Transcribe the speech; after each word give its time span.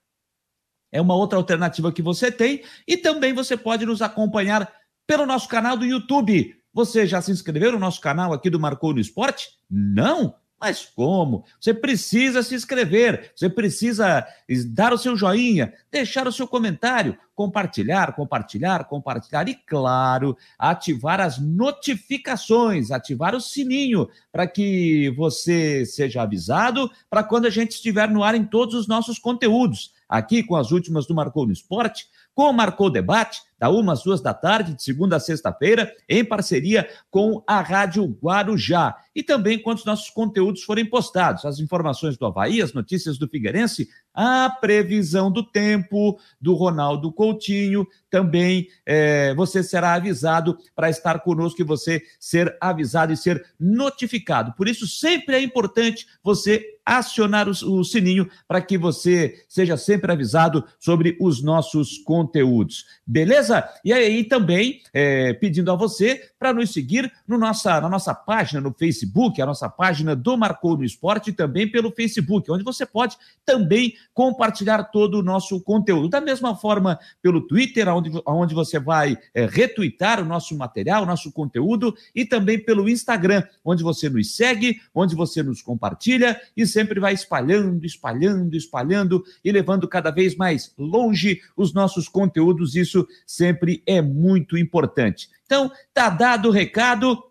É 0.92 1.00
uma 1.00 1.14
outra 1.14 1.38
alternativa 1.38 1.92
que 1.92 2.02
você 2.02 2.30
tem. 2.30 2.62
E 2.86 2.96
também 2.96 3.32
você 3.32 3.56
pode 3.56 3.84
nos 3.84 4.02
acompanhar 4.02 4.70
pelo 5.06 5.26
nosso 5.26 5.48
canal 5.48 5.76
do 5.76 5.84
YouTube. 5.84 6.54
Você 6.72 7.06
já 7.06 7.20
se 7.20 7.32
inscreveu 7.32 7.72
no 7.72 7.78
nosso 7.78 8.00
canal 8.00 8.32
aqui 8.32 8.50
do 8.50 8.60
Marcou 8.60 8.92
no 8.92 9.00
Esporte? 9.00 9.48
Não? 9.70 10.34
Mas 10.64 10.90
como? 10.96 11.44
Você 11.60 11.74
precisa 11.74 12.42
se 12.42 12.54
inscrever, 12.54 13.32
você 13.36 13.50
precisa 13.50 14.26
dar 14.68 14.94
o 14.94 14.96
seu 14.96 15.14
joinha, 15.14 15.74
deixar 15.92 16.26
o 16.26 16.32
seu 16.32 16.48
comentário, 16.48 17.18
compartilhar, 17.34 18.14
compartilhar, 18.14 18.84
compartilhar 18.84 19.46
e, 19.46 19.54
claro, 19.54 20.34
ativar 20.58 21.20
as 21.20 21.38
notificações, 21.38 22.90
ativar 22.90 23.34
o 23.34 23.42
sininho 23.42 24.08
para 24.32 24.46
que 24.46 25.10
você 25.10 25.84
seja 25.84 26.22
avisado 26.22 26.90
para 27.10 27.22
quando 27.22 27.44
a 27.44 27.50
gente 27.50 27.72
estiver 27.72 28.08
no 28.08 28.24
ar 28.24 28.34
em 28.34 28.46
todos 28.46 28.74
os 28.74 28.88
nossos 28.88 29.18
conteúdos. 29.18 29.92
Aqui 30.08 30.42
com 30.42 30.56
as 30.56 30.70
últimas 30.70 31.06
do 31.06 31.14
Marcou 31.14 31.44
no 31.44 31.52
Esporte, 31.52 32.06
com 32.34 32.44
o 32.44 32.52
Marcou 32.54 32.88
Debate, 32.88 33.42
da 33.58 33.68
uma 33.70 33.92
às 33.92 34.02
duas 34.02 34.20
da 34.20 34.34
tarde, 34.34 34.74
de 34.74 34.82
segunda 34.82 35.16
a 35.16 35.20
sexta-feira, 35.20 35.92
em 36.08 36.24
parceria 36.24 36.88
com 37.10 37.42
a 37.46 37.60
Rádio 37.60 38.06
Guarujá. 38.22 38.96
E 39.14 39.22
também 39.22 39.58
quando 39.58 39.78
os 39.78 39.84
nossos 39.84 40.10
conteúdos 40.10 40.62
forem 40.62 40.84
postados, 40.84 41.44
as 41.44 41.60
informações 41.60 42.16
do 42.16 42.26
Havaí, 42.26 42.60
as 42.60 42.72
notícias 42.72 43.16
do 43.16 43.28
Figueirense, 43.28 43.88
a 44.12 44.48
previsão 44.48 45.30
do 45.30 45.42
tempo 45.42 46.18
do 46.40 46.54
Ronaldo 46.54 47.12
Coutinho, 47.12 47.86
também 48.10 48.68
é, 48.86 49.34
você 49.34 49.62
será 49.62 49.94
avisado 49.94 50.56
para 50.74 50.90
estar 50.90 51.20
conosco 51.20 51.60
e 51.60 51.64
você 51.64 52.02
ser 52.18 52.56
avisado 52.60 53.12
e 53.12 53.16
ser 53.16 53.44
notificado. 53.58 54.52
Por 54.54 54.68
isso, 54.68 54.86
sempre 54.86 55.36
é 55.36 55.42
importante 55.42 56.06
você 56.22 56.74
acionar 56.84 57.48
o, 57.48 57.50
o 57.50 57.84
sininho 57.84 58.28
para 58.46 58.60
que 58.60 58.76
você 58.76 59.42
seja 59.48 59.76
sempre 59.76 60.12
avisado 60.12 60.64
sobre 60.78 61.16
os 61.20 61.42
nossos 61.42 61.98
conteúdos. 61.98 62.84
Beleza? 63.06 63.43
E 63.84 63.92
aí 63.92 64.24
também 64.24 64.80
é, 64.92 65.32
pedindo 65.34 65.70
a 65.70 65.76
você 65.76 66.30
para 66.38 66.52
nos 66.52 66.72
seguir 66.72 67.10
no 67.26 67.38
nossa, 67.38 67.80
na 67.80 67.88
nossa 67.88 68.14
página 68.14 68.60
no 68.60 68.72
Facebook, 68.72 69.40
a 69.40 69.46
nossa 69.46 69.68
página 69.68 70.14
do 70.14 70.36
Marcou 70.36 70.76
no 70.76 70.84
Esporte, 70.84 71.32
também 71.32 71.70
pelo 71.70 71.90
Facebook, 71.90 72.50
onde 72.50 72.62
você 72.62 72.84
pode 72.84 73.16
também 73.44 73.94
compartilhar 74.12 74.84
todo 74.84 75.18
o 75.18 75.22
nosso 75.22 75.60
conteúdo. 75.60 76.08
Da 76.08 76.20
mesma 76.20 76.54
forma, 76.54 76.98
pelo 77.22 77.40
Twitter, 77.46 77.88
onde, 77.88 78.10
onde 78.26 78.54
você 78.54 78.78
vai 78.78 79.16
é, 79.34 79.46
retweetar 79.46 80.20
o 80.20 80.24
nosso 80.24 80.56
material, 80.56 81.02
o 81.02 81.06
nosso 81.06 81.32
conteúdo, 81.32 81.94
e 82.14 82.24
também 82.24 82.58
pelo 82.58 82.88
Instagram, 82.88 83.42
onde 83.64 83.82
você 83.82 84.08
nos 84.08 84.36
segue, 84.36 84.80
onde 84.94 85.14
você 85.14 85.42
nos 85.42 85.62
compartilha 85.62 86.40
e 86.56 86.66
sempre 86.66 87.00
vai 87.00 87.14
espalhando, 87.14 87.84
espalhando, 87.84 88.56
espalhando 88.56 89.24
e 89.44 89.50
levando 89.50 89.88
cada 89.88 90.10
vez 90.10 90.36
mais 90.36 90.72
longe 90.78 91.40
os 91.56 91.72
nossos 91.72 92.08
conteúdos. 92.08 92.76
Isso 92.76 93.06
sempre 93.34 93.82
é 93.86 94.00
muito 94.00 94.56
importante. 94.56 95.28
Então, 95.44 95.70
tá 95.92 96.08
dado 96.08 96.48
o 96.48 96.52
recado. 96.52 97.22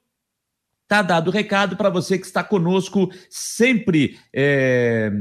Tá 0.88 1.02
dado 1.02 1.30
o 1.30 1.32
recado 1.32 1.76
para 1.76 1.90
você 1.90 2.18
que 2.18 2.26
está 2.26 2.44
conosco 2.44 3.10
sempre. 3.30 4.20
É 4.34 5.12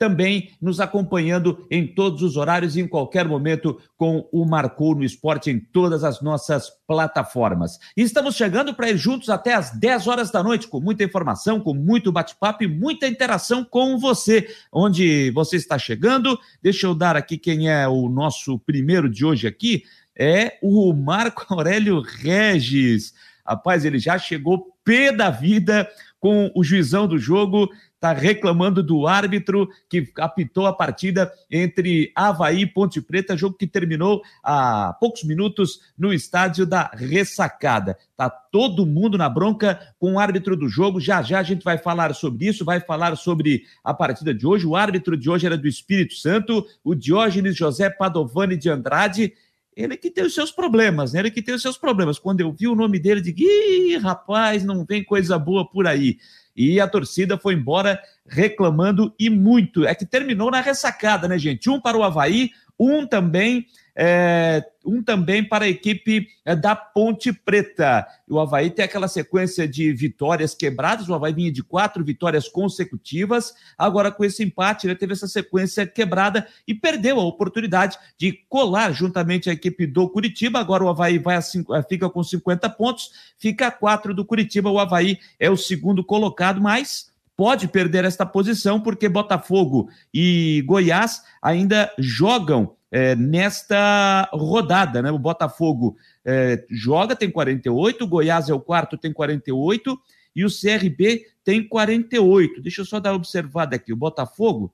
também 0.00 0.52
nos 0.62 0.80
acompanhando 0.80 1.66
em 1.70 1.86
todos 1.86 2.22
os 2.22 2.38
horários 2.38 2.74
e 2.74 2.80
em 2.80 2.88
qualquer 2.88 3.28
momento 3.28 3.78
com 3.98 4.26
o 4.32 4.46
Marcou 4.46 4.94
no 4.94 5.04
Esporte 5.04 5.50
em 5.50 5.60
todas 5.60 6.02
as 6.02 6.22
nossas 6.22 6.70
plataformas. 6.86 7.78
E 7.94 8.00
estamos 8.00 8.34
chegando 8.34 8.72
para 8.72 8.88
ir 8.88 8.96
juntos 8.96 9.28
até 9.28 9.52
às 9.52 9.78
10 9.78 10.06
horas 10.06 10.30
da 10.30 10.42
noite, 10.42 10.68
com 10.68 10.80
muita 10.80 11.04
informação, 11.04 11.60
com 11.60 11.74
muito 11.74 12.10
bate-papo 12.10 12.64
e 12.64 12.66
muita 12.66 13.06
interação 13.06 13.62
com 13.62 13.98
você. 13.98 14.48
Onde 14.72 15.30
você 15.32 15.56
está 15.56 15.78
chegando, 15.78 16.38
deixa 16.62 16.86
eu 16.86 16.94
dar 16.94 17.14
aqui 17.14 17.36
quem 17.36 17.68
é 17.68 17.86
o 17.86 18.08
nosso 18.08 18.58
primeiro 18.60 19.06
de 19.06 19.22
hoje 19.26 19.46
aqui, 19.46 19.82
é 20.20 20.58
o 20.60 20.92
Marco 20.92 21.46
Aurélio 21.54 22.02
Regis. 22.02 23.14
Rapaz, 23.46 23.86
ele 23.86 23.98
já 23.98 24.18
chegou 24.18 24.76
pé 24.84 25.10
da 25.10 25.30
vida 25.30 25.90
com 26.20 26.52
o 26.54 26.62
juizão 26.62 27.08
do 27.08 27.18
jogo 27.18 27.70
está 28.00 28.14
reclamando 28.14 28.82
do 28.82 29.06
árbitro 29.06 29.68
que 29.86 30.10
apitou 30.16 30.66
a 30.66 30.72
partida 30.72 31.30
entre 31.50 32.10
Havaí 32.16 32.62
e 32.62 32.66
Ponte 32.66 33.00
Preta, 33.02 33.36
jogo 33.36 33.56
que 33.58 33.66
terminou 33.66 34.22
há 34.42 34.96
poucos 34.98 35.22
minutos 35.22 35.80
no 35.98 36.10
estádio 36.10 36.64
da 36.64 36.90
Ressacada. 36.94 37.98
Tá 38.16 38.30
todo 38.30 38.86
mundo 38.86 39.18
na 39.18 39.28
bronca 39.28 39.78
com 39.98 40.14
o 40.14 40.18
árbitro 40.18 40.56
do 40.56 40.66
jogo. 40.66 40.98
Já 40.98 41.20
já 41.20 41.40
a 41.40 41.42
gente 41.42 41.62
vai 41.62 41.76
falar 41.76 42.14
sobre 42.14 42.46
isso, 42.46 42.64
vai 42.64 42.80
falar 42.80 43.14
sobre 43.16 43.64
a 43.84 43.92
partida 43.92 44.32
de 44.32 44.46
hoje. 44.46 44.66
O 44.66 44.74
árbitro 44.74 45.14
de 45.14 45.28
hoje 45.28 45.44
era 45.44 45.58
do 45.58 45.68
Espírito 45.68 46.14
Santo, 46.14 46.66
o 46.82 46.94
Diógenes 46.94 47.54
José 47.54 47.90
Padovani 47.90 48.56
de 48.56 48.70
Andrade 48.70 49.34
ele 49.76 49.96
que 49.96 50.10
tem 50.10 50.24
os 50.24 50.34
seus 50.34 50.50
problemas, 50.50 51.12
né? 51.12 51.20
Ele 51.20 51.30
que 51.30 51.42
tem 51.42 51.54
os 51.54 51.62
seus 51.62 51.78
problemas. 51.78 52.18
Quando 52.18 52.40
eu 52.40 52.52
vi 52.52 52.66
o 52.66 52.74
nome 52.74 52.98
dele, 52.98 53.20
digo, 53.20 53.40
ih, 53.40 53.96
rapaz, 53.96 54.64
não 54.64 54.84
vem 54.84 55.04
coisa 55.04 55.38
boa 55.38 55.68
por 55.68 55.86
aí 55.86 56.18
e 56.56 56.80
a 56.80 56.88
torcida 56.88 57.38
foi 57.38 57.54
embora 57.54 58.00
reclamando 58.26 59.14
e 59.18 59.30
muito. 59.30 59.86
É 59.86 59.94
que 59.94 60.04
terminou 60.04 60.50
na 60.50 60.60
ressacada, 60.60 61.26
né, 61.28 61.38
gente? 61.38 61.70
Um 61.70 61.80
para 61.80 61.96
o 61.96 62.02
Havaí, 62.02 62.50
um 62.78 63.06
também, 63.06 63.66
é, 64.02 64.64
um 64.82 65.02
também 65.02 65.44
para 65.44 65.66
a 65.66 65.68
equipe 65.68 66.26
é, 66.42 66.56
da 66.56 66.74
Ponte 66.74 67.34
Preta. 67.34 68.06
O 68.26 68.40
Havaí 68.40 68.70
tem 68.70 68.82
aquela 68.82 69.08
sequência 69.08 69.68
de 69.68 69.92
vitórias 69.92 70.54
quebradas, 70.54 71.06
o 71.06 71.12
Havaí 71.12 71.34
vinha 71.34 71.52
de 71.52 71.62
quatro 71.62 72.02
vitórias 72.02 72.48
consecutivas, 72.48 73.52
agora 73.76 74.10
com 74.10 74.24
esse 74.24 74.42
empate 74.42 74.86
ele 74.86 74.94
teve 74.94 75.12
essa 75.12 75.28
sequência 75.28 75.86
quebrada 75.86 76.48
e 76.66 76.72
perdeu 76.72 77.20
a 77.20 77.24
oportunidade 77.24 77.98
de 78.16 78.32
colar 78.48 78.90
juntamente 78.92 79.50
a 79.50 79.52
equipe 79.52 79.86
do 79.86 80.08
Curitiba. 80.08 80.58
Agora 80.58 80.82
o 80.82 80.88
Havaí 80.88 81.18
vai 81.18 81.36
a 81.36 81.40
é, 81.76 81.82
fica 81.82 82.08
com 82.08 82.24
50 82.24 82.70
pontos, 82.70 83.10
fica 83.36 83.66
a 83.66 83.70
quatro 83.70 84.14
do 84.14 84.24
Curitiba, 84.24 84.70
o 84.70 84.78
Havaí 84.78 85.18
é 85.38 85.50
o 85.50 85.58
segundo 85.58 86.02
colocado, 86.02 86.58
mas 86.58 87.10
pode 87.36 87.68
perder 87.68 88.06
esta 88.06 88.24
posição, 88.24 88.80
porque 88.80 89.10
Botafogo 89.10 89.90
e 90.12 90.62
Goiás 90.66 91.22
ainda 91.42 91.92
jogam 91.98 92.79
é, 92.90 93.14
nesta 93.14 94.28
rodada. 94.32 95.02
Né? 95.02 95.10
O 95.10 95.18
Botafogo 95.18 95.96
é, 96.24 96.64
joga, 96.70 97.14
tem 97.14 97.30
48, 97.30 98.04
o 98.04 98.06
Goiás 98.06 98.48
é 98.48 98.54
o 98.54 98.60
quarto, 98.60 98.98
tem 98.98 99.12
48, 99.12 99.98
e 100.34 100.44
o 100.44 100.48
CRB 100.48 101.26
tem 101.44 101.66
48. 101.66 102.62
Deixa 102.62 102.80
eu 102.80 102.84
só 102.84 103.00
dar 103.00 103.10
uma 103.12 103.16
observada 103.16 103.76
aqui. 103.76 103.92
O 103.92 103.96
Botafogo 103.96 104.72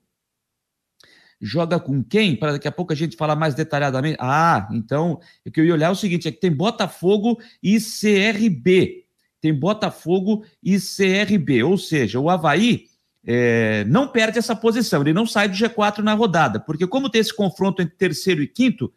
joga 1.40 1.78
com 1.78 2.02
quem? 2.02 2.36
Para 2.36 2.52
daqui 2.52 2.68
a 2.68 2.72
pouco 2.72 2.92
a 2.92 2.96
gente 2.96 3.16
falar 3.16 3.36
mais 3.36 3.54
detalhadamente. 3.54 4.18
Ah, 4.20 4.68
então, 4.72 5.20
o 5.44 5.50
que 5.50 5.60
eu 5.60 5.64
ia 5.64 5.74
olhar 5.74 5.88
é 5.88 5.90
o 5.90 5.96
seguinte: 5.96 6.28
é 6.28 6.32
que 6.32 6.40
tem 6.40 6.52
Botafogo 6.52 7.38
e 7.62 7.78
CRB 7.78 9.06
tem 9.46 9.54
Botafogo 9.54 10.44
e 10.62 10.76
CRB. 10.78 11.62
Ou 11.62 11.78
seja, 11.78 12.18
o 12.18 12.28
Havaí 12.28 12.86
é, 13.26 13.84
não 13.84 14.06
perde 14.06 14.38
essa 14.38 14.54
posição, 14.54 15.00
ele 15.00 15.12
não 15.12 15.26
sai 15.26 15.48
do 15.48 15.56
G4 15.56 15.98
na 15.98 16.14
rodada, 16.14 16.60
porque 16.60 16.86
como 16.86 17.10
tem 17.10 17.20
esse 17.20 17.34
confronto 17.34 17.82
entre 17.82 17.96
terceiro 17.96 18.42
e 18.42 18.46
quinto, 18.46 18.92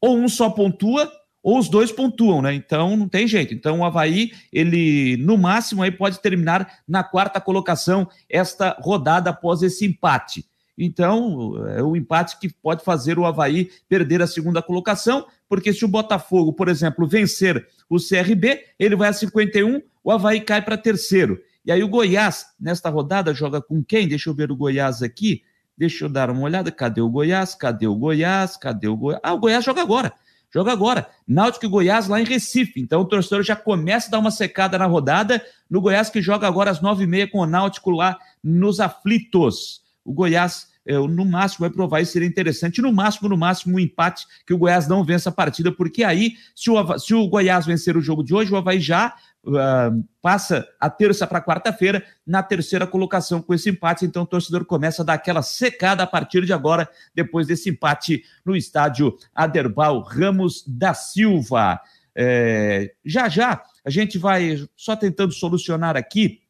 ou 0.00 0.16
um 0.16 0.28
só 0.28 0.50
pontua, 0.50 1.10
ou 1.42 1.58
os 1.58 1.68
dois 1.68 1.92
pontuam, 1.92 2.42
né? 2.42 2.52
Então 2.52 2.96
não 2.96 3.08
tem 3.08 3.26
jeito. 3.26 3.54
Então 3.54 3.78
o 3.78 3.84
Havaí, 3.84 4.32
ele 4.52 5.16
no 5.18 5.38
máximo 5.38 5.82
aí 5.82 5.90
pode 5.90 6.20
terminar 6.20 6.80
na 6.86 7.04
quarta 7.04 7.40
colocação 7.40 8.08
esta 8.28 8.76
rodada 8.80 9.30
após 9.30 9.62
esse 9.62 9.86
empate. 9.86 10.44
Então, 10.80 11.66
é 11.70 11.82
o 11.82 11.96
empate 11.96 12.38
que 12.38 12.48
pode 12.48 12.84
fazer 12.84 13.18
o 13.18 13.26
Havaí 13.26 13.68
perder 13.88 14.22
a 14.22 14.28
segunda 14.28 14.62
colocação, 14.62 15.26
porque 15.48 15.72
se 15.72 15.84
o 15.84 15.88
Botafogo, 15.88 16.52
por 16.52 16.68
exemplo, 16.68 17.06
vencer 17.06 17.66
o 17.90 17.96
CRB, 17.96 18.64
ele 18.78 18.94
vai 18.94 19.08
a 19.08 19.12
51, 19.12 19.82
o 20.04 20.12
Havaí 20.12 20.40
cai 20.40 20.62
para 20.62 20.78
terceiro. 20.78 21.40
E 21.64 21.72
aí 21.72 21.82
o 21.82 21.88
Goiás, 21.88 22.46
nesta 22.58 22.88
rodada, 22.88 23.34
joga 23.34 23.60
com 23.60 23.82
quem? 23.82 24.08
Deixa 24.08 24.30
eu 24.30 24.34
ver 24.34 24.50
o 24.50 24.56
Goiás 24.56 25.02
aqui. 25.02 25.42
Deixa 25.76 26.04
eu 26.04 26.08
dar 26.08 26.30
uma 26.30 26.42
olhada. 26.42 26.72
Cadê 26.72 27.00
o 27.00 27.08
Goiás? 27.08 27.54
Cadê 27.54 27.86
o 27.86 27.94
Goiás? 27.94 28.56
Cadê 28.56 28.88
o 28.88 28.96
Goiás? 28.96 29.20
Ah, 29.22 29.34
o 29.34 29.38
Goiás 29.38 29.64
joga 29.64 29.82
agora. 29.82 30.12
Joga 30.52 30.72
agora. 30.72 31.08
Náutico 31.26 31.66
e 31.66 31.68
Goiás 31.68 32.08
lá 32.08 32.20
em 32.20 32.24
Recife. 32.24 32.80
Então 32.80 33.00
o 33.00 33.04
torcedor 33.04 33.42
já 33.42 33.54
começa 33.54 34.08
a 34.08 34.10
dar 34.12 34.18
uma 34.18 34.30
secada 34.30 34.78
na 34.78 34.86
rodada 34.86 35.44
no 35.68 35.80
Goiás 35.80 36.08
que 36.08 36.22
joga 36.22 36.46
agora 36.46 36.70
às 36.70 36.80
nove 36.80 37.04
e 37.04 37.06
meia 37.06 37.28
com 37.28 37.38
o 37.38 37.46
Náutico 37.46 37.90
lá 37.90 38.18
nos 38.42 38.80
aflitos. 38.80 39.82
o 40.04 40.12
Goiás 40.12 40.68
no 41.08 41.24
máximo 41.24 41.60
vai 41.60 41.70
provar 41.70 42.00
isso 42.00 42.12
seria 42.12 42.28
interessante. 42.28 42.80
No 42.80 42.92
máximo, 42.92 43.28
no 43.28 43.36
máximo, 43.36 43.76
um 43.76 43.78
empate 43.78 44.26
que 44.46 44.54
o 44.54 44.58
Goiás 44.58 44.88
não 44.88 45.04
vença 45.04 45.28
a 45.28 45.32
partida, 45.32 45.70
porque 45.70 46.02
aí, 46.02 46.34
se 46.54 46.70
o, 46.70 46.98
se 46.98 47.14
o 47.14 47.28
Goiás 47.28 47.66
vencer 47.66 47.96
o 47.96 48.00
jogo 48.00 48.22
de 48.24 48.34
hoje, 48.34 48.52
o 48.52 48.56
Havaí 48.56 48.80
já 48.80 49.14
uh, 49.48 50.04
passa 50.20 50.68
a 50.78 50.90
terça 50.90 51.26
para 51.26 51.42
quarta-feira 51.42 52.04
na 52.26 52.42
terceira 52.42 52.86
colocação 52.86 53.40
com 53.40 53.54
esse 53.54 53.70
empate. 53.70 54.04
Então 54.04 54.22
o 54.22 54.26
torcedor 54.26 54.64
começa 54.64 55.02
a 55.02 55.04
dar 55.04 55.14
aquela 55.14 55.42
secada 55.42 56.02
a 56.02 56.06
partir 56.06 56.44
de 56.44 56.52
agora, 56.52 56.88
depois 57.14 57.46
desse 57.46 57.70
empate 57.70 58.22
no 58.44 58.54
estádio 58.54 59.16
Aderbal 59.34 60.00
Ramos 60.00 60.64
da 60.66 60.94
Silva. 60.94 61.80
É, 62.14 62.92
já 63.04 63.28
já 63.28 63.62
a 63.84 63.90
gente 63.90 64.18
vai 64.18 64.68
só 64.76 64.96
tentando 64.96 65.32
solucionar 65.32 65.96
aqui, 65.96 66.40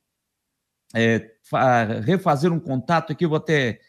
é, 0.94 1.30
refazer 2.04 2.52
um 2.52 2.58
contato 2.58 3.12
aqui, 3.12 3.26
vou 3.26 3.36
até 3.36 3.80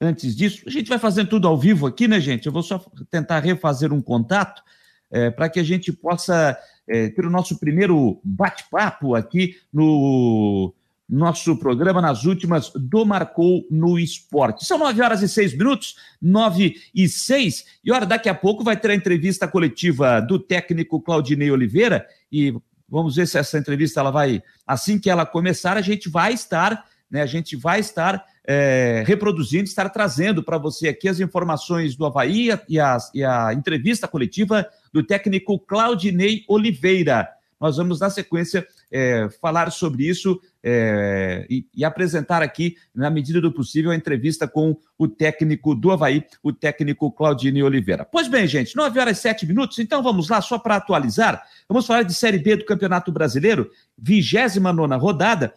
antes 0.00 0.36
disso. 0.36 0.62
A 0.66 0.70
gente 0.70 0.88
vai 0.88 0.98
fazendo 0.98 1.28
tudo 1.28 1.48
ao 1.48 1.58
vivo 1.58 1.86
aqui, 1.86 2.06
né, 2.06 2.20
gente? 2.20 2.46
Eu 2.46 2.52
vou 2.52 2.62
só 2.62 2.78
tentar 3.10 3.40
refazer 3.40 3.92
um 3.92 4.00
contato 4.00 4.62
é, 5.10 5.30
para 5.30 5.48
que 5.48 5.60
a 5.60 5.64
gente 5.64 5.92
possa 5.92 6.58
é, 6.88 7.08
ter 7.08 7.24
o 7.26 7.30
nosso 7.30 7.58
primeiro 7.58 8.20
bate-papo 8.24 9.14
aqui 9.14 9.56
no 9.72 10.74
nosso 11.08 11.56
programa 11.56 12.00
nas 12.00 12.24
últimas 12.24 12.72
do 12.74 13.04
Marcou 13.06 13.64
no 13.70 13.98
Esporte. 13.98 14.64
São 14.64 14.76
nove 14.78 15.00
horas 15.00 15.22
e 15.22 15.28
seis 15.28 15.56
minutos, 15.56 15.96
nove 16.20 16.74
e 16.94 17.08
seis, 17.08 17.64
e 17.84 17.92
olha, 17.92 18.04
daqui 18.04 18.28
a 18.28 18.34
pouco 18.34 18.64
vai 18.64 18.76
ter 18.76 18.90
a 18.90 18.94
entrevista 18.94 19.46
coletiva 19.46 20.20
do 20.20 20.38
técnico 20.38 21.00
Claudinei 21.00 21.50
Oliveira, 21.50 22.06
e 22.30 22.52
vamos 22.88 23.16
ver 23.16 23.28
se 23.28 23.38
essa 23.38 23.58
entrevista 23.58 24.00
ela 24.00 24.10
vai, 24.10 24.42
assim 24.66 24.98
que 24.98 25.08
ela 25.08 25.24
começar, 25.24 25.76
a 25.76 25.82
gente 25.82 26.08
vai 26.08 26.32
estar, 26.32 26.84
né, 27.08 27.22
a 27.22 27.26
gente 27.26 27.54
vai 27.54 27.78
estar 27.78 28.24
é, 28.46 29.02
reproduzindo, 29.06 29.64
estar 29.64 29.90
trazendo 29.90 30.42
para 30.42 30.56
você 30.56 30.88
aqui 30.88 31.08
as 31.08 31.18
informações 31.18 31.96
do 31.96 32.06
Havaí 32.06 32.50
e 32.68 32.78
a, 32.78 32.98
e 33.12 33.24
a 33.24 33.52
entrevista 33.52 34.06
coletiva 34.06 34.66
do 34.92 35.02
técnico 35.02 35.58
Claudinei 35.58 36.44
Oliveira. 36.48 37.28
Nós 37.58 37.78
vamos, 37.78 38.00
na 38.00 38.10
sequência, 38.10 38.66
é, 38.92 39.28
falar 39.40 39.72
sobre 39.72 40.06
isso 40.06 40.38
é, 40.62 41.46
e, 41.48 41.66
e, 41.74 41.84
apresentar 41.84 42.42
aqui, 42.42 42.76
na 42.94 43.08
medida 43.08 43.40
do 43.40 43.50
possível, 43.50 43.90
a 43.90 43.96
entrevista 43.96 44.46
com 44.46 44.76
o 44.98 45.08
técnico 45.08 45.74
do 45.74 45.90
Havaí, 45.90 46.24
o 46.42 46.52
técnico 46.52 47.10
Claudinei 47.10 47.62
Oliveira. 47.62 48.04
Pois 48.04 48.28
bem, 48.28 48.46
gente, 48.46 48.76
9 48.76 49.00
horas 49.00 49.18
e 49.18 49.22
7 49.22 49.46
minutos, 49.46 49.78
então 49.78 50.02
vamos 50.02 50.28
lá, 50.28 50.40
só 50.42 50.58
para 50.58 50.76
atualizar. 50.76 51.42
Vamos 51.66 51.86
falar 51.86 52.02
de 52.02 52.12
Série 52.12 52.38
B 52.38 52.56
do 52.56 52.66
Campeonato 52.66 53.10
Brasileiro, 53.10 53.70
29 53.98 54.94
rodada 54.96 55.54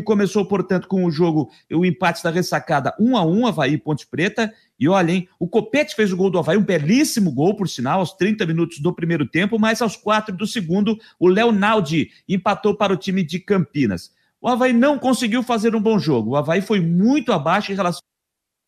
que 0.00 0.02
começou, 0.02 0.44
portanto, 0.44 0.88
com 0.88 1.04
o 1.04 1.10
jogo, 1.10 1.50
o 1.72 1.84
empate 1.84 2.22
da 2.22 2.30
ressacada 2.30 2.94
1 3.00 3.16
a 3.16 3.24
1 3.24 3.46
Havaí 3.46 3.78
Ponte 3.78 4.06
Preta. 4.06 4.52
E 4.78 4.88
olha, 4.88 5.10
hein, 5.10 5.28
o 5.38 5.48
Copete 5.48 5.94
fez 5.94 6.12
o 6.12 6.16
gol 6.16 6.30
do 6.30 6.38
Havaí, 6.38 6.58
um 6.58 6.64
belíssimo 6.64 7.32
gol, 7.32 7.56
por 7.56 7.68
sinal, 7.68 8.00
aos 8.00 8.12
30 8.12 8.44
minutos 8.44 8.78
do 8.78 8.92
primeiro 8.92 9.26
tempo, 9.26 9.58
mas 9.58 9.80
aos 9.80 9.96
4 9.96 10.36
do 10.36 10.46
segundo, 10.46 10.98
o 11.18 11.28
Léo 11.28 11.50
Naldi 11.50 12.10
empatou 12.28 12.76
para 12.76 12.92
o 12.92 12.96
time 12.96 13.22
de 13.22 13.38
Campinas. 13.40 14.12
O 14.40 14.48
Havaí 14.48 14.72
não 14.72 14.98
conseguiu 14.98 15.42
fazer 15.42 15.74
um 15.74 15.80
bom 15.80 15.98
jogo. 15.98 16.32
O 16.32 16.36
Havaí 16.36 16.60
foi 16.60 16.80
muito 16.80 17.32
abaixo 17.32 17.72
em 17.72 17.74
relação 17.74 18.02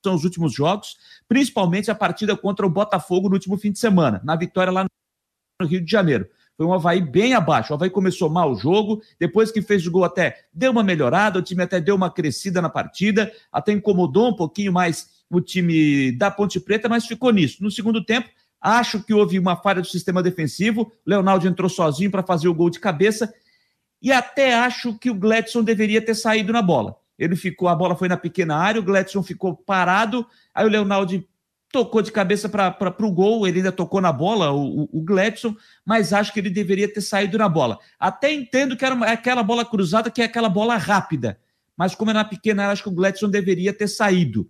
aos 0.07 0.25
últimos 0.25 0.55
jogos, 0.55 0.97
principalmente 1.29 1.91
a 1.91 1.95
partida 1.95 2.35
contra 2.37 2.67
o 2.67 2.71
Botafogo 2.71 3.29
no 3.29 3.35
último 3.35 3.59
fim 3.59 3.71
de 3.71 3.79
semana, 3.79 4.21
na 4.25 4.35
vitória 4.35 4.73
lá 4.73 4.87
no 5.61 5.67
Rio 5.67 5.85
de 5.85 5.91
Janeiro. 5.91 6.27
Foi 6.59 6.67
um 6.67 6.73
Havaí 6.73 7.01
bem 7.01 7.35
abaixo. 7.35 7.73
O 7.73 7.77
Havaí 7.77 7.89
começou 7.89 8.29
mal 8.29 8.51
o 8.51 8.57
jogo, 8.57 9.01
depois 9.17 9.53
que 9.53 9.63
fez 9.63 9.87
o 9.87 9.93
gol 9.93 10.03
até 10.03 10.47
deu 10.53 10.73
uma 10.73 10.83
melhorada, 10.83 11.39
o 11.39 11.43
time 11.43 11.63
até 11.63 11.81
deu 11.81 11.95
uma 11.95 12.11
crescida 12.11 12.61
na 12.61 12.69
partida, 12.69 13.33
até 13.53 13.71
incomodou 13.71 14.31
um 14.31 14.35
pouquinho 14.35 14.73
mais 14.73 15.23
o 15.31 15.41
time 15.41 16.11
da 16.11 16.33
Ponte 16.33 16.59
Preta, 16.59 16.89
mas 16.89 17.07
ficou 17.07 17.31
nisso. 17.31 17.63
No 17.63 17.71
segundo 17.71 18.05
tempo, 18.05 18.29
acho 18.61 19.01
que 19.05 19.15
houve 19.15 19.39
uma 19.39 19.55
falha 19.55 19.81
do 19.81 19.87
sistema 19.87 20.21
defensivo. 20.21 20.91
Leonardo 21.07 21.47
entrou 21.47 21.69
sozinho 21.69 22.11
para 22.11 22.25
fazer 22.25 22.49
o 22.49 22.55
gol 22.55 22.71
de 22.71 22.81
cabeça. 22.81 23.33
E 24.03 24.11
até 24.11 24.55
acho 24.55 24.99
que 24.99 25.11
o 25.11 25.15
Gladson 25.15 25.63
deveria 25.63 26.05
ter 26.05 26.17
saído 26.17 26.53
na 26.53 26.61
bola. 26.61 26.97
Ele 27.17 27.37
ficou, 27.37 27.69
a 27.69 27.75
bola 27.77 27.95
foi 27.95 28.09
na 28.09 28.17
pequena 28.17 28.57
área, 28.57 28.81
o 28.81 28.85
Gladson 28.85 29.23
ficou 29.23 29.55
parado, 29.57 30.27
aí 30.53 30.67
o 30.67 30.69
Leonardo 30.69 31.25
tocou 31.71 32.01
de 32.01 32.11
cabeça 32.11 32.49
para 32.49 33.07
o 33.07 33.13
gol, 33.13 33.47
ele 33.47 33.59
ainda 33.59 33.73
tocou 33.73 34.01
na 34.01 34.13
bola, 34.13 34.53
o, 34.53 34.89
o, 34.91 35.03
Gladson, 35.03 35.55
mas 35.85 36.13
acho 36.13 36.33
que 36.33 36.41
ele 36.41 36.51
deveria 36.51 36.93
ter 36.93 37.01
saído 37.01 37.37
na 37.37 37.49
bola. 37.49 37.79
Até 37.99 38.33
entendo 38.33 38.77
que 38.77 38.85
era 38.85 38.95
uma, 38.95 39.07
aquela 39.07 39.43
bola 39.43 39.65
cruzada, 39.65 40.11
que 40.11 40.23
é 40.23 40.25
aquela 40.25 40.49
bola 40.49 40.77
rápida, 40.77 41.39
mas 41.77 41.95
como 41.95 42.11
era 42.11 42.25
pequena, 42.25 42.71
acho 42.71 42.83
que 42.83 42.89
o 42.89 42.95
Gladson 42.95 43.29
deveria 43.29 43.73
ter 43.73 43.89
saído. 43.89 44.49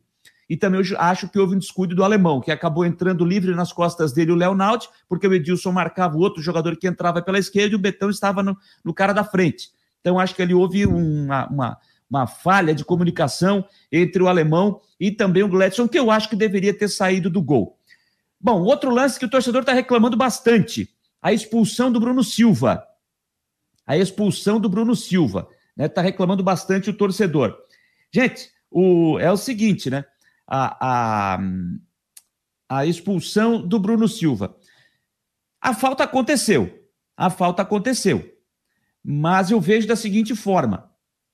E 0.49 0.57
também 0.57 0.81
acho 0.97 1.29
que 1.29 1.39
houve 1.39 1.55
um 1.55 1.59
descuido 1.59 1.95
do 1.95 2.03
alemão, 2.03 2.41
que 2.41 2.51
acabou 2.51 2.87
entrando 2.87 3.25
livre 3.25 3.55
nas 3.55 3.71
costas 3.71 4.13
dele 4.13 4.33
o 4.33 4.37
Leonardo, 4.37 4.87
porque 5.07 5.29
o 5.29 5.35
Edilson 5.35 5.73
marcava 5.73 6.17
o 6.17 6.21
outro 6.21 6.43
jogador 6.43 6.75
que 6.77 6.89
entrava 6.89 7.21
pela 7.21 7.39
esquerda 7.39 7.73
e 7.73 7.77
o 7.77 7.79
Betão 7.79 8.09
estava 8.09 8.43
no, 8.43 8.57
no 8.83 8.95
cara 8.95 9.13
da 9.13 9.23
frente. 9.23 9.69
Então 10.01 10.19
acho 10.19 10.35
que 10.35 10.41
ali 10.41 10.55
houve 10.55 10.87
uma, 10.87 11.47
uma 11.49 11.79
uma 12.11 12.27
falha 12.27 12.75
de 12.75 12.85
comunicação 12.85 13.65
entre 13.93 14.23
o 14.23 14.29
alemão 14.29 14.81
e 14.99 15.11
também 15.11 15.43
o 15.43 15.49
Gladson, 15.49 15.87
que 15.87 15.99
eu 15.99 16.11
acho 16.11 16.29
que 16.29 16.37
deveria 16.37 16.73
ter 16.73 16.89
saído 16.89 17.29
do 17.29 17.43
gol. 17.43 17.79
Bom, 18.41 18.63
outro 18.63 18.91
lance 18.91 19.19
que 19.19 19.25
o 19.25 19.31
torcedor 19.31 19.61
está 19.61 19.73
reclamando 19.73 20.17
bastante: 20.17 20.95
a 21.21 21.33
expulsão 21.33 21.91
do 21.91 22.01
Bruno 22.01 22.23
Silva. 22.23 22.85
A 23.87 23.97
expulsão 23.97 24.61
do 24.61 24.69
Bruno 24.69 24.95
Silva. 24.95 25.49
Está 25.71 25.83
né? 25.83 25.89
Tá 25.89 26.03
reclamando 26.03 26.43
bastante 26.43 26.91
o 26.91 26.95
torcedor. 26.95 27.57
Gente, 28.13 28.51
o, 28.71 29.19
é 29.19 29.31
o 29.31 29.37
seguinte, 29.37 29.91
né? 29.91 30.05
A, 30.47 31.35
a, 31.35 31.39
a 32.69 32.87
expulsão 32.87 33.67
do 33.67 33.79
Bruno 33.79 34.09
Silva. 34.09 34.57
A 35.61 35.75
falta 35.75 36.05
aconteceu. 36.05 36.87
A 37.17 37.31
falta 37.31 37.63
aconteceu. 37.63 38.37
Mas 39.03 39.51
eu 39.51 39.61
vejo 39.61 39.89
da 39.89 39.97
seguinte 39.97 40.35
forma: 40.35 40.88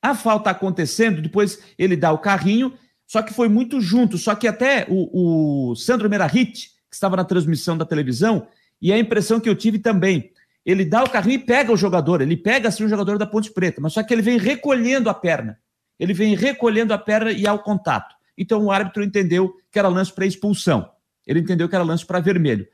a 0.04 0.14
falta 0.14 0.50
acontecendo, 0.50 1.22
depois 1.22 1.58
ele 1.78 1.96
dá 1.96 2.12
o 2.12 2.18
carrinho, 2.18 2.74
só 3.06 3.22
que 3.22 3.32
foi 3.32 3.48
muito 3.48 3.80
junto. 3.80 4.18
Só 4.18 4.34
que 4.34 4.46
até 4.46 4.84
o, 4.86 5.70
o 5.70 5.74
Sandro 5.74 6.10
Merahit, 6.10 6.68
que 6.90 6.94
estava 6.94 7.16
na 7.16 7.24
transmissão 7.24 7.74
da 7.74 7.86
televisão, 7.86 8.46
e 8.82 8.92
a 8.92 8.98
impressão 8.98 9.40
que 9.40 9.48
eu 9.48 9.54
tive 9.54 9.78
também, 9.78 10.30
ele 10.64 10.84
dá 10.84 11.02
o 11.02 11.08
carrinho 11.08 11.36
e 11.36 11.38
pega 11.38 11.72
o 11.72 11.76
jogador, 11.76 12.20
ele 12.20 12.36
pega 12.36 12.68
assim 12.68 12.84
o 12.84 12.88
jogador 12.88 13.16
da 13.16 13.26
Ponte 13.26 13.50
Preta, 13.50 13.80
mas 13.80 13.94
só 13.94 14.02
que 14.02 14.12
ele 14.12 14.20
vem 14.20 14.36
recolhendo 14.36 15.08
a 15.08 15.14
perna. 15.14 15.58
Ele 15.98 16.12
vem 16.12 16.34
recolhendo 16.34 16.92
a 16.92 16.98
perna 16.98 17.32
e 17.32 17.46
ao 17.46 17.60
contato. 17.60 18.14
Então 18.36 18.62
o 18.62 18.70
árbitro 18.70 19.02
entendeu 19.02 19.54
que 19.72 19.78
era 19.78 19.88
lance 19.88 20.12
para 20.12 20.26
expulsão. 20.26 20.86
Ele 21.26 21.40
entendeu 21.40 21.66
que 21.66 21.74
era 21.74 21.84
lance 21.84 22.04
para 22.04 22.20
vermelho. 22.20 22.66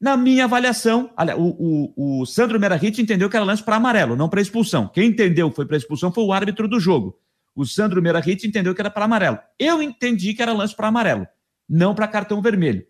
Na 0.00 0.16
minha 0.16 0.44
avaliação, 0.44 1.10
o, 1.36 1.92
o, 1.98 2.20
o 2.22 2.26
Sandro 2.26 2.58
Merahit 2.58 3.02
entendeu 3.02 3.28
que 3.28 3.36
era 3.36 3.44
lance 3.44 3.62
para 3.62 3.76
amarelo, 3.76 4.16
não 4.16 4.30
para 4.30 4.40
expulsão. 4.40 4.88
Quem 4.88 5.08
entendeu 5.08 5.50
que 5.50 5.56
foi 5.56 5.66
para 5.66 5.76
expulsão 5.76 6.10
foi 6.10 6.24
o 6.24 6.32
árbitro 6.32 6.66
do 6.66 6.80
jogo. 6.80 7.18
O 7.54 7.66
Sandro 7.66 8.00
Merahit 8.00 8.46
entendeu 8.46 8.74
que 8.74 8.80
era 8.80 8.90
para 8.90 9.04
amarelo. 9.04 9.38
Eu 9.58 9.82
entendi 9.82 10.32
que 10.32 10.40
era 10.40 10.54
lance 10.54 10.74
para 10.74 10.88
amarelo, 10.88 11.26
não 11.68 11.94
para 11.94 12.08
cartão 12.08 12.40
vermelho. 12.40 12.86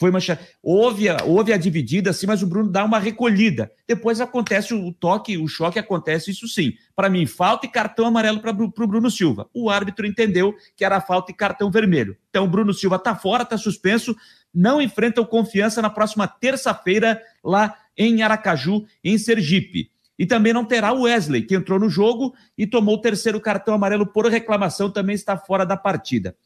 Foi 0.00 0.10
uma 0.10 0.20
houve, 0.62 1.08
a, 1.08 1.24
houve 1.24 1.52
a 1.52 1.56
dividida, 1.56 2.10
assim, 2.10 2.26
mas 2.26 2.40
o 2.40 2.46
Bruno 2.46 2.70
dá 2.70 2.84
uma 2.84 3.00
recolhida. 3.00 3.70
Depois 3.86 4.20
acontece 4.20 4.72
o 4.72 4.92
toque, 4.92 5.36
o 5.36 5.48
choque 5.48 5.78
acontece, 5.78 6.30
isso 6.30 6.46
sim. 6.46 6.72
Para 6.94 7.10
mim, 7.10 7.26
falta 7.26 7.66
e 7.66 7.68
cartão 7.68 8.06
amarelo 8.06 8.40
para 8.40 8.52
o 8.52 8.86
Bruno 8.86 9.10
Silva. 9.10 9.48
O 9.52 9.68
árbitro 9.68 10.06
entendeu 10.06 10.54
que 10.76 10.84
era 10.84 11.00
falta 11.00 11.32
e 11.32 11.34
cartão 11.34 11.68
vermelho. 11.68 12.16
Então 12.30 12.44
o 12.44 12.48
Bruno 12.48 12.72
Silva 12.72 12.94
está 12.94 13.16
fora, 13.16 13.42
está 13.42 13.58
suspenso 13.58 14.14
não 14.54 14.80
enfrentam 14.80 15.24
confiança 15.24 15.80
na 15.82 15.90
próxima 15.90 16.26
terça-feira 16.26 17.22
lá 17.42 17.76
em 17.96 18.22
Aracaju, 18.22 18.84
em 19.02 19.18
Sergipe. 19.18 19.90
E 20.18 20.26
também 20.26 20.52
não 20.52 20.64
terá 20.64 20.92
o 20.92 21.02
Wesley, 21.02 21.42
que 21.42 21.54
entrou 21.54 21.78
no 21.78 21.88
jogo 21.88 22.34
e 22.56 22.66
tomou 22.66 22.96
o 22.96 23.00
terceiro 23.00 23.40
cartão 23.40 23.74
amarelo 23.74 24.06
por 24.06 24.26
reclamação, 24.26 24.90
também 24.90 25.14
está 25.14 25.36
fora 25.36 25.64
da 25.64 25.76
partida. 25.76 26.36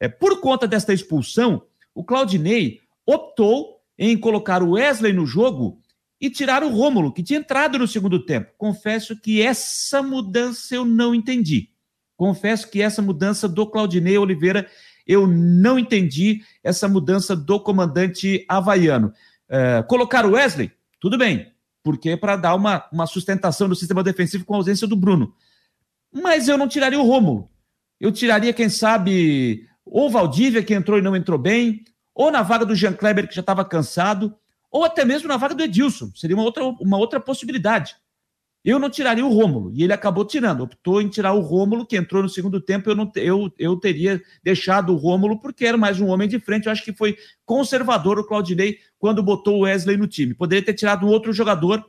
É, 0.00 0.08
por 0.08 0.40
conta 0.40 0.66
desta 0.66 0.92
expulsão, 0.92 1.62
o 1.94 2.02
Claudinei 2.02 2.80
optou 3.06 3.80
em 3.98 4.16
colocar 4.16 4.62
o 4.62 4.72
Wesley 4.72 5.12
no 5.12 5.26
jogo 5.26 5.78
e 6.20 6.28
tirar 6.28 6.62
o 6.62 6.70
Rômulo, 6.70 7.12
que 7.12 7.22
tinha 7.22 7.38
entrado 7.38 7.78
no 7.78 7.86
segundo 7.86 8.24
tempo. 8.24 8.52
Confesso 8.58 9.16
que 9.16 9.40
essa 9.40 10.02
mudança 10.02 10.74
eu 10.74 10.84
não 10.84 11.14
entendi. 11.14 11.70
Confesso 12.16 12.70
que 12.70 12.82
essa 12.82 13.00
mudança 13.00 13.48
do 13.48 13.66
Claudinei 13.66 14.18
Oliveira 14.18 14.68
eu 15.10 15.26
não 15.26 15.76
entendi 15.76 16.40
essa 16.62 16.88
mudança 16.88 17.34
do 17.34 17.58
comandante 17.58 18.44
havaiano. 18.48 19.12
É, 19.48 19.82
colocar 19.82 20.24
o 20.24 20.34
Wesley, 20.34 20.70
tudo 21.00 21.18
bem, 21.18 21.52
porque 21.82 22.10
é 22.10 22.16
para 22.16 22.36
dar 22.36 22.54
uma, 22.54 22.86
uma 22.92 23.06
sustentação 23.08 23.66
no 23.66 23.74
sistema 23.74 24.04
defensivo 24.04 24.44
com 24.44 24.54
a 24.54 24.58
ausência 24.58 24.86
do 24.86 24.94
Bruno. 24.94 25.34
Mas 26.12 26.46
eu 26.46 26.56
não 26.56 26.68
tiraria 26.68 27.00
o 27.00 27.04
Romulo. 27.04 27.50
Eu 28.00 28.12
tiraria, 28.12 28.52
quem 28.52 28.68
sabe, 28.68 29.66
ou 29.84 30.06
o 30.06 30.10
Valdívia, 30.10 30.62
que 30.62 30.74
entrou 30.74 30.96
e 30.96 31.02
não 31.02 31.16
entrou 31.16 31.38
bem, 31.38 31.82
ou 32.14 32.30
na 32.30 32.42
vaga 32.42 32.64
do 32.64 32.76
Jean 32.76 32.92
Kleber, 32.92 33.26
que 33.26 33.34
já 33.34 33.40
estava 33.40 33.64
cansado, 33.64 34.32
ou 34.70 34.84
até 34.84 35.04
mesmo 35.04 35.26
na 35.26 35.36
vaga 35.36 35.56
do 35.56 35.62
Edilson. 35.64 36.12
Seria 36.14 36.36
uma 36.36 36.44
outra, 36.44 36.64
uma 36.64 36.98
outra 36.98 37.18
possibilidade. 37.18 37.96
Eu 38.62 38.78
não 38.78 38.90
tiraria 38.90 39.24
o 39.24 39.32
Rômulo, 39.32 39.72
e 39.74 39.82
ele 39.82 39.92
acabou 39.92 40.22
tirando, 40.22 40.62
optou 40.62 41.00
em 41.00 41.08
tirar 41.08 41.32
o 41.32 41.40
Rômulo, 41.40 41.86
que 41.86 41.96
entrou 41.96 42.22
no 42.22 42.28
segundo 42.28 42.60
tempo, 42.60 42.90
eu, 42.90 42.94
não, 42.94 43.10
eu, 43.16 43.50
eu 43.58 43.74
teria 43.76 44.20
deixado 44.44 44.92
o 44.92 44.96
Rômulo, 44.96 45.40
porque 45.40 45.64
era 45.64 45.78
mais 45.78 45.98
um 45.98 46.08
homem 46.08 46.28
de 46.28 46.38
frente, 46.38 46.66
eu 46.66 46.72
acho 46.72 46.84
que 46.84 46.92
foi 46.92 47.16
conservador 47.46 48.18
o 48.18 48.24
Claudinei 48.24 48.78
quando 48.98 49.22
botou 49.22 49.56
o 49.56 49.60
Wesley 49.60 49.96
no 49.96 50.06
time. 50.06 50.34
Poderia 50.34 50.62
ter 50.62 50.74
tirado 50.74 51.06
um 51.06 51.08
outro 51.08 51.32
jogador, 51.32 51.82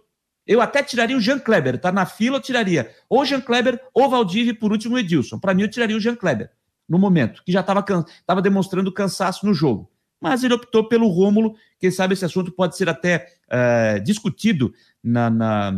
eu 0.48 0.62
até 0.62 0.82
tiraria 0.82 1.18
o 1.18 1.20
Jean 1.20 1.40
Kleber, 1.40 1.78
tá? 1.78 1.92
Na 1.92 2.06
fila, 2.06 2.38
eu 2.38 2.42
tiraria 2.42 2.90
ou 3.10 3.26
Jean 3.26 3.42
Kleber 3.42 3.80
ou 3.94 4.10
Valdívia, 4.10 4.56
por 4.56 4.72
último 4.72 4.96
o 4.96 5.00
Edilson. 5.00 5.40
Para 5.40 5.54
mim, 5.54 5.64
eu 5.64 5.70
tiraria 5.70 5.98
o 5.98 6.00
Jean 6.00 6.16
Kleber, 6.16 6.52
no 6.88 6.98
momento, 6.98 7.44
que 7.44 7.52
já 7.52 7.60
estava 7.60 7.84
can... 7.84 8.06
demonstrando 8.42 8.94
cansaço 8.94 9.46
no 9.46 9.54
jogo. 9.54 9.92
Mas 10.22 10.44
ele 10.44 10.54
optou 10.54 10.88
pelo 10.88 11.08
Rômulo, 11.08 11.56
quem 11.80 11.92
sabe 11.92 12.14
esse 12.14 12.24
assunto 12.24 12.52
pode 12.52 12.78
ser 12.78 12.88
até 12.88 13.28
uh, 13.50 14.02
discutido 14.04 14.72
na, 15.04 15.30
na 15.30 15.74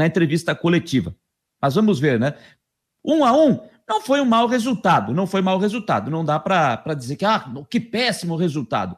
na 0.00 0.06
entrevista 0.06 0.54
coletiva. 0.54 1.14
Mas 1.60 1.74
vamos 1.74 2.00
ver, 2.00 2.18
né? 2.18 2.34
Um 3.04 3.22
a 3.22 3.36
um, 3.36 3.60
não 3.86 4.00
foi 4.00 4.18
um 4.22 4.24
mau 4.24 4.46
resultado, 4.46 5.12
não 5.12 5.26
foi 5.26 5.42
mau 5.42 5.58
resultado. 5.58 6.10
Não 6.10 6.24
dá 6.24 6.40
para 6.40 6.94
dizer 6.94 7.16
que, 7.16 7.24
ah, 7.26 7.44
que 7.68 7.78
péssimo 7.78 8.34
resultado. 8.34 8.96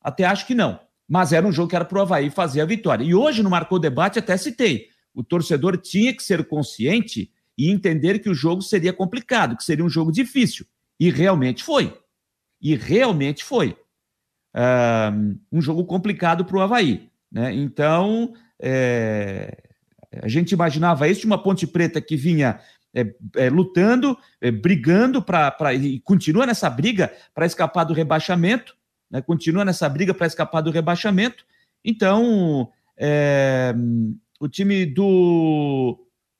Até 0.00 0.24
acho 0.24 0.46
que 0.46 0.54
não. 0.54 0.80
Mas 1.06 1.34
era 1.34 1.46
um 1.46 1.52
jogo 1.52 1.68
que 1.68 1.76
era 1.76 1.84
para 1.84 1.98
o 1.98 2.00
Havaí 2.00 2.30
fazer 2.30 2.62
a 2.62 2.64
vitória. 2.64 3.04
E 3.04 3.14
hoje, 3.14 3.42
no 3.42 3.50
Marcou 3.50 3.78
Debate, 3.78 4.18
até 4.18 4.38
citei. 4.38 4.88
O 5.14 5.22
torcedor 5.22 5.76
tinha 5.76 6.14
que 6.14 6.22
ser 6.22 6.46
consciente 6.46 7.30
e 7.56 7.70
entender 7.70 8.20
que 8.20 8.30
o 8.30 8.34
jogo 8.34 8.62
seria 8.62 8.92
complicado, 8.92 9.54
que 9.54 9.64
seria 9.64 9.84
um 9.84 9.90
jogo 9.90 10.10
difícil. 10.10 10.64
E 10.98 11.10
realmente 11.10 11.62
foi. 11.62 11.94
E 12.58 12.74
realmente 12.74 13.44
foi. 13.44 13.76
um 15.52 15.60
jogo 15.60 15.84
complicado 15.84 16.42
para 16.46 16.56
o 16.56 16.60
Havaí. 16.62 17.10
Né? 17.30 17.54
Então, 17.54 18.32
é, 18.58 19.67
a 20.12 20.28
gente 20.28 20.52
imaginava 20.52 21.08
isso 21.08 21.22
de 21.22 21.26
uma 21.26 21.42
Ponte 21.42 21.66
Preta 21.66 22.00
que 22.00 22.16
vinha 22.16 22.60
é, 22.94 23.14
é, 23.36 23.50
lutando, 23.50 24.16
é, 24.40 24.50
brigando 24.50 25.22
para 25.22 25.74
e 25.74 26.00
continua 26.00 26.46
nessa 26.46 26.70
briga 26.70 27.12
para 27.34 27.46
escapar 27.46 27.84
do 27.84 27.92
rebaixamento, 27.92 28.74
né? 29.10 29.20
continua 29.20 29.64
nessa 29.64 29.88
briga 29.88 30.14
para 30.14 30.26
escapar 30.26 30.62
do 30.62 30.70
rebaixamento. 30.70 31.44
Então, 31.84 32.70
é, 32.96 33.74
o 34.40 34.48
time 34.48 34.86
do 34.86 35.98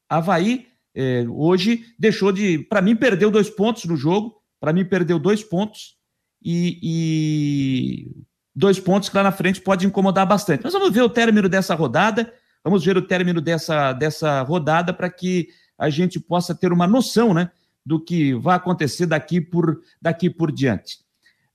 Havaí 0.09 0.67
é, 0.95 1.25
hoje 1.29 1.85
deixou 1.99 2.33
de, 2.33 2.59
para 2.59 2.83
mim, 2.83 2.97
perdeu 2.97 3.31
dois 3.31 3.49
pontos 3.49 3.85
no 3.85 3.97
jogo. 3.97 4.37
Para 4.61 4.73
mim, 4.73 4.85
perdeu 4.85 5.19
dois 5.19 5.45
pontos 5.45 5.97
e, 6.43 6.81
e 6.83 8.11
dois 8.55 8.81
pontos 8.81 9.09
que 9.09 9.17
lá 9.17 9.23
na 9.23 9.31
frente 9.31 9.61
pode 9.61 9.87
incomodar 9.87 10.27
bastante. 10.27 10.65
Mas 10.65 10.73
vamos 10.73 10.91
ver 10.93 11.03
o 11.03 11.09
término 11.09 11.49
dessa 11.49 11.75
rodada. 11.75 12.33
Vamos 12.65 12.85
ver 12.85 12.97
o 12.97 13.03
término 13.03 13.41
dessa, 13.41 13.93
dessa 13.93 14.43
rodada 14.43 14.93
para 14.93 15.09
que 15.11 15.49
a 15.79 15.89
gente 15.89 16.19
possa 16.19 16.55
ter 16.55 16.73
uma 16.73 16.87
noção 16.87 17.33
né, 17.33 17.51
do 17.85 18.03
que 18.03 18.35
vai 18.35 18.57
acontecer 18.57 19.07
daqui 19.07 19.41
por, 19.41 19.81
daqui 20.01 20.29
por 20.29 20.51
diante. 20.51 20.99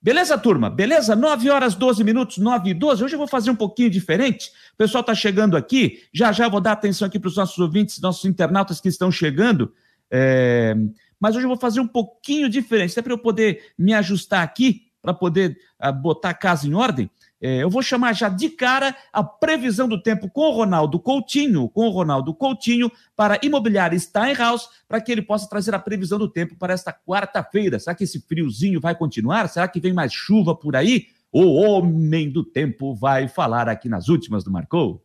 Beleza, 0.02 0.38
turma? 0.38 0.70
Beleza? 0.70 1.16
9 1.16 1.50
horas 1.50 1.76
12 1.76 2.04
minutos, 2.04 2.38
9 2.38 2.72
e 2.72 2.74
12. 2.74 3.06
Hoje 3.06 3.16
eu 3.16 3.18
vou 3.18 3.28
fazer 3.28 3.50
um 3.50 3.56
pouquinho 3.56 3.90
diferente. 3.90 4.50
O 4.74 4.78
pessoal 4.78 5.00
está 5.00 5.16
chegando 5.16 5.56
aqui. 5.56 6.04
Já 6.12 6.34
já 6.34 6.50
vou 6.50 6.60
dar 6.60 6.74
atenção 6.74 7.08
aqui 7.08 7.18
para 7.18 7.30
os 7.30 7.38
nossos 7.38 7.58
ouvintes, 7.58 8.02
nossos 8.02 8.26
internautas 8.26 8.82
que 8.82 8.90
estão 8.90 9.10
chegando. 9.10 9.72
É... 10.12 10.76
Mas 11.18 11.38
hoje 11.38 11.46
eu 11.46 11.50
vou 11.50 11.58
fazer 11.58 11.80
um 11.80 11.88
pouquinho 11.88 12.50
diferente, 12.50 12.92
até 12.92 13.02
para 13.02 13.14
eu 13.14 13.18
poder 13.18 13.72
me 13.78 13.94
ajustar 13.94 14.44
aqui, 14.44 14.88
para 15.02 15.14
poder 15.14 15.58
uh, 15.82 15.94
botar 15.94 16.32
a 16.32 16.34
casa 16.34 16.68
em 16.68 16.74
ordem. 16.74 17.10
É, 17.46 17.58
eu 17.58 17.70
vou 17.70 17.84
chamar 17.84 18.14
já 18.14 18.30
de 18.30 18.48
cara 18.48 18.96
a 19.12 19.22
previsão 19.22 19.86
do 19.86 20.02
tempo 20.02 20.30
com 20.30 20.44
o 20.44 20.52
Ronaldo 20.52 20.98
Coutinho, 20.98 21.68
com 21.68 21.88
o 21.88 21.90
Ronaldo 21.90 22.34
Coutinho, 22.34 22.90
para 23.18 23.38
Imobiliária 23.44 24.00
Steinhaus, 24.00 24.70
para 24.88 25.02
que 25.02 25.12
ele 25.12 25.22
possa 25.22 25.50
trazer 25.50 25.76
a 25.76 25.80
previsão 25.80 26.18
do 26.18 26.30
tempo 26.30 26.56
para 26.56 26.74
esta 26.74 26.94
quarta-feira. 26.94 27.78
Será 27.80 27.94
que 27.94 28.06
esse 28.06 28.22
friozinho 28.22 28.80
vai 28.80 28.96
continuar? 28.96 29.50
Será 29.50 29.68
que 29.68 29.82
vem 29.82 29.92
mais 29.92 30.14
chuva 30.14 30.56
por 30.56 30.74
aí? 30.74 31.08
O 31.34 31.56
homem 31.56 32.30
do 32.30 32.46
tempo 32.46 32.96
vai 32.96 33.28
falar 33.28 33.68
aqui 33.68 33.90
nas 33.90 34.08
últimas 34.08 34.46
do 34.46 34.50
Marcou. 34.50 35.03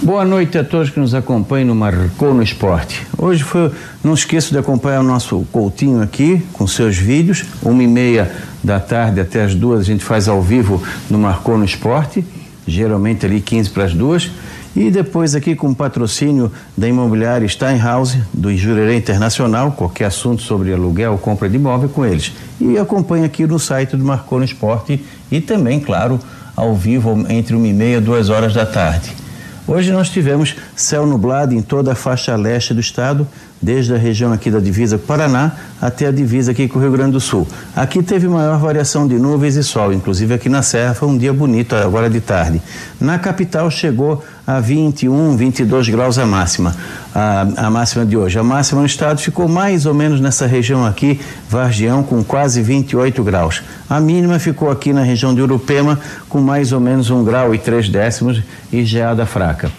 Boa 0.00 0.24
noite 0.24 0.56
a 0.56 0.62
todos 0.62 0.90
que 0.90 1.00
nos 1.00 1.12
acompanham 1.12 1.66
no 1.66 1.74
Marcou 1.74 2.32
no 2.32 2.40
Esporte. 2.40 3.04
Hoje 3.18 3.42
foi, 3.42 3.72
não 4.02 4.14
esqueça 4.14 4.52
de 4.52 4.58
acompanhar 4.58 5.00
o 5.00 5.02
nosso 5.02 5.44
Coutinho 5.50 6.00
aqui 6.00 6.40
com 6.52 6.68
seus 6.68 6.96
vídeos, 6.96 7.44
uma 7.60 7.82
e 7.82 7.86
meia 7.88 8.30
da 8.62 8.78
tarde 8.78 9.20
até 9.20 9.42
as 9.42 9.56
duas 9.56 9.80
a 9.80 9.82
gente 9.82 10.04
faz 10.04 10.28
ao 10.28 10.40
vivo 10.40 10.80
no 11.10 11.18
Marcou 11.18 11.58
no 11.58 11.64
Esporte, 11.64 12.24
geralmente 12.64 13.26
ali 13.26 13.40
15 13.40 13.70
para 13.70 13.84
as 13.84 13.92
duas. 13.92 14.30
E 14.76 14.88
depois 14.88 15.34
aqui 15.34 15.56
com 15.56 15.74
patrocínio 15.74 16.52
da 16.76 16.86
imobiliária 16.86 17.48
Steinhouse, 17.48 18.22
do 18.32 18.56
Jurerê 18.56 18.96
Internacional, 18.96 19.72
qualquer 19.72 20.04
assunto 20.04 20.42
sobre 20.42 20.72
aluguel 20.72 21.12
ou 21.12 21.18
compra 21.18 21.48
de 21.48 21.56
imóvel 21.56 21.88
com 21.88 22.06
eles. 22.06 22.32
E 22.60 22.78
acompanha 22.78 23.26
aqui 23.26 23.44
no 23.44 23.58
site 23.58 23.96
do 23.96 24.04
Marcou 24.04 24.38
no 24.38 24.44
Esporte 24.44 25.04
e 25.28 25.40
também, 25.40 25.80
claro, 25.80 26.20
ao 26.54 26.72
vivo 26.72 27.26
entre 27.28 27.56
uma 27.56 27.66
e 27.66 27.72
meia 27.72 27.96
e 27.96 28.00
duas 28.00 28.28
horas 28.28 28.54
da 28.54 28.64
tarde. 28.64 29.27
Hoje 29.68 29.92
nós 29.92 30.08
tivemos 30.08 30.56
céu 30.74 31.04
nublado 31.04 31.52
em 31.52 31.60
toda 31.60 31.92
a 31.92 31.94
faixa 31.94 32.34
leste 32.34 32.72
do 32.72 32.80
estado, 32.80 33.28
desde 33.60 33.94
a 33.94 33.98
região 33.98 34.32
aqui 34.32 34.50
da 34.50 34.60
divisa 34.60 34.98
com 34.98 35.06
Paraná 35.06 35.52
até 35.80 36.06
a 36.06 36.10
divisa 36.10 36.52
aqui 36.52 36.68
com 36.68 36.78
o 36.78 36.82
Rio 36.82 36.92
Grande 36.92 37.12
do 37.12 37.20
Sul. 37.20 37.46
Aqui 37.74 38.02
teve 38.02 38.28
maior 38.28 38.58
variação 38.58 39.06
de 39.06 39.18
nuvens 39.18 39.56
e 39.56 39.62
sol, 39.62 39.92
inclusive 39.92 40.34
aqui 40.34 40.48
na 40.48 40.62
Serra 40.62 40.94
foi 40.94 41.08
um 41.08 41.16
dia 41.16 41.32
bonito 41.32 41.74
agora 41.74 42.08
de 42.08 42.20
tarde. 42.20 42.60
Na 43.00 43.18
capital 43.18 43.70
chegou 43.70 44.24
a 44.46 44.60
21, 44.60 45.36
22 45.36 45.88
graus 45.88 46.18
a 46.18 46.26
máxima, 46.26 46.74
a, 47.14 47.46
a 47.56 47.70
máxima 47.70 48.04
de 48.06 48.16
hoje. 48.16 48.38
A 48.38 48.42
máxima 48.42 48.80
no 48.80 48.86
estado 48.86 49.20
ficou 49.20 49.48
mais 49.48 49.86
ou 49.86 49.94
menos 49.94 50.20
nessa 50.20 50.46
região 50.46 50.86
aqui, 50.86 51.20
Vargião, 51.48 52.02
com 52.02 52.24
quase 52.24 52.62
28 52.62 53.22
graus. 53.22 53.62
A 53.88 54.00
mínima 54.00 54.38
ficou 54.38 54.70
aqui 54.70 54.92
na 54.92 55.02
região 55.02 55.34
de 55.34 55.42
Urupema, 55.42 55.98
com 56.28 56.40
mais 56.40 56.72
ou 56.72 56.80
menos 56.80 57.10
um 57.10 57.22
grau 57.24 57.54
e 57.54 57.58
três 57.58 57.88
décimos 57.88 58.42
e 58.72 58.84
geada 58.84 59.26
fraca. 59.26 59.70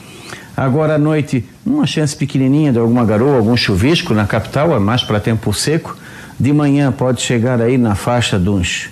Agora 0.59 0.95
à 0.95 0.97
noite, 0.97 1.45
uma 1.65 1.87
chance 1.87 2.13
pequenininha 2.13 2.73
de 2.73 2.77
alguma 2.77 3.05
garoa, 3.05 3.37
algum 3.37 3.55
chuvisco 3.55 4.13
na 4.13 4.27
capital, 4.27 4.75
é 4.75 4.77
mais 4.77 5.01
para 5.01 5.17
tempo 5.17 5.53
seco. 5.53 5.95
De 6.37 6.51
manhã 6.51 6.91
pode 6.91 7.21
chegar 7.21 7.61
aí 7.61 7.77
na 7.77 7.95
faixa 7.95 8.37
de 8.37 8.49
uns 8.49 8.89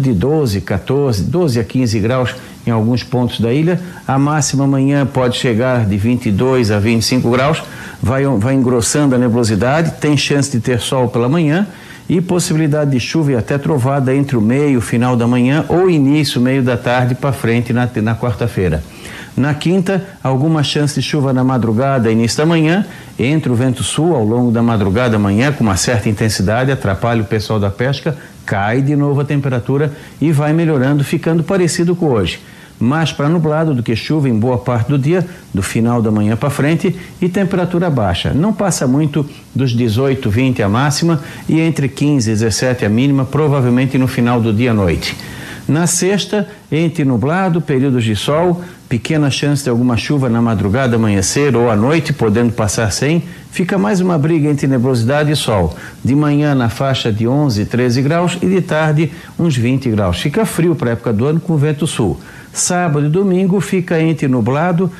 de 0.00 0.14
12, 0.14 0.62
14, 0.62 1.24
12 1.24 1.60
a 1.60 1.64
15 1.64 2.00
graus 2.00 2.34
em 2.66 2.70
alguns 2.70 3.02
pontos 3.02 3.40
da 3.40 3.52
ilha. 3.52 3.78
A 4.08 4.18
máxima 4.18 4.64
amanhã 4.64 5.04
pode 5.04 5.36
chegar 5.36 5.84
de 5.84 5.98
22 5.98 6.70
a 6.70 6.78
25 6.78 7.30
graus, 7.30 7.62
vai, 8.02 8.24
vai 8.24 8.54
engrossando 8.54 9.14
a 9.14 9.18
nebulosidade, 9.18 9.90
tem 10.00 10.16
chance 10.16 10.50
de 10.50 10.60
ter 10.60 10.80
sol 10.80 11.08
pela 11.08 11.28
manhã 11.28 11.66
e 12.12 12.20
possibilidade 12.20 12.90
de 12.90 13.00
chuva 13.00 13.32
e 13.32 13.36
até 13.36 13.56
trovada 13.56 14.14
entre 14.14 14.36
o 14.36 14.40
meio, 14.40 14.82
final 14.82 15.16
da 15.16 15.26
manhã 15.26 15.64
ou 15.66 15.88
início, 15.88 16.42
meio 16.42 16.62
da 16.62 16.76
tarde 16.76 17.14
para 17.14 17.32
frente 17.32 17.72
na, 17.72 17.88
na 18.02 18.14
quarta-feira. 18.14 18.84
Na 19.34 19.54
quinta, 19.54 20.06
alguma 20.22 20.62
chance 20.62 20.94
de 20.94 21.00
chuva 21.00 21.32
na 21.32 21.42
madrugada 21.42 22.10
e 22.10 22.12
início 22.12 22.36
da 22.36 22.44
manhã, 22.44 22.84
entre 23.18 23.50
o 23.50 23.54
vento 23.54 23.82
sul 23.82 24.14
ao 24.14 24.22
longo 24.22 24.52
da 24.52 24.62
madrugada 24.62 25.16
amanhã 25.16 25.52
com 25.52 25.64
uma 25.64 25.78
certa 25.78 26.10
intensidade, 26.10 26.70
atrapalha 26.70 27.22
o 27.22 27.24
pessoal 27.24 27.58
da 27.58 27.70
pesca, 27.70 28.14
cai 28.44 28.82
de 28.82 28.94
novo 28.94 29.22
a 29.22 29.24
temperatura 29.24 29.90
e 30.20 30.30
vai 30.32 30.52
melhorando, 30.52 31.02
ficando 31.02 31.42
parecido 31.42 31.96
com 31.96 32.08
hoje 32.08 32.40
mais 32.82 33.12
para 33.12 33.28
nublado 33.28 33.74
do 33.74 33.82
que 33.82 33.94
chuva 33.94 34.28
em 34.28 34.36
boa 34.36 34.58
parte 34.58 34.88
do 34.88 34.98
dia, 34.98 35.24
do 35.54 35.62
final 35.62 36.02
da 36.02 36.10
manhã 36.10 36.36
para 36.36 36.50
frente, 36.50 36.94
e 37.20 37.28
temperatura 37.28 37.88
baixa. 37.88 38.32
Não 38.34 38.52
passa 38.52 38.86
muito 38.86 39.24
dos 39.54 39.70
18, 39.70 40.28
20 40.28 40.62
a 40.62 40.68
máxima 40.68 41.20
e 41.48 41.60
entre 41.60 41.88
15 41.88 42.28
e 42.28 42.32
17 42.32 42.84
a 42.84 42.88
mínima, 42.88 43.24
provavelmente 43.24 43.96
no 43.96 44.08
final 44.08 44.40
do 44.40 44.52
dia 44.52 44.72
à 44.72 44.74
noite. 44.74 45.16
Na 45.68 45.86
sexta, 45.86 46.48
entre 46.72 47.04
nublado, 47.04 47.60
períodos 47.60 48.02
de 48.02 48.16
sol, 48.16 48.60
pequena 48.88 49.30
chance 49.30 49.62
de 49.62 49.70
alguma 49.70 49.96
chuva 49.96 50.28
na 50.28 50.42
madrugada, 50.42 50.96
amanhecer 50.96 51.54
ou 51.54 51.70
à 51.70 51.76
noite, 51.76 52.12
podendo 52.12 52.52
passar 52.52 52.90
sem, 52.90 53.22
fica 53.52 53.78
mais 53.78 54.00
uma 54.00 54.18
briga 54.18 54.50
entre 54.50 54.66
nebulosidade 54.66 55.30
e 55.30 55.36
sol. 55.36 55.76
De 56.04 56.16
manhã 56.16 56.52
na 56.52 56.68
faixa 56.68 57.12
de 57.12 57.28
11, 57.28 57.64
13 57.66 58.02
graus 58.02 58.38
e 58.42 58.46
de 58.46 58.60
tarde 58.60 59.12
uns 59.38 59.56
20 59.56 59.88
graus. 59.90 60.20
Fica 60.20 60.44
frio 60.44 60.74
para 60.74 60.90
a 60.90 60.92
época 60.94 61.12
do 61.12 61.26
ano 61.26 61.38
com 61.38 61.56
vento 61.56 61.86
sul. 61.86 62.18
Sábado 62.52 63.06
e 63.06 63.08
domingo 63.08 63.60
fica 63.60 64.00
entre 64.00 64.28
nublado, 64.28 64.90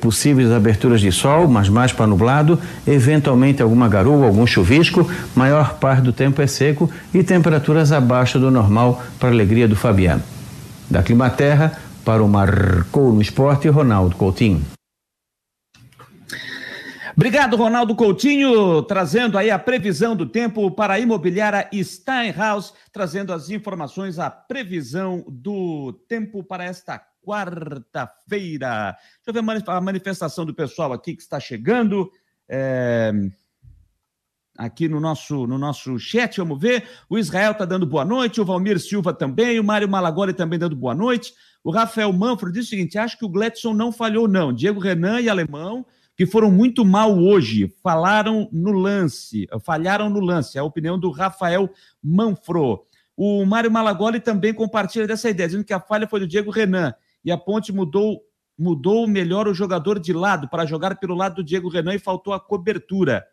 possíveis 0.00 0.52
aberturas 0.52 1.00
de 1.00 1.10
sol, 1.10 1.48
mas 1.48 1.68
mais 1.68 1.92
para 1.92 2.06
nublado, 2.06 2.58
eventualmente 2.86 3.60
alguma 3.60 3.88
garoa, 3.88 4.26
algum 4.26 4.46
chuvisco, 4.46 5.08
maior 5.34 5.74
parte 5.74 6.02
do 6.02 6.12
tempo 6.12 6.40
é 6.40 6.46
seco 6.46 6.88
e 7.12 7.24
temperaturas 7.24 7.90
abaixo 7.90 8.38
do 8.38 8.50
normal 8.50 9.02
para 9.18 9.30
a 9.30 9.32
alegria 9.32 9.66
do 9.66 9.74
Fabiano. 9.74 10.22
Da 10.88 11.02
Climaterra, 11.02 11.72
para 12.04 12.22
o 12.22 12.28
Marcou 12.28 13.12
no 13.12 13.20
Esporte, 13.20 13.68
Ronaldo 13.68 14.14
Coutinho. 14.14 14.62
Obrigado, 17.16 17.56
Ronaldo 17.56 17.94
Coutinho, 17.94 18.82
trazendo 18.82 19.36
aí 19.36 19.50
a 19.50 19.58
previsão 19.58 20.16
do 20.16 20.26
tempo 20.26 20.70
para 20.70 20.94
a 20.94 20.98
imobiliária 20.98 21.68
Steinhaus, 21.72 22.72
trazendo 22.90 23.32
as 23.32 23.50
informações, 23.50 24.18
a 24.18 24.30
previsão 24.30 25.24
do 25.28 25.92
tempo 26.08 26.42
para 26.42 26.64
esta 26.64 27.00
quarta-feira. 27.22 28.96
Deixa 29.24 29.26
eu 29.26 29.32
ver 29.34 29.62
a 29.66 29.80
manifestação 29.80 30.46
do 30.46 30.54
pessoal 30.54 30.92
aqui 30.92 31.14
que 31.14 31.22
está 31.22 31.38
chegando. 31.38 32.10
É 32.48 33.12
aqui 34.56 34.88
no 34.88 35.00
nosso, 35.00 35.46
no 35.46 35.58
nosso 35.58 35.98
chat, 35.98 36.36
vamos 36.38 36.60
ver. 36.60 36.86
O 37.08 37.18
Israel 37.18 37.52
está 37.52 37.64
dando 37.64 37.86
boa 37.86 38.04
noite, 38.04 38.40
o 38.40 38.44
Valmir 38.44 38.78
Silva 38.78 39.12
também, 39.12 39.58
o 39.58 39.64
Mário 39.64 39.88
Malagoli 39.88 40.32
também 40.32 40.58
dando 40.58 40.76
boa 40.76 40.94
noite. 40.94 41.32
O 41.64 41.70
Rafael 41.70 42.12
Manfro 42.12 42.52
diz 42.52 42.66
o 42.66 42.68
seguinte: 42.68 42.98
acho 42.98 43.18
que 43.18 43.24
o 43.24 43.28
Gledson 43.28 43.72
não 43.72 43.92
falhou, 43.92 44.28
não. 44.28 44.52
Diego 44.52 44.80
Renan 44.80 45.20
e 45.20 45.28
Alemão, 45.28 45.86
que 46.16 46.26
foram 46.26 46.50
muito 46.50 46.84
mal 46.84 47.18
hoje, 47.18 47.74
falaram 47.82 48.48
no 48.52 48.72
lance, 48.72 49.46
falharam 49.64 50.10
no 50.10 50.20
lance. 50.20 50.58
É 50.58 50.60
a 50.60 50.64
opinião 50.64 50.98
do 50.98 51.10
Rafael 51.10 51.70
Manfro. 52.02 52.84
O 53.16 53.44
Mário 53.44 53.70
Malagoli 53.70 54.20
também 54.20 54.52
compartilha 54.52 55.06
dessa 55.06 55.30
ideia, 55.30 55.48
dizendo 55.48 55.64
que 55.64 55.72
a 55.72 55.80
falha 55.80 56.06
foi 56.06 56.20
do 56.20 56.26
Diego 56.26 56.50
Renan 56.50 56.94
e 57.24 57.30
a 57.30 57.38
ponte 57.38 57.72
mudou 57.72 58.20
mudou 58.58 59.08
melhor 59.08 59.48
o 59.48 59.54
jogador 59.54 59.98
de 59.98 60.12
lado 60.12 60.48
para 60.48 60.66
jogar 60.66 60.96
pelo 60.96 61.14
lado 61.14 61.36
do 61.36 61.44
Diego 61.44 61.68
Renan 61.68 61.94
e 61.94 61.98
faltou 61.98 62.34
a 62.34 62.38
cobertura 62.38 63.24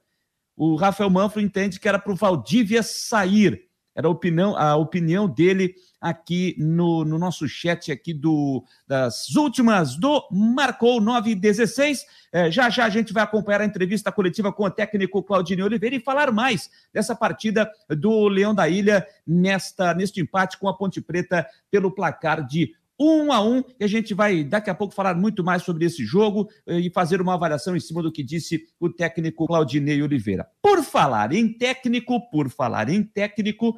o 0.60 0.76
Rafael 0.76 1.10
Manfro 1.10 1.40
entende 1.40 1.80
que 1.80 1.88
era 1.88 1.98
para 1.98 2.12
o 2.12 2.18
Valdívia 2.18 2.84
sair. 2.84 3.69
Era 4.00 4.08
a 4.08 4.12
opinião, 4.12 4.56
a 4.56 4.78
opinião 4.78 5.28
dele 5.28 5.76
aqui 6.00 6.56
no, 6.58 7.04
no 7.04 7.20
nosso 7.20 7.50
chat 7.50 7.92
aqui 7.92 8.14
do, 8.14 8.64
das 8.88 9.36
últimas 9.36 9.98
do 9.98 10.26
Marcou 10.32 11.02
916. 11.02 12.06
É, 12.32 12.50
já 12.50 12.70
já 12.70 12.86
a 12.86 12.90
gente 12.90 13.12
vai 13.12 13.24
acompanhar 13.24 13.60
a 13.60 13.66
entrevista 13.66 14.10
coletiva 14.10 14.54
com 14.54 14.64
o 14.64 14.72
técnico 14.72 15.22
Claudinei 15.22 15.66
Oliveira 15.66 15.98
e 15.98 16.00
falar 16.00 16.32
mais 16.32 16.70
dessa 16.94 17.14
partida 17.14 17.70
do 17.90 18.30
Leão 18.30 18.56
da 18.56 18.70
Ilha 18.70 19.06
nesta, 19.28 19.94
neste 19.94 20.22
empate 20.22 20.58
com 20.58 20.70
a 20.70 20.74
Ponte 20.74 21.02
Preta 21.02 21.46
pelo 21.70 21.92
placar 21.92 22.48
de 22.48 22.74
um 23.00 23.32
a 23.32 23.42
um, 23.42 23.64
e 23.80 23.84
a 23.84 23.88
gente 23.88 24.14
vai 24.14 24.44
daqui 24.44 24.70
a 24.70 24.76
pouco 24.76 24.94
falar 24.94 25.16
muito 25.16 25.44
mais 25.44 25.64
sobre 25.64 25.86
esse 25.86 26.04
jogo 26.04 26.50
eh, 26.68 26.80
e 26.80 26.92
fazer 26.92 27.22
uma 27.22 27.36
avaliação 27.36 27.76
em 27.76 27.80
cima 27.80 28.04
do 28.04 28.12
que 28.12 28.22
disse 28.22 28.66
o 28.80 28.90
técnico 28.90 29.48
Claudinei 29.48 30.02
Oliveira. 30.02 30.46
Por 30.62 30.84
falar 30.84 31.32
em 31.32 31.52
técnico, 31.52 32.30
por 32.30 32.50
falar 32.50 32.90
em 32.90 33.02
técnico, 33.02 33.78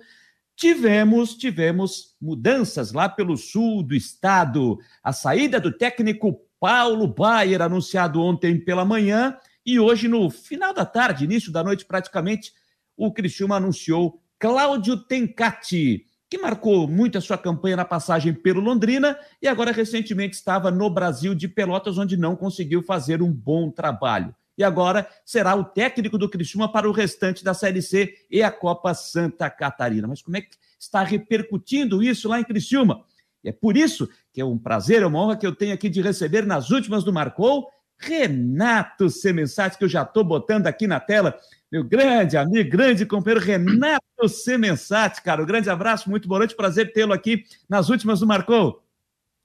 tivemos 0.56 1.36
tivemos 1.36 2.16
mudanças 2.20 2.92
lá 2.92 3.08
pelo 3.08 3.38
sul 3.38 3.84
do 3.84 3.94
estado. 3.94 4.80
A 5.04 5.14
saída 5.14 5.60
do 5.60 5.72
técnico 5.72 6.42
Paulo 6.60 7.08
Baier, 7.08 7.62
anunciado 7.62 8.22
ontem 8.22 8.60
pela 8.60 8.86
manhã, 8.86 9.38
e 9.64 9.80
hoje 9.80 10.08
no 10.08 10.30
final 10.32 10.74
da 10.74 10.86
tarde, 10.86 11.26
início 11.26 11.52
da 11.52 11.64
noite 11.64 11.86
praticamente, 11.86 12.54
o 12.98 13.12
Criciúma 13.14 13.58
anunciou 13.58 14.20
Cláudio 14.40 14.98
Tencati 14.98 16.06
que 16.32 16.38
marcou 16.38 16.88
muito 16.88 17.18
a 17.18 17.22
sua 17.22 17.38
campanha 17.38 17.76
na 17.76 17.84
passagem 17.84 18.34
pelo 18.34 18.62
Londrina 18.62 19.20
e 19.42 19.50
agora 19.50 19.74
recentemente 19.74 20.34
estava 20.34 20.72
no 20.72 20.90
Brasil 20.90 21.36
de 21.36 21.46
Pelotas, 21.46 21.98
onde 21.98 22.16
não 22.16 22.38
conseguiu 22.38 22.82
fazer 22.82 23.22
um 23.22 23.30
bom 23.30 23.70
trabalho. 23.70 24.34
E 24.58 24.64
agora 24.64 25.06
será 25.26 25.54
o 25.56 25.66
técnico 25.66 26.18
do 26.18 26.30
Criciúma 26.30 26.72
para 26.72 26.88
o 26.88 26.94
restante 26.94 27.44
da 27.44 27.54
Série 27.54 27.82
C 27.82 28.16
e 28.32 28.42
a 28.42 28.50
Copa 28.50 28.94
Santa 28.94 29.50
Catarina. 29.50 30.08
Mas 30.08 30.22
como 30.22 30.38
é 30.38 30.42
que 30.42 30.56
está 30.80 31.04
repercutindo 31.04 32.02
isso 32.02 32.30
lá 32.30 32.40
em 32.40 32.46
Criciúma? 32.46 33.04
E 33.44 33.50
é 33.50 33.52
por 33.52 33.76
isso 33.76 34.08
que 34.32 34.40
é 34.40 34.46
um 34.46 34.58
prazer, 34.58 35.02
é 35.02 35.06
uma 35.06 35.22
honra 35.22 35.36
que 35.36 35.46
eu 35.46 35.54
tenho 35.54 35.74
aqui 35.74 35.90
de 35.90 36.02
receber 36.02 36.46
nas 36.46 36.70
últimas 36.72 37.04
do 37.04 37.12
Marcou, 37.12 37.68
Renato 38.02 39.10
Semensati, 39.10 39.78
que 39.78 39.84
eu 39.84 39.90
já 39.90 40.02
estou 40.02 40.24
botando 40.24 40.68
aqui 40.68 40.88
na 40.88 41.00
tela 41.00 41.38
meu 41.72 41.86
grande 41.86 42.36
amigo, 42.36 42.70
grande 42.70 43.06
companheiro 43.06 43.46
Renato 43.46 44.28
Semensati, 44.28 45.22
cara. 45.22 45.42
Um 45.42 45.46
grande 45.46 45.70
abraço, 45.70 46.10
muito 46.10 46.28
boa 46.28 46.40
noite, 46.40 46.56
prazer 46.56 46.92
tê-lo 46.92 47.14
aqui 47.14 47.46
nas 47.70 47.90
últimas 47.90 48.20
do 48.20 48.28
Marcou. 48.28 48.84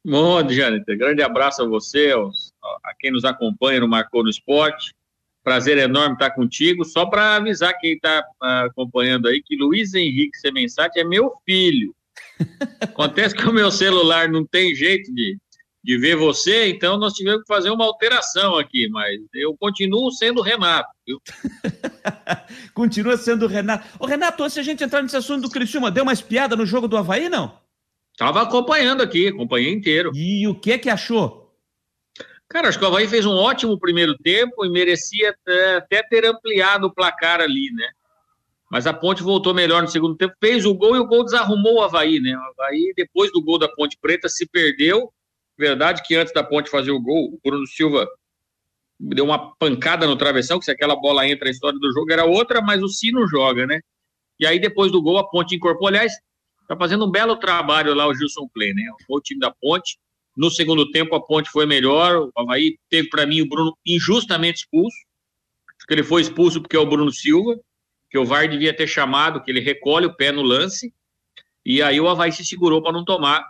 Bom, 0.05 0.49
Jâniter, 0.49 0.99
grande 0.99 1.23
abraço 1.23 1.63
a 1.63 1.69
você, 1.69 2.13
a 2.85 2.95
quem 2.99 3.13
nos 3.13 3.25
acompanha 3.25 3.81
no 3.81 3.89
Marcou 3.89 4.25
no 4.25 4.31
Esporte. 4.31 4.93
Prazer 5.45 5.79
enorme 5.79 6.15
estar 6.15 6.31
contigo. 6.31 6.85
Só 6.85 7.07
para 7.07 7.37
avisar 7.37 7.79
quem 7.79 7.93
está 7.93 8.25
ah, 8.43 8.65
acompanhando 8.65 9.29
aí 9.29 9.41
que 9.41 9.57
Luiz 9.57 9.95
Henrique 9.95 10.37
Semensati 10.39 10.99
é 10.99 11.05
meu 11.05 11.33
filho. 11.45 11.95
Acontece 12.81 13.37
que 13.37 13.49
o 13.49 13.53
meu 13.53 13.71
celular 13.71 14.29
não 14.29 14.45
tem 14.45 14.75
jeito 14.75 15.15
de, 15.15 15.39
de 15.87 15.97
ver 15.97 16.17
você, 16.17 16.69
então 16.69 16.99
nós 16.99 17.13
tivemos 17.13 17.43
que 17.43 17.47
fazer 17.47 17.71
uma 17.71 17.85
alteração 17.85 18.59
aqui, 18.59 18.89
mas 18.91 19.21
eu 19.33 19.57
continuo 19.57 20.11
sendo 20.11 20.43
Renato. 20.43 20.91
Continua 22.75 23.17
sendo 23.17 23.47
Renato. 23.47 23.87
Ô, 24.01 24.05
Renato, 24.05 24.43
antes 24.43 24.55
de 24.55 24.61
a 24.61 24.65
gente 24.65 24.83
entrar 24.83 25.01
nesse 25.01 25.17
assunto 25.17 25.43
do 25.43 25.51
Criciúma, 25.51 25.89
deu 25.89 26.03
uma 26.03 26.13
espiada 26.13 26.57
no 26.57 26.67
jogo 26.67 26.89
do 26.89 26.97
Havaí, 26.97 27.29
não? 27.29 27.57
Tava 28.19 28.43
acompanhando 28.43 29.01
aqui, 29.01 29.29
acompanhei 29.29 29.73
inteiro. 29.73 30.11
E 30.13 30.49
o 30.49 30.57
que 30.57 30.73
é 30.73 30.79
que 30.79 30.91
achou? 30.91 31.55
Cara, 32.49 32.69
acho 32.69 32.81
que 32.81 32.85
o 32.85 32.89
Havaí 32.89 33.07
fez 33.07 33.25
um 33.25 33.37
ótimo 33.37 33.79
primeiro 33.79 34.19
tempo 34.19 34.67
e 34.67 34.69
merecia 34.69 35.37
até 35.77 36.03
ter 36.03 36.27
ampliado 36.27 36.89
o 36.89 36.93
placar 36.93 37.41
ali, 37.41 37.71
né? 37.73 37.87
Mas 38.69 38.89
a 38.89 38.93
Ponte 38.93 39.23
voltou 39.23 39.55
melhor 39.55 39.83
no 39.83 39.89
segundo 39.89 40.17
tempo, 40.17 40.35
fez 40.41 40.65
o 40.65 40.75
gol 40.75 40.97
e 40.97 40.99
o 40.99 41.07
gol 41.07 41.25
desarrumou 41.25 41.77
o 41.77 41.83
Havaí, 41.83 42.19
né? 42.19 42.37
O 42.37 42.41
Havaí, 42.41 42.93
depois 42.97 43.31
do 43.31 43.41
gol 43.41 43.57
da 43.57 43.69
Ponte 43.69 43.97
Preta, 44.03 44.29
se 44.29 44.49
perdeu 44.49 45.13
Verdade 45.59 46.03
que 46.05 46.15
antes 46.15 46.33
da 46.33 46.45
Ponte 46.45 46.71
fazer 46.71 46.91
o 46.91 47.01
gol, 47.01 47.33
o 47.33 47.41
Bruno 47.43 47.67
Silva 47.67 48.07
deu 48.99 49.25
uma 49.25 49.55
pancada 49.57 50.07
no 50.07 50.17
travessão, 50.17 50.59
que 50.59 50.65
se 50.65 50.71
aquela 50.71 50.97
bola 50.97 51.27
entra, 51.27 51.49
a 51.49 51.51
história 51.51 51.79
do 51.79 51.93
jogo 51.93 52.13
era 52.13 52.25
outra, 52.25 52.61
mas 52.61 52.83
o 52.83 52.89
Sino 52.89 53.27
joga, 53.27 53.67
né? 53.67 53.81
E 54.39 54.47
aí, 54.47 54.59
depois 54.59 54.93
do 54.93 55.01
gol, 55.01 55.19
a 55.19 55.29
Ponte 55.29 55.55
incorporou. 55.55 55.89
Aliás, 55.89 56.13
tá 56.69 56.77
fazendo 56.77 57.07
um 57.07 57.11
belo 57.11 57.37
trabalho 57.37 57.95
lá 57.95 58.07
o 58.07 58.15
Gilson 58.15 58.49
Play, 58.53 58.75
né? 58.75 58.83
O 59.09 59.21
time 59.21 59.41
da 59.41 59.51
Ponte. 59.51 59.99
No 60.37 60.51
segundo 60.51 60.91
tempo, 60.91 61.15
a 61.15 61.21
Ponte 61.21 61.49
foi 61.49 61.65
melhor. 61.65 62.29
O 62.29 62.33
Havaí 62.37 62.79
teve, 62.91 63.09
para 63.09 63.25
mim, 63.25 63.41
o 63.41 63.49
Bruno 63.49 63.77
injustamente 63.87 64.61
expulso. 64.61 64.97
Acho 65.79 65.87
que 65.87 65.95
ele 65.95 66.03
foi 66.03 66.21
expulso 66.21 66.61
porque 66.61 66.77
é 66.77 66.79
o 66.79 66.87
Bruno 66.87 67.11
Silva, 67.11 67.59
que 68.11 68.19
o 68.19 68.25
VAR 68.25 68.49
devia 68.49 68.75
ter 68.75 68.87
chamado, 68.87 69.43
que 69.43 69.51
ele 69.51 69.61
recolhe 69.61 70.07
o 70.07 70.15
pé 70.15 70.33
no 70.33 70.43
lance. 70.43 70.93
E 71.65 71.83
aí 71.83 71.99
o 72.01 72.09
Havaí 72.09 72.31
se 72.31 72.45
segurou 72.45 72.83
para 72.83 72.93
não 72.93 73.05
tomar 73.05 73.43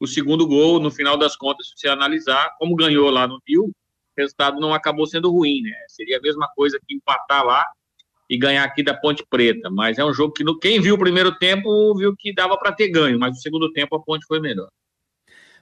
o 0.00 0.06
segundo 0.06 0.46
gol, 0.46 0.80
no 0.80 0.90
final 0.90 1.18
das 1.18 1.36
contas, 1.36 1.68
se 1.68 1.74
você 1.76 1.88
analisar, 1.88 2.56
como 2.58 2.74
ganhou 2.74 3.10
lá 3.10 3.28
no 3.28 3.38
Rio, 3.46 3.64
o 3.66 3.72
resultado 4.16 4.58
não 4.58 4.72
acabou 4.72 5.06
sendo 5.06 5.30
ruim, 5.30 5.60
né? 5.60 5.72
Seria 5.88 6.18
a 6.18 6.20
mesma 6.20 6.48
coisa 6.56 6.80
que 6.84 6.94
empatar 6.94 7.44
lá 7.44 7.64
e 8.28 8.38
ganhar 8.38 8.64
aqui 8.64 8.82
da 8.82 8.94
Ponte 8.94 9.24
Preta. 9.28 9.68
Mas 9.70 9.98
é 9.98 10.04
um 10.04 10.12
jogo 10.12 10.32
que 10.32 10.44
quem 10.60 10.80
viu 10.80 10.94
o 10.94 10.98
primeiro 10.98 11.36
tempo 11.38 11.94
viu 11.96 12.16
que 12.16 12.32
dava 12.32 12.56
para 12.56 12.72
ter 12.72 12.88
ganho, 12.88 13.18
mas 13.18 13.32
no 13.32 13.40
segundo 13.40 13.70
tempo 13.72 13.94
a 13.94 14.00
Ponte 14.00 14.24
foi 14.26 14.40
melhor. 14.40 14.70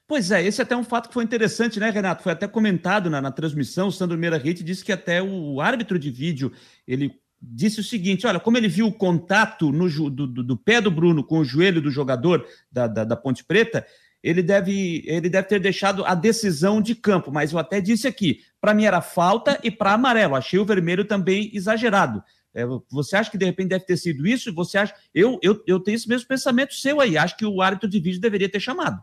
Pois 0.06 0.30
é, 0.30 0.42
esse 0.42 0.60
é 0.60 0.64
até 0.64 0.74
um 0.76 0.84
fato 0.84 1.08
que 1.08 1.14
foi 1.14 1.24
interessante, 1.24 1.78
né, 1.78 1.90
Renato? 1.90 2.22
Foi 2.22 2.32
até 2.32 2.48
comentado 2.48 3.10
na, 3.10 3.20
na 3.20 3.30
transmissão. 3.30 3.88
O 3.88 3.92
Sandro 3.92 4.16
Meira 4.16 4.38
Rete 4.38 4.64
disse 4.64 4.84
que 4.84 4.92
até 4.92 5.22
o 5.22 5.60
árbitro 5.60 5.98
de 5.98 6.10
vídeo 6.10 6.50
ele 6.86 7.20
disse 7.40 7.80
o 7.80 7.84
seguinte: 7.84 8.26
olha, 8.26 8.40
como 8.40 8.56
ele 8.56 8.68
viu 8.68 8.86
o 8.86 8.92
contato 8.92 9.70
no, 9.70 9.88
do, 10.10 10.26
do, 10.26 10.42
do 10.42 10.56
pé 10.56 10.80
do 10.80 10.90
Bruno 10.90 11.22
com 11.22 11.40
o 11.40 11.44
joelho 11.44 11.82
do 11.82 11.90
jogador 11.90 12.46
da, 12.70 12.86
da, 12.86 13.04
da 13.04 13.16
Ponte 13.16 13.44
Preta, 13.44 13.86
ele 14.22 14.42
deve, 14.42 15.02
ele 15.06 15.28
deve 15.28 15.48
ter 15.48 15.60
deixado 15.60 16.04
a 16.04 16.14
decisão 16.14 16.80
de 16.80 16.94
campo, 16.94 17.30
mas 17.32 17.52
eu 17.52 17.58
até 17.58 17.80
disse 17.80 18.06
aqui, 18.06 18.40
para 18.60 18.74
mim 18.74 18.84
era 18.84 19.00
falta 19.00 19.58
e 19.62 19.70
para 19.70 19.92
amarelo, 19.92 20.34
achei 20.34 20.58
o 20.58 20.64
vermelho 20.64 21.04
também 21.04 21.50
exagerado. 21.54 22.22
É, 22.54 22.64
você 22.90 23.16
acha 23.16 23.30
que 23.30 23.38
de 23.38 23.44
repente 23.44 23.68
deve 23.68 23.84
ter 23.84 23.96
sido 23.96 24.26
isso? 24.26 24.52
Você 24.54 24.78
acha? 24.78 24.94
Eu, 25.14 25.38
eu, 25.42 25.62
eu 25.66 25.78
tenho 25.78 25.94
esse 25.94 26.08
mesmo 26.08 26.26
pensamento 26.26 26.74
seu 26.74 27.00
aí, 27.00 27.16
acho 27.16 27.36
que 27.36 27.46
o 27.46 27.62
árbitro 27.62 27.88
de 27.88 28.00
vídeo 28.00 28.20
deveria 28.20 28.48
ter 28.48 28.60
chamado. 28.60 29.00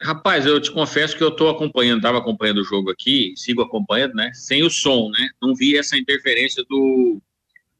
Rapaz, 0.00 0.44
eu 0.44 0.60
te 0.60 0.70
confesso 0.70 1.16
que 1.16 1.22
eu 1.22 1.28
estou 1.28 1.48
acompanhando, 1.48 1.98
estava 1.98 2.18
acompanhando 2.18 2.58
o 2.58 2.64
jogo 2.64 2.90
aqui, 2.90 3.32
sigo 3.36 3.62
acompanhando, 3.62 4.14
né? 4.14 4.30
Sem 4.34 4.62
o 4.62 4.70
som, 4.70 5.08
né? 5.10 5.28
Não 5.40 5.54
vi 5.54 5.76
essa 5.76 5.96
interferência 5.96 6.64
do, 6.68 7.22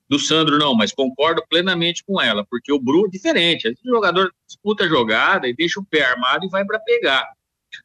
do 0.09 0.19
Sandro, 0.19 0.59
não, 0.59 0.75
mas 0.75 0.93
concordo 0.93 1.43
plenamente 1.49 2.05
com 2.05 2.21
ela, 2.21 2.45
porque 2.49 2.73
o 2.73 2.79
Bruno 2.79 3.07
é 3.07 3.11
diferente. 3.11 3.69
O 3.69 3.89
jogador 3.89 4.33
disputa 4.47 4.85
a 4.85 4.89
jogada 4.89 5.49
e 5.49 5.55
deixa 5.55 5.81
o 5.81 5.85
pé 5.85 6.05
armado 6.05 6.45
e 6.45 6.49
vai 6.49 6.65
para 6.65 6.79
pegar. 6.81 7.27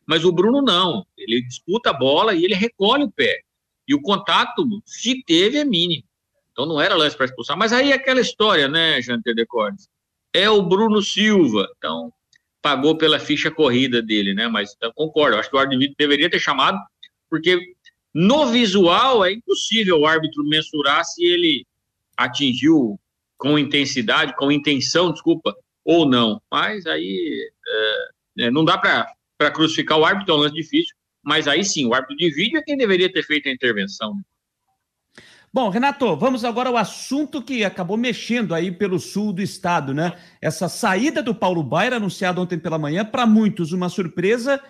Mas 0.06 0.26
o 0.26 0.32
Bruno 0.32 0.62
não, 0.62 1.06
ele 1.18 1.42
disputa 1.42 1.92
a 1.92 1.94
bola 1.94 2.34
e 2.34 2.44
ele 2.44 2.54
recolhe 2.54 3.04
o 3.04 3.12
pé. 3.12 3.42
E 3.88 3.96
o 3.96 4.02
contato, 4.02 4.64
se 4.86 5.24
teve, 5.24 5.58
é 5.58 5.66
mínimo. 5.66 6.04
Então 6.52 6.66
não 6.66 6.80
era 6.80 6.96
lance 6.96 7.16
para 7.16 7.26
expulsar. 7.26 7.58
Mas 7.58 7.72
aí 7.72 7.92
é 7.92 7.96
aquela 7.96 8.20
história, 8.20 8.68
né, 8.68 9.02
Janter 9.02 9.34
Decordes? 9.34 9.88
É 10.34 10.50
o 10.50 10.62
Bruno 10.62 11.02
Silva. 11.02 11.68
Então, 11.78 12.14
pagou 12.62 12.98
pela 12.98 13.20
ficha 13.20 13.50
corrida 13.50 14.02
dele, 14.02 14.34
né? 14.34 14.48
Mas 14.48 14.74
então, 14.76 14.92
concordo, 14.94 15.38
acho 15.38 15.50
que 15.50 15.56
o 15.56 15.60
árbitro 15.60 15.96
deveria 15.98 16.30
ter 16.30 16.40
chamado, 16.40 16.78
porque 17.30 17.58
no 18.14 18.48
visual 18.48 19.24
é 19.24 19.32
impossível 19.32 20.00
o 20.00 20.06
árbitro 20.06 20.44
mensurar 20.44 21.04
se 21.06 21.24
ele 21.24 21.66
atingiu 22.20 23.00
com 23.38 23.58
intensidade, 23.58 24.36
com 24.36 24.52
intenção, 24.52 25.14
desculpa, 25.14 25.56
ou 25.86 26.06
não. 26.06 26.42
Mas 26.52 26.86
aí 26.86 27.50
é, 27.68 28.46
é 28.46 28.52
não 28.52 28.66
dá 28.66 28.78
para 28.78 29.52
crucificar 29.52 29.98
o 29.98 30.06
árbitro, 30.06 30.34
é 30.34 30.38
um 30.38 30.42
lance 30.42 30.56
difícil. 30.56 30.94
Mas 31.24 31.48
aí 31.48 31.64
sim, 31.64 31.86
o 31.86 31.94
árbitro 31.94 32.18
de 32.18 32.30
vídeo 32.32 32.58
é 32.58 32.62
quem 32.62 32.78
deveria 32.78 33.12
ter 33.12 33.24
feito 33.24 33.48
a 33.48 33.52
intervenção. 33.52 34.14
Bom, 35.52 35.70
Renato, 35.70 36.16
vamos 36.16 36.46
agora 36.46 36.70
ao 36.70 36.78
assunto 36.78 37.42
que 37.42 37.64
acabou 37.64 37.98
mexendo 37.98 38.54
aí 38.54 38.72
pelo 38.72 39.00
sul 39.00 39.34
do 39.34 39.42
estado, 39.42 39.96
né? 39.96 40.14
Essa 40.40 40.70
saída 40.70 41.24
do 41.24 41.34
Paulo 41.34 41.64
Baier, 41.64 41.94
anunciada 41.94 42.40
ontem 42.40 42.60
pela 42.60 42.78
manhã, 42.78 43.04
para 43.04 43.26
muitos 43.26 43.72
uma 43.72 43.90
surpresa 43.90 44.62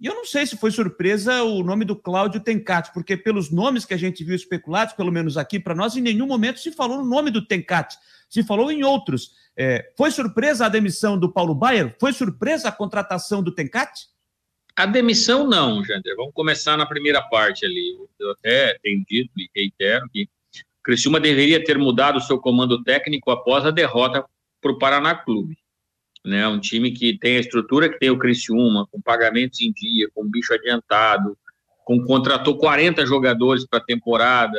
E 0.00 0.06
eu 0.06 0.14
não 0.14 0.24
sei 0.24 0.46
se 0.46 0.56
foi 0.56 0.70
surpresa 0.70 1.42
o 1.42 1.64
nome 1.64 1.84
do 1.84 1.96
Cláudio 1.96 2.40
Tencati, 2.40 2.92
porque 2.94 3.16
pelos 3.16 3.50
nomes 3.50 3.84
que 3.84 3.92
a 3.92 3.96
gente 3.96 4.22
viu 4.22 4.36
especulados, 4.36 4.94
pelo 4.94 5.10
menos 5.10 5.36
aqui 5.36 5.58
para 5.58 5.74
nós, 5.74 5.96
em 5.96 6.00
nenhum 6.00 6.26
momento 6.26 6.60
se 6.60 6.70
falou 6.70 6.98
no 6.98 7.04
nome 7.04 7.32
do 7.32 7.44
Tencati, 7.44 7.96
se 8.28 8.44
falou 8.44 8.70
em 8.70 8.84
outros. 8.84 9.32
É, 9.56 9.92
foi 9.96 10.12
surpresa 10.12 10.66
a 10.66 10.68
demissão 10.68 11.18
do 11.18 11.32
Paulo 11.32 11.52
Baier? 11.52 11.96
Foi 11.98 12.12
surpresa 12.12 12.68
a 12.68 12.72
contratação 12.72 13.42
do 13.42 13.52
Tencati? 13.52 14.06
A 14.76 14.86
demissão 14.86 15.44
não, 15.44 15.84
Jander. 15.84 16.14
Vamos 16.14 16.32
começar 16.32 16.76
na 16.76 16.86
primeira 16.86 17.20
parte 17.22 17.66
ali. 17.66 17.98
Eu 18.20 18.30
até 18.30 18.78
tenho 18.80 19.04
dito 19.04 19.32
e 19.36 19.50
reitero 19.54 20.08
que 20.12 20.28
Criciúma 20.84 21.18
deveria 21.18 21.62
ter 21.62 21.76
mudado 21.76 22.18
o 22.18 22.20
seu 22.20 22.38
comando 22.38 22.84
técnico 22.84 23.32
após 23.32 23.66
a 23.66 23.72
derrota 23.72 24.24
para 24.60 24.70
o 24.70 24.78
Paraná 24.78 25.16
Clube 25.16 25.58
né? 26.28 26.46
Um 26.46 26.60
time 26.60 26.92
que 26.92 27.18
tem 27.18 27.36
a 27.36 27.40
estrutura 27.40 27.88
que 27.88 27.98
tem 27.98 28.10
o 28.10 28.18
Criciúma, 28.18 28.86
com 28.90 29.00
pagamentos 29.00 29.60
em 29.60 29.72
dia, 29.72 30.08
com 30.14 30.28
bicho 30.28 30.54
adiantado, 30.54 31.36
com 31.84 32.04
contratou 32.04 32.56
40 32.56 33.04
jogadores 33.06 33.66
para 33.66 33.78
a 33.78 33.84
temporada, 33.84 34.58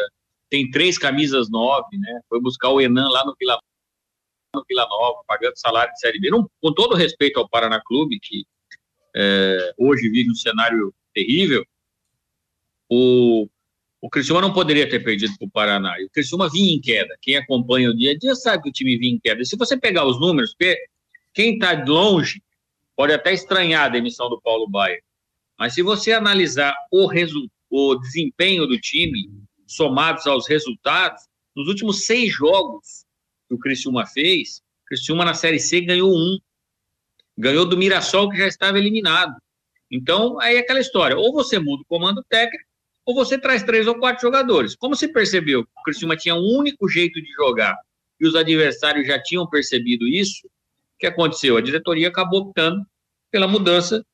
tem 0.49 0.69
três 0.69 0.97
camisas 0.97 1.49
nove, 1.49 1.97
né? 1.97 2.21
Foi 2.27 2.41
buscar 2.41 2.69
o 2.69 2.81
Enan 2.81 3.07
lá 3.09 3.23
no 3.23 3.35
Vila, 3.39 3.59
no 4.55 4.65
Vila 4.67 4.87
Nova, 4.87 5.21
pagando 5.27 5.57
salário 5.57 5.93
de 5.93 5.99
Série 5.99 6.19
B. 6.19 6.31
Não, 6.31 6.49
com 6.59 6.73
todo 6.73 6.95
respeito 6.95 7.39
ao 7.39 7.47
Paraná 7.47 7.79
Clube, 7.85 8.19
que 8.19 8.45
é, 9.15 9.73
hoje 9.77 10.09
vive 10.09 10.31
um 10.31 10.35
cenário 10.35 10.93
terrível, 11.13 11.63
o, 12.89 13.47
o 14.01 14.09
Criciúma 14.09 14.41
não 14.41 14.53
poderia 14.53 14.89
ter 14.89 14.99
perdido 14.99 15.37
para 15.37 15.47
o 15.47 15.51
Paraná. 15.51 15.99
E 15.99 16.05
o 16.05 16.09
Criciúma 16.09 16.49
vinha 16.49 16.75
em 16.75 16.81
queda. 16.81 17.15
Quem 17.21 17.37
acompanha 17.37 17.91
o 17.91 17.95
dia 17.95 18.11
a 18.11 18.17
dia 18.17 18.33
sabe 18.33 18.63
que 18.63 18.69
o 18.69 18.73
time 18.73 18.97
vinha 18.97 19.13
em 19.13 19.19
queda. 19.19 19.41
E 19.41 19.45
se 19.45 19.55
você 19.55 19.77
pegar 19.77 20.05
os 20.05 20.19
números, 20.19 20.55
quem 21.39 21.53
está 21.53 21.71
longe 21.85 22.43
pode 22.97 23.13
até 23.13 23.31
estranhar 23.31 23.85
a 23.85 23.89
demissão 23.89 24.29
do 24.29 24.41
Paulo 24.41 24.69
Baier, 24.69 25.01
mas 25.57 25.73
se 25.73 25.81
você 25.81 26.11
analisar 26.11 26.75
o, 26.91 27.09
o 27.69 27.95
desempenho 27.95 28.67
do 28.67 28.77
time, 28.77 29.31
somados 29.65 30.27
aos 30.27 30.49
resultados, 30.49 31.23
nos 31.55 31.69
últimos 31.69 32.05
seis 32.05 32.33
jogos 32.33 33.05
que 33.47 33.55
o 33.55 33.57
Criciúma 33.57 34.05
fez, 34.05 34.57
o 34.83 34.87
Criciúma 34.87 35.23
na 35.23 35.33
Série 35.33 35.61
C 35.61 35.79
ganhou 35.79 36.11
um. 36.13 36.37
Ganhou 37.37 37.65
do 37.65 37.77
Mirassol, 37.77 38.29
que 38.29 38.35
já 38.35 38.47
estava 38.47 38.77
eliminado. 38.77 39.33
Então, 39.89 40.37
aí 40.41 40.57
é 40.57 40.59
aquela 40.59 40.81
história. 40.81 41.17
Ou 41.17 41.31
você 41.31 41.57
muda 41.57 41.83
o 41.83 41.85
comando 41.85 42.21
técnico, 42.27 42.65
ou 43.05 43.15
você 43.15 43.39
traz 43.39 43.63
três 43.63 43.87
ou 43.87 43.95
quatro 43.97 44.21
jogadores. 44.21 44.75
Como 44.75 44.93
se 44.93 45.07
percebeu 45.07 45.63
que 45.63 45.71
o 45.71 45.83
Criciúma 45.83 46.17
tinha 46.17 46.35
um 46.35 46.57
único 46.57 46.89
jeito 46.89 47.21
de 47.21 47.31
jogar 47.31 47.77
e 48.19 48.27
os 48.27 48.35
adversários 48.35 49.07
já 49.07 49.23
tinham 49.23 49.49
percebido 49.49 50.05
isso, 50.05 50.49
que 50.99 51.07
aconteceu? 51.07 51.57
A 51.57 51.61
diretoria 51.61 52.09
acabou 52.09 52.41
optando 52.41 52.85
pela 53.31 53.47
mudança 53.47 54.05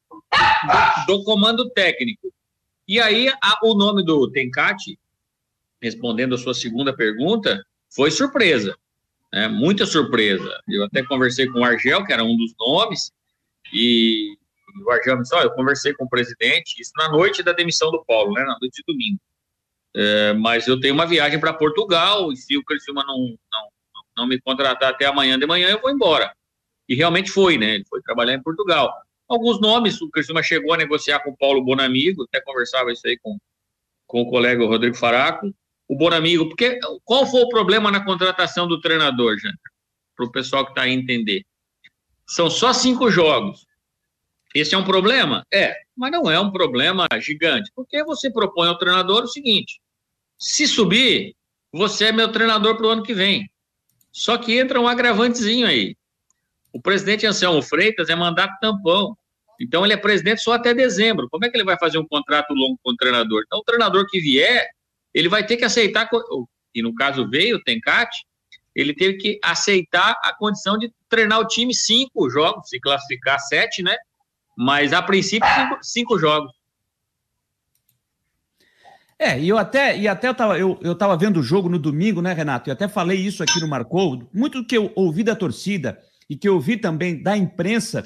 do, 1.08 1.18
do 1.18 1.24
comando 1.24 1.70
técnico. 1.72 2.32
E 2.88 3.00
aí, 3.00 3.28
a, 3.42 3.60
o 3.64 3.74
nome 3.74 4.04
do 4.06 4.30
Tencati, 4.32 5.00
respondendo 5.82 6.36
a 6.36 6.38
sua 6.38 6.54
segunda 6.54 6.96
pergunta, 6.96 7.66
foi 7.94 8.12
surpresa. 8.12 8.78
Né? 9.34 9.48
Muita 9.48 9.86
surpresa. 9.86 10.62
Eu 10.68 10.84
até 10.84 11.04
conversei 11.04 11.48
com 11.48 11.60
o 11.60 11.64
Argel, 11.64 12.06
que 12.06 12.14
era 12.14 12.24
um 12.24 12.38
dos 12.38 12.54
nomes, 12.60 13.12
e 13.74 14.38
o 14.86 14.92
Argel 14.92 15.16
me 15.16 15.24
disse: 15.24 15.36
eu 15.36 15.52
conversei 15.52 15.94
com 15.94 16.06
o 16.06 16.10
presidente, 16.10 16.80
isso 16.80 16.92
na 16.98 17.10
noite 17.10 17.42
da 17.42 17.52
demissão 17.52 17.90
do 17.92 18.04
Paulo, 18.06 18.34
né? 18.34 18.44
na 18.44 18.58
noite 18.62 18.76
de 18.76 18.84
domingo. 18.88 19.20
É, 19.98 20.34
mas 20.34 20.68
eu 20.68 20.80
tenho 20.80 20.94
uma 20.94 21.08
viagem 21.08 21.40
para 21.40 21.54
Portugal, 21.54 22.32
e 22.32 22.36
se 22.36 22.56
o 22.58 22.64
Criciúma 22.64 23.04
não, 23.06 23.18
não, 23.52 23.68
não 24.18 24.28
me 24.28 24.40
contratar 24.42 24.92
até 24.92 25.06
amanhã 25.06 25.40
de 25.40 25.48
manhã, 25.48 25.70
eu 25.70 25.82
vou 25.82 25.90
embora. 25.90 26.36
E 26.88 26.96
realmente 26.96 27.32
foi, 27.32 27.58
né? 27.58 27.76
Ele 27.76 27.86
foi 27.90 28.02
trabalhar 28.02 28.34
em 28.34 28.42
Portugal. 28.42 28.94
Alguns 29.28 29.60
nomes, 29.60 30.00
o 30.02 30.10
Criciúma 30.10 30.44
chegou 30.44 30.74
a 30.74 30.78
negociar 30.78 31.20
com 31.20 31.32
o 31.32 31.38
Paulo 31.38 31.64
Bonamigo, 31.64 32.24
até 32.24 32.40
conversava 32.42 32.92
isso 32.92 33.08
aí 33.08 33.18
com, 33.18 33.38
com 34.06 34.22
o 34.22 34.30
colega 34.30 34.66
Rodrigo 34.66 34.96
Faraco. 34.96 35.54
O 35.88 35.96
Bonamigo, 35.96 36.48
porque 36.48 36.80
qual 37.04 37.26
foi 37.26 37.42
o 37.42 37.50
problema 37.50 37.92
na 37.92 38.04
contratação 38.04 38.68
do 38.68 38.80
treinador, 38.80 39.38
Jânio? 39.38 39.58
Para 40.16 40.26
o 40.26 40.32
pessoal 40.32 40.64
que 40.66 40.72
está 40.72 40.84
aí 40.84 40.94
entender. 40.94 41.44
São 42.28 42.50
só 42.50 42.74
cinco 42.74 43.10
jogos. 43.10 43.66
Esse 44.54 44.74
é 44.74 44.78
um 44.78 44.86
problema? 44.86 45.46
É, 45.54 45.76
mas 45.96 46.12
não 46.12 46.32
é 46.32 46.40
um 46.40 46.52
problema 46.52 47.08
gigante, 47.20 47.70
porque 47.76 48.04
você 48.04 48.32
propõe 48.32 48.70
ao 48.70 48.78
treinador 48.78 49.24
o 49.24 49.28
seguinte: 49.28 49.82
se 50.40 50.66
subir, 50.66 51.36
você 51.72 52.06
é 52.06 52.12
meu 52.12 52.32
treinador 52.32 52.78
para 52.78 52.86
o 52.86 52.90
ano 52.90 53.04
que 53.04 53.14
vem. 53.14 53.50
Só 54.12 54.38
que 54.38 54.58
entra 54.58 54.80
um 54.80 54.88
agravantezinho 54.88 55.68
aí. 55.68 55.96
O 56.76 56.82
presidente 56.82 57.26
Anselmo 57.26 57.62
Freitas 57.62 58.10
é 58.10 58.16
mandato 58.18 58.60
tampão. 58.60 59.18
Então 59.62 59.86
ele 59.86 59.94
é 59.94 59.98
presidente 59.98 60.42
só 60.42 60.52
até 60.52 60.74
dezembro. 60.74 61.30
Como 61.30 61.46
é 61.46 61.50
que 61.50 61.56
ele 61.56 61.64
vai 61.64 61.80
fazer 61.80 61.98
um 61.98 62.06
contrato 62.06 62.54
longo 62.54 62.78
com 62.84 62.92
o 62.92 62.96
treinador? 62.98 63.44
Então 63.46 63.60
o 63.60 63.64
treinador 63.64 64.06
que 64.10 64.20
vier, 64.20 64.68
ele 65.14 65.30
vai 65.30 65.46
ter 65.46 65.56
que 65.56 65.64
aceitar, 65.64 66.10
e 66.76 66.82
no 66.82 66.94
caso 66.94 67.30
veio 67.30 67.56
o 67.56 67.64
Tencate, 67.64 68.26
ele 68.76 68.94
teve 68.94 69.14
que 69.14 69.40
aceitar 69.42 70.20
a 70.22 70.36
condição 70.36 70.78
de 70.78 70.92
treinar 71.08 71.40
o 71.40 71.48
time 71.48 71.74
cinco 71.74 72.30
jogos, 72.30 72.68
se 72.68 72.78
classificar 72.78 73.40
sete, 73.40 73.82
né? 73.82 73.96
Mas 74.58 74.92
a 74.92 75.02
princípio 75.02 75.48
cinco, 75.48 75.78
cinco 75.82 76.20
jogos. 76.20 76.52
É, 79.18 79.40
e 79.40 79.48
eu 79.48 79.58
até, 79.58 79.98
e 79.98 80.10
até 80.10 80.28
eu 80.28 80.36
tava, 80.36 80.60
eu, 80.60 80.78
eu 80.82 80.94
tava 80.94 81.16
vendo 81.16 81.40
o 81.40 81.44
jogo 81.44 81.70
no 81.70 81.80
domingo, 81.80 82.22
né, 82.22 82.34
Renato? 82.34 82.70
E 82.70 82.72
até 82.72 82.86
falei 82.90 83.18
isso 83.18 83.42
aqui 83.42 83.62
no 83.62 83.68
Marcou. 83.70 84.28
Muito 84.34 84.62
do 84.62 84.68
que 84.68 84.76
eu 84.76 84.92
ouvi 84.94 85.24
da 85.24 85.38
torcida 85.38 85.98
e 86.30 86.36
que 86.36 86.48
eu 86.48 86.60
vi 86.60 86.78
também 86.78 87.22
da 87.22 87.36
imprensa 87.38 88.04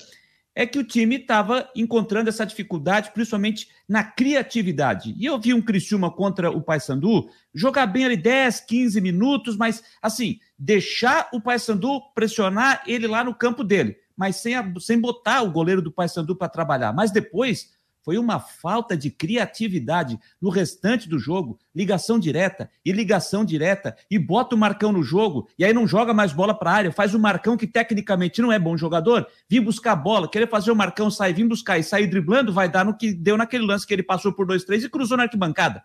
é 0.55 0.65
que 0.65 0.77
o 0.77 0.84
time 0.84 1.15
estava 1.15 1.69
encontrando 1.73 2.27
essa 2.27 2.45
dificuldade, 2.45 3.12
principalmente 3.13 3.69
na 3.88 4.03
criatividade. 4.03 5.15
E 5.17 5.25
eu 5.25 5.39
vi 5.39 5.53
um 5.53 5.62
Criciúma 5.62 6.12
contra 6.12 6.51
o 6.51 6.62
Paysandu 6.62 7.29
jogar 7.53 7.88
bem 7.88 8.03
ali 8.03 8.17
10, 8.17 8.62
15 8.62 8.99
minutos, 8.99 9.55
mas 9.55 9.82
assim, 10.01 10.38
deixar 10.58 11.29
o 11.32 11.39
Paysandu 11.39 12.01
pressionar 12.13 12.84
ele 12.86 13.08
lá 13.08 13.23
no 13.23 13.34
campo 13.34 13.63
dele, 13.63 13.95
mas 14.17 14.36
sem, 14.36 14.53
sem 14.82 14.99
botar 14.99 15.43
o 15.43 15.51
goleiro 15.51 15.82
do 15.82 15.93
Paysandu 15.93 16.36
para 16.36 16.49
trabalhar. 16.49 16.91
Mas 16.91 17.10
depois 17.10 17.69
foi 18.03 18.17
uma 18.17 18.39
falta 18.39 18.95
de 18.95 19.09
criatividade 19.09 20.19
no 20.41 20.49
restante 20.49 21.07
do 21.07 21.19
jogo. 21.19 21.59
Ligação 21.75 22.19
direta 22.19 22.69
e 22.83 22.91
ligação 22.91 23.43
direta. 23.45 23.95
E 24.09 24.17
bota 24.17 24.55
o 24.55 24.57
Marcão 24.57 24.91
no 24.91 25.03
jogo. 25.03 25.47
E 25.57 25.65
aí 25.65 25.73
não 25.73 25.88
joga 25.88 26.13
mais 26.13 26.33
bola 26.33 26.53
para 26.53 26.71
a 26.71 26.73
área. 26.73 26.91
Faz 26.91 27.13
o 27.13 27.19
Marcão, 27.19 27.57
que 27.57 27.67
tecnicamente 27.67 28.41
não 28.41 28.51
é 28.51 28.59
bom 28.59 28.77
jogador, 28.77 29.27
vir 29.49 29.59
buscar 29.59 29.93
a 29.93 29.95
bola, 29.95 30.29
querer 30.29 30.47
fazer 30.47 30.71
o 30.71 30.75
Marcão 30.75 31.12
sair, 31.12 31.33
vir 31.33 31.47
buscar 31.47 31.77
e 31.77 31.83
sair 31.83 32.07
driblando, 32.07 32.53
vai 32.53 32.69
dar 32.69 32.85
no 32.85 32.97
que 32.97 33.13
deu 33.13 33.38
naquele 33.38 33.65
lance 33.65 33.85
que 33.85 33.93
ele 33.93 34.03
passou 34.03 34.33
por 34.33 34.45
dois, 34.45 34.63
três 34.63 34.83
e 34.83 34.89
cruzou 34.89 35.17
na 35.17 35.23
arquibancada. 35.23 35.83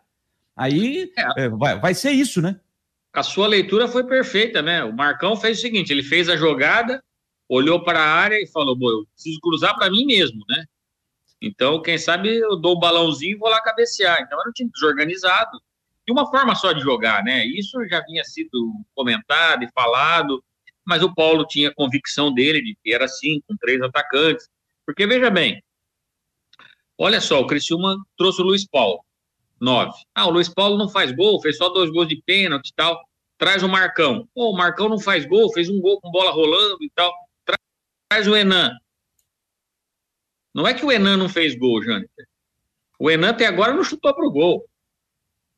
Aí 0.57 1.11
é. 1.17 1.45
É, 1.45 1.49
vai, 1.49 1.81
vai 1.81 1.95
ser 1.95 2.13
isso, 2.13 2.41
né? 2.41 2.59
A 3.13 3.23
sua 3.23 3.47
leitura 3.47 3.87
foi 3.87 4.05
perfeita, 4.05 4.61
né? 4.61 4.83
O 4.85 4.93
Marcão 4.93 5.37
fez 5.37 5.59
o 5.59 5.61
seguinte: 5.61 5.93
ele 5.93 6.03
fez 6.03 6.29
a 6.29 6.37
jogada, 6.37 7.03
olhou 7.49 7.83
para 7.83 8.01
a 8.01 8.13
área 8.13 8.43
e 8.43 8.47
falou: 8.47 8.77
Bom, 8.77 8.89
eu 8.89 9.07
preciso 9.15 9.41
cruzar 9.41 9.75
para 9.77 9.91
mim 9.91 10.05
mesmo, 10.05 10.41
né? 10.49 10.65
Então, 11.47 11.83
quem 11.83 11.99
sabe 11.99 12.37
eu 12.37 12.57
dou 12.57 12.77
o 12.77 12.79
balãozinho 12.79 13.37
e 13.37 13.39
vou 13.39 13.51
lá 13.51 13.61
cabecear. 13.61 14.21
Então, 14.23 14.41
era 14.41 14.49
um 14.49 14.53
time 14.53 14.71
desorganizado. 14.71 15.61
E 16.07 16.13
uma 16.13 16.31
forma 16.31 16.55
só 16.55 16.73
de 16.73 16.81
jogar, 16.81 17.23
né? 17.23 17.45
Isso 17.47 17.79
já 17.87 18.01
vinha 18.03 18.25
sido 18.25 18.73
comentado 18.95 19.63
e 19.63 19.71
falado, 19.73 20.43
mas 20.85 21.03
o 21.03 21.15
Paulo 21.15 21.47
tinha 21.47 21.75
convicção 21.75 22.33
dele 22.33 22.63
de 22.63 22.77
que 22.83 22.93
era 22.93 23.07
assim, 23.07 23.41
com 23.47 23.57
três 23.57 23.81
atacantes. 23.81 24.49
Porque, 24.87 25.07
veja 25.07 25.31
bem, 25.31 25.63
olha 26.99 27.21
só, 27.21 27.41
o 27.41 27.47
Criciúma 27.47 27.97
trouxe 28.19 28.43
o 28.43 28.45
Luiz 28.45 28.67
Paulo, 28.67 29.03
nove. 29.61 29.95
Ah, 30.15 30.27
o 30.27 30.31
Luiz 30.31 30.49
Paulo 30.49 30.77
não 30.77 30.89
faz 30.89 31.11
gol, 31.13 31.41
fez 31.41 31.57
só 31.57 31.71
dois 31.71 31.91
gols 31.91 32.09
de 32.09 32.23
pênalti 32.25 32.69
e 32.69 32.75
tal. 32.75 33.03
Traz 33.39 33.63
o 33.63 33.69
Marcão. 33.69 34.29
Pô, 34.35 34.51
o 34.51 34.57
Marcão 34.57 34.89
não 34.89 34.99
faz 34.99 35.25
gol, 35.25 35.53
fez 35.53 35.69
um 35.69 35.81
gol 35.81 36.01
com 36.01 36.11
bola 36.11 36.31
rolando 36.31 36.83
e 36.83 36.91
tal. 36.95 37.13
Traz 38.09 38.29
o 38.29 38.37
Enan. 38.37 38.73
Não 40.55 40.67
é 40.67 40.73
que 40.73 40.85
o 40.85 40.93
Enan 40.93 41.17
não 41.17 41.29
fez 41.29 41.57
gol, 41.57 41.83
Jânio. 41.83 42.09
O 42.99 43.11
Enan 43.11 43.31
até 43.31 43.47
agora 43.47 43.73
não 43.73 43.83
chutou 43.83 44.15
para 44.15 44.25
o 44.25 44.31
gol. 44.31 44.65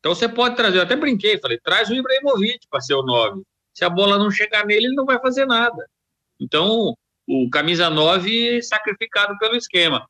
Então 0.01 0.15
você 0.15 0.29
pode 0.29 0.57
trazer, 0.57 0.79
eu 0.79 0.83
até 0.83 0.97
brinquei, 0.97 1.39
falei, 1.39 1.59
traz 1.59 1.91
o 1.91 1.95
Ibrahimovic 1.95 2.67
para 2.71 2.81
ser 2.81 2.95
o 2.95 3.03
9. 3.03 3.43
Se 3.75 3.85
a 3.85 3.91
bola 3.91 4.19
não 4.19 4.31
chegar 4.31 4.65
nele, 4.65 4.87
ele 4.87 4.95
não 4.95 5.05
vai 5.05 5.21
fazer 5.21 5.45
nada. 5.45 5.87
Então, 6.41 6.97
o 7.27 7.51
camisa 7.51 7.91
9 7.91 8.63
sacrificado 8.63 9.37
pelo 9.39 9.57
esquema. 9.57 10.09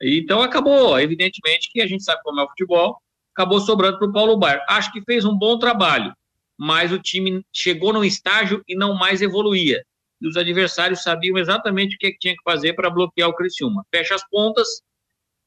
Então 0.00 0.42
acabou, 0.42 0.98
evidentemente 1.00 1.70
que 1.72 1.80
a 1.80 1.86
gente 1.86 2.04
sabe 2.04 2.22
como 2.22 2.40
é 2.40 2.44
o 2.44 2.48
futebol, 2.48 3.00
acabou 3.34 3.60
sobrando 3.60 3.98
para 3.98 4.08
o 4.08 4.12
Paulo 4.12 4.36
Baier. 4.36 4.64
Acho 4.68 4.92
que 4.92 5.02
fez 5.02 5.24
um 5.24 5.36
bom 5.36 5.58
trabalho, 5.58 6.12
mas 6.56 6.92
o 6.92 6.98
time 6.98 7.44
chegou 7.52 7.92
num 7.92 8.04
estágio 8.04 8.62
e 8.68 8.76
não 8.76 8.94
mais 8.94 9.22
evoluía 9.22 9.82
e 10.20 10.28
os 10.28 10.36
adversários 10.36 11.02
sabiam 11.02 11.38
exatamente 11.38 11.96
o 11.96 11.98
que, 11.98 12.08
é 12.08 12.10
que 12.10 12.18
tinha 12.18 12.34
que 12.34 12.42
fazer 12.42 12.74
para 12.74 12.90
bloquear 12.90 13.28
o 13.28 13.34
Criciúma. 13.34 13.84
Fecha 13.94 14.14
as 14.14 14.28
pontas, 14.28 14.82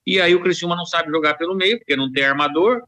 e 0.06 0.20
aí 0.20 0.34
o 0.34 0.42
Criciúma 0.42 0.76
não 0.76 0.86
sabe 0.86 1.12
jogar 1.12 1.36
pelo 1.36 1.56
meio, 1.56 1.78
porque 1.78 1.96
não 1.96 2.12
tem 2.12 2.24
armador, 2.24 2.82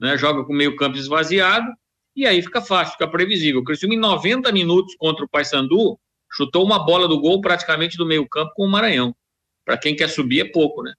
né, 0.00 0.16
joga 0.16 0.44
com 0.44 0.52
meio 0.52 0.76
campo 0.76 0.96
esvaziado, 0.96 1.66
e 2.14 2.26
aí 2.26 2.40
fica 2.42 2.60
fácil, 2.60 2.92
fica 2.92 3.08
previsível. 3.08 3.60
O 3.60 3.64
Criciúma, 3.64 3.94
em 3.94 3.98
90 3.98 4.50
minutos 4.52 4.94
contra 4.96 5.24
o 5.24 5.28
Paysandu, 5.28 5.98
chutou 6.32 6.64
uma 6.64 6.84
bola 6.84 7.06
do 7.06 7.20
gol 7.20 7.40
praticamente 7.40 7.96
do 7.96 8.06
meio 8.06 8.26
campo 8.28 8.52
com 8.54 8.64
o 8.64 8.70
Maranhão. 8.70 9.14
Para 9.64 9.76
quem 9.76 9.94
quer 9.94 10.08
subir 10.08 10.40
é 10.40 10.44
pouco, 10.50 10.82
né? 10.82 10.94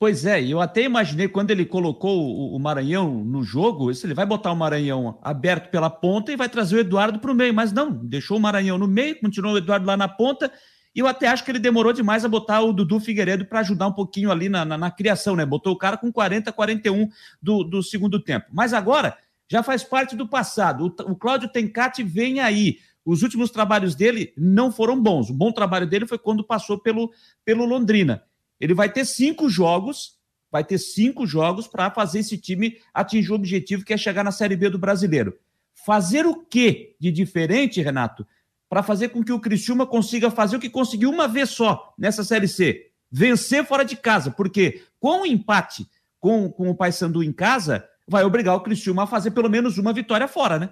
Pois 0.00 0.24
é, 0.24 0.40
eu 0.40 0.60
até 0.60 0.84
imaginei 0.84 1.26
quando 1.26 1.50
ele 1.50 1.66
colocou 1.66 2.54
o 2.54 2.58
Maranhão 2.60 3.24
no 3.24 3.42
jogo, 3.42 3.90
ele 3.90 4.14
vai 4.14 4.24
botar 4.24 4.52
o 4.52 4.56
Maranhão 4.56 5.18
aberto 5.20 5.70
pela 5.70 5.90
ponta 5.90 6.30
e 6.30 6.36
vai 6.36 6.48
trazer 6.48 6.76
o 6.76 6.78
Eduardo 6.78 7.18
para 7.18 7.32
o 7.32 7.34
meio, 7.34 7.52
mas 7.52 7.72
não, 7.72 7.90
deixou 7.90 8.36
o 8.36 8.40
Maranhão 8.40 8.78
no 8.78 8.86
meio, 8.86 9.18
continuou 9.18 9.54
o 9.54 9.58
Eduardo 9.58 9.84
lá 9.84 9.96
na 9.96 10.06
ponta, 10.06 10.52
e 10.94 11.00
eu 11.00 11.08
até 11.08 11.26
acho 11.26 11.44
que 11.44 11.50
ele 11.50 11.58
demorou 11.58 11.92
demais 11.92 12.24
a 12.24 12.28
botar 12.28 12.60
o 12.60 12.72
Dudu 12.72 13.00
Figueiredo 13.00 13.44
para 13.44 13.58
ajudar 13.58 13.88
um 13.88 13.92
pouquinho 13.92 14.30
ali 14.30 14.48
na, 14.48 14.64
na, 14.64 14.78
na, 14.78 14.90
criação, 14.90 15.34
né? 15.34 15.44
Botou 15.44 15.72
o 15.72 15.78
cara 15.78 15.96
com 15.96 16.12
40, 16.12 16.52
41 16.52 17.08
do, 17.42 17.64
do 17.64 17.82
segundo 17.82 18.20
tempo. 18.20 18.46
Mas 18.52 18.72
agora 18.72 19.16
já 19.50 19.62
faz 19.62 19.82
parte 19.84 20.16
do 20.16 20.28
passado. 20.28 20.86
O, 20.86 21.12
o 21.12 21.16
Cláudio 21.16 21.48
Tencati 21.48 22.02
vem 22.02 22.40
aí. 22.40 22.78
Os 23.04 23.22
últimos 23.22 23.50
trabalhos 23.50 23.94
dele 23.94 24.32
não 24.36 24.72
foram 24.72 25.00
bons. 25.00 25.30
O 25.30 25.34
bom 25.34 25.52
trabalho 25.52 25.86
dele 25.86 26.06
foi 26.06 26.18
quando 26.18 26.42
passou 26.42 26.78
pelo, 26.78 27.10
pelo 27.44 27.64
Londrina. 27.64 28.22
Ele 28.60 28.74
vai 28.74 28.90
ter 28.90 29.04
cinco 29.04 29.48
jogos, 29.48 30.16
vai 30.50 30.64
ter 30.64 30.78
cinco 30.78 31.26
jogos 31.26 31.66
para 31.66 31.90
fazer 31.90 32.20
esse 32.20 32.38
time 32.38 32.78
atingir 32.92 33.32
o 33.32 33.34
objetivo 33.34 33.84
que 33.84 33.92
é 33.92 33.96
chegar 33.96 34.24
na 34.24 34.32
Série 34.32 34.56
B 34.56 34.70
do 34.70 34.78
Brasileiro. 34.78 35.38
Fazer 35.86 36.26
o 36.26 36.34
que 36.34 36.96
de 36.98 37.12
diferente, 37.12 37.80
Renato, 37.80 38.26
para 38.68 38.82
fazer 38.82 39.08
com 39.10 39.22
que 39.22 39.32
o 39.32 39.40
Criciúma 39.40 39.86
consiga 39.86 40.30
fazer 40.30 40.56
o 40.56 40.60
que 40.60 40.68
conseguiu 40.68 41.10
uma 41.10 41.28
vez 41.28 41.50
só 41.50 41.94
nessa 41.96 42.24
Série 42.24 42.48
C? 42.48 42.90
Vencer 43.10 43.64
fora 43.64 43.84
de 43.84 43.96
casa, 43.96 44.30
porque 44.30 44.82
com 45.00 45.22
o 45.22 45.26
empate 45.26 45.88
com, 46.20 46.50
com 46.50 46.70
o 46.70 46.74
Paysandu 46.74 47.22
em 47.22 47.32
casa, 47.32 47.86
vai 48.06 48.24
obrigar 48.24 48.54
o 48.56 48.60
Criciúma 48.60 49.04
a 49.04 49.06
fazer 49.06 49.30
pelo 49.30 49.48
menos 49.48 49.78
uma 49.78 49.92
vitória 49.92 50.26
fora, 50.26 50.58
né? 50.58 50.70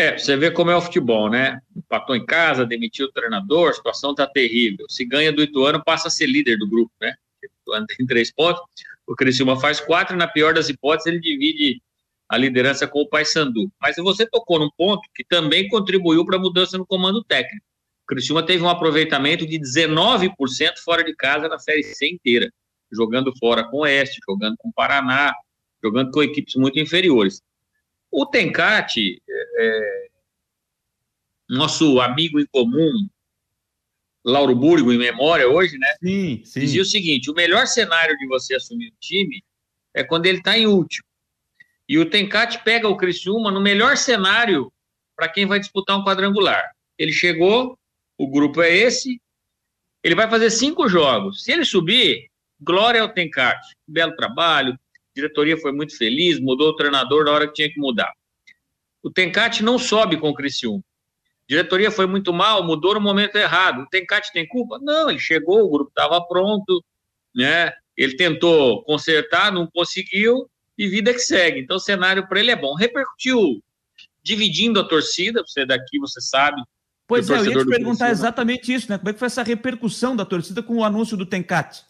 É, 0.00 0.16
você 0.16 0.34
vê 0.34 0.50
como 0.50 0.70
é 0.70 0.76
o 0.76 0.80
futebol, 0.80 1.28
né? 1.28 1.60
Empatou 1.76 2.16
em 2.16 2.24
casa, 2.24 2.64
demitiu 2.64 3.04
o 3.04 3.12
treinador, 3.12 3.68
a 3.68 3.74
situação 3.74 4.14
tá 4.14 4.26
terrível. 4.26 4.86
Se 4.88 5.04
ganha 5.04 5.30
do 5.30 5.42
Ituano, 5.42 5.84
passa 5.84 6.08
a 6.08 6.10
ser 6.10 6.24
líder 6.24 6.56
do 6.56 6.66
grupo, 6.66 6.90
né? 6.98 7.12
O 7.42 7.46
Ituano 7.46 7.86
tem 7.86 8.06
três 8.06 8.32
pontos, 8.32 8.62
o 9.06 9.14
Criciúma 9.14 9.60
faz 9.60 9.78
quatro, 9.78 10.16
e 10.16 10.18
na 10.18 10.26
pior 10.26 10.54
das 10.54 10.70
hipóteses, 10.70 11.06
ele 11.12 11.20
divide 11.20 11.82
a 12.30 12.38
liderança 12.38 12.88
com 12.88 13.02
o 13.02 13.08
Paysandu. 13.10 13.70
Mas 13.78 13.96
você 13.96 14.24
tocou 14.24 14.58
num 14.58 14.70
ponto 14.74 15.02
que 15.14 15.22
também 15.22 15.68
contribuiu 15.68 16.24
para 16.24 16.38
a 16.38 16.40
mudança 16.40 16.78
no 16.78 16.86
comando 16.86 17.22
técnico. 17.22 17.66
O 18.04 18.06
Criciúma 18.06 18.42
teve 18.42 18.64
um 18.64 18.70
aproveitamento 18.70 19.46
de 19.46 19.60
19% 19.60 20.32
fora 20.82 21.04
de 21.04 21.14
casa 21.14 21.46
na 21.46 21.58
Série 21.58 21.82
C 21.82 22.08
inteira, 22.08 22.50
jogando 22.90 23.36
fora 23.38 23.64
com 23.64 23.76
o 23.76 23.80
Oeste, 23.80 24.18
jogando 24.26 24.56
com 24.56 24.70
o 24.70 24.72
Paraná, 24.72 25.34
jogando 25.84 26.10
com 26.10 26.22
equipes 26.22 26.54
muito 26.54 26.78
inferiores. 26.78 27.42
O 28.10 28.26
Tencati, 28.26 29.22
é, 29.28 29.66
é, 29.66 30.08
nosso 31.48 32.00
amigo 32.00 32.40
em 32.40 32.46
comum, 32.46 33.08
Lauro 34.24 34.54
Burgo, 34.54 34.92
em 34.92 34.98
memória 34.98 35.48
hoje, 35.48 35.78
né? 35.78 35.94
Sim, 36.02 36.42
sim. 36.44 36.60
Dizia 36.60 36.82
o 36.82 36.86
seguinte: 36.86 37.30
o 37.30 37.34
melhor 37.34 37.66
cenário 37.66 38.16
de 38.18 38.26
você 38.26 38.54
assumir 38.54 38.88
o 38.88 39.00
time 39.00 39.42
é 39.94 40.04
quando 40.04 40.26
ele 40.26 40.38
está 40.38 40.58
em 40.58 40.66
último. 40.66 41.04
E 41.88 41.98
o 41.98 42.08
Tencati 42.08 42.62
pega 42.62 42.88
o 42.88 42.96
Criciúma 42.96 43.50
no 43.50 43.60
melhor 43.60 43.96
cenário 43.96 44.72
para 45.16 45.28
quem 45.28 45.46
vai 45.46 45.58
disputar 45.58 45.98
um 45.98 46.04
quadrangular. 46.04 46.70
Ele 46.96 47.12
chegou, 47.12 47.78
o 48.16 48.28
grupo 48.28 48.62
é 48.62 48.70
esse, 48.70 49.20
ele 50.02 50.14
vai 50.14 50.28
fazer 50.30 50.50
cinco 50.50 50.88
jogos. 50.88 51.42
Se 51.44 51.52
ele 51.52 51.64
subir, 51.64 52.30
glória 52.60 53.02
ao 53.02 53.08
Tencati. 53.08 53.76
Belo 53.86 54.14
trabalho, 54.14 54.78
diretoria 55.20 55.56
foi 55.56 55.72
muito 55.72 55.96
feliz, 55.96 56.40
mudou 56.40 56.70
o 56.70 56.76
treinador 56.76 57.24
na 57.24 57.32
hora 57.32 57.46
que 57.46 57.54
tinha 57.54 57.72
que 57.72 57.78
mudar. 57.78 58.12
O 59.02 59.10
Tencate 59.10 59.62
não 59.62 59.78
sobe 59.78 60.18
com 60.18 60.28
o 60.28 60.34
Criciúma. 60.34 60.82
Diretoria 61.48 61.90
foi 61.90 62.06
muito 62.06 62.32
mal, 62.32 62.64
mudou 62.64 62.94
no 62.94 63.00
momento 63.00 63.36
errado. 63.36 63.82
O 63.82 63.86
Tencate 63.86 64.32
tem 64.32 64.46
culpa? 64.46 64.78
Não, 64.80 65.10
ele 65.10 65.18
chegou, 65.18 65.64
o 65.64 65.70
grupo 65.70 65.90
estava 65.90 66.20
pronto, 66.24 66.84
né? 67.34 67.72
Ele 67.96 68.16
tentou 68.16 68.84
consertar, 68.84 69.52
não 69.52 69.66
conseguiu 69.66 70.48
e 70.78 70.88
vida 70.88 71.12
que 71.12 71.18
segue. 71.18 71.60
Então 71.60 71.76
o 71.76 71.80
cenário 71.80 72.26
para 72.28 72.40
ele 72.40 72.50
é 72.50 72.56
bom. 72.56 72.74
Repercutiu 72.74 73.62
dividindo 74.22 74.80
a 74.80 74.84
torcida, 74.84 75.42
você 75.46 75.66
daqui, 75.66 75.98
você 75.98 76.20
sabe. 76.20 76.62
Pois 77.06 77.28
é, 77.28 77.38
eu 77.38 77.44
ia 77.46 77.58
te 77.58 77.66
perguntar 77.66 78.10
exatamente 78.10 78.72
isso, 78.72 78.88
né? 78.88 78.96
Como 78.96 79.10
é 79.10 79.12
que 79.12 79.18
foi 79.18 79.26
essa 79.26 79.42
repercussão 79.42 80.14
da 80.14 80.24
torcida 80.24 80.62
com 80.62 80.76
o 80.76 80.84
anúncio 80.84 81.16
do 81.16 81.26
Tencate? 81.26 81.82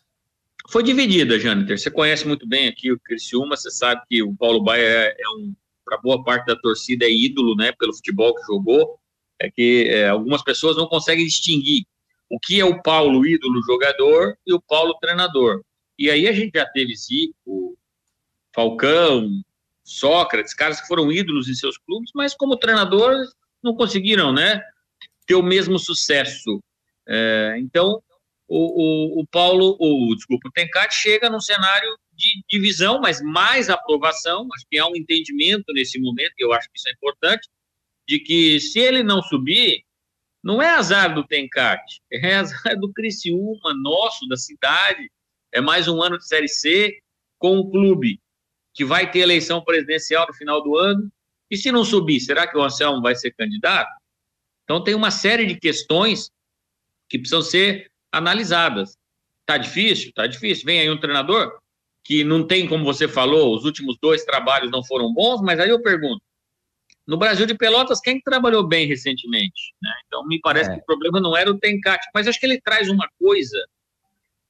Foi 0.68 0.82
dividida, 0.82 1.38
Jâniter. 1.38 1.78
Você 1.78 1.90
conhece 1.90 2.26
muito 2.26 2.46
bem 2.46 2.68
aqui 2.68 2.92
o 2.92 3.00
Criciúma, 3.00 3.56
você 3.56 3.70
sabe 3.70 4.02
que 4.08 4.22
o 4.22 4.34
Paulo 4.34 4.62
Baia 4.62 4.82
é, 4.82 5.16
é 5.18 5.28
um, 5.36 5.54
para 5.84 5.98
boa 5.98 6.22
parte 6.22 6.46
da 6.46 6.56
torcida, 6.56 7.04
é 7.04 7.10
ídolo, 7.10 7.56
né, 7.56 7.72
pelo 7.72 7.94
futebol 7.94 8.34
que 8.34 8.46
jogou. 8.46 8.98
É 9.40 9.50
que 9.50 9.88
é, 9.88 10.08
algumas 10.08 10.42
pessoas 10.42 10.76
não 10.76 10.86
conseguem 10.86 11.24
distinguir 11.24 11.84
o 12.28 12.38
que 12.38 12.60
é 12.60 12.64
o 12.64 12.80
Paulo 12.82 13.26
ídolo 13.26 13.62
jogador 13.62 14.36
e 14.46 14.52
o 14.52 14.60
Paulo 14.60 14.94
treinador. 15.00 15.62
E 15.98 16.10
aí 16.10 16.28
a 16.28 16.32
gente 16.32 16.52
já 16.54 16.66
teve 16.66 16.94
Zico, 16.94 17.76
Falcão, 18.54 19.42
Sócrates, 19.82 20.54
caras 20.54 20.80
que 20.80 20.86
foram 20.86 21.10
ídolos 21.10 21.48
em 21.48 21.54
seus 21.54 21.76
clubes, 21.78 22.10
mas 22.14 22.34
como 22.34 22.56
treinador 22.56 23.14
não 23.62 23.74
conseguiram, 23.74 24.32
né, 24.32 24.62
ter 25.26 25.34
o 25.34 25.42
mesmo 25.42 25.78
sucesso. 25.78 26.62
É, 27.08 27.56
então 27.58 28.02
o, 28.50 29.18
o, 29.18 29.20
o 29.20 29.26
Paulo, 29.28 29.76
o, 29.78 30.12
desculpa, 30.16 30.48
o 30.48 30.50
Tencate 30.50 30.96
chega 30.96 31.30
num 31.30 31.40
cenário 31.40 31.96
de 32.12 32.42
divisão, 32.50 33.00
mas 33.00 33.22
mais 33.22 33.70
aprovação, 33.70 34.48
acho 34.52 34.66
que 34.68 34.76
há 34.76 34.86
um 34.88 34.96
entendimento 34.96 35.72
nesse 35.72 36.00
momento, 36.00 36.32
e 36.36 36.44
eu 36.44 36.52
acho 36.52 36.68
que 36.68 36.76
isso 36.76 36.88
é 36.88 36.92
importante, 36.92 37.48
de 38.08 38.18
que 38.18 38.58
se 38.58 38.80
ele 38.80 39.04
não 39.04 39.22
subir, 39.22 39.84
não 40.42 40.60
é 40.60 40.68
azar 40.68 41.14
do 41.14 41.24
Tencate, 41.24 42.02
é 42.12 42.34
azar 42.34 42.76
do 42.76 42.92
Criciúma, 42.92 43.72
nosso, 43.80 44.26
da 44.26 44.36
cidade, 44.36 45.08
é 45.52 45.60
mais 45.60 45.86
um 45.86 46.02
ano 46.02 46.18
de 46.18 46.26
Série 46.26 46.48
C 46.48 46.98
com 47.38 47.56
o 47.56 47.70
clube 47.70 48.20
que 48.74 48.84
vai 48.84 49.08
ter 49.10 49.20
eleição 49.20 49.62
presidencial 49.62 50.26
no 50.26 50.34
final 50.34 50.60
do 50.60 50.76
ano, 50.76 51.08
e 51.48 51.56
se 51.56 51.70
não 51.70 51.84
subir, 51.84 52.18
será 52.18 52.48
que 52.48 52.56
o 52.56 52.62
Anselmo 52.62 53.00
vai 53.00 53.14
ser 53.14 53.32
candidato? 53.32 53.90
Então 54.64 54.82
tem 54.82 54.94
uma 54.94 55.10
série 55.12 55.46
de 55.46 55.56
questões 55.58 56.30
que 57.08 57.18
precisam 57.18 57.42
ser 57.42 57.89
analisadas. 58.12 58.96
Tá 59.46 59.56
difícil? 59.56 60.12
Tá 60.14 60.26
difícil. 60.26 60.64
Vem 60.64 60.80
aí 60.80 60.90
um 60.90 61.00
treinador 61.00 61.58
que 62.04 62.24
não 62.24 62.46
tem, 62.46 62.66
como 62.66 62.84
você 62.84 63.06
falou, 63.06 63.54
os 63.54 63.64
últimos 63.64 63.96
dois 64.00 64.24
trabalhos 64.24 64.70
não 64.70 64.82
foram 64.82 65.12
bons, 65.12 65.40
mas 65.42 65.60
aí 65.60 65.68
eu 65.68 65.82
pergunto, 65.82 66.22
no 67.06 67.16
Brasil 67.16 67.46
de 67.46 67.54
Pelotas, 67.54 68.00
quem 68.00 68.20
trabalhou 68.20 68.66
bem 68.66 68.86
recentemente? 68.86 69.74
Né? 69.82 69.90
Então, 70.06 70.26
me 70.26 70.40
parece 70.40 70.70
é. 70.70 70.74
que 70.74 70.80
o 70.80 70.84
problema 70.84 71.20
não 71.20 71.36
era 71.36 71.50
o 71.50 71.58
Tencate, 71.58 72.06
mas 72.14 72.28
acho 72.28 72.38
que 72.38 72.46
ele 72.46 72.60
traz 72.60 72.88
uma 72.88 73.08
coisa 73.18 73.58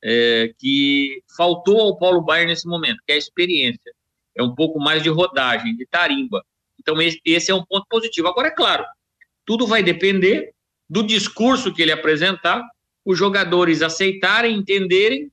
é, 0.02 0.52
que 0.58 1.22
faltou 1.36 1.80
ao 1.80 1.98
Paulo 1.98 2.20
Baier 2.20 2.46
nesse 2.46 2.68
momento, 2.68 3.02
que 3.06 3.12
é 3.12 3.14
a 3.14 3.18
experiência. 3.18 3.92
É 4.36 4.42
um 4.42 4.54
pouco 4.54 4.78
mais 4.78 5.02
de 5.02 5.08
rodagem, 5.08 5.76
de 5.76 5.86
tarimba. 5.86 6.44
Então, 6.78 6.96
esse 7.24 7.50
é 7.50 7.54
um 7.54 7.64
ponto 7.64 7.86
positivo. 7.88 8.28
Agora, 8.28 8.48
é 8.48 8.54
claro, 8.54 8.84
tudo 9.44 9.66
vai 9.66 9.82
depender 9.82 10.52
do 10.88 11.02
discurso 11.02 11.72
que 11.72 11.82
ele 11.82 11.92
apresentar 11.92 12.62
os 13.04 13.18
jogadores 13.18 13.82
aceitarem, 13.82 14.56
entenderem 14.56 15.30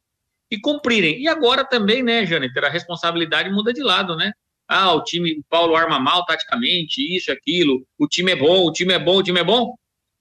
e 0.49 0.59
cumprirem. 0.59 1.21
E 1.21 1.27
agora 1.27 1.65
também, 1.65 2.01
né, 2.01 2.25
Jâniter, 2.25 2.63
a 2.63 2.69
responsabilidade 2.69 3.49
muda 3.49 3.73
de 3.73 3.83
lado, 3.83 4.15
né? 4.15 4.31
Ah, 4.67 4.93
o 4.93 5.03
time, 5.03 5.39
o 5.39 5.43
Paulo 5.49 5.75
arma 5.75 5.99
mal 5.99 6.25
taticamente, 6.25 7.01
isso, 7.15 7.31
aquilo, 7.31 7.85
o 7.97 8.07
time 8.07 8.31
é 8.31 8.35
bom, 8.35 8.65
o 8.65 8.71
time 8.71 8.93
é 8.93 8.99
bom, 8.99 9.17
o 9.17 9.23
time 9.23 9.39
é 9.39 9.43
bom. 9.43 9.75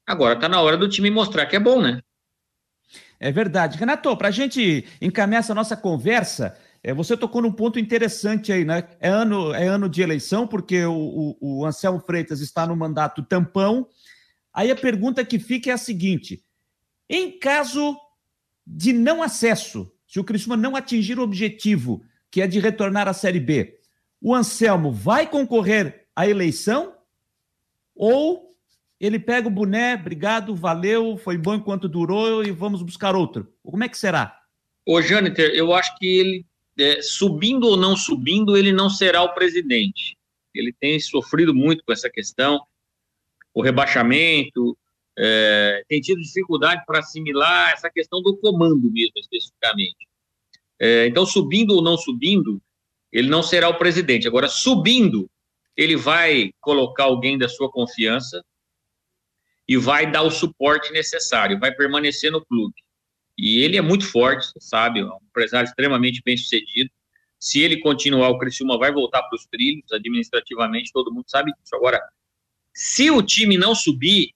Agora 0.07 0.37
tá 0.37 0.49
na 0.49 0.61
hora 0.61 0.77
do 0.77 0.89
time 0.89 1.11
mostrar 1.11 1.47
que 1.47 1.57
é 1.57 1.61
bom, 1.61 1.81
né? 1.81 2.01
É 3.19 3.33
verdade. 3.33 3.79
Renato, 3.79 4.17
para 4.17 4.29
a 4.29 4.31
gente 4.31 4.85
encaminhar 5.01 5.41
essa 5.41 5.55
nossa 5.55 5.77
conversa, 5.77 6.57
é, 6.83 6.95
você 6.95 7.17
tocou 7.17 7.43
num 7.43 7.51
ponto 7.51 7.79
interessante 7.79 8.53
aí, 8.53 8.65
né? 8.65 8.85
É 9.01 9.09
ano, 9.09 9.53
é 9.53 9.67
ano 9.67 9.89
de 9.89 10.03
eleição, 10.03 10.47
porque 10.47 10.85
o, 10.85 11.37
o, 11.41 11.61
o 11.61 11.67
Anselmo 11.67 11.99
Freitas 11.99 12.41
está 12.41 12.67
no 12.67 12.77
mandato 12.77 13.25
tampão. 13.25 13.89
Aí 14.55 14.71
a 14.71 14.77
pergunta 14.77 15.25
que 15.25 15.39
fica 15.39 15.71
é 15.71 15.73
a 15.73 15.79
seguinte: 15.79 16.45
em 17.09 17.39
caso 17.39 17.97
de 18.67 18.93
não 18.93 19.23
acesso, 19.23 19.93
se 20.07 20.19
o 20.19 20.25
Criciúma 20.25 20.57
não 20.57 20.75
atingir 20.75 21.19
o 21.19 21.23
objetivo, 21.23 22.03
que 22.31 22.43
é 22.43 22.47
de 22.47 22.59
retornar 22.59 23.09
à 23.09 23.13
Série 23.13 23.41
B, 23.41 23.79
o 24.21 24.35
Anselmo 24.35 24.91
vai 24.91 25.29
concorrer 25.29 26.09
à 26.15 26.27
eleição 26.27 26.97
ou 27.95 28.47
ele 28.99 29.19
pega 29.19 29.47
o 29.47 29.51
boné, 29.51 29.95
obrigado, 29.95 30.55
valeu, 30.55 31.17
foi 31.19 31.37
bom 31.37 31.55
enquanto 31.55 31.89
durou 31.89 32.43
e 32.43 32.51
vamos 32.51 32.83
buscar 32.83 33.15
outro? 33.15 33.53
Como 33.63 33.85
é 33.85 33.89
que 33.89 33.99
será? 33.99 34.41
Ô, 34.87 35.03
Jâniter, 35.03 35.51
eu 35.55 35.75
acho 35.75 35.97
que 35.99 36.07
ele, 36.07 36.47
é, 36.79 37.03
subindo 37.03 37.67
ou 37.67 37.77
não 37.77 37.97
subindo, 37.97 38.57
ele 38.57 38.73
não 38.73 38.89
será 38.89 39.23
o 39.23 39.35
presidente. 39.35 40.17
Ele 40.55 40.73
tem 40.73 40.99
sofrido 40.99 41.55
muito 41.55 41.85
com 41.85 41.93
essa 41.93 42.09
questão, 42.09 42.61
o 43.53 43.63
rebaixamento, 43.63 44.77
é, 45.19 45.83
tem 45.89 46.01
tido 46.01 46.21
dificuldade 46.21 46.85
para 46.87 46.99
assimilar 46.99 47.73
essa 47.73 47.91
questão 47.91 48.21
do 48.23 48.37
comando 48.37 48.91
mesmo, 48.91 49.13
especificamente. 49.17 50.07
É, 50.79 51.07
então, 51.07 51.25
subindo 51.25 51.75
ou 51.75 51.83
não 51.83 51.97
subindo, 51.97 52.61
ele 53.11 53.29
não 53.29 53.43
será 53.43 53.69
o 53.69 53.79
presidente. 53.79 54.29
Agora, 54.29 54.49
subindo, 54.49 55.31
ele 55.77 55.97
vai 55.97 56.53
colocar 56.61 57.05
alguém 57.05 57.39
da 57.39 57.49
sua 57.49 57.71
confiança 57.71 58.45
e 59.67 59.77
vai 59.77 60.11
dar 60.11 60.23
o 60.23 60.31
suporte 60.31 60.93
necessário, 60.93 61.59
vai 61.59 61.75
permanecer 61.75 62.31
no 62.31 62.45
clube. 62.45 62.75
E 63.39 63.61
ele 63.61 63.77
é 63.77 63.83
muito 63.83 64.07
forte, 64.07 64.49
sabe? 64.61 65.01
É 65.01 65.05
um 65.05 65.19
empresário 65.29 65.67
extremamente 65.67 66.23
bem 66.25 66.37
sucedido. 66.37 66.91
Se 67.39 67.61
ele 67.61 67.81
continuar, 67.81 68.31
o 68.31 68.39
Criciúma 68.39 68.79
vai 68.79 68.93
voltar 68.93 69.23
para 69.23 69.37
os 69.37 69.47
trilhos, 69.47 69.93
administrativamente, 69.93 70.93
todo 70.93 71.13
mundo 71.13 71.25
sabe 71.29 71.53
disso. 71.53 71.75
Agora, 71.75 72.01
se 72.73 73.11
o 73.11 73.23
time 73.23 73.59
não 73.59 73.75
subir, 73.75 74.33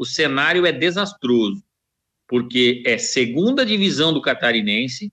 o 0.00 0.06
cenário 0.06 0.64
é 0.64 0.72
desastroso, 0.72 1.62
porque 2.26 2.82
é 2.86 2.96
segunda 2.96 3.66
divisão 3.66 4.14
do 4.14 4.22
Catarinense. 4.22 5.12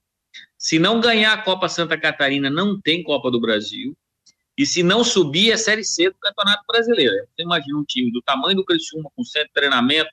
Se 0.58 0.80
não 0.80 1.02
ganhar 1.02 1.34
a 1.34 1.42
Copa 1.42 1.68
Santa 1.68 2.00
Catarina, 2.00 2.50
não 2.50 2.80
tem 2.80 3.04
Copa 3.04 3.30
do 3.30 3.38
Brasil. 3.38 3.98
E 4.58 4.66
se 4.66 4.84
não 4.84 5.04
subir, 5.04 5.52
é 5.52 5.58
Série 5.58 5.84
C 5.84 6.10
do 6.10 6.16
Campeonato 6.16 6.64
Brasileiro. 6.66 7.14
Você 7.16 7.44
imagina 7.44 7.78
um 7.78 7.84
time 7.84 8.10
do 8.14 8.22
tamanho 8.22 8.56
do 8.56 8.64
Criciúma, 8.64 9.12
com 9.14 9.26
centro 9.26 9.50
de 9.50 9.54
treinamento, 9.56 10.10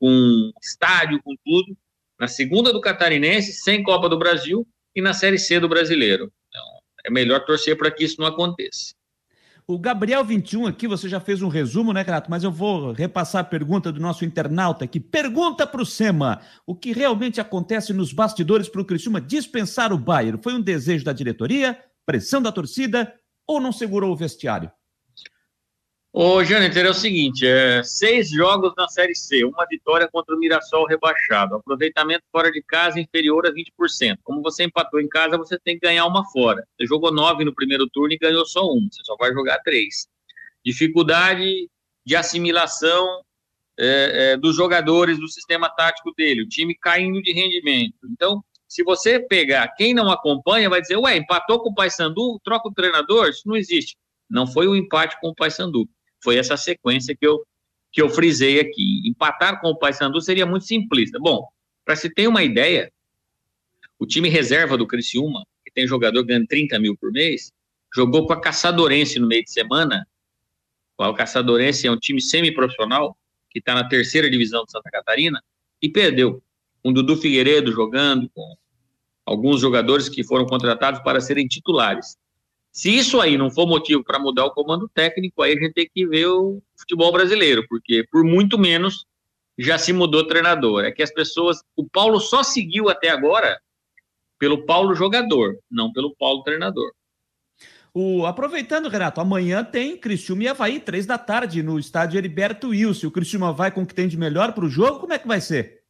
com 0.00 0.50
estádio, 0.60 1.22
com 1.22 1.36
tudo, 1.44 1.78
na 2.18 2.26
segunda 2.26 2.72
do 2.72 2.80
Catarinense, 2.80 3.52
sem 3.52 3.84
Copa 3.84 4.08
do 4.08 4.18
Brasil, 4.18 4.66
e 4.96 5.00
na 5.00 5.12
Série 5.12 5.38
C 5.38 5.60
do 5.60 5.68
Brasileiro. 5.68 6.32
Então, 6.48 6.64
é 7.06 7.10
melhor 7.10 7.44
torcer 7.44 7.78
para 7.78 7.88
que 7.88 8.02
isso 8.02 8.20
não 8.20 8.26
aconteça. 8.26 8.96
O 9.70 9.78
Gabriel 9.78 10.24
21 10.24 10.66
aqui, 10.66 10.88
você 10.88 11.10
já 11.10 11.20
fez 11.20 11.42
um 11.42 11.48
resumo, 11.48 11.92
né, 11.92 12.00
Renato? 12.00 12.30
Mas 12.30 12.42
eu 12.42 12.50
vou 12.50 12.92
repassar 12.92 13.42
a 13.42 13.44
pergunta 13.44 13.92
do 13.92 14.00
nosso 14.00 14.24
internauta 14.24 14.86
aqui. 14.86 14.98
Pergunta 14.98 15.66
para 15.66 15.82
o 15.82 15.84
Sema: 15.84 16.40
o 16.66 16.74
que 16.74 16.90
realmente 16.90 17.38
acontece 17.38 17.92
nos 17.92 18.10
bastidores 18.10 18.66
para 18.66 18.80
o 18.80 18.84
Criciúma 18.84 19.20
dispensar 19.20 19.92
o 19.92 19.98
Bayern? 19.98 20.40
Foi 20.42 20.54
um 20.54 20.60
desejo 20.62 21.04
da 21.04 21.12
diretoria, 21.12 21.78
pressão 22.06 22.40
da 22.40 22.50
torcida 22.50 23.14
ou 23.46 23.60
não 23.60 23.70
segurou 23.70 24.10
o 24.10 24.16
vestiário? 24.16 24.72
Ô, 26.10 26.42
Jâniter, 26.42 26.86
é 26.86 26.90
o 26.90 26.94
seguinte: 26.94 27.46
é, 27.46 27.82
seis 27.82 28.30
jogos 28.30 28.72
na 28.76 28.88
Série 28.88 29.14
C, 29.14 29.44
uma 29.44 29.66
vitória 29.66 30.08
contra 30.10 30.34
o 30.34 30.38
Mirassol 30.38 30.86
rebaixado, 30.86 31.54
aproveitamento 31.54 32.24
fora 32.32 32.50
de 32.50 32.62
casa 32.62 32.98
inferior 32.98 33.46
a 33.46 33.52
20%. 33.52 34.18
Como 34.24 34.42
você 34.42 34.64
empatou 34.64 35.00
em 35.00 35.08
casa, 35.08 35.36
você 35.36 35.58
tem 35.58 35.78
que 35.78 35.86
ganhar 35.86 36.06
uma 36.06 36.24
fora. 36.30 36.66
Você 36.76 36.86
jogou 36.86 37.12
nove 37.12 37.44
no 37.44 37.54
primeiro 37.54 37.86
turno 37.88 38.14
e 38.14 38.18
ganhou 38.18 38.46
só 38.46 38.64
um, 38.64 38.88
você 38.90 39.02
só 39.04 39.16
vai 39.16 39.32
jogar 39.32 39.58
três. 39.58 40.08
Dificuldade 40.64 41.68
de 42.04 42.16
assimilação 42.16 43.06
é, 43.78 44.32
é, 44.32 44.36
dos 44.36 44.56
jogadores 44.56 45.18
do 45.18 45.28
sistema 45.28 45.68
tático 45.68 46.12
dele, 46.16 46.42
o 46.42 46.48
time 46.48 46.74
caindo 46.74 47.20
de 47.20 47.32
rendimento. 47.32 47.94
Então, 48.10 48.42
se 48.66 48.82
você 48.82 49.20
pegar 49.20 49.68
quem 49.76 49.92
não 49.92 50.10
acompanha, 50.10 50.70
vai 50.70 50.80
dizer, 50.80 50.96
ué, 50.96 51.18
empatou 51.18 51.60
com 51.60 51.70
o 51.70 51.74
Paysandu, 51.74 52.40
troca 52.42 52.68
o 52.68 52.74
treinador? 52.74 53.28
Isso 53.28 53.42
não 53.46 53.56
existe. 53.56 53.96
Não 54.28 54.46
foi 54.46 54.66
o 54.66 54.74
empate 54.74 55.18
com 55.20 55.28
o 55.28 55.34
Paysandu 55.34 55.88
foi 56.22 56.36
essa 56.36 56.56
sequência 56.56 57.16
que 57.16 57.26
eu, 57.26 57.44
que 57.92 58.02
eu 58.02 58.08
frisei 58.08 58.60
aqui. 58.60 59.02
Empatar 59.04 59.60
com 59.60 59.68
o 59.68 59.78
Paysandu 59.78 60.20
seria 60.20 60.46
muito 60.46 60.64
simplista. 60.64 61.18
Bom, 61.18 61.46
para 61.84 61.96
se 61.96 62.10
ter 62.10 62.26
uma 62.28 62.42
ideia, 62.42 62.92
o 63.98 64.06
time 64.06 64.28
reserva 64.28 64.76
do 64.76 64.86
Criciúma, 64.86 65.44
que 65.64 65.72
tem 65.72 65.86
jogador 65.86 66.22
ganhando 66.24 66.46
30 66.46 66.78
mil 66.78 66.96
por 66.96 67.10
mês, 67.10 67.52
jogou 67.94 68.26
com 68.26 68.32
a 68.32 68.40
Caçadorense 68.40 69.18
no 69.18 69.26
meio 69.26 69.44
de 69.44 69.50
semana. 69.50 70.06
O 70.96 71.14
Caçadorense 71.14 71.86
é 71.86 71.90
um 71.90 71.96
time 71.96 72.20
semiprofissional, 72.20 73.16
que 73.50 73.58
está 73.58 73.74
na 73.74 73.88
terceira 73.88 74.30
divisão 74.30 74.64
de 74.64 74.72
Santa 74.72 74.90
Catarina, 74.90 75.42
e 75.80 75.88
perdeu. 75.88 76.42
Com 76.82 76.92
Dudu 76.92 77.16
Figueiredo 77.16 77.72
jogando, 77.72 78.28
com 78.30 78.56
alguns 79.24 79.60
jogadores 79.60 80.08
que 80.08 80.24
foram 80.24 80.46
contratados 80.46 81.00
para 81.00 81.20
serem 81.20 81.46
titulares. 81.46 82.16
Se 82.72 82.94
isso 82.96 83.20
aí 83.20 83.36
não 83.36 83.50
for 83.50 83.66
motivo 83.66 84.04
para 84.04 84.18
mudar 84.18 84.44
o 84.44 84.52
comando 84.52 84.88
técnico, 84.88 85.42
aí 85.42 85.52
a 85.52 85.60
gente 85.60 85.72
tem 85.72 85.90
que 85.92 86.06
ver 86.06 86.26
o 86.26 86.62
futebol 86.76 87.10
brasileiro, 87.10 87.64
porque 87.68 88.06
por 88.10 88.22
muito 88.22 88.58
menos 88.58 89.04
já 89.58 89.76
se 89.76 89.92
mudou 89.92 90.26
treinador. 90.26 90.84
É 90.84 90.92
que 90.92 91.02
as 91.02 91.12
pessoas. 91.12 91.62
O 91.76 91.88
Paulo 91.88 92.20
só 92.20 92.42
seguiu 92.42 92.88
até 92.88 93.08
agora 93.08 93.58
pelo 94.38 94.64
Paulo 94.64 94.94
jogador, 94.94 95.58
não 95.70 95.92
pelo 95.92 96.14
Paulo 96.14 96.44
treinador. 96.44 96.92
O, 97.92 98.26
aproveitando, 98.26 98.88
Renato, 98.88 99.20
amanhã 99.20 99.64
tem 99.64 99.96
Criciúma 99.96 100.44
e 100.44 100.48
Havaí, 100.48 100.78
três 100.78 101.04
da 101.04 101.18
tarde, 101.18 101.62
no 101.62 101.78
estádio 101.78 102.18
Heriberto 102.18 102.68
Wilson. 102.68 103.08
O 103.08 103.10
Criciúma 103.10 103.52
vai 103.52 103.72
com 103.72 103.82
o 103.82 103.86
que 103.86 103.94
tem 103.94 104.06
de 104.06 104.16
melhor 104.16 104.52
para 104.52 104.64
o 104.64 104.68
jogo? 104.68 105.00
Como 105.00 105.12
é 105.12 105.18
que 105.18 105.26
vai 105.26 105.40
ser? 105.40 105.82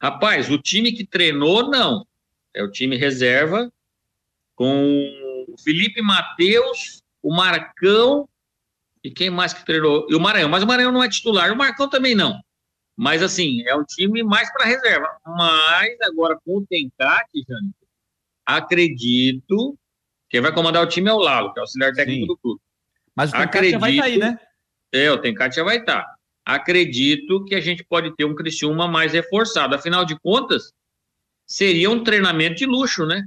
Rapaz, 0.00 0.48
o 0.48 0.58
time 0.58 0.92
que 0.92 1.04
treinou, 1.04 1.68
não. 1.68 2.06
É 2.54 2.62
o 2.62 2.70
time 2.70 2.96
reserva, 2.96 3.72
com 4.54 5.25
o 5.56 5.62
Felipe 5.62 6.02
Matheus, 6.02 7.02
o 7.22 7.34
Marcão 7.34 8.28
e 9.02 9.10
quem 9.10 9.30
mais 9.30 9.52
que 9.52 9.64
treinou? 9.64 10.06
E 10.10 10.14
o 10.14 10.20
Maranhão. 10.20 10.48
Mas 10.48 10.62
o 10.62 10.66
Maranhão 10.66 10.92
não 10.92 11.02
é 11.02 11.08
titular, 11.08 11.52
o 11.52 11.56
Marcão 11.56 11.88
também 11.88 12.14
não. 12.14 12.40
Mas 12.96 13.22
assim, 13.22 13.62
é 13.66 13.74
um 13.74 13.84
time 13.84 14.22
mais 14.22 14.52
para 14.52 14.66
reserva. 14.66 15.08
Mas 15.26 15.96
agora 16.02 16.38
com 16.44 16.58
o 16.58 16.66
Tencate, 16.66 17.44
Jânio, 17.48 17.74
acredito 18.44 19.78
quem 20.28 20.40
vai 20.40 20.52
comandar 20.52 20.82
o 20.82 20.88
time 20.88 21.08
é 21.08 21.12
o 21.12 21.18
Lalo, 21.18 21.52
que 21.52 21.58
é 21.58 21.62
o 21.62 21.64
auxiliar 21.64 21.92
técnico 21.92 22.22
Sim. 22.22 22.26
do 22.26 22.36
clube. 22.36 22.60
Mas 23.14 23.30
o 23.30 23.32
Tencate 23.32 23.70
já 23.70 23.78
vai 23.78 23.90
estar 23.92 24.02
tá 24.02 24.08
aí, 24.08 24.18
né? 24.18 24.40
É, 24.92 25.10
o 25.10 25.18
Tencate 25.18 25.56
já 25.56 25.62
vai 25.62 25.78
estar. 25.78 26.02
Tá. 26.02 26.16
Acredito 26.44 27.44
que 27.44 27.54
a 27.54 27.60
gente 27.60 27.84
pode 27.84 28.14
ter 28.16 28.24
um 28.24 28.34
Criciúma 28.34 28.86
mais 28.86 29.12
reforçado. 29.12 29.74
Afinal 29.74 30.04
de 30.04 30.18
contas, 30.18 30.72
seria 31.46 31.90
um 31.90 32.02
treinamento 32.02 32.56
de 32.56 32.66
luxo, 32.66 33.06
né? 33.06 33.24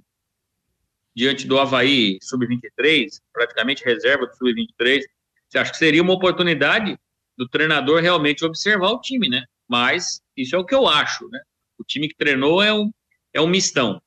Diante 1.20 1.46
do 1.46 1.60
Havaí 1.60 2.18
sub-23, 2.22 3.10
praticamente 3.34 3.84
reserva 3.84 4.26
do 4.26 4.34
sub-23, 4.38 5.02
você 5.50 5.58
acha 5.58 5.72
que 5.72 5.78
seria 5.78 6.02
uma 6.02 6.14
oportunidade 6.14 6.98
do 7.38 7.46
treinador 7.46 8.02
realmente 8.02 8.46
observar 8.46 8.92
o 8.92 9.02
time, 9.02 9.28
né? 9.28 9.44
Mas 9.68 10.22
isso 10.38 10.56
é 10.56 10.60
o 10.60 10.66
que 10.66 10.74
eu 10.74 10.88
acho, 10.88 11.28
né? 11.28 11.42
O 11.78 11.84
time 11.84 12.08
que 12.08 12.16
treinou 12.16 12.64
é 12.64 12.74
um, 12.74 12.90
é 13.34 13.42
um 13.42 13.48
mistão. 13.48 14.02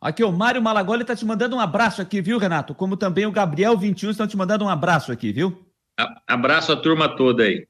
Aqui, 0.00 0.24
o 0.24 0.32
Mário 0.32 0.60
Malagoli 0.60 1.02
está 1.02 1.14
te 1.14 1.24
mandando 1.24 1.54
um 1.54 1.60
abraço 1.60 2.02
aqui, 2.02 2.20
viu, 2.20 2.38
Renato? 2.38 2.74
Como 2.74 2.96
também 2.96 3.26
o 3.26 3.32
Gabriel 3.32 3.78
21 3.78 4.10
estão 4.10 4.26
te 4.26 4.36
mandando 4.36 4.64
um 4.64 4.68
abraço 4.68 5.12
aqui, 5.12 5.30
viu? 5.30 5.64
Abraço 6.26 6.72
a 6.72 6.76
turma 6.76 7.14
toda 7.14 7.44
aí. 7.44 7.68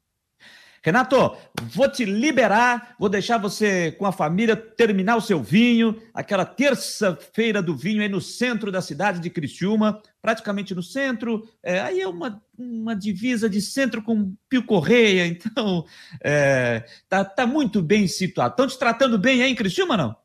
Renato, 0.82 1.36
vou 1.62 1.90
te 1.90 2.06
liberar, 2.06 2.94
vou 2.98 3.10
deixar 3.10 3.36
você 3.36 3.92
com 3.92 4.06
a 4.06 4.12
família 4.12 4.56
terminar 4.56 5.16
o 5.16 5.20
seu 5.20 5.42
vinho, 5.42 6.00
aquela 6.14 6.46
terça-feira 6.46 7.60
do 7.60 7.76
vinho 7.76 8.00
aí 8.00 8.08
no 8.08 8.20
centro 8.20 8.72
da 8.72 8.80
cidade 8.80 9.20
de 9.20 9.28
Criciúma, 9.28 10.00
praticamente 10.22 10.74
no 10.74 10.82
centro, 10.82 11.46
é, 11.62 11.80
aí 11.80 12.00
é 12.00 12.08
uma, 12.08 12.42
uma 12.56 12.96
divisa 12.96 13.48
de 13.48 13.60
centro 13.60 14.02
com 14.02 14.34
Pio 14.48 14.64
Correia, 14.64 15.26
então 15.28 15.84
é, 16.24 16.86
tá, 17.08 17.26
tá 17.26 17.46
muito 17.46 17.82
bem 17.82 18.06
situado. 18.08 18.52
Estão 18.52 18.66
te 18.66 18.78
tratando 18.78 19.18
bem 19.18 19.42
aí 19.42 19.52
em 19.52 19.56
Criciúma, 19.56 19.98
não? 19.98 20.16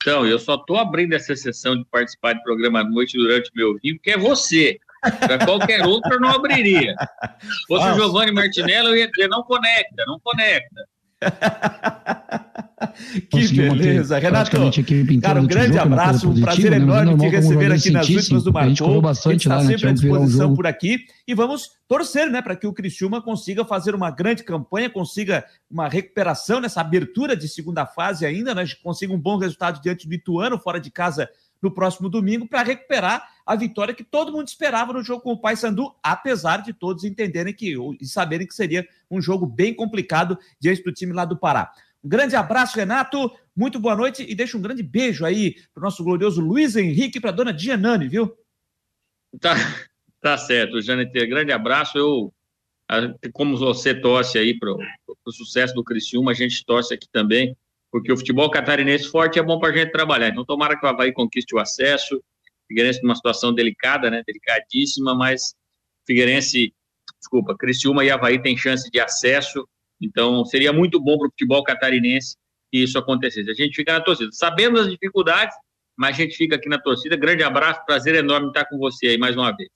Então, 0.00 0.24
eu 0.24 0.38
só 0.38 0.54
estou 0.54 0.76
abrindo 0.76 1.12
essa 1.14 1.34
sessão 1.34 1.76
de 1.76 1.84
participar 1.84 2.34
de 2.34 2.42
programa 2.44 2.80
à 2.80 2.84
noite 2.84 3.18
durante 3.18 3.50
meu 3.52 3.76
vinho, 3.82 3.96
porque 3.96 4.12
é 4.12 4.16
você. 4.16 4.78
Para 5.18 5.44
qualquer 5.44 5.84
outro, 5.86 6.20
não 6.20 6.30
abriria. 6.30 6.94
Se 7.40 7.66
fosse 7.66 7.88
o 7.90 7.94
Giovanni 7.94 8.32
Martinello, 8.32 8.88
eu 8.88 8.96
ia 8.96 9.10
dizer: 9.10 9.28
não 9.28 9.42
conecta, 9.42 10.04
não 10.06 10.18
conecta. 10.20 10.84
que 13.30 13.48
beleza, 13.48 14.18
Renato. 14.18 14.50
Cara, 15.20 15.40
um 15.40 15.46
grande 15.46 15.78
abraço, 15.78 16.30
um 16.30 16.40
prazer 16.40 16.70
né? 16.70 16.76
enorme 16.76 17.16
te 17.16 17.28
receber 17.28 17.72
aqui 17.72 17.90
nas 17.90 18.08
últimas 18.08 18.44
do 18.44 18.52
Marcou. 18.52 19.08
A 19.08 19.12
gente 19.12 19.48
está 19.48 19.60
sempre 19.60 19.88
à 19.88 19.92
disposição 19.92 20.54
por 20.54 20.66
aqui 20.66 21.06
e 21.26 21.34
vamos 21.34 21.70
torcer, 21.88 22.30
né, 22.30 22.40
para 22.40 22.54
que 22.54 22.66
o 22.66 22.72
Criciúma 22.72 23.20
consiga 23.20 23.64
fazer 23.64 23.94
uma 23.94 24.10
grande 24.10 24.44
campanha, 24.44 24.88
consiga 24.88 25.44
uma 25.70 25.88
recuperação 25.88 26.60
nessa 26.60 26.80
abertura 26.80 27.36
de 27.36 27.48
segunda 27.48 27.84
fase 27.86 28.24
ainda, 28.24 28.54
né, 28.54 28.64
consiga 28.82 29.12
um 29.12 29.20
bom 29.20 29.38
resultado 29.38 29.80
diante 29.80 30.06
do 30.06 30.14
Ituano 30.14 30.58
fora 30.58 30.80
de 30.80 30.90
casa 30.90 31.28
no 31.60 31.70
próximo 31.72 32.08
domingo 32.08 32.46
para 32.48 32.62
recuperar 32.62 33.26
a 33.48 33.56
vitória 33.56 33.94
que 33.94 34.04
todo 34.04 34.30
mundo 34.30 34.46
esperava 34.46 34.92
no 34.92 35.02
jogo 35.02 35.22
com 35.22 35.32
o 35.32 35.40
Paysandu, 35.40 35.94
apesar 36.02 36.58
de 36.58 36.74
todos 36.74 37.02
entenderem 37.02 37.54
que 37.54 37.74
e 37.98 38.06
saberem 38.06 38.46
que 38.46 38.54
seria 38.54 38.86
um 39.10 39.22
jogo 39.22 39.46
bem 39.46 39.72
complicado 39.72 40.38
diante 40.60 40.82
do 40.82 40.92
time 40.92 41.14
lá 41.14 41.24
do 41.24 41.38
Pará. 41.38 41.72
Um 42.04 42.08
grande 42.10 42.36
abraço, 42.36 42.76
Renato. 42.76 43.30
Muito 43.56 43.80
boa 43.80 43.96
noite 43.96 44.22
e 44.28 44.34
deixa 44.34 44.58
um 44.58 44.60
grande 44.60 44.82
beijo 44.82 45.24
aí 45.24 45.54
para 45.72 45.80
o 45.80 45.84
nosso 45.84 46.04
glorioso 46.04 46.42
Luiz 46.42 46.76
Henrique 46.76 47.16
e 47.16 47.20
para 47.22 47.30
a 47.30 47.32
dona 47.32 47.50
Dianane, 47.50 48.06
viu? 48.06 48.36
Tá, 49.40 49.54
tá 50.20 50.36
certo, 50.36 50.82
Janete. 50.82 51.26
Grande 51.26 51.50
abraço. 51.50 51.96
Eu, 51.96 52.34
como 53.32 53.56
você 53.56 53.94
torce 53.94 54.36
aí 54.38 54.58
para 54.58 54.70
o 54.74 55.32
sucesso 55.32 55.72
do 55.72 55.82
Criciúma, 55.82 56.32
a 56.32 56.34
gente 56.34 56.62
torce 56.66 56.92
aqui 56.92 57.08
também 57.10 57.56
porque 57.90 58.12
o 58.12 58.16
futebol 58.18 58.50
catarinense 58.50 59.08
forte 59.08 59.38
é 59.38 59.42
bom 59.42 59.58
para 59.58 59.70
a 59.70 59.72
gente 59.72 59.90
trabalhar. 59.90 60.28
Então, 60.28 60.44
tomara 60.44 60.78
que 60.78 60.84
o 60.84 60.88
Havaí 60.88 61.10
conquiste 61.12 61.54
o 61.54 61.58
acesso. 61.58 62.22
Figueirense 62.68 63.02
numa 63.02 63.16
situação 63.16 63.52
delicada, 63.52 64.10
né? 64.10 64.22
Delicadíssima, 64.26 65.14
mas 65.14 65.54
Figueirense, 66.06 66.72
desculpa, 67.18 67.56
Criciúma 67.56 68.04
e 68.04 68.10
Havaí 68.10 68.40
têm 68.40 68.56
chance 68.56 68.88
de 68.90 69.00
acesso. 69.00 69.66
Então, 70.00 70.44
seria 70.44 70.72
muito 70.72 71.00
bom 71.00 71.18
para 71.18 71.26
o 71.26 71.30
futebol 71.30 71.64
catarinense 71.64 72.36
que 72.70 72.78
isso 72.78 72.98
acontecesse. 72.98 73.50
A 73.50 73.54
gente 73.54 73.74
fica 73.74 73.92
na 73.92 74.00
torcida. 74.00 74.30
Sabemos 74.32 74.80
as 74.80 74.90
dificuldades, 74.90 75.56
mas 75.96 76.10
a 76.10 76.22
gente 76.22 76.36
fica 76.36 76.56
aqui 76.56 76.68
na 76.68 76.78
torcida. 76.78 77.16
Grande 77.16 77.42
abraço, 77.42 77.84
prazer 77.84 78.14
enorme 78.14 78.48
estar 78.48 78.66
com 78.66 78.78
você 78.78 79.08
aí 79.08 79.18
mais 79.18 79.36
uma 79.36 79.54
vez. 79.56 79.70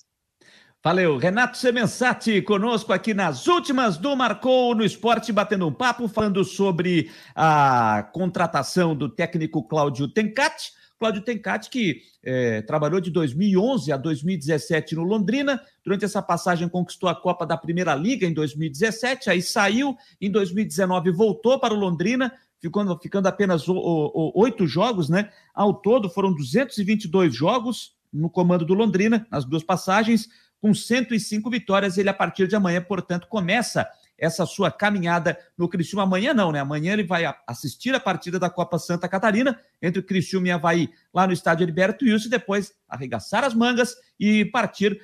Valeu, 0.85 1.17
Renato 1.17 1.57
Semensati 1.57 2.43
conosco 2.43 2.93
aqui 2.93 3.15
nas 3.15 3.47
últimas 3.47 3.97
do 3.97 4.17
Marcou 4.17 4.75
no 4.75 4.85
Esporte, 4.85 5.33
batendo 5.33 5.67
um 5.69 5.73
papo, 5.73 6.09
falando 6.09 6.45
sobre 6.45 7.09
a 7.37 8.11
contratação 8.13 8.95
do 8.95 9.09
técnico 9.09 9.63
Cláudio 9.63 10.09
Tencati. 10.09 10.73
Cláudio 11.03 11.23
Tencati, 11.23 11.69
que 11.69 12.03
é, 12.23 12.63
trabalhou 12.63 13.01
de 13.01 13.11
2011 13.11 13.91
a 13.91 13.97
2017 13.97 14.95
no 14.95 15.03
Londrina, 15.03 15.61
durante 15.85 16.05
essa 16.05 16.23
passagem 16.23 16.69
conquistou 16.69 17.09
a 17.09 17.15
Copa 17.15 17.45
da 17.45 17.57
Primeira 17.57 17.93
Liga 17.93 18.25
em 18.25 18.33
2017, 18.33 19.29
aí 19.29 19.43
saiu, 19.43 19.97
em 20.21 20.31
2019 20.31 21.11
voltou 21.11 21.59
para 21.59 21.75
o 21.75 21.77
Londrina, 21.77 22.33
ficando, 22.61 22.97
ficando 23.03 23.27
apenas 23.27 23.65
oito 23.69 24.65
jogos, 24.65 25.09
né? 25.09 25.29
Ao 25.53 25.75
todo 25.75 26.09
foram 26.09 26.33
222 26.33 27.35
jogos 27.35 27.97
no 28.13 28.31
comando 28.31 28.65
do 28.65 28.73
Londrina, 28.73 29.27
nas 29.29 29.45
duas 29.45 29.65
passagens, 29.65 30.29
com 30.61 30.73
105 30.73 31.51
vitórias. 31.51 31.99
Ele, 31.99 32.11
a 32.11 32.15
partir 32.15 32.47
de 32.47 32.55
amanhã, 32.55 32.81
portanto, 32.81 33.27
começa 33.27 33.89
essa 34.19 34.47
sua 34.47 34.71
caminhada 34.71 35.39
no 35.57 35.69
Criciúma. 35.69 36.05
Amanhã 36.05 36.33
não, 36.33 36.53
né? 36.53 36.61
Amanhã 36.61 36.93
ele 36.93 37.05
vai 37.05 37.25
assistir 37.47 37.95
a 37.95 38.01
partida 38.01 38.39
da 38.39 38.49
Copa 38.49 38.79
Santa 38.79 39.09
Catarina 39.09 39.59
entre 39.81 40.01
o 40.01 40.03
Criciúma 40.03 40.49
e 40.49 40.51
Havaí 40.51 40.91
lá 41.13 41.27
no 41.27 41.33
estádio 41.33 41.65
Heriberto 41.65 42.05
Wilson 42.05 42.27
e 42.27 42.31
depois 42.31 42.73
arregaçar 42.89 43.45
as 43.45 43.55
mangas 43.55 43.97
e 44.19 44.45
partir 44.45 45.01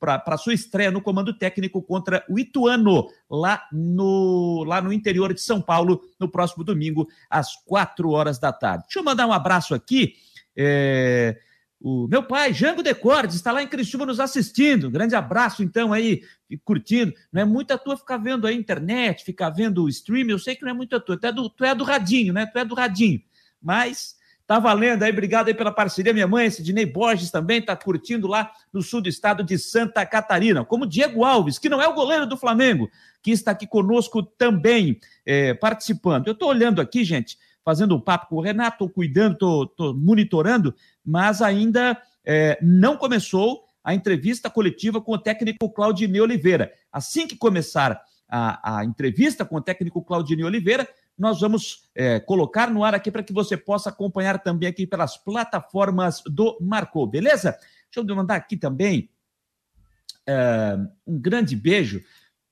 para 0.00 0.22
a 0.26 0.38
sua 0.38 0.54
estreia 0.54 0.90
no 0.90 1.02
comando 1.02 1.36
técnico 1.36 1.82
contra 1.82 2.24
o 2.28 2.38
Ituano 2.38 3.08
lá 3.28 3.62
no, 3.72 4.64
lá 4.66 4.80
no 4.80 4.92
interior 4.92 5.34
de 5.34 5.40
São 5.40 5.60
Paulo 5.60 6.00
no 6.18 6.28
próximo 6.28 6.64
domingo 6.64 7.06
às 7.28 7.56
quatro 7.64 8.10
horas 8.10 8.38
da 8.38 8.52
tarde. 8.52 8.84
Deixa 8.84 8.98
eu 8.98 9.04
mandar 9.04 9.26
um 9.26 9.32
abraço 9.32 9.74
aqui. 9.74 10.14
É 10.56 11.36
o 11.86 12.08
meu 12.08 12.22
pai, 12.22 12.50
Jango 12.54 12.82
Decordes, 12.82 13.36
está 13.36 13.52
lá 13.52 13.62
em 13.62 13.66
Criciúma 13.66 14.06
nos 14.06 14.18
assistindo. 14.18 14.90
Grande 14.90 15.14
abraço, 15.14 15.62
então, 15.62 15.92
aí, 15.92 16.22
curtindo. 16.64 17.12
Não 17.30 17.42
é 17.42 17.44
muito 17.44 17.72
a 17.72 17.76
tua 17.76 17.94
ficar 17.94 18.16
vendo 18.16 18.46
a 18.46 18.52
internet, 18.54 19.22
ficar 19.22 19.50
vendo 19.50 19.84
o 19.84 19.88
stream. 19.90 20.30
Eu 20.30 20.38
sei 20.38 20.56
que 20.56 20.62
não 20.62 20.70
é 20.70 20.72
muito 20.72 20.96
a 20.96 21.00
tua. 21.00 21.18
Tu 21.18 21.26
é 21.26 21.30
do, 21.30 21.50
tu 21.50 21.62
é 21.62 21.74
do 21.74 21.84
radinho, 21.84 22.32
né? 22.32 22.46
Tu 22.46 22.58
é 22.58 22.64
do 22.64 22.74
radinho. 22.74 23.20
Mas 23.60 24.16
tá 24.46 24.58
valendo 24.58 25.02
aí. 25.02 25.12
Obrigado 25.12 25.48
aí 25.48 25.54
pela 25.54 25.70
parceria. 25.70 26.14
Minha 26.14 26.26
mãe, 26.26 26.48
Sidney 26.48 26.86
Borges, 26.86 27.30
também 27.30 27.58
está 27.58 27.76
curtindo 27.76 28.26
lá 28.26 28.50
no 28.72 28.80
sul 28.80 29.02
do 29.02 29.08
estado 29.10 29.44
de 29.44 29.58
Santa 29.58 30.06
Catarina. 30.06 30.64
Como 30.64 30.86
Diego 30.86 31.22
Alves, 31.22 31.58
que 31.58 31.68
não 31.68 31.82
é 31.82 31.86
o 31.86 31.92
goleiro 31.92 32.24
do 32.24 32.38
Flamengo, 32.38 32.90
que 33.22 33.30
está 33.30 33.50
aqui 33.50 33.66
conosco 33.66 34.22
também 34.22 34.98
é, 35.26 35.52
participando. 35.52 36.28
Eu 36.28 36.32
estou 36.32 36.48
olhando 36.48 36.80
aqui, 36.80 37.04
gente 37.04 37.36
fazendo 37.64 37.96
um 37.96 38.00
papo 38.00 38.28
com 38.28 38.36
o 38.36 38.40
Renato, 38.40 38.74
estou 38.74 38.90
cuidando, 38.90 39.64
estou 39.64 39.94
monitorando, 39.94 40.74
mas 41.04 41.42
ainda 41.42 42.00
é, 42.24 42.58
não 42.62 42.96
começou 42.96 43.64
a 43.82 43.94
entrevista 43.94 44.48
coletiva 44.48 45.00
com 45.00 45.12
o 45.12 45.18
técnico 45.18 45.70
Claudinei 45.70 46.20
Oliveira. 46.20 46.72
Assim 46.90 47.26
que 47.26 47.36
começar 47.36 48.00
a, 48.28 48.78
a 48.78 48.84
entrevista 48.84 49.44
com 49.44 49.56
o 49.56 49.60
técnico 49.60 50.02
Claudinei 50.02 50.44
Oliveira, 50.44 50.88
nós 51.16 51.40
vamos 51.40 51.88
é, 51.94 52.18
colocar 52.18 52.70
no 52.70 52.82
ar 52.82 52.94
aqui 52.94 53.10
para 53.10 53.22
que 53.22 53.32
você 53.32 53.56
possa 53.56 53.90
acompanhar 53.90 54.42
também 54.42 54.68
aqui 54.68 54.86
pelas 54.86 55.16
plataformas 55.16 56.22
do 56.26 56.56
Marcou, 56.60 57.06
beleza? 57.06 57.52
Deixa 57.92 58.10
eu 58.10 58.16
mandar 58.16 58.36
aqui 58.36 58.56
também 58.56 59.10
é, 60.26 60.76
um 61.06 61.18
grande 61.18 61.54
beijo. 61.54 62.02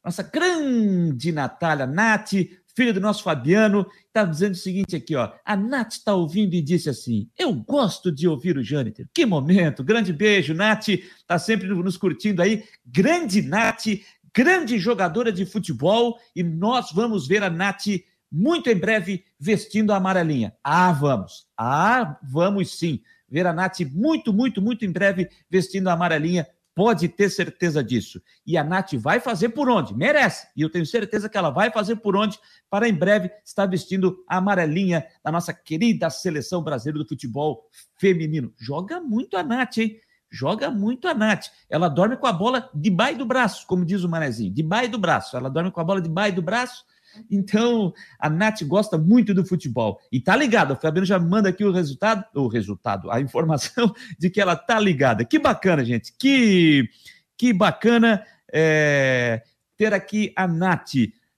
Nossa 0.05 0.23
grande 0.23 1.33
Natália 1.33 1.87
Nati, 1.87 2.61
filho 2.75 2.93
do 2.93 3.01
nosso 3.01 3.23
Fabiano, 3.23 3.87
está 4.07 4.25
dizendo 4.25 4.53
o 4.53 4.57
seguinte 4.57 4.97
aqui, 4.97 5.15
ó. 5.15 5.33
A 5.45 5.57
Nath 5.57 5.93
está 5.93 6.15
ouvindo 6.15 6.55
e 6.55 6.63
disse 6.63 6.89
assim: 6.89 7.29
Eu 7.39 7.53
gosto 7.55 8.11
de 8.11 8.27
ouvir 8.27 8.57
o 8.57 8.63
Jâniter. 8.63 9.07
Que 9.13 9.27
momento! 9.27 9.85
Grande 9.85 10.13
beijo, 10.13 10.55
Nath. 10.55 10.89
Está 10.89 11.39
sempre 11.39 11.69
nos 11.69 11.97
curtindo 11.97 12.43
aí. 12.43 12.65
Grande 12.85 13.43
Nath, 13.43 13.87
grande 14.35 14.79
jogadora 14.79 15.33
de 15.33 15.45
futebol. 15.45 16.19
E 16.35 16.43
nós 16.43 16.91
vamos 16.93 17.27
ver 17.27 17.43
a 17.43 17.51
Nath 17.51 17.87
muito 18.31 18.71
em 18.71 18.77
breve 18.77 19.25
vestindo 19.39 19.93
a 19.93 19.97
amarelinha. 19.97 20.55
Ah, 20.65 20.93
vamos. 20.93 21.47
Ah, 21.57 22.19
vamos 22.23 22.79
sim. 22.79 23.01
Ver 23.29 23.47
a 23.47 23.53
Nath 23.53 23.81
muito, 23.93 24.33
muito, 24.33 24.61
muito 24.63 24.85
em 24.85 24.91
breve 24.91 25.29
vestindo 25.51 25.89
a 25.89 25.93
amarelinha 25.93 26.47
Pode 26.75 27.07
ter 27.09 27.29
certeza 27.29 27.85
disso. 27.85 28.21
E 28.47 28.57
a 28.57 28.65
Nath 28.65 28.95
vai 28.95 29.21
fazer 29.21 29.51
por 29.51 29.69
onde? 29.69 29.95
Merece. 29.95 30.47
E 30.57 30.63
eu 30.63 30.71
tenho 30.71 30.87
certeza 30.87 31.29
que 31.29 31.37
ela 31.37 31.51
vai 31.51 31.71
fazer 31.71 31.97
por 31.97 32.17
onde 32.17 32.39
para 32.71 32.89
em 32.89 32.95
breve 32.95 33.31
estar 33.45 33.67
vestindo 33.67 34.25
a 34.29 34.39
amarelinha 34.39 35.07
da 35.23 35.31
nossa 35.31 35.53
querida 35.53 36.09
seleção 36.09 36.63
brasileira 36.63 37.05
do 37.05 37.09
futebol 37.09 37.69
feminino. 37.99 38.53
Joga 38.59 39.01
muito 39.01 39.37
a 39.37 39.43
Nath, 39.43 39.79
hein? 39.79 40.01
Joga 40.31 40.71
muito 40.71 41.07
a 41.07 41.13
Nath. 41.13 41.49
Ela 41.69 41.89
dorme 41.89 42.17
com 42.17 42.27
a 42.27 42.33
bola 42.33 42.71
debaixo 42.75 43.19
do 43.19 43.27
braço, 43.27 43.67
como 43.67 43.85
diz 43.85 44.03
o 44.03 44.09
Manezinho. 44.09 44.53
Debaixo 44.53 44.93
do 44.93 44.99
braço. 44.99 45.37
Ela 45.37 45.51
dorme 45.51 45.71
com 45.71 45.81
a 45.81 45.85
bola 45.85 46.01
debaixo 46.01 46.37
do 46.37 46.43
braço 46.43 46.85
então, 47.31 47.93
a 48.19 48.29
Nath 48.29 48.63
gosta 48.63 48.97
muito 48.97 49.35
do 49.35 49.45
futebol. 49.45 50.01
E 50.11 50.21
tá 50.21 50.37
ligada. 50.37 50.75
O 50.75 50.77
Fabiano 50.77 51.07
já 51.07 51.19
manda 51.19 51.49
aqui 51.49 51.65
o 51.65 51.73
resultado, 51.73 52.25
o 52.35 52.49
resultado, 52.49 53.11
a 53.11 53.21
informação 53.21 53.95
de 54.19 54.31
que 54.31 54.41
ela 54.41 54.57
tá 54.57 54.79
ligada. 54.79 55.25
Que 55.25 55.39
bacana, 55.39 55.85
gente. 55.85 56.13
Que, 56.19 56.89
que 57.37 57.53
bacana 57.53 58.25
é, 58.53 59.43
ter 59.77 59.93
aqui 59.93 60.33
a 60.37 60.47
Nath. 60.47 60.95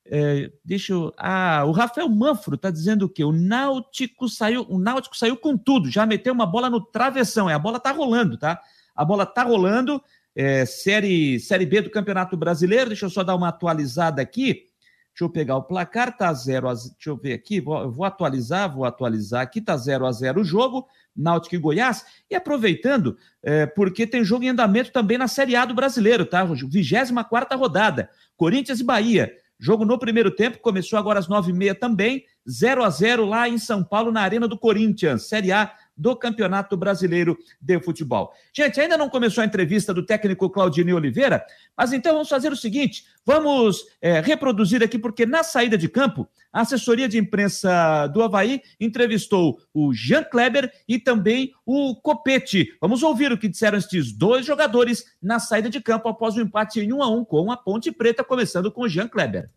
É, 0.07 0.51
deixa 0.65 0.93
eu. 0.93 1.13
Ah, 1.17 1.65
o 1.67 1.73
Rafael 1.73 2.09
Manfro 2.09 2.59
tá 2.59 2.71
dizendo 2.71 3.07
o 3.07 3.09
quê? 3.09 3.25
O 3.25 3.33
Náutico 3.33 4.29
saiu, 4.29 4.67
o 4.69 4.79
Náutico 4.79 5.17
saiu 5.17 5.37
com 5.37 5.57
tudo, 5.57 5.91
já 5.91 6.05
meteu 6.05 6.35
uma 6.35 6.47
bola 6.47 6.69
no 6.69 6.81
travessão. 6.81 7.49
É, 7.49 7.55
a 7.55 7.59
bola 7.59 7.81
tá 7.81 7.91
rolando, 7.91 8.37
tá? 8.37 8.61
A 8.95 9.05
bola 9.05 9.25
tá 9.25 9.43
rolando. 9.43 10.03
É, 10.37 10.67
série, 10.67 11.39
série 11.39 11.65
B 11.65 11.81
do 11.81 11.91
Campeonato 11.91 12.37
Brasileiro. 12.37 12.89
Deixa 12.89 13.07
eu 13.07 13.11
só 13.11 13.23
dar 13.23 13.37
uma 13.37 13.49
atualizada 13.49 14.21
aqui. 14.21 14.67
Deixa 15.15 15.23
eu 15.23 15.31
pegar 15.31 15.57
o 15.57 15.63
placar, 15.63 16.17
tá 16.17 16.33
0 16.33 16.69
a 16.69 16.75
0. 16.75 16.95
Deixa 16.97 17.11
eu 17.11 17.17
ver 17.17 17.35
aqui, 17.35 17.61
vou, 17.61 17.89
vou 17.89 18.05
atualizar, 18.05 18.75
vou 18.75 18.85
atualizar 18.85 19.43
aqui, 19.43 19.61
tá 19.61 19.77
0 19.77 20.07
a 20.07 20.11
0 20.11 20.41
o 20.41 20.45
jogo, 20.45 20.89
Náutico 21.17 21.55
e 21.55 21.59
Goiás. 21.59 22.05
E 22.29 22.35
aproveitando, 22.35 23.17
é, 23.41 23.65
porque 23.65 24.09
tem 24.09 24.25
jogo 24.25 24.45
em 24.45 24.49
andamento 24.49 24.91
também 24.91 25.17
na 25.17 25.29
Série 25.29 25.55
A 25.55 25.65
do 25.65 25.73
Brasileiro, 25.73 26.27
tá? 26.27 26.43
24 26.45 27.57
rodada, 27.57 28.11
Corinthians 28.37 28.81
e 28.81 28.85
Bahia. 28.85 29.33
Jogo 29.57 29.85
no 29.85 30.01
primeiro 30.01 30.33
tempo, 30.33 30.59
começou 30.59 30.99
agora 30.99 31.21
às 31.21 31.29
9h30 31.29 31.79
também, 31.79 32.25
0 32.51 32.83
a 32.83 32.91
0 32.91 33.25
lá 33.25 33.49
em 33.49 33.57
São 33.57 33.85
Paulo, 33.85 34.11
na 34.11 34.21
Arena 34.21 34.49
do 34.49 34.59
Corinthians, 34.59 35.29
Série 35.29 35.53
A 35.53 35.73
do 35.97 36.17
Campeonato 36.17 36.77
Brasileiro 36.77 37.37
de 37.61 37.81
Futebol. 37.81 38.33
Gente, 38.53 38.81
ainda 38.81 38.97
não 38.97 39.09
começou 39.09 39.43
a 39.43 39.47
entrevista 39.47 39.95
do 39.95 40.05
técnico 40.05 40.51
Claudinei 40.51 40.95
Oliveira, 40.95 41.45
mas 41.77 41.93
então 41.93 42.13
vamos 42.13 42.29
fazer 42.29 42.53
o 42.53 42.57
seguinte: 42.57 43.05
vamos 43.25 43.85
é, 44.01 44.21
reproduzir 44.21 44.83
aqui, 44.83 44.99
porque 44.99 45.27
na 45.27 45.43
saída 45.43 45.79
de 45.79 45.89
campo, 45.89 46.29
a 46.53 46.61
assessoria 46.61 47.09
de 47.09 47.19
imprensa 47.19 48.07
do 48.09 48.23
Havaí 48.23 48.61
entrevistou 48.81 49.59
o 49.73 49.93
Jean 49.93 50.23
Kleber 50.23 50.71
e 50.89 50.99
também 50.99 51.53
o 51.67 51.97
Copete. 51.97 52.69
Vamos 52.81 53.03
ouvir 53.03 53.33
o 53.33 53.39
que 53.39 53.49
disseram 53.49 53.79
estes 53.79 54.13
dois 54.13 54.47
jogadores 54.47 55.05
na 55.23 55.39
saída 55.39 55.69
de 55.69 55.81
campo 55.81 56.09
após 56.09 56.37
o 56.37 56.41
empate 56.41 56.81
em 56.81 56.93
1 56.93 57.03
a 57.03 57.11
1 57.11 57.25
com 57.25 57.51
a 57.51 57.57
Ponte 57.57 57.91
Preta, 57.91 58.23
começando 58.23 58.71
com 58.71 58.83
o 58.83 58.89
Jean 58.89 59.09
Kleber. 59.09 59.51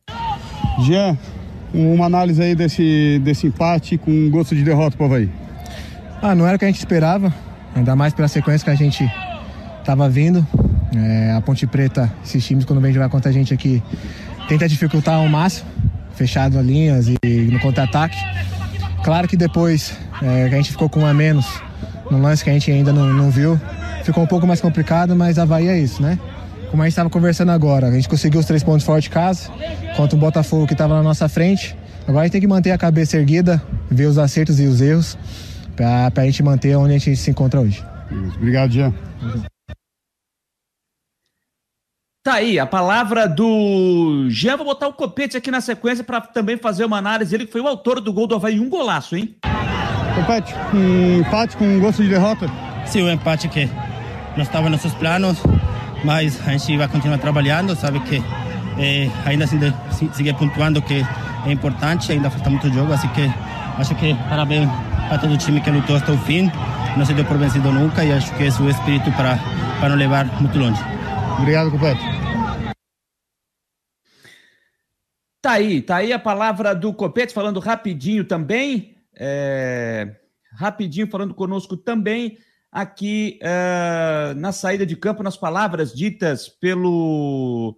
Jean, 0.85 1.17
uma 1.73 2.05
análise 2.05 2.41
aí 2.41 2.55
desse, 2.55 3.19
desse 3.23 3.47
empate 3.47 3.97
com 3.97 4.29
gosto 4.29 4.55
de 4.55 4.63
derrota 4.63 4.97
para 4.97 5.03
o 5.03 5.05
Havaí. 5.05 5.46
Ah, 6.21 6.33
não 6.33 6.47
era 6.47 6.55
o 6.55 6.59
que 6.59 6.65
a 6.65 6.67
gente 6.67 6.79
esperava, 6.79 7.31
ainda 7.75 7.95
mais 7.95 8.13
pela 8.13 8.27
sequência 8.27 8.65
que 8.65 8.71
a 8.71 8.75
gente 8.75 9.09
estava 9.79 10.09
vindo. 10.09 10.45
É, 10.95 11.33
a 11.33 11.41
Ponte 11.41 11.67
Preta, 11.67 12.11
esses 12.25 12.43
times, 12.45 12.65
quando 12.65 12.81
vem 12.81 12.91
jogar 12.91 13.07
contra 13.09 13.29
a 13.29 13.33
gente 13.33 13.53
aqui, 13.53 13.83
tenta 14.47 14.67
dificultar 14.67 15.15
ao 15.15 15.27
máximo, 15.27 15.69
fechado 16.15 16.57
as 16.57 16.65
linhas 16.65 17.07
e 17.07 17.49
no 17.51 17.59
contra-ataque. 17.59 18.17
Claro 19.03 19.27
que 19.27 19.37
depois 19.37 19.95
é, 20.21 20.49
que 20.49 20.55
a 20.55 20.57
gente 20.57 20.71
ficou 20.71 20.89
com 20.89 21.01
um 21.01 21.05
a 21.05 21.13
menos, 21.13 21.45
no 22.09 22.19
lance 22.19 22.43
que 22.43 22.49
a 22.49 22.53
gente 22.53 22.71
ainda 22.71 22.91
não, 22.91 23.13
não 23.13 23.29
viu, 23.29 23.59
ficou 24.03 24.23
um 24.23 24.27
pouco 24.27 24.47
mais 24.47 24.59
complicado, 24.59 25.15
mas 25.15 25.37
a 25.37 25.43
Havaí 25.43 25.67
é 25.67 25.77
isso, 25.77 26.01
né? 26.01 26.17
Como 26.71 26.81
a 26.81 26.85
gente 26.85 26.93
estava 26.93 27.09
conversando 27.09 27.51
agora, 27.51 27.87
a 27.87 27.91
gente 27.91 28.09
conseguiu 28.09 28.39
os 28.39 28.45
três 28.45 28.63
pontos 28.63 28.85
fora 28.85 28.99
de 28.99 29.09
casa, 29.09 29.49
contra 29.95 30.17
o 30.17 30.19
Botafogo 30.19 30.65
que 30.65 30.73
estava 30.73 30.95
na 30.95 31.03
nossa 31.03 31.29
frente. 31.29 31.77
Agora 32.07 32.21
a 32.21 32.23
gente 32.25 32.31
tem 32.31 32.41
que 32.41 32.47
manter 32.47 32.71
a 32.71 32.77
cabeça 32.77 33.17
erguida, 33.17 33.61
ver 33.89 34.07
os 34.07 34.17
acertos 34.17 34.59
e 34.59 34.65
os 34.65 34.81
erros 34.81 35.17
para 35.77 36.23
a 36.23 36.25
gente 36.25 36.41
manter 36.41 36.75
onde 36.75 36.95
a 36.95 36.97
gente 36.97 37.15
se 37.15 37.31
encontra 37.31 37.61
hoje. 37.61 37.85
Obrigado, 38.35 38.71
Jean. 38.71 38.93
Tá 42.23 42.33
aí 42.33 42.59
a 42.59 42.65
palavra 42.65 43.25
do 43.27 44.27
Jean. 44.29 44.57
Vou 44.57 44.65
botar 44.65 44.87
o 44.87 44.93
copete 44.93 45.37
aqui 45.37 45.49
na 45.49 45.61
sequência 45.61 46.03
para 46.03 46.19
também 46.19 46.57
fazer 46.57 46.83
uma 46.83 46.97
análise. 46.97 47.33
Ele 47.33 47.47
foi 47.47 47.61
o 47.61 47.67
autor 47.67 48.01
do 48.01 48.11
gol 48.11 48.27
do 48.27 48.35
Havaí, 48.35 48.59
um 48.59 48.69
golaço, 48.69 49.15
hein? 49.15 49.37
Copete, 50.15 50.53
um 50.73 51.19
empate 51.19 51.55
com 51.55 51.79
gosto 51.79 52.03
de 52.03 52.09
derrota? 52.09 52.49
Sim, 52.85 53.03
um 53.03 53.11
empate 53.11 53.47
que 53.47 53.69
não 54.35 54.43
estava 54.43 54.69
nos 54.69 54.83
nossos 54.83 54.97
planos, 54.97 55.37
mas 56.03 56.45
a 56.45 56.51
gente 56.51 56.75
vai 56.75 56.87
continuar 56.87 57.17
trabalhando. 57.17 57.75
Sabe 57.75 57.99
que 58.01 58.21
eh, 58.77 59.09
ainda 59.25 59.45
assim, 59.45 60.11
seguir 60.11 60.33
pontuando 60.33 60.81
que 60.81 61.05
é 61.45 61.51
importante, 61.51 62.11
ainda 62.11 62.29
falta 62.29 62.49
muito 62.49 62.69
jogo, 62.73 62.91
assim 62.91 63.07
que 63.09 63.31
acho 63.77 63.95
que 63.95 64.13
parabéns 64.29 64.69
a 65.11 65.17
todo 65.17 65.33
o 65.33 65.37
time 65.37 65.61
que 65.61 65.69
lutou 65.69 65.95
até 65.95 66.11
o 66.11 66.17
fim. 66.19 66.49
Não 66.97 67.05
se 67.05 67.13
deu 67.13 67.25
por 67.25 67.37
vencido 67.37 67.71
nunca 67.71 68.03
e 68.03 68.11
acho 68.11 68.35
que 68.35 68.43
esse 68.43 68.59
é 68.59 68.65
o 68.65 68.69
espírito 68.69 69.11
para, 69.13 69.37
para 69.79 69.89
não 69.89 69.95
levar 69.95 70.25
muito 70.41 70.57
longe. 70.57 70.81
Obrigado, 71.39 71.71
Copete. 71.71 72.01
Tá 75.41 75.51
aí, 75.51 75.81
tá 75.81 75.97
aí 75.97 76.11
a 76.11 76.19
palavra 76.19 76.73
do 76.73 76.93
Copete 76.93 77.33
falando 77.33 77.59
rapidinho 77.59 78.25
também. 78.25 78.97
É, 79.15 80.15
rapidinho 80.53 81.07
falando 81.07 81.33
conosco 81.33 81.77
também 81.77 82.37
aqui 82.71 83.39
uh, 83.41 84.35
na 84.35 84.51
saída 84.51 84.85
de 84.85 84.95
campo, 84.95 85.23
nas 85.23 85.37
palavras 85.37 85.93
ditas 85.93 86.49
pelo. 86.49 87.77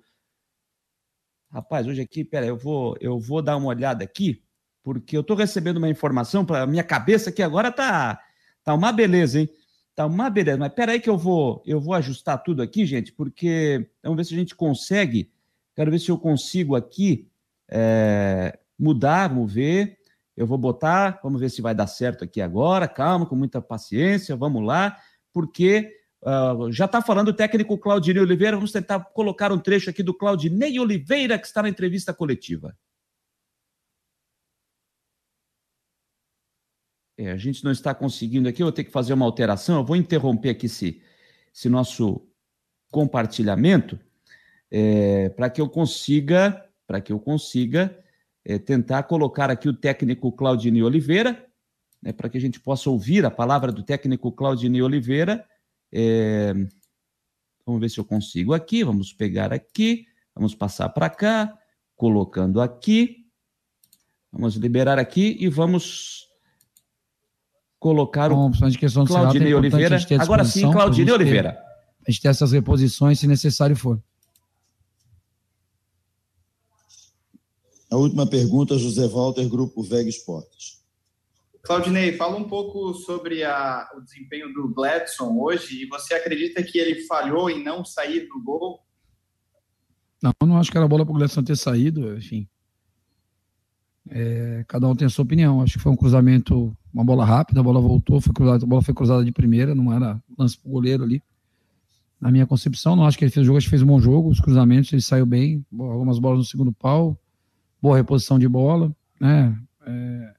Rapaz, 1.51 1.87
hoje 1.87 2.01
aqui, 2.01 2.23
pera, 2.23 2.45
eu 2.45 2.57
vou, 2.57 2.95
eu 2.99 3.19
vou 3.19 3.41
dar 3.41 3.57
uma 3.57 3.69
olhada 3.69 4.03
aqui, 4.03 4.43
porque 4.83 5.15
eu 5.15 5.21
estou 5.21 5.35
recebendo 5.35 5.77
uma 5.77 5.89
informação 5.89 6.45
para 6.45 6.65
minha 6.65 6.83
cabeça 6.83 7.31
que 7.31 7.43
agora 7.43 7.71
tá, 7.71 8.21
tá 8.63 8.73
uma 8.73 8.91
beleza, 8.91 9.41
hein? 9.41 9.49
Tá 9.95 10.05
uma 10.05 10.29
beleza. 10.29 10.57
Mas 10.57 10.73
pera 10.73 10.93
aí 10.93 10.99
que 10.99 11.09
eu 11.09 11.17
vou, 11.17 11.61
eu 11.65 11.79
vou 11.79 11.93
ajustar 11.93 12.41
tudo 12.43 12.61
aqui, 12.61 12.85
gente, 12.85 13.11
porque 13.11 13.89
vamos 14.01 14.17
ver 14.17 14.23
se 14.23 14.33
a 14.33 14.37
gente 14.37 14.55
consegue. 14.55 15.31
Quero 15.75 15.91
ver 15.91 15.99
se 15.99 16.09
eu 16.09 16.17
consigo 16.17 16.75
aqui 16.75 17.27
é, 17.69 18.57
mudar, 18.77 19.27
vamos 19.27 19.53
ver. 19.53 19.97
Eu 20.35 20.47
vou 20.47 20.57
botar, 20.57 21.19
vamos 21.21 21.41
ver 21.41 21.49
se 21.49 21.61
vai 21.61 21.75
dar 21.75 21.87
certo 21.87 22.23
aqui 22.23 22.41
agora. 22.41 22.87
Calma, 22.87 23.25
com 23.25 23.35
muita 23.35 23.61
paciência, 23.61 24.37
vamos 24.37 24.65
lá, 24.65 24.97
porque 25.33 25.93
uh, 26.21 26.71
já 26.71 26.85
está 26.85 27.01
falando 27.01 27.27
o 27.27 27.33
técnico 27.33 27.77
Claudinei 27.77 28.21
Oliveira. 28.21 28.55
Vamos 28.55 28.71
tentar 28.71 29.01
colocar 29.01 29.51
um 29.51 29.59
trecho 29.59 29.89
aqui 29.89 30.01
do 30.01 30.13
Claudinei 30.13 30.79
Oliveira, 30.79 31.37
que 31.37 31.45
está 31.45 31.61
na 31.61 31.67
entrevista 31.67 32.13
coletiva. 32.13 32.73
É, 37.19 37.31
a 37.31 37.35
gente 37.35 37.65
não 37.65 37.71
está 37.73 37.93
conseguindo 37.93 38.47
aqui, 38.47 38.61
eu 38.61 38.67
vou 38.67 38.71
ter 38.71 38.85
que 38.85 38.91
fazer 38.91 39.11
uma 39.11 39.25
alteração. 39.25 39.75
Eu 39.75 39.83
vou 39.83 39.97
interromper 39.97 40.51
aqui 40.51 40.67
esse, 40.67 41.01
esse 41.53 41.67
nosso 41.67 42.25
compartilhamento 42.89 43.99
é, 44.71 45.27
para 45.27 45.49
que 45.49 45.59
eu 45.59 45.67
consiga, 45.67 46.65
para 46.87 47.01
que 47.01 47.11
eu 47.11 47.19
consiga 47.19 47.93
é, 48.45 48.57
tentar 48.57 49.03
colocar 49.03 49.51
aqui 49.51 49.67
o 49.67 49.73
técnico 49.73 50.31
Claudinei 50.31 50.81
Oliveira, 50.81 51.45
né, 52.01 52.13
para 52.13 52.29
que 52.29 52.37
a 52.37 52.41
gente 52.41 52.57
possa 52.57 52.89
ouvir 52.89 53.25
a 53.25 53.29
palavra 53.29 53.69
do 53.69 53.83
técnico 53.83 54.31
Claudinei 54.31 54.81
Oliveira. 54.81 55.45
É, 55.91 56.53
vamos 57.65 57.81
ver 57.81 57.89
se 57.89 57.99
eu 57.99 58.05
consigo 58.05 58.53
aqui. 58.53 58.81
Vamos 58.81 59.11
pegar 59.11 59.51
aqui, 59.51 60.07
vamos 60.33 60.55
passar 60.55 60.87
para 60.87 61.09
cá, 61.09 61.53
colocando 61.97 62.61
aqui. 62.61 63.25
Vamos 64.31 64.55
liberar 64.55 64.97
aqui 64.97 65.35
e 65.37 65.49
vamos 65.49 66.28
colocar 67.79 68.29
Bom, 68.29 68.51
o 68.51 68.69
de 68.69 68.77
questão 68.77 69.05
Claudinei 69.05 69.53
Oliveira. 69.53 69.97
Agora 70.19 70.43
sim, 70.43 70.69
Claudinei 70.71 71.13
Oliveira. 71.13 71.57
A 72.07 72.11
gente 72.11 72.21
tem 72.21 72.29
essas 72.29 72.51
reposições 72.51 73.19
se 73.19 73.27
necessário 73.27 73.75
for. 73.75 74.01
A 77.91 77.95
última 77.95 78.27
pergunta, 78.27 78.77
José 78.77 79.07
Walter, 79.07 79.47
Grupo 79.49 79.81
Veg 79.81 80.07
Esportes. 80.07 80.79
Claudinei, 81.63 82.15
fala 82.15 82.37
um 82.37 82.47
pouco 82.47 82.93
sobre 82.93 83.43
a, 83.43 83.89
o 83.97 84.01
desempenho 84.01 84.53
do 84.53 84.69
Gladson 84.73 85.37
hoje 85.39 85.83
e 85.83 85.87
você 85.87 86.13
acredita 86.13 86.63
que 86.63 86.77
ele 86.77 87.03
falhou 87.05 87.49
em 87.49 87.63
não 87.63 87.83
sair 87.83 88.27
do 88.27 88.41
gol? 88.43 88.79
Não, 90.21 90.31
eu 90.41 90.47
não 90.47 90.57
acho 90.57 90.71
que 90.71 90.77
era 90.77 90.87
bola 90.87 91.05
para 91.05 91.13
o 91.13 91.17
Gladson 91.17 91.43
ter 91.43 91.57
saído, 91.57 92.15
enfim. 92.15 92.47
É, 94.09 94.63
cada 94.67 94.87
um 94.87 94.95
tem 94.95 95.05
a 95.05 95.09
sua 95.09 95.23
opinião. 95.23 95.61
Acho 95.61 95.73
que 95.73 95.83
foi 95.83 95.91
um 95.91 95.97
cruzamento, 95.97 96.75
uma 96.93 97.03
bola 97.03 97.25
rápida, 97.25 97.59
a 97.59 97.63
bola 97.63 97.79
voltou, 97.79 98.19
foi 98.19 98.33
cruzada, 98.33 98.63
a 98.63 98.67
bola 98.67 98.81
foi 98.81 98.93
cruzada 98.93 99.23
de 99.23 99.31
primeira, 99.31 99.75
não 99.75 99.93
era 99.93 100.21
lance 100.37 100.57
para 100.57 100.69
o 100.69 100.71
goleiro 100.71 101.03
ali. 101.03 101.21
Na 102.19 102.31
minha 102.31 102.45
concepção, 102.45 102.95
não 102.95 103.05
acho 103.05 103.17
que 103.17 103.23
ele 103.23 103.31
fez 103.31 103.43
o 103.43 103.47
jogo, 103.47 103.57
acho 103.57 103.67
que 103.67 103.69
fez 103.69 103.81
um 103.81 103.87
bom 103.87 103.99
jogo, 103.99 104.29
os 104.29 104.39
cruzamentos, 104.39 104.91
ele 104.91 105.01
saiu 105.01 105.25
bem, 105.25 105.65
algumas 105.71 106.19
bolas 106.19 106.39
no 106.39 106.45
segundo 106.45 106.71
pau, 106.71 107.17
boa 107.81 107.95
reposição 107.95 108.37
de 108.37 108.47
bola, 108.47 108.93
né? 109.19 109.57
É, 109.85 110.33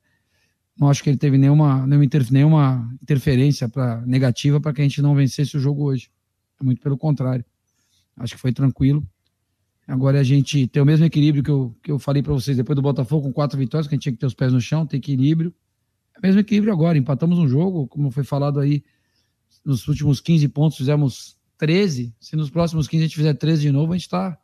não 0.79 0.89
acho 0.89 1.03
que 1.03 1.11
ele 1.11 1.19
teve 1.19 1.37
nenhuma, 1.37 1.87
nenhuma, 1.87 2.05
inter, 2.05 2.27
nenhuma 2.31 2.91
interferência 3.03 3.69
pra, 3.69 4.01
negativa 4.07 4.61
para 4.61 4.73
que 4.73 4.81
a 4.81 4.85
gente 4.85 5.03
não 5.03 5.15
vencesse 5.15 5.57
o 5.57 5.61
jogo 5.61 5.85
hoje. 5.85 6.11
Muito 6.63 6.81
pelo 6.81 6.97
contrário. 6.97 7.45
Acho 8.17 8.35
que 8.35 8.41
foi 8.41 8.53
tranquilo. 8.53 9.07
Agora 9.87 10.21
a 10.21 10.23
gente 10.23 10.67
tem 10.69 10.83
o 10.83 10.87
mesmo 10.87 11.05
equilíbrio 11.05 11.43
que 11.43 11.51
eu, 11.51 11.77
que 11.83 11.91
eu 11.91 11.99
falei 11.99 12.23
para 12.23 12.33
vocês 12.33 12.57
depois 12.57 12.77
do 12.77 12.83
Botafogo 12.83 13.27
com 13.27 13.33
quatro 13.33 13.59
vitórias, 13.59 13.87
que 13.87 13.95
a 13.95 13.97
gente 13.97 14.05
tinha 14.05 14.13
que 14.13 14.19
ter 14.19 14.27
os 14.27 14.35
pés 14.35 14.53
no 14.53 14.61
chão, 14.61 14.87
ter 14.87 14.99
equilíbrio. 14.99 15.53
Mesmo 16.23 16.41
equilíbrio 16.41 16.73
agora. 16.73 16.99
Empatamos 16.99 17.39
um 17.39 17.49
jogo, 17.49 17.87
como 17.89 18.11
foi 18.11 18.25
falado 18.25 18.61
aí, 18.61 18.83
nos 19.65 19.87
últimos 19.89 20.21
15 20.21 20.49
pontos 20.49 20.79
fizemos 20.79 21.39
13. 21.59 22.15
Se 22.21 22.37
nos 22.37 22.51
próximos 22.51 22.89
15 22.89 23.03
a 23.03 23.07
gente 23.07 23.17
fizer 23.17 23.35
13 23.35 23.63
de 23.63 23.73
novo, 23.73 23.93
a 23.93 23.97
gente 23.97 24.07
está 24.07 24.39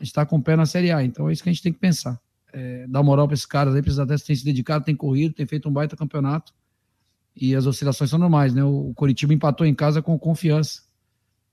a 0.00 0.04
gente 0.04 0.12
está 0.12 0.24
com 0.24 0.36
o 0.36 0.42
pé 0.42 0.54
na 0.54 0.64
Série 0.64 0.92
A. 0.92 1.02
Então 1.02 1.28
é 1.28 1.32
isso 1.32 1.42
que 1.42 1.48
a 1.48 1.52
gente 1.52 1.62
tem 1.62 1.72
que 1.72 1.78
pensar. 1.78 2.20
É, 2.52 2.86
dar 2.86 3.02
moral 3.02 3.26
para 3.26 3.34
esses 3.34 3.46
caras 3.46 3.74
aí, 3.74 3.82
precisa 3.82 4.04
até 4.04 4.16
se 4.16 4.44
dedicado, 4.44 4.84
tem 4.84 4.94
corrido, 4.94 5.34
tem 5.34 5.44
feito 5.44 5.68
um 5.68 5.72
baita 5.72 5.96
campeonato. 5.96 6.54
E 7.34 7.54
as 7.54 7.66
oscilações 7.66 8.10
são 8.10 8.18
normais, 8.18 8.54
né? 8.54 8.64
O, 8.64 8.92
Curitiba 8.94 9.34
empatou 9.34 9.66
em 9.66 9.74
casa 9.74 10.00
com 10.00 10.18
confiança, 10.18 10.82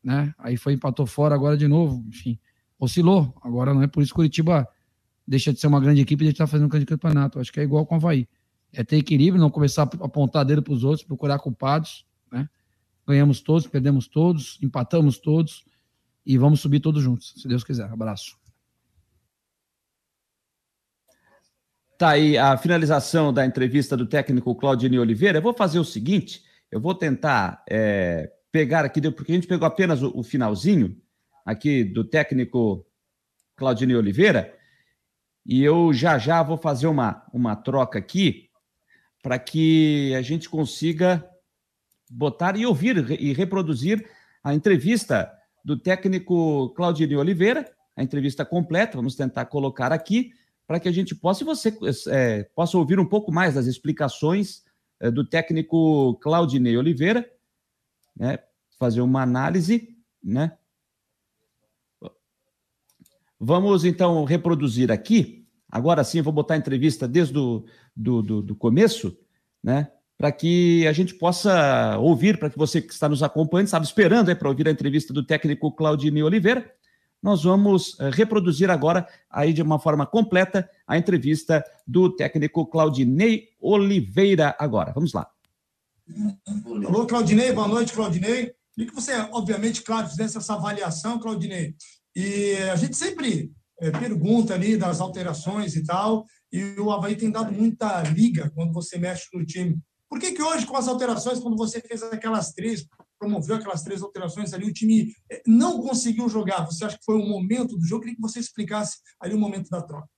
né? 0.04 0.34
Aí 0.38 0.58
foi 0.58 0.74
empatou 0.74 1.06
fora 1.06 1.36
agora 1.36 1.58
de 1.58 1.68
novo, 1.68 2.04
enfim, 2.08 2.40
oscilou. 2.80 3.36
Agora 3.42 3.74
não 3.74 3.84
é 3.84 3.88
por 3.88 4.02
isso 4.02 4.12
que 4.12 4.16
o 4.16 4.18
Curitiba 4.18 4.68
deixa 5.28 5.52
de 5.52 5.60
ser 5.60 5.68
uma 5.68 5.80
grande 5.80 6.02
equipe 6.02 6.24
e 6.24 6.28
de 6.28 6.34
estar 6.34 6.48
fazendo 6.48 6.68
um 6.68 6.70
grande 6.70 6.86
campeonato. 6.86 7.40
Acho 7.40 7.52
que 7.52 7.60
é 7.60 7.64
igual 7.64 7.86
com 7.86 7.96
o 7.96 7.98
Havaí. 7.98 8.28
É 8.76 8.84
ter 8.84 8.98
equilíbrio, 8.98 9.42
não 9.42 9.50
começar 9.50 9.84
a 9.84 10.06
apontar 10.06 10.46
dedo 10.46 10.62
para 10.62 10.74
os 10.74 10.84
outros, 10.84 11.06
procurar 11.06 11.40
culpados, 11.40 12.06
né? 12.32 12.50
Ganhamos 13.08 13.42
todos, 13.42 13.68
perdemos 13.68 14.08
todos, 14.08 14.60
empatamos 14.62 15.18
todos 15.18 15.64
e 16.26 16.38
vamos 16.38 16.60
subir 16.60 16.80
todos 16.80 17.04
juntos, 17.04 17.34
se 17.38 17.48
Deus 17.48 17.64
quiser. 17.64 17.90
Abraço. 17.90 18.38
Tá 21.98 22.10
aí 22.10 22.38
a 22.38 22.58
finalização 22.58 23.32
da 23.32 23.46
entrevista 23.46 23.96
do 23.96 24.06
técnico 24.06 24.54
Claudinei 24.56 25.00
Oliveira. 25.00 25.38
Eu 25.38 25.42
vou 25.42 25.54
fazer 25.54 25.80
o 25.80 25.86
seguinte: 25.86 26.44
eu 26.70 26.82
vou 26.82 26.94
tentar 26.94 27.64
é, 27.70 28.32
pegar 28.52 28.84
aqui, 28.84 29.00
porque 29.12 29.32
a 29.32 29.36
gente 29.36 29.48
pegou 29.48 29.66
apenas 29.66 30.02
o, 30.02 30.12
o 30.14 30.22
finalzinho 30.22 31.00
aqui 31.46 31.84
do 31.86 32.04
técnico 32.04 32.86
Claudinei 33.56 33.96
Oliveira, 33.96 34.54
e 35.46 35.64
eu 35.64 35.94
já 35.94 36.18
já 36.18 36.44
vou 36.44 36.58
fazer 36.58 36.88
uma, 36.88 37.26
uma 37.32 37.56
troca 37.56 37.98
aqui 38.00 38.45
para 39.26 39.40
que 39.40 40.14
a 40.14 40.22
gente 40.22 40.48
consiga 40.48 41.28
botar 42.08 42.56
e 42.56 42.64
ouvir 42.64 43.10
e 43.20 43.34
reproduzir 43.34 44.08
a 44.44 44.54
entrevista 44.54 45.34
do 45.64 45.76
técnico 45.76 46.70
Claudinei 46.76 47.18
Oliveira, 47.18 47.68
a 47.96 48.04
entrevista 48.04 48.46
completa, 48.46 48.98
vamos 48.98 49.16
tentar 49.16 49.46
colocar 49.46 49.92
aqui, 49.92 50.32
para 50.68 50.80
que 50.80 50.88
a 50.88 50.92
gente 50.92 51.16
possa, 51.16 51.44
você 51.44 51.76
é, 52.10 52.44
possa 52.56 52.78
ouvir 52.78 53.00
um 53.00 53.06
pouco 53.06 53.32
mais 53.32 53.56
das 53.56 53.66
explicações 53.66 54.64
é, 55.00 55.10
do 55.10 55.28
técnico 55.28 56.20
Claudinei 56.22 56.78
Oliveira, 56.78 57.28
né, 58.16 58.38
fazer 58.78 59.02
uma 59.02 59.24
análise, 59.24 59.98
né? 60.24 60.56
Vamos 63.40 63.86
então 63.86 64.24
reproduzir 64.24 64.92
aqui. 64.92 65.45
Agora 65.76 66.06
sim, 66.06 66.22
vou 66.22 66.32
botar 66.32 66.54
a 66.54 66.58
entrevista 66.58 67.06
desde 67.06 67.38
o 67.38 67.66
do, 67.94 68.22
do, 68.22 68.42
do 68.42 68.56
começo, 68.56 69.18
né? 69.62 69.92
para 70.18 70.32
que 70.32 70.88
a 70.88 70.94
gente 70.94 71.14
possa 71.16 71.98
ouvir, 71.98 72.40
para 72.40 72.50
que 72.50 72.58
você 72.58 72.82
que 72.82 72.94
está 72.94 73.10
nos 73.10 73.22
acompanhando, 73.22 73.66
estava 73.66 73.84
esperando 73.84 74.32
é, 74.32 74.36
para 74.36 74.48
ouvir 74.48 74.70
a 74.70 74.72
entrevista 74.72 75.14
do 75.14 75.22
técnico 75.22 75.70
Claudinei 75.74 76.24
Oliveira. 76.24 76.72
Nós 77.22 77.44
vamos 77.44 78.00
eh, 78.00 78.10
reproduzir 78.10 78.70
agora, 78.70 79.06
aí 79.30 79.52
de 79.52 79.62
uma 79.62 79.78
forma 79.78 80.06
completa, 80.06 80.70
a 80.88 80.98
entrevista 80.98 81.62
do 81.86 82.10
técnico 82.16 82.66
Claudinei 82.68 83.50
Oliveira 83.60 84.56
agora. 84.58 84.94
Vamos 84.94 85.12
lá. 85.12 85.28
Alô, 86.66 87.06
Claudinei, 87.06 87.52
boa 87.52 87.68
noite, 87.68 87.92
Claudinei. 87.92 88.54
E 88.78 88.86
que 88.86 88.96
você, 88.96 89.12
obviamente, 89.32 89.82
claro, 89.82 90.08
fizesse 90.08 90.38
essa 90.38 90.54
avaliação, 90.54 91.20
Claudinei. 91.20 91.76
E 92.16 92.56
a 92.72 92.78
gente 92.78 92.96
sempre 92.96 93.52
é, 93.80 93.92
pergunta 93.92 94.54
ali 94.54 94.78
das 94.78 95.02
alterações 95.02 95.76
e 95.76 95.84
tal, 95.84 96.26
e 96.52 96.64
o 96.80 96.92
Havaí 96.92 97.16
tem 97.16 97.32
dado 97.32 97.52
muita 97.52 98.02
liga 98.04 98.50
quando 98.52 98.74
você 98.74 98.98
mexe 98.98 99.28
no 99.34 99.46
time. 99.46 99.80
Por 100.10 100.20
que, 100.20 100.32
que 100.32 100.42
hoje, 100.42 100.66
com 100.66 100.78
as 100.78 100.88
alterações, 100.88 101.40
quando 101.40 101.58
você 101.58 101.82
fez 101.82 102.02
aquelas 102.04 102.54
três, 102.54 102.88
promoveu 103.20 103.56
aquelas 103.56 103.84
três 103.84 104.02
alterações 104.02 104.54
ali, 104.54 104.66
o 104.66 104.74
time 104.74 105.12
eh, 105.32 105.42
não 105.46 105.82
conseguiu 105.82 106.30
jogar? 106.30 106.66
Você 106.66 106.86
acha 106.86 106.98
que 106.98 107.04
foi 107.04 107.16
o 107.16 107.28
momento 107.28 107.78
do 107.78 107.86
jogo? 107.86 108.04
Queria 108.04 108.16
que 108.16 108.22
você 108.22 108.40
explicasse 108.40 109.00
ali 109.20 109.34
o 109.34 109.40
momento 109.40 109.70
da 109.70 109.82
troca. 109.82 110.10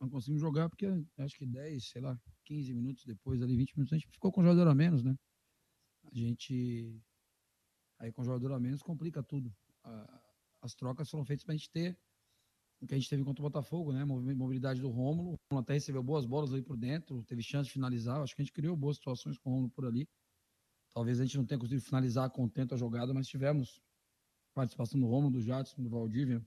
Não 0.00 0.08
conseguimos 0.08 0.40
jogar 0.40 0.68
porque 0.68 0.86
acho 1.18 1.36
que 1.36 1.46
10, 1.46 1.88
sei 1.88 2.02
lá, 2.02 2.18
15 2.44 2.74
minutos 2.74 3.04
depois, 3.04 3.40
ali 3.42 3.56
20 3.56 3.76
minutos, 3.76 3.92
a 3.92 3.96
gente 3.96 4.10
ficou 4.10 4.32
com 4.32 4.42
jogador 4.42 4.68
a 4.68 4.74
menos, 4.74 5.02
né? 5.02 5.14
A 6.04 6.14
gente. 6.14 7.00
Aí 7.98 8.12
com 8.12 8.24
jogador 8.24 8.52
a 8.52 8.60
menos 8.60 8.82
complica 8.82 9.22
tudo. 9.22 9.54
As 10.60 10.74
trocas 10.74 11.08
foram 11.08 11.24
feitas 11.24 11.44
para 11.44 11.54
a 11.54 11.56
gente 11.56 11.70
ter 11.70 11.98
que 12.84 12.94
a 12.94 12.98
gente 12.98 13.08
teve 13.08 13.24
contra 13.24 13.42
o 13.42 13.48
Botafogo, 13.48 13.92
né? 13.92 14.04
Mobilidade 14.04 14.80
do 14.80 14.88
Rômulo. 14.88 15.30
O 15.30 15.36
Rômulo 15.50 15.62
até 15.62 15.74
recebeu 15.74 16.02
boas 16.02 16.26
bolas 16.26 16.52
ali 16.52 16.62
por 16.62 16.76
dentro, 16.76 17.22
teve 17.24 17.42
chance 17.42 17.68
de 17.68 17.72
finalizar. 17.72 18.20
Acho 18.20 18.34
que 18.34 18.42
a 18.42 18.44
gente 18.44 18.52
criou 18.52 18.76
boas 18.76 18.96
situações 18.96 19.38
com 19.38 19.50
o 19.50 19.52
Rômulo 19.52 19.70
por 19.70 19.86
ali. 19.86 20.08
Talvez 20.92 21.20
a 21.20 21.24
gente 21.24 21.36
não 21.36 21.44
tenha 21.44 21.58
conseguido 21.58 21.82
finalizar 21.82 22.28
contento 22.30 22.74
a 22.74 22.76
jogada, 22.76 23.12
mas 23.14 23.28
tivemos 23.28 23.82
participação 24.54 24.98
do 24.98 25.06
Romulo, 25.06 25.32
do 25.32 25.42
Jadson, 25.42 25.82
do 25.82 25.90
Valdívia, 25.90 26.44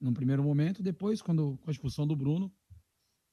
num 0.00 0.12
primeiro 0.12 0.42
momento. 0.42 0.82
Depois, 0.82 1.22
quando, 1.22 1.56
com 1.62 1.70
a 1.70 1.72
expulsão 1.72 2.06
do 2.06 2.16
Bruno, 2.16 2.52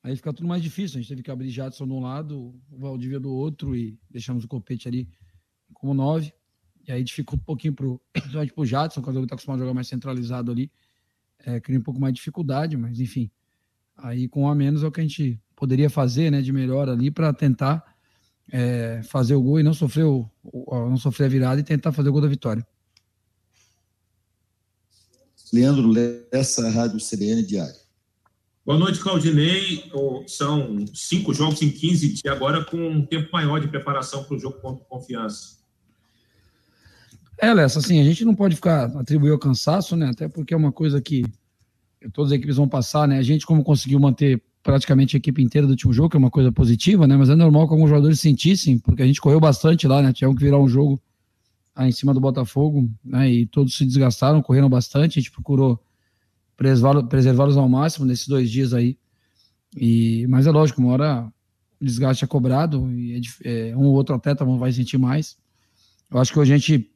aí 0.04 0.16
fica 0.16 0.32
tudo 0.32 0.48
mais 0.48 0.62
difícil. 0.62 0.98
A 0.98 1.02
gente 1.02 1.10
teve 1.10 1.24
que 1.24 1.32
abrir 1.32 1.50
Jadson 1.50 1.88
de 1.88 1.92
um 1.92 2.00
lado, 2.00 2.54
o 2.70 2.78
Valdívia 2.78 3.20
do 3.20 3.34
outro 3.34 3.76
e 3.76 4.00
deixamos 4.10 4.44
o 4.44 4.48
Copete 4.48 4.88
ali 4.88 5.10
como 5.74 5.94
nove. 5.94 6.32
E 6.88 6.92
aí 6.92 7.04
dificulta 7.04 7.42
um 7.42 7.46
pouquinho 7.46 7.74
pro, 7.74 8.00
pro 8.54 8.66
Jadson, 8.66 9.02
quando 9.02 9.18
ele 9.18 9.26
está 9.26 9.36
acostumado 9.36 9.60
a 9.60 9.64
jogar 9.64 9.74
mais 9.74 9.88
centralizado 9.88 10.52
ali. 10.52 10.72
É, 11.46 11.60
cria 11.60 11.78
um 11.78 11.84
pouco 11.84 12.00
mais 12.00 12.14
de 12.14 12.18
dificuldade, 12.18 12.78
mas 12.78 13.00
enfim. 13.00 13.30
Aí 13.98 14.28
com 14.28 14.44
um 14.44 14.48
a 14.48 14.56
menos 14.56 14.84
é 14.84 14.88
o 14.88 14.92
que 14.92 15.02
a 15.02 15.04
gente 15.04 15.40
poderia 15.56 15.90
fazer 15.90 16.32
né, 16.32 16.42
de 16.42 16.52
melhor 16.52 16.90
ali 16.90 17.12
para 17.12 17.32
tentar 17.34 17.84
é, 18.52 19.02
fazer 19.04 19.36
o 19.36 19.42
gol 19.42 19.60
e 19.60 19.64
não 19.64 19.74
sofrer, 19.74 20.06
o, 20.06 20.30
não 20.44 20.98
sofrer 20.98 21.26
a 21.26 21.30
virada 21.30 21.62
e 21.62 21.64
tentar 21.64 21.92
fazer 21.92 22.10
o 22.10 22.12
gol 22.12 22.22
da 22.22 22.28
vitória. 22.28 22.66
Leandro 25.52 25.88
Lessa, 25.88 26.68
Rádio 26.70 26.98
CBN 26.98 27.44
Diário. 27.44 27.76
Boa 28.66 28.80
noite, 28.80 29.00
Claudinei. 29.00 29.92
São 30.26 30.86
cinco 30.94 31.34
jogos 31.34 31.62
em 31.62 31.70
15 31.70 32.08
dias, 32.14 32.34
agora 32.34 32.64
com 32.64 32.78
um 32.78 33.06
tempo 33.06 33.30
maior 33.32 33.60
de 33.60 33.68
preparação 33.68 34.24
para 34.24 34.36
o 34.36 34.40
jogo 34.40 34.60
contra 34.60 34.84
confiança. 34.86 35.63
É, 37.38 37.54
Lessa, 37.54 37.80
assim, 37.80 38.00
a 38.00 38.04
gente 38.04 38.24
não 38.24 38.36
pode 38.36 38.56
ficar 38.56 38.86
atribuir 38.98 39.32
ao 39.32 39.40
cansaço, 39.40 39.96
né? 39.96 40.10
Até 40.10 40.28
porque 40.28 40.54
é 40.54 40.58
uma 40.58 40.72
coisa 40.72 41.02
que 41.02 41.24
todas 42.14 42.32
as 42.32 42.38
equipes 42.38 42.58
vão 42.58 42.68
passar, 42.68 43.08
né? 43.08 43.18
A 43.18 43.24
gente, 43.24 43.46
como 43.46 43.64
conseguiu 43.64 44.00
manter 44.00 44.42
praticamente 44.62 45.16
a 45.16 45.20
equipe 45.20 45.42
inteira 45.42 45.68
do 45.68 45.72
último 45.72 45.92
jogo, 45.92 46.10
que 46.10 46.16
é 46.16 46.20
uma 46.20 46.32
coisa 46.32 46.52
positiva, 46.52 47.06
né? 47.06 47.18
Mas 47.18 47.30
é 47.30 47.36
normal 47.36 47.68
que 47.68 47.74
alguns 47.74 47.90
jogadores 47.90 48.20
sentissem, 48.20 48.80
porque 48.80 49.02
a 49.02 49.06
gente 49.06 49.20
correu 49.20 49.40
bastante 49.40 49.88
lá, 49.88 50.02
né? 50.02 50.14
Tivemos 50.14 50.38
que 50.38 50.46
virar 50.46 50.60
um 50.60 50.68
jogo 50.68 51.02
aí 51.76 51.90
em 51.90 51.92
cima 51.92 52.14
do 52.14 52.20
Botafogo, 52.22 52.90
né? 53.04 53.30
E 53.30 53.46
todos 53.46 53.76
se 53.76 53.86
desgastaram, 53.86 54.42
correram 54.42 54.70
bastante. 54.70 55.20
A 55.20 55.22
gente 55.22 55.32
procurou 55.32 55.84
preservá-los 56.56 57.58
ao 57.58 57.68
máximo 57.68 58.06
nesses 58.06 58.28
dois 58.28 58.50
dias 58.50 58.74
aí. 58.74 58.98
E, 59.76 60.26
mas 60.28 60.48
é 60.48 60.52
lógico, 60.52 60.80
uma 60.80 60.92
hora 60.92 61.34
o 61.82 61.86
desgaste 61.86 62.24
é 62.24 62.28
cobrado 62.28 62.90
e 62.92 63.20
é, 63.44 63.70
é, 63.70 63.76
um 63.76 63.86
ou 63.86 63.94
outro 63.94 64.16
atleta 64.16 64.46
vai 64.46 64.72
sentir 64.72 64.98
mais. 64.98 65.36
Eu 66.10 66.20
acho 66.20 66.32
que 66.32 66.40
a 66.40 66.46
gente 66.46 66.93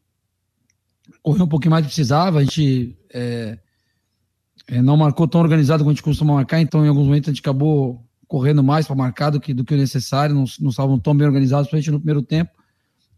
correu 1.21 1.45
um 1.45 1.49
pouquinho 1.49 1.71
mais 1.71 1.83
do 1.83 1.87
que 1.87 1.95
precisava, 1.95 2.39
a 2.39 2.43
gente 2.43 2.97
é, 3.13 3.57
é, 4.67 4.81
não 4.81 4.97
marcou 4.97 5.27
tão 5.27 5.41
organizado 5.41 5.83
como 5.83 5.91
a 5.91 5.93
gente 5.93 6.03
costuma 6.03 6.33
marcar, 6.33 6.59
então 6.59 6.85
em 6.85 6.89
alguns 6.89 7.05
momentos 7.05 7.29
a 7.29 7.31
gente 7.31 7.41
acabou 7.41 8.03
correndo 8.27 8.63
mais 8.63 8.85
para 8.85 8.95
marcar 8.95 9.29
do 9.29 9.39
que, 9.39 9.53
do 9.53 9.63
que 9.63 9.73
o 9.73 9.77
necessário, 9.77 10.35
não, 10.35 10.45
não 10.59 10.69
estavam 10.69 10.99
tão 10.99 11.15
bem 11.15 11.25
organizados, 11.25 11.69
principalmente 11.69 11.91
no 11.91 11.99
primeiro 11.99 12.21
tempo. 12.21 12.51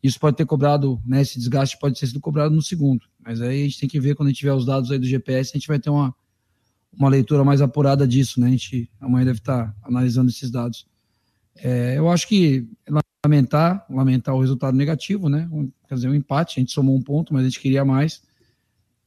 Isso 0.01 0.19
pode 0.19 0.37
ter 0.37 0.45
cobrado, 0.45 1.01
né, 1.05 1.21
esse 1.21 1.37
desgaste 1.37 1.77
pode 1.77 1.99
ter 1.99 2.07
sido 2.07 2.19
cobrado 2.19 2.55
no 2.55 2.61
segundo. 2.61 3.05
Mas 3.19 3.41
aí 3.41 3.61
a 3.61 3.63
gente 3.63 3.79
tem 3.79 3.89
que 3.89 3.99
ver 3.99 4.15
quando 4.15 4.27
a 4.27 4.31
gente 4.31 4.39
tiver 4.39 4.53
os 4.53 4.65
dados 4.65 4.91
aí 4.91 4.99
do 4.99 5.05
GPS, 5.05 5.51
a 5.53 5.57
gente 5.57 5.67
vai 5.67 5.79
ter 5.79 5.89
uma, 5.89 6.15
uma 6.93 7.09
leitura 7.09 7.43
mais 7.43 7.61
apurada 7.61 8.07
disso, 8.07 8.39
né? 8.39 8.47
A 8.47 8.51
gente 8.51 8.89
amanhã 8.99 9.25
deve 9.25 9.39
estar 9.39 9.75
analisando 9.83 10.29
esses 10.29 10.49
dados. 10.49 10.87
É, 11.55 11.97
eu 11.97 12.09
acho 12.09 12.27
que 12.27 12.67
lamentar, 13.25 13.85
lamentar 13.89 14.35
o 14.35 14.39
resultado 14.39 14.75
negativo, 14.75 15.27
né? 15.27 15.49
Quer 15.87 15.95
dizer, 15.95 16.09
um 16.09 16.15
empate, 16.15 16.59
a 16.59 16.61
gente 16.61 16.71
somou 16.71 16.95
um 16.95 17.01
ponto, 17.01 17.33
mas 17.33 17.43
a 17.43 17.45
gente 17.45 17.59
queria 17.59 17.83
mais 17.83 18.21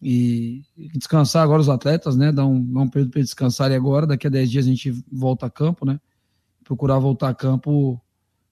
e 0.01 0.65
descansar 0.95 1.45
agora 1.45 1.61
os 1.61 1.69
atletas, 1.69 2.17
né? 2.17 2.33
Dar 2.33 2.45
um, 2.45 2.61
dar 2.73 2.81
um 2.81 2.89
período 2.89 3.13
para 3.13 3.23
descansarem 3.23 3.77
agora. 3.77 4.07
Daqui 4.07 4.27
a 4.27 4.31
10 4.31 4.51
dias 4.51 4.67
a 4.67 4.69
gente 4.69 4.91
volta 5.11 5.47
a 5.47 5.51
campo, 5.51 5.87
né? 5.87 6.01
Procurar 6.65 6.99
voltar 6.99 7.29
a 7.29 7.35
campo 7.35 8.01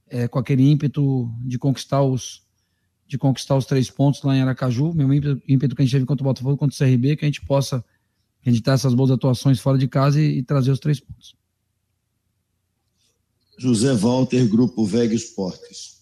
é, 0.09 0.29
com 0.29 0.39
aquele 0.39 0.69
ímpeto 0.71 1.31
de 1.41 1.59
conquistar 1.59 2.03
os 2.03 2.49
de 3.07 3.19
conquistar 3.19 3.57
os 3.57 3.67
três 3.67 3.91
pontos 3.91 4.23
lá 4.23 4.37
em 4.37 4.41
Aracaju, 4.41 4.95
mesmo 4.95 5.13
ímpeto, 5.13 5.43
ímpeto 5.49 5.75
que 5.75 5.83
a 5.83 5.85
gente 5.85 5.93
teve 5.93 6.07
contra 6.07 6.23
o 6.23 6.29
Botafogo, 6.29 6.57
contra 6.57 6.73
o 6.73 6.79
CRB, 6.79 7.17
que 7.17 7.25
a 7.25 7.29
gente 7.29 7.45
possa 7.45 7.85
acreditar 8.41 8.75
essas 8.75 8.95
boas 8.95 9.11
atuações 9.11 9.59
fora 9.59 9.77
de 9.77 9.89
casa 9.89 10.21
e, 10.21 10.39
e 10.39 10.43
trazer 10.45 10.71
os 10.71 10.79
três 10.79 11.01
pontos. 11.01 11.35
José 13.61 13.93
Walter, 13.93 14.49
Grupo 14.49 14.87
Veg 14.87 15.15
Esportes. 15.15 16.01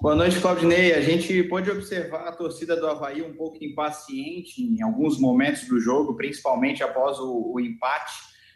Boa 0.00 0.14
noite, 0.14 0.38
Claudinei. 0.38 0.94
A 0.94 1.00
gente 1.00 1.42
pode 1.42 1.68
observar 1.68 2.28
a 2.28 2.30
torcida 2.30 2.76
do 2.76 2.86
Havaí 2.86 3.20
um 3.20 3.34
pouco 3.34 3.58
impaciente 3.64 4.62
em 4.62 4.80
alguns 4.80 5.18
momentos 5.18 5.66
do 5.66 5.80
jogo, 5.80 6.14
principalmente 6.14 6.84
após 6.84 7.18
o, 7.18 7.52
o, 7.52 7.58
empate 7.58 8.12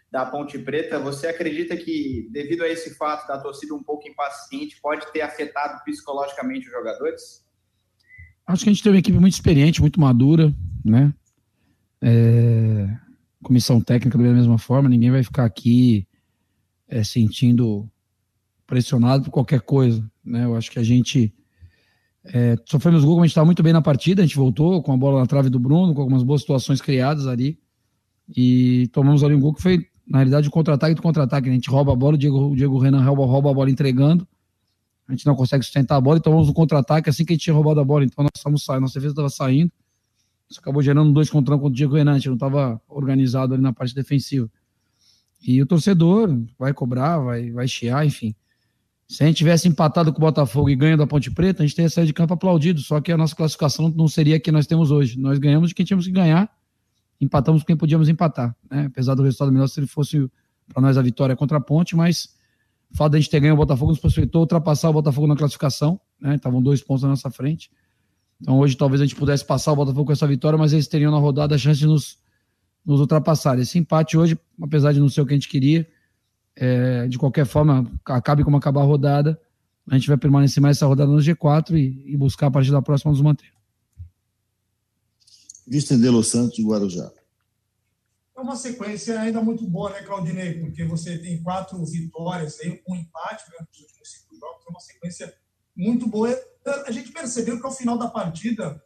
da 0.08 0.24
Ponte 0.24 0.56
Preta. 0.56 1.00
Você 1.00 1.26
acredita 1.26 1.76
que, 1.76 2.28
devido 2.30 2.62
a 2.62 2.68
esse 2.68 2.94
fato 2.94 3.26
da 3.26 3.40
torcida 3.40 3.74
um 3.74 3.82
pouco 3.82 4.08
impaciente, 4.08 4.80
pode 4.80 5.12
ter 5.12 5.22
afetado 5.22 5.82
psicologicamente 5.82 6.68
os 6.68 6.72
jogadores? 6.72 7.44
Acho 8.46 8.62
que 8.62 8.70
a 8.70 8.72
gente 8.72 8.84
tem 8.84 8.92
uma 8.92 9.00
equipe 9.00 9.18
muito 9.18 9.34
experiente, 9.34 9.80
muito 9.80 10.00
madura, 10.00 10.54
né? 10.84 11.12
É... 12.00 12.86
Comissão 13.42 13.80
técnica 13.80 14.16
da 14.16 14.22
mesma 14.22 14.58
forma, 14.58 14.88
ninguém 14.88 15.10
vai 15.10 15.24
ficar 15.24 15.44
aqui 15.44 16.06
é, 16.88 17.02
sentindo 17.02 17.90
pressionado 18.68 19.24
por 19.24 19.30
qualquer 19.30 19.62
coisa, 19.62 20.08
né? 20.22 20.44
Eu 20.44 20.54
acho 20.54 20.70
que 20.70 20.78
a 20.78 20.82
gente 20.82 21.34
é, 22.22 22.54
sofremos 22.66 23.02
gol, 23.02 23.18
a 23.18 23.22
gente 23.22 23.30
estava 23.30 23.46
muito 23.46 23.62
bem 23.62 23.72
na 23.72 23.80
partida, 23.80 24.22
a 24.22 24.26
gente 24.26 24.36
voltou 24.36 24.82
com 24.82 24.92
a 24.92 24.96
bola 24.96 25.20
na 25.20 25.26
trave 25.26 25.48
do 25.48 25.58
Bruno, 25.58 25.94
com 25.94 26.02
algumas 26.02 26.22
boas 26.22 26.42
situações 26.42 26.80
criadas 26.80 27.26
ali, 27.26 27.58
e 28.28 28.88
tomamos 28.92 29.24
ali 29.24 29.34
um 29.34 29.40
gol 29.40 29.54
que 29.54 29.62
foi, 29.62 29.86
na 30.06 30.18
realidade, 30.18 30.48
o 30.48 30.50
contra-ataque 30.50 30.94
do 30.94 31.00
contra-ataque, 31.00 31.48
né? 31.48 31.52
a 31.52 31.54
gente 31.54 31.70
rouba 31.70 31.94
a 31.94 31.96
bola, 31.96 32.14
o 32.14 32.18
Diego, 32.18 32.50
o 32.50 32.54
Diego 32.54 32.78
Renan 32.78 33.02
rouba, 33.02 33.24
rouba 33.24 33.50
a 33.50 33.54
bola 33.54 33.70
entregando, 33.70 34.28
a 35.08 35.12
gente 35.12 35.24
não 35.24 35.34
consegue 35.34 35.64
sustentar 35.64 35.96
a 35.96 36.00
bola 36.00 36.18
e 36.18 36.20
tomamos 36.20 36.50
um 36.50 36.52
contra-ataque 36.52 37.08
assim 37.08 37.24
que 37.24 37.32
a 37.32 37.36
gente 37.36 37.44
tinha 37.44 37.54
roubado 37.54 37.80
a 37.80 37.84
bola, 37.84 38.04
então 38.04 38.22
nós 38.22 38.32
estamos 38.36 38.62
saindo, 38.62 38.82
nossa 38.82 38.94
defesa 39.00 39.12
estava 39.12 39.30
saindo, 39.30 39.72
isso 40.50 40.60
acabou 40.60 40.82
gerando 40.82 41.10
dois 41.10 41.30
contra 41.30 41.54
um 41.54 41.58
contra 41.58 41.72
o 41.72 41.74
Diego 41.74 41.94
Renan, 41.94 42.12
a 42.12 42.16
gente 42.16 42.28
não 42.28 42.34
estava 42.34 42.78
organizado 42.86 43.54
ali 43.54 43.62
na 43.62 43.72
parte 43.72 43.94
defensiva. 43.94 44.50
E 45.40 45.62
o 45.62 45.66
torcedor 45.66 46.36
vai 46.58 46.74
cobrar, 46.74 47.18
vai, 47.18 47.50
vai 47.50 47.66
chiar, 47.66 48.04
enfim. 48.04 48.34
Se 49.08 49.24
a 49.24 49.26
gente 49.26 49.38
tivesse 49.38 49.66
empatado 49.66 50.12
com 50.12 50.18
o 50.18 50.20
Botafogo 50.20 50.68
e 50.68 50.76
ganho 50.76 50.96
da 50.96 51.06
Ponte 51.06 51.30
Preta, 51.30 51.62
a 51.62 51.66
gente 51.66 51.74
teria 51.74 51.88
saído 51.88 52.08
de 52.08 52.12
campo 52.12 52.34
aplaudido, 52.34 52.80
só 52.80 53.00
que 53.00 53.10
a 53.10 53.16
nossa 53.16 53.34
classificação 53.34 53.88
não 53.88 54.06
seria 54.06 54.36
a 54.36 54.40
que 54.40 54.52
nós 54.52 54.66
temos 54.66 54.90
hoje. 54.90 55.18
Nós 55.18 55.38
ganhamos 55.38 55.70
de 55.70 55.74
quem 55.74 55.86
tínhamos 55.86 56.04
que 56.04 56.12
ganhar, 56.12 56.50
empatamos 57.18 57.62
com 57.62 57.68
quem 57.68 57.76
podíamos 57.76 58.10
empatar. 58.10 58.54
Né? 58.70 58.84
Apesar 58.86 59.14
do 59.14 59.22
resultado 59.22 59.50
melhor 59.50 59.66
se 59.66 59.80
ele 59.80 59.86
fosse 59.86 60.30
para 60.68 60.82
nós 60.82 60.98
a 60.98 61.02
vitória 61.02 61.34
contra 61.34 61.56
a 61.56 61.60
Ponte, 61.60 61.96
mas 61.96 62.36
o 62.92 62.96
fato 62.98 63.12
de 63.12 63.16
a 63.16 63.20
gente 63.20 63.30
ter 63.30 63.40
ganho 63.40 63.54
o 63.54 63.56
Botafogo 63.56 63.90
nos 63.90 63.98
possibilitou 63.98 64.42
ultrapassar 64.42 64.90
o 64.90 64.92
Botafogo 64.92 65.26
na 65.26 65.34
classificação, 65.34 65.98
né? 66.20 66.34
estavam 66.34 66.60
dois 66.60 66.82
pontos 66.82 67.02
na 67.02 67.08
nossa 67.08 67.30
frente. 67.30 67.70
Então 68.38 68.58
hoje 68.58 68.76
talvez 68.76 69.00
a 69.00 69.06
gente 69.06 69.16
pudesse 69.16 69.42
passar 69.42 69.72
o 69.72 69.76
Botafogo 69.76 70.04
com 70.04 70.12
essa 70.12 70.26
vitória, 70.26 70.58
mas 70.58 70.74
eles 70.74 70.86
teriam 70.86 71.10
na 71.10 71.18
rodada 71.18 71.54
a 71.54 71.58
chance 71.58 71.80
de 71.80 71.86
nos, 71.86 72.18
nos 72.84 73.00
ultrapassar. 73.00 73.58
Esse 73.58 73.78
empate 73.78 74.18
hoje, 74.18 74.38
apesar 74.60 74.92
de 74.92 75.00
não 75.00 75.08
ser 75.08 75.22
o 75.22 75.26
que 75.26 75.32
a 75.32 75.36
gente 75.36 75.48
queria, 75.48 75.88
é, 76.60 77.06
de 77.06 77.16
qualquer 77.16 77.46
forma, 77.46 77.88
acabe 78.04 78.42
como 78.42 78.56
acabar 78.56 78.80
a 78.80 78.84
rodada, 78.84 79.40
a 79.88 79.94
gente 79.94 80.08
vai 80.08 80.18
permanecer 80.18 80.60
mais 80.60 80.76
essa 80.76 80.86
rodada 80.86 81.10
no 81.10 81.18
G4 81.18 81.76
e, 81.76 82.12
e 82.12 82.16
buscar 82.16 82.48
a 82.48 82.50
partir 82.50 82.72
da 82.72 82.82
próxima 82.82 83.12
nos 83.12 83.20
manter. 83.20 83.52
Vicente 85.66 86.24
Santos, 86.24 86.58
Guarujá. 86.58 87.10
É 88.36 88.40
uma 88.40 88.56
sequência 88.56 89.20
ainda 89.20 89.40
muito 89.40 89.64
boa, 89.66 89.90
né, 89.90 90.02
Claudinei? 90.02 90.54
Porque 90.54 90.84
você 90.84 91.18
tem 91.18 91.42
quatro 91.42 91.84
vitórias, 91.84 92.58
aí, 92.60 92.82
um 92.88 92.96
empate 92.96 93.44
né, 93.50 93.66
nos 93.68 93.80
últimos 93.80 94.10
cinco 94.10 94.36
jogos, 94.36 94.66
é 94.66 94.70
uma 94.70 94.80
sequência 94.80 95.34
muito 95.76 96.08
boa. 96.08 96.36
A 96.86 96.90
gente 96.90 97.12
percebeu 97.12 97.60
que 97.60 97.66
ao 97.66 97.72
final 97.72 97.96
da 97.96 98.08
partida 98.08 98.82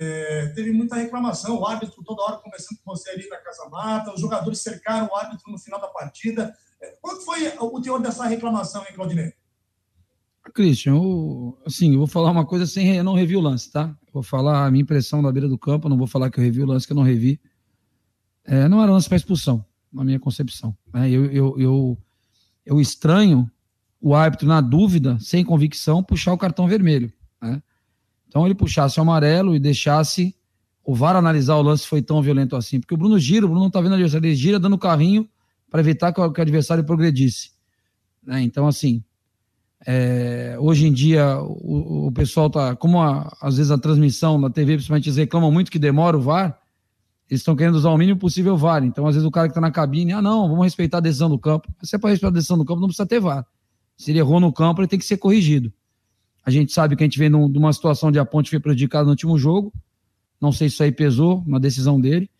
é, 0.00 0.52
teve 0.54 0.72
muita 0.72 0.96
reclamação, 0.96 1.58
o 1.58 1.66
árbitro 1.66 2.02
toda 2.04 2.22
hora 2.22 2.36
conversando 2.36 2.78
com 2.84 2.94
você 2.94 3.10
ali 3.10 3.28
na 3.28 3.36
Casa 3.38 3.68
Mata, 3.68 4.12
os 4.14 4.20
jogadores 4.20 4.60
cercaram 4.60 5.08
o 5.10 5.16
árbitro 5.16 5.50
no 5.50 5.58
final 5.58 5.80
da 5.80 5.88
partida. 5.88 6.54
Qual 7.00 7.20
foi 7.20 7.48
o 7.58 7.80
teor 7.80 8.00
dessa 8.00 8.26
reclamação, 8.26 8.82
hein, 8.82 8.94
Claudinei? 8.94 9.34
Christian, 10.54 10.94
eu, 10.94 11.58
assim, 11.66 11.92
eu 11.92 11.98
vou 11.98 12.06
falar 12.06 12.30
uma 12.30 12.46
coisa 12.46 12.66
sem. 12.66 12.96
Eu 12.96 13.04
não 13.04 13.14
revi 13.14 13.36
o 13.36 13.40
lance, 13.40 13.70
tá? 13.70 13.94
Eu 14.06 14.12
vou 14.14 14.22
falar 14.22 14.66
a 14.66 14.70
minha 14.70 14.82
impressão 14.82 15.22
da 15.22 15.30
beira 15.30 15.48
do 15.48 15.58
campo, 15.58 15.88
não 15.88 15.98
vou 15.98 16.06
falar 16.06 16.30
que 16.30 16.40
eu 16.40 16.44
revi 16.44 16.62
o 16.62 16.66
lance 16.66 16.86
que 16.86 16.92
eu 16.92 16.96
não 16.96 17.02
revi. 17.02 17.40
É, 18.44 18.66
não 18.68 18.82
era 18.82 18.90
lance 18.90 19.08
para 19.08 19.16
expulsão, 19.16 19.64
na 19.92 20.02
minha 20.02 20.18
concepção. 20.18 20.76
Né? 20.92 21.10
Eu, 21.10 21.26
eu, 21.26 21.58
eu, 21.58 21.98
eu 22.64 22.80
estranho 22.80 23.50
o 24.00 24.14
árbitro, 24.14 24.48
na 24.48 24.60
dúvida, 24.60 25.18
sem 25.20 25.44
convicção, 25.44 26.02
puxar 26.02 26.32
o 26.32 26.38
cartão 26.38 26.66
vermelho. 26.66 27.12
Então 28.30 28.46
ele 28.46 28.54
puxasse 28.54 28.96
o 29.00 29.02
amarelo 29.02 29.56
e 29.56 29.58
deixasse 29.58 30.36
o 30.84 30.94
VAR 30.94 31.16
analisar 31.16 31.56
o 31.56 31.62
lance 31.62 31.84
foi 31.84 32.00
tão 32.00 32.22
violento 32.22 32.54
assim. 32.54 32.78
Porque 32.78 32.94
o 32.94 32.96
Bruno 32.96 33.18
gira, 33.18 33.44
o 33.44 33.48
Bruno 33.48 33.64
não 33.64 33.70
tá 33.70 33.80
vendo 33.80 33.92
a 33.92 33.94
adversário, 33.96 34.24
ele 34.24 34.36
gira 34.36 34.58
dando 34.58 34.78
carrinho 34.78 35.28
para 35.68 35.80
evitar 35.80 36.12
que 36.12 36.20
o, 36.20 36.32
que 36.32 36.40
o, 36.40 36.42
adversário 36.42 36.84
progredisse. 36.84 37.50
Né? 38.22 38.40
Então, 38.42 38.68
assim, 38.68 39.02
é, 39.84 40.56
hoje 40.60 40.86
em 40.86 40.92
dia 40.92 41.40
o, 41.40 42.06
o 42.06 42.12
pessoal 42.12 42.48
tá, 42.48 42.76
como 42.76 43.02
a, 43.02 43.36
às 43.42 43.56
vezes 43.56 43.72
a 43.72 43.78
transmissão 43.78 44.38
na 44.38 44.48
TV, 44.48 44.74
principalmente, 44.74 45.08
eles 45.08 45.16
reclamam 45.16 45.50
muito 45.50 45.70
que 45.70 45.78
demora 45.78 46.16
o 46.16 46.20
VAR, 46.20 46.56
eles 47.28 47.40
estão 47.40 47.56
querendo 47.56 47.74
usar 47.74 47.90
o 47.90 47.98
mínimo 47.98 48.20
possível 48.20 48.54
o 48.54 48.56
VAR. 48.56 48.84
Então, 48.84 49.08
às 49.08 49.16
vezes 49.16 49.26
o 49.26 49.30
cara 49.30 49.48
que 49.48 49.52
está 49.52 49.60
na 49.60 49.72
cabine, 49.72 50.12
ah, 50.12 50.22
não, 50.22 50.48
vamos 50.48 50.64
respeitar 50.64 50.98
a 50.98 51.00
decisão 51.00 51.28
do 51.28 51.38
campo. 51.38 51.68
Se 51.82 51.96
é 51.96 51.98
para 51.98 52.10
respeitar 52.10 52.32
a 52.32 52.38
decisão 52.38 52.56
do 52.56 52.64
campo, 52.64 52.80
não 52.80 52.86
precisa 52.86 53.06
ter 53.06 53.18
VAR. 53.18 53.44
Se 53.96 54.12
ele 54.12 54.20
errou 54.20 54.38
no 54.38 54.52
campo, 54.52 54.80
ele 54.80 54.88
tem 54.88 55.00
que 55.00 55.04
ser 55.04 55.16
corrigido. 55.16 55.72
A 56.44 56.50
gente 56.50 56.72
sabe 56.72 56.96
que 56.96 57.02
a 57.02 57.06
gente 57.06 57.18
vem 57.18 57.28
numa 57.28 57.72
situação 57.72 58.10
de 58.10 58.18
a 58.18 58.24
ponte 58.24 58.50
foi 58.50 58.60
prejudicada 58.60 59.04
no 59.04 59.10
último 59.10 59.38
jogo, 59.38 59.72
Não 60.40 60.52
sei 60.52 60.68
se 60.68 60.74
isso 60.74 60.82
aí 60.82 60.92
pesou 60.92 61.44
na 61.46 61.58
decisão 61.58 62.00
dele. 62.00 62.30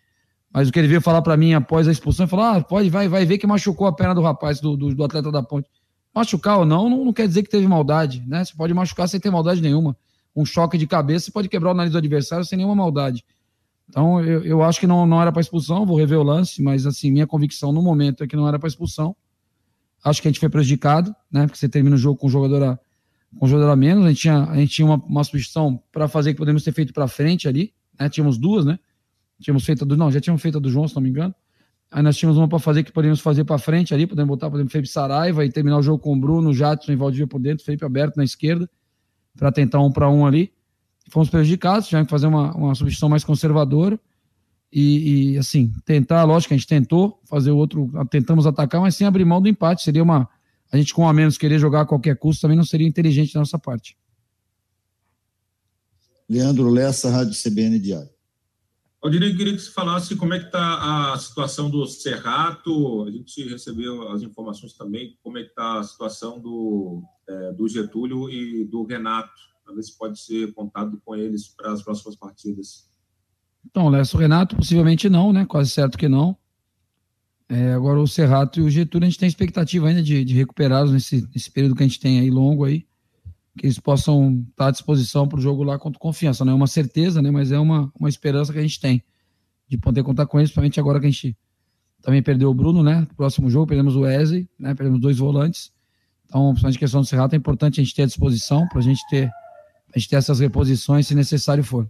Mas 0.53 0.69
o 0.69 0.73
que 0.73 0.79
ele 0.79 0.89
veio 0.89 1.01
falar 1.01 1.23
para 1.23 1.37
mim 1.37 1.55
após 1.55 1.87
a 1.87 1.93
expulsão, 1.93 2.25
ele 2.25 2.31
falou: 2.31 2.45
ah, 2.45 2.61
pode, 2.61 2.91
vai, 2.91 3.09
vai 3.09 3.25
ver 3.25 3.39
que 3.39 3.47
machucou 3.47 3.87
a 3.87 3.93
perna 3.93 4.15
do 4.15 4.21
rapaz, 4.21 4.61
do, 4.61 4.77
do, 4.77 4.95
do 4.95 5.05
atleta 5.05 5.31
da 5.31 5.43
ponte. 5.43 5.69
Machucar 6.13 6.59
ou 6.59 6.65
não, 6.65 6.91
não, 6.91 7.05
não, 7.05 7.13
quer 7.13 7.29
dizer 7.29 7.45
que 7.45 7.51
teve 7.51 7.69
maldade, 7.69 8.25
né? 8.27 8.45
Você 8.45 8.53
pode 8.57 8.75
machucar 8.75 9.09
sem 9.09 9.21
ter 9.21 9.31
maldade 9.31 9.61
nenhuma. 9.61 9.97
Um 10.35 10.45
choque 10.45 10.77
de 10.77 10.87
cabeça, 10.87 11.27
você 11.27 11.33
pode 11.33 11.49
quebrar 11.49 11.71
o 11.71 11.75
nariz 11.75 11.93
do 11.93 11.99
adversário 11.99 12.45
sem 12.45 12.57
nenhuma 12.57 12.75
maldade. 12.75 13.25
Então, 13.89 14.21
eu, 14.21 14.43
eu 14.45 14.63
acho 14.63 14.81
que 14.81 14.87
não, 14.87 15.07
não 15.07 15.21
era 15.21 15.31
para 15.31 15.41
expulsão, 15.41 15.87
vou 15.87 15.97
rever 15.97 16.19
o 16.19 16.23
lance, 16.23 16.63
mas 16.63 16.87
assim, 16.87 17.11
minha 17.11 17.27
convicção 17.27 17.73
no 17.73 17.83
momento 17.83 18.25
é 18.25 18.27
que 18.27 18.37
não 18.37 18.47
era 18.47 18.59
para 18.59 18.69
expulsão. 18.69 19.15
Acho 20.03 20.23
que 20.23 20.29
a 20.29 20.31
gente 20.31 20.41
foi 20.41 20.49
prejudicado, 20.49 21.15
né? 21.31 21.47
Porque 21.47 21.59
você 21.59 21.69
termina 21.69 21.95
o 21.95 21.99
jogo 21.99 22.19
com 22.19 22.27
o 22.27 22.31
jogador 22.31 22.63
a, 22.63 22.79
o 23.39 23.47
jogador 23.47 23.71
a 23.71 23.77
menos. 23.77 24.05
A 24.05 24.09
gente 24.09 24.21
tinha, 24.21 24.45
a 24.45 24.57
gente 24.57 24.73
tinha 24.73 24.87
uma, 24.87 24.97
uma 24.97 25.25
substituição 25.25 25.83
para 25.93 26.09
fazer 26.09 26.33
que 26.33 26.39
podemos 26.39 26.65
ter 26.65 26.73
feito 26.73 26.93
para 26.93 27.07
frente 27.07 27.47
ali, 27.47 27.73
né? 27.99 28.09
Tínhamos 28.09 28.39
duas, 28.39 28.65
né? 28.65 28.79
Tínhamos 29.41 29.65
feito 29.65 29.85
a 29.85 29.87
do. 29.87 29.97
Não, 29.97 30.11
já 30.11 30.21
tínhamos 30.21 30.43
feito 30.43 30.59
a 30.59 30.61
do 30.61 30.71
João, 30.71 30.89
se 30.89 30.95
não 30.95 31.03
me 31.03 31.11
engano. 31.11 31.35
Aí 31.91 32.03
nós 32.03 32.17
tínhamos 32.17 32.39
uma 32.39 32.49
para 32.49 32.59
fazer 32.61 32.85
que 32.85 32.93
podíamos 32.93 33.21
fazer 33.21 33.45
para 33.45 33.59
frente 33.59 33.93
ali, 33.93 34.07
podemos 34.07 34.29
botar, 34.29 34.49
podemos 34.49 34.71
Felipe 34.71 34.89
Saraiva 34.89 35.45
e 35.45 35.51
terminar 35.51 35.79
o 35.79 35.83
jogo 35.83 35.99
com 35.99 36.13
o 36.13 36.17
Bruno, 36.17 36.55
Jadson 36.55 36.93
e 36.93 36.97
Valdivia 36.97 37.27
por 37.27 37.41
dentro, 37.41 37.65
Felipe 37.65 37.85
aberto 37.85 38.17
na 38.17 38.23
esquerda, 38.23 38.71
para 39.37 39.51
tentar 39.51 39.81
um 39.81 39.91
para 39.91 40.09
um 40.09 40.25
ali. 40.25 40.53
Fomos 41.11 41.29
prejudicados, 41.29 41.89
tivemos 41.89 42.07
que 42.07 42.11
fazer 42.11 42.29
uma, 42.29 42.55
uma 42.55 42.75
substituição 42.77 43.09
mais 43.09 43.25
conservadora. 43.25 43.99
E, 44.73 45.33
e, 45.33 45.39
assim, 45.39 45.73
tentar, 45.85 46.23
lógico 46.23 46.55
a 46.55 46.57
gente 46.57 46.67
tentou 46.67 47.21
fazer 47.25 47.51
o 47.51 47.57
outro, 47.57 47.91
tentamos 48.09 48.47
atacar, 48.47 48.81
mas 48.81 48.95
sem 48.95 49.05
abrir 49.05 49.25
mão 49.25 49.43
do 49.43 49.49
empate. 49.49 49.83
Seria 49.83 50.03
uma. 50.03 50.29
A 50.73 50.77
gente 50.77 50.95
com 50.95 51.09
a 51.09 51.13
menos 51.13 51.37
querer 51.37 51.59
jogar 51.59 51.83
a 51.83 51.87
qualquer 51.87 52.17
custo 52.17 52.43
também 52.43 52.57
não 52.57 52.65
seria 52.65 52.87
inteligente 52.87 53.35
da 53.35 53.41
nossa 53.41 53.59
parte. 53.59 53.97
Leandro 56.29 56.71
Lessa, 56.71 57.11
Rádio 57.11 57.35
CBN 57.35 57.79
Diário. 57.81 58.11
Aldirei, 59.03 59.35
queria 59.35 59.55
que 59.55 59.61
você 59.61 59.71
falasse 59.71 60.15
como 60.15 60.35
é 60.35 60.39
que 60.39 60.47
está 60.47 61.13
a 61.13 61.19
situação 61.19 61.71
do 61.71 61.87
Serrato. 61.87 63.05
A 63.05 63.11
gente 63.11 63.49
recebeu 63.49 64.09
as 64.11 64.23
informações 64.23 64.75
também, 64.75 65.19
como 65.23 65.39
é 65.39 65.43
que 65.43 65.49
está 65.49 65.79
a 65.79 65.83
situação 65.83 66.39
do, 66.39 67.03
é, 67.27 67.53
do 67.55 67.67
Getúlio 67.67 68.29
e 68.29 68.65
do 68.67 68.85
Renato, 68.85 69.33
para 69.65 69.75
ver 69.75 69.83
se 69.83 69.97
pode 69.97 70.21
ser 70.21 70.53
contado 70.53 71.01
com 71.03 71.17
eles 71.17 71.49
para 71.49 71.73
as 71.73 71.83
próximas 71.83 72.15
partidas. 72.15 72.91
Então, 73.65 73.89
Lécio 73.89 74.19
Renato, 74.19 74.55
possivelmente 74.55 75.09
não, 75.09 75.33
né? 75.33 75.47
Quase 75.47 75.71
certo 75.71 75.97
que 75.97 76.09
não. 76.09 76.37
É, 77.51 77.73
agora 77.73 77.99
o 77.99 78.07
Serrato 78.07 78.61
e 78.61 78.63
o 78.63 78.71
Getúlio, 78.71 79.07
a 79.07 79.11
gente 79.11 79.19
tem 79.19 79.29
expectativa 79.29 79.89
ainda 79.89 80.03
de, 80.03 80.25
de 80.25 80.35
recuperá-los 80.35 80.93
nesse, 80.93 81.27
nesse 81.35 81.51
período 81.51 81.75
que 81.75 81.83
a 81.83 81.87
gente 81.87 81.99
tem 81.99 82.21
aí 82.21 82.31
longo 82.31 82.65
aí 82.65 82.87
que 83.59 83.67
eles 83.67 83.79
possam 83.79 84.45
estar 84.51 84.69
à 84.69 84.71
disposição 84.71 85.29
para 85.29 85.39
o 85.39 85.43
jogo 85.43 85.63
lá 85.63 85.79
contra 85.79 85.99
confiança. 85.99 86.45
Não 86.45 86.53
é 86.53 86.57
uma 86.57 86.67
certeza, 86.67 87.21
né? 87.21 87.31
Mas 87.31 87.53
é 87.53 87.59
uma, 87.59 87.93
uma 87.99 88.09
esperança 88.09 88.53
que 88.53 88.59
a 88.59 88.63
gente 88.63 88.81
tem 88.81 89.03
de 89.69 89.77
poder 89.77 90.03
contar 90.03 90.27
com 90.27 90.39
eles, 90.39 90.51
principalmente 90.51 90.81
agora 90.81 90.99
que 90.99 91.07
a 91.07 91.11
gente 91.11 91.37
também 92.03 92.23
perdeu 92.23 92.51
o 92.51 92.55
Bruno, 92.55 92.83
né? 92.83 93.07
Próximo 93.17 93.51
jogo, 93.51 93.67
perdemos 93.67 93.95
o 93.97 94.01
Wesley, 94.01 94.49
né? 94.59 94.75
Perdemos 94.75 95.01
dois 95.01 95.19
volantes. 95.19 95.73
Então, 96.25 96.49
principalmente 96.51 96.77
a 96.77 96.79
questão 96.79 97.01
do 97.01 97.07
Serrato, 97.07 97.35
é 97.35 97.39
importante 97.39 97.81
a 97.81 97.85
gente 97.85 97.95
ter 97.95 98.03
à 98.05 98.07
disposição 98.07 98.67
para 98.69 98.79
a 98.79 98.83
gente 98.83 99.01
ter 99.11 99.31
essas 100.13 100.41
reposições 100.41 101.07
se 101.07 101.15
necessário 101.15 101.63
for. 101.63 101.87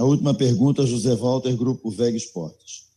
A 0.00 0.04
última 0.04 0.32
pergunta, 0.32 0.86
José 0.86 1.14
Walter, 1.14 1.54
Grupo 1.54 1.90
Veg 1.90 2.16
Esportes. 2.16 2.88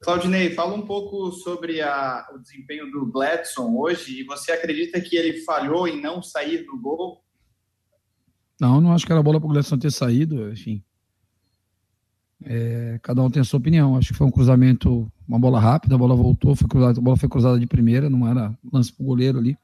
Claudinei, 0.00 0.54
fala 0.54 0.76
um 0.76 0.86
pouco 0.86 1.32
sobre 1.32 1.80
a, 1.80 2.24
o 2.32 2.38
desempenho 2.38 2.88
do 2.88 3.04
Gladson 3.04 3.74
hoje 3.76 4.20
e 4.20 4.24
você 4.24 4.52
acredita 4.52 5.00
que 5.00 5.16
ele 5.16 5.40
falhou 5.40 5.88
em 5.88 6.00
não 6.00 6.22
sair 6.22 6.64
do 6.64 6.80
gol? 6.80 7.24
Não, 8.60 8.80
não 8.80 8.92
acho 8.92 9.04
que 9.04 9.10
era 9.10 9.24
bola 9.24 9.40
para 9.40 9.48
o 9.48 9.52
Gladson 9.52 9.76
ter 9.76 9.90
saído, 9.90 10.52
enfim. 10.52 10.80
É, 12.44 13.00
cada 13.02 13.20
um 13.24 13.28
tem 13.28 13.40
a 13.40 13.44
sua 13.44 13.58
opinião. 13.58 13.96
Acho 13.96 14.12
que 14.12 14.18
foi 14.18 14.28
um 14.28 14.30
cruzamento, 14.30 15.10
uma 15.26 15.38
bola 15.38 15.58
rápida, 15.58 15.96
a 15.96 15.98
bola 15.98 16.14
voltou, 16.14 16.54
foi 16.54 16.68
cruzada, 16.68 17.00
a 17.00 17.02
bola 17.02 17.16
foi 17.16 17.28
cruzada 17.28 17.58
de 17.58 17.66
primeira, 17.66 18.08
não 18.08 18.28
era 18.28 18.56
lance 18.72 18.92
para 18.92 19.02
o 19.02 19.06
goleiro 19.06 19.36
ali. 19.36 19.58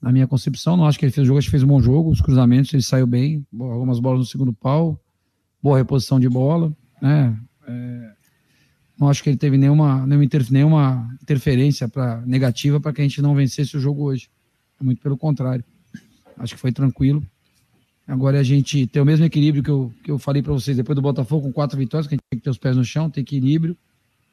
Na 0.00 0.10
minha 0.10 0.26
concepção, 0.26 0.74
não 0.74 0.86
acho 0.86 0.98
que 0.98 1.04
ele 1.04 1.12
fez 1.12 1.26
o 1.26 1.28
jogo, 1.28 1.38
acho 1.38 1.48
que 1.48 1.50
fez 1.50 1.62
um 1.62 1.68
bom 1.68 1.82
jogo, 1.82 2.08
os 2.08 2.22
cruzamentos, 2.22 2.72
ele 2.72 2.82
saiu 2.82 3.06
bem, 3.06 3.46
algumas 3.60 4.00
bolas 4.00 4.20
no 4.20 4.24
segundo 4.24 4.54
pau, 4.54 4.98
boa 5.66 5.78
reposição 5.78 6.20
de 6.20 6.28
bola, 6.28 6.72
né? 7.02 7.36
É, 7.66 8.12
não 8.96 9.08
acho 9.08 9.20
que 9.20 9.28
ele 9.28 9.36
teve 9.36 9.58
nenhuma, 9.58 10.06
nenhuma, 10.06 10.24
inter, 10.24 10.46
nenhuma 10.48 11.18
interferência 11.20 11.88
pra, 11.88 12.20
negativa 12.24 12.78
para 12.78 12.92
que 12.92 13.00
a 13.00 13.04
gente 13.04 13.20
não 13.20 13.34
vencesse 13.34 13.76
o 13.76 13.80
jogo 13.80 14.04
hoje. 14.04 14.30
Muito 14.80 15.02
pelo 15.02 15.18
contrário. 15.18 15.64
Acho 16.38 16.54
que 16.54 16.60
foi 16.60 16.70
tranquilo. 16.70 17.20
Agora 18.06 18.38
a 18.38 18.44
gente 18.44 18.86
tem 18.86 19.02
o 19.02 19.04
mesmo 19.04 19.24
equilíbrio 19.24 19.60
que 19.60 19.70
eu, 19.70 19.92
que 20.04 20.10
eu 20.12 20.18
falei 20.20 20.40
para 20.40 20.52
vocês 20.52 20.76
depois 20.76 20.94
do 20.94 21.02
Botafogo 21.02 21.48
com 21.48 21.52
quatro 21.52 21.76
vitórias, 21.76 22.06
que 22.06 22.14
a 22.14 22.16
gente 22.16 22.24
tem 22.30 22.38
que 22.38 22.44
ter 22.44 22.50
os 22.50 22.58
pés 22.58 22.76
no 22.76 22.84
chão, 22.84 23.10
tem 23.10 23.22
equilíbrio. 23.22 23.76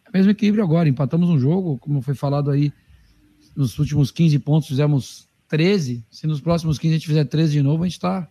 É 0.06 0.10
o 0.10 0.14
mesmo 0.14 0.30
equilíbrio 0.30 0.64
agora. 0.64 0.88
Empatamos 0.88 1.30
um 1.32 1.40
jogo, 1.40 1.80
como 1.80 2.00
foi 2.04 2.14
falado 2.14 2.52
aí, 2.52 2.72
nos 3.56 3.80
últimos 3.80 4.12
15 4.12 4.38
pontos 4.38 4.68
fizemos 4.68 5.28
13. 5.48 6.06
Se 6.12 6.28
nos 6.28 6.40
próximos 6.40 6.78
15 6.78 6.94
a 6.94 6.98
gente 7.00 7.08
fizer 7.08 7.26
13 7.26 7.54
de 7.54 7.64
novo, 7.64 7.82
a 7.82 7.88
gente 7.88 7.94
está 7.94 8.30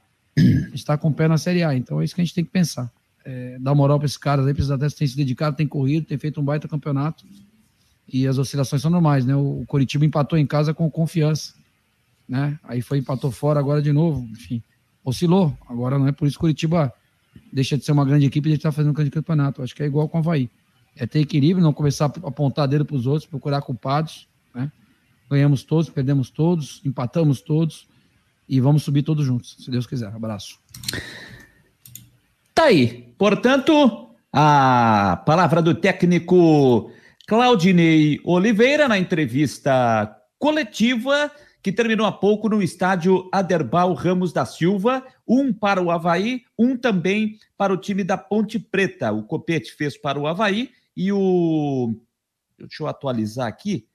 tá 0.86 0.96
com 0.96 1.08
o 1.08 1.14
pé 1.14 1.28
na 1.28 1.38
Série 1.38 1.62
A. 1.62 1.74
Então 1.74 2.00
é 2.00 2.04
isso 2.04 2.14
que 2.14 2.20
a 2.20 2.24
gente 2.24 2.34
tem 2.34 2.44
que 2.44 2.50
pensar 2.50 2.90
é, 3.24 3.58
dar 3.58 3.74
moral 3.74 3.98
para 3.98 4.06
esses 4.06 4.18
caras 4.18 4.46
aí, 4.46 4.52
precisa 4.52 4.74
até 4.74 4.88
ter 4.88 5.06
se 5.06 5.16
dedicado, 5.16 5.56
tem 5.56 5.66
corrido, 5.66 6.06
tem 6.06 6.18
feito 6.18 6.40
um 6.40 6.44
baita 6.44 6.68
campeonato. 6.68 7.24
E 8.08 8.26
as 8.26 8.38
oscilações 8.38 8.82
são 8.82 8.90
normais, 8.90 9.24
né? 9.24 9.34
O, 9.34 9.64
Coritiba 9.66 10.04
empatou 10.04 10.38
em 10.38 10.46
casa 10.46 10.74
com 10.74 10.90
confiança, 10.90 11.54
né? 12.28 12.58
Aí 12.64 12.82
foi 12.82 12.98
empatou 12.98 13.30
fora 13.30 13.60
agora 13.60 13.80
de 13.80 13.92
novo, 13.92 14.26
enfim. 14.30 14.62
Oscilou. 15.04 15.56
Agora 15.68 15.98
não 15.98 16.06
é 16.06 16.12
por 16.12 16.26
isso 16.26 16.36
que 16.36 16.40
o 16.40 16.42
Curitiba 16.42 16.92
deixa 17.52 17.78
de 17.78 17.84
ser 17.84 17.92
uma 17.92 18.04
grande 18.04 18.26
equipe 18.26 18.48
e 18.48 18.52
estar 18.52 18.72
fazendo 18.72 18.90
um 18.90 18.94
grande 18.94 19.10
campeonato. 19.10 19.62
Acho 19.62 19.74
que 19.74 19.82
é 19.82 19.86
igual 19.86 20.08
com 20.08 20.18
o 20.18 20.20
Havaí. 20.20 20.50
É 20.96 21.06
ter 21.06 21.20
equilíbrio, 21.20 21.62
não 21.64 21.72
começar 21.72 22.06
a 22.06 22.28
apontar 22.28 22.68
dedo 22.68 22.84
para 22.84 22.96
os 22.96 23.06
outros, 23.06 23.26
procurar 23.26 23.62
culpados, 23.62 24.28
né? 24.54 24.70
Ganhamos 25.30 25.62
todos, 25.62 25.88
perdemos 25.88 26.28
todos, 26.28 26.82
empatamos 26.84 27.40
todos 27.40 27.86
e 28.52 28.60
vamos 28.60 28.82
subir 28.82 29.02
todos 29.02 29.24
juntos, 29.24 29.56
se 29.58 29.70
Deus 29.70 29.86
quiser. 29.86 30.08
Abraço. 30.08 30.58
Tá 32.54 32.64
aí. 32.64 33.14
Portanto, 33.16 34.10
a 34.30 35.22
palavra 35.24 35.62
do 35.62 35.74
técnico 35.74 36.92
Claudinei 37.26 38.20
Oliveira 38.22 38.86
na 38.86 38.98
entrevista 38.98 40.14
coletiva 40.38 41.32
que 41.62 41.72
terminou 41.72 42.04
há 42.04 42.12
pouco 42.12 42.46
no 42.46 42.62
estádio 42.62 43.26
Aderbal 43.32 43.94
Ramos 43.94 44.34
da 44.34 44.44
Silva, 44.44 45.02
um 45.26 45.50
para 45.50 45.80
o 45.80 45.90
Havaí, 45.90 46.42
um 46.58 46.76
também 46.76 47.38
para 47.56 47.72
o 47.72 47.78
time 47.78 48.04
da 48.04 48.18
Ponte 48.18 48.58
Preta. 48.58 49.12
O 49.12 49.22
Copete 49.22 49.72
fez 49.72 49.96
para 49.96 50.20
o 50.20 50.26
Havaí 50.26 50.72
e 50.94 51.10
o. 51.10 51.94
Deixa 52.58 52.82
eu 52.82 52.86
atualizar 52.86 53.46
aqui. 53.46 53.86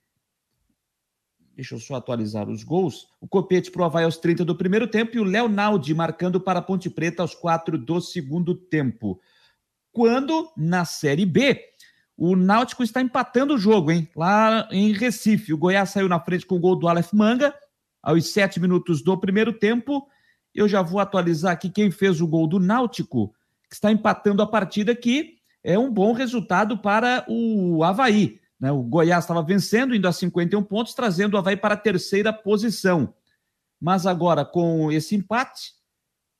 Deixa 1.58 1.74
eu 1.74 1.80
só 1.80 1.96
atualizar 1.96 2.48
os 2.48 2.64
gols. 2.64 3.08
O 3.20 3.28
Copete 3.28 3.72
para 3.72 3.82
o 3.82 3.86
Havaí 3.86 4.04
aos 4.06 4.18
30 4.18 4.46
do 4.46 4.56
primeiro 4.56 4.86
tempo 4.86 5.18
e 5.18 5.20
o 5.20 5.24
Léo 5.24 5.50
Naldi 5.50 5.92
marcando 5.92 6.40
para 6.40 6.60
a 6.60 6.62
Ponte 6.62 6.88
Preta 6.88 7.24
aos 7.24 7.34
4 7.34 7.80
do 7.80 8.00
segundo 8.00 8.54
tempo. 8.54 9.20
Quando, 9.92 10.52
na 10.56 10.86
Série 10.86 11.26
B, 11.26 11.60
o 12.16 12.36
Náutico 12.36 12.84
está 12.84 13.02
empatando 13.02 13.56
o 13.56 13.58
jogo, 13.58 13.92
hein? 13.92 14.08
Lá 14.16 14.70
em 14.72 14.92
Recife. 14.92 15.52
O 15.52 15.58
Goiás 15.58 15.90
saiu 15.90 16.08
na 16.08 16.20
frente 16.20 16.46
com 16.46 16.58
o 16.58 16.60
gol 16.60 16.76
do 16.76 16.88
Aleph 16.88 17.12
Manga, 17.12 17.52
aos 18.04 18.28
7 18.28 18.60
minutos 18.60 19.02
do 19.02 19.18
primeiro 19.18 19.52
tempo. 19.52 20.08
Eu 20.54 20.68
já 20.68 20.84
vou 20.84 21.00
atualizar 21.00 21.54
aqui 21.54 21.72
quem 21.72 21.90
fez 21.90 22.22
o 22.22 22.28
gol 22.28 22.46
do 22.46 22.60
Náutico, 22.60 23.34
que 23.68 23.74
está 23.74 23.92
empatando 23.92 24.44
a 24.44 24.48
partida 24.48 24.92
aqui. 24.92 25.40
É 25.64 25.78
um 25.80 25.92
bom 25.92 26.14
resultado 26.14 26.78
para 26.78 27.26
o 27.28 27.84
Havaí. 27.84 28.40
Né? 28.60 28.72
O 28.72 28.82
Goiás 28.82 29.24
estava 29.24 29.42
vencendo, 29.44 29.96
indo 29.96 30.08
a 30.08 30.12
51 30.12 30.64
pontos, 30.64 30.94
trazendo 30.94 31.36
o 31.36 31.38
Havaí 31.38 31.56
para 31.56 31.76
a 31.76 31.78
terceira 31.78 32.34
posição. 32.34 33.14
Mas 33.80 34.06
agora, 34.06 34.44
com 34.44 34.92
esse 34.92 35.16
empate, 35.16 35.78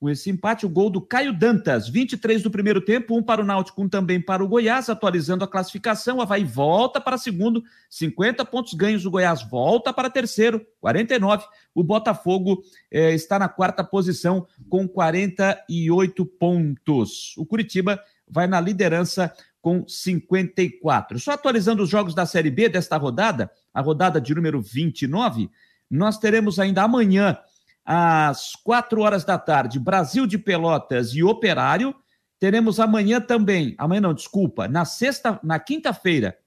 com 0.00 0.08
esse 0.08 0.30
empate, 0.30 0.64
o 0.64 0.68
gol 0.68 0.90
do 0.90 1.00
Caio 1.00 1.36
Dantas, 1.36 1.88
23 1.88 2.42
do 2.42 2.52
primeiro 2.52 2.80
tempo, 2.80 3.16
um 3.16 3.22
para 3.22 3.42
o 3.42 3.44
Náutico, 3.44 3.82
um 3.82 3.88
também 3.88 4.20
para 4.20 4.44
o 4.44 4.48
Goiás, 4.48 4.88
atualizando 4.88 5.42
a 5.42 5.48
classificação. 5.48 6.18
O 6.18 6.22
Havaí 6.22 6.44
volta 6.44 7.00
para 7.00 7.18
segundo, 7.18 7.64
50 7.90 8.44
pontos 8.44 8.74
ganhos. 8.74 9.04
O 9.04 9.10
Goiás 9.10 9.42
volta 9.42 9.92
para 9.92 10.08
terceiro, 10.08 10.64
49. 10.80 11.44
O 11.74 11.82
Botafogo 11.82 12.62
eh, 12.92 13.12
está 13.12 13.40
na 13.40 13.48
quarta 13.48 13.82
posição 13.82 14.46
com 14.68 14.86
48 14.86 16.24
pontos. 16.26 17.36
O 17.36 17.44
Curitiba 17.44 18.00
vai 18.28 18.46
na 18.46 18.60
liderança 18.60 19.32
com 19.68 19.86
54. 19.86 21.20
Só 21.20 21.32
atualizando 21.32 21.82
os 21.82 21.90
jogos 21.90 22.14
da 22.14 22.24
Série 22.24 22.50
B 22.50 22.70
desta 22.70 22.96
rodada, 22.96 23.50
a 23.74 23.82
rodada 23.82 24.18
de 24.18 24.34
número 24.34 24.62
29, 24.62 25.50
nós 25.90 26.16
teremos 26.16 26.58
ainda 26.58 26.82
amanhã, 26.82 27.36
às 27.84 28.56
4 28.64 28.98
horas 29.02 29.26
da 29.26 29.36
tarde, 29.36 29.78
Brasil 29.78 30.26
de 30.26 30.38
Pelotas 30.38 31.12
e 31.12 31.22
Operário. 31.22 31.94
Teremos 32.40 32.80
amanhã 32.80 33.20
também, 33.20 33.74
amanhã 33.76 34.00
não, 34.00 34.14
desculpa, 34.14 34.66
na 34.66 34.86
sexta, 34.86 35.38
na 35.42 35.58
quinta-feira, 35.58 36.38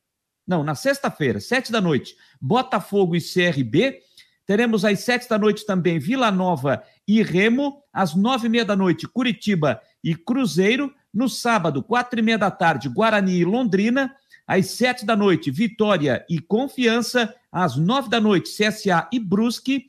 não, 0.47 0.63
na 0.63 0.73
sexta-feira, 0.73 1.39
sete 1.39 1.71
da 1.71 1.79
noite, 1.79 2.15
Botafogo 2.41 3.15
e 3.15 3.21
CRB. 3.21 4.01
Teremos 4.47 4.83
às 4.83 4.99
sete 5.01 5.29
da 5.29 5.37
noite 5.37 5.63
também 5.63 5.99
Vila 5.99 6.31
Nova 6.31 6.81
e 7.07 7.21
Remo. 7.21 7.83
Às 7.93 8.15
nove 8.15 8.47
e 8.47 8.49
meia 8.49 8.65
da 8.65 8.75
noite, 8.75 9.07
Curitiba 9.07 9.79
e 10.03 10.15
Cruzeiro. 10.15 10.91
No 11.13 11.27
sábado, 11.27 11.83
quatro 11.83 12.19
e 12.19 12.23
meia 12.23 12.37
da 12.37 12.51
tarde, 12.51 12.89
Guarani 12.89 13.37
e 13.37 13.45
Londrina. 13.45 14.15
Às 14.47 14.67
sete 14.71 15.05
da 15.05 15.15
noite, 15.15 15.51
Vitória 15.51 16.25
e 16.29 16.39
Confiança. 16.39 17.33
Às 17.51 17.75
nove 17.75 18.09
da 18.09 18.19
noite, 18.19 18.49
CSA 18.49 19.07
e 19.11 19.19
Brusque. 19.19 19.85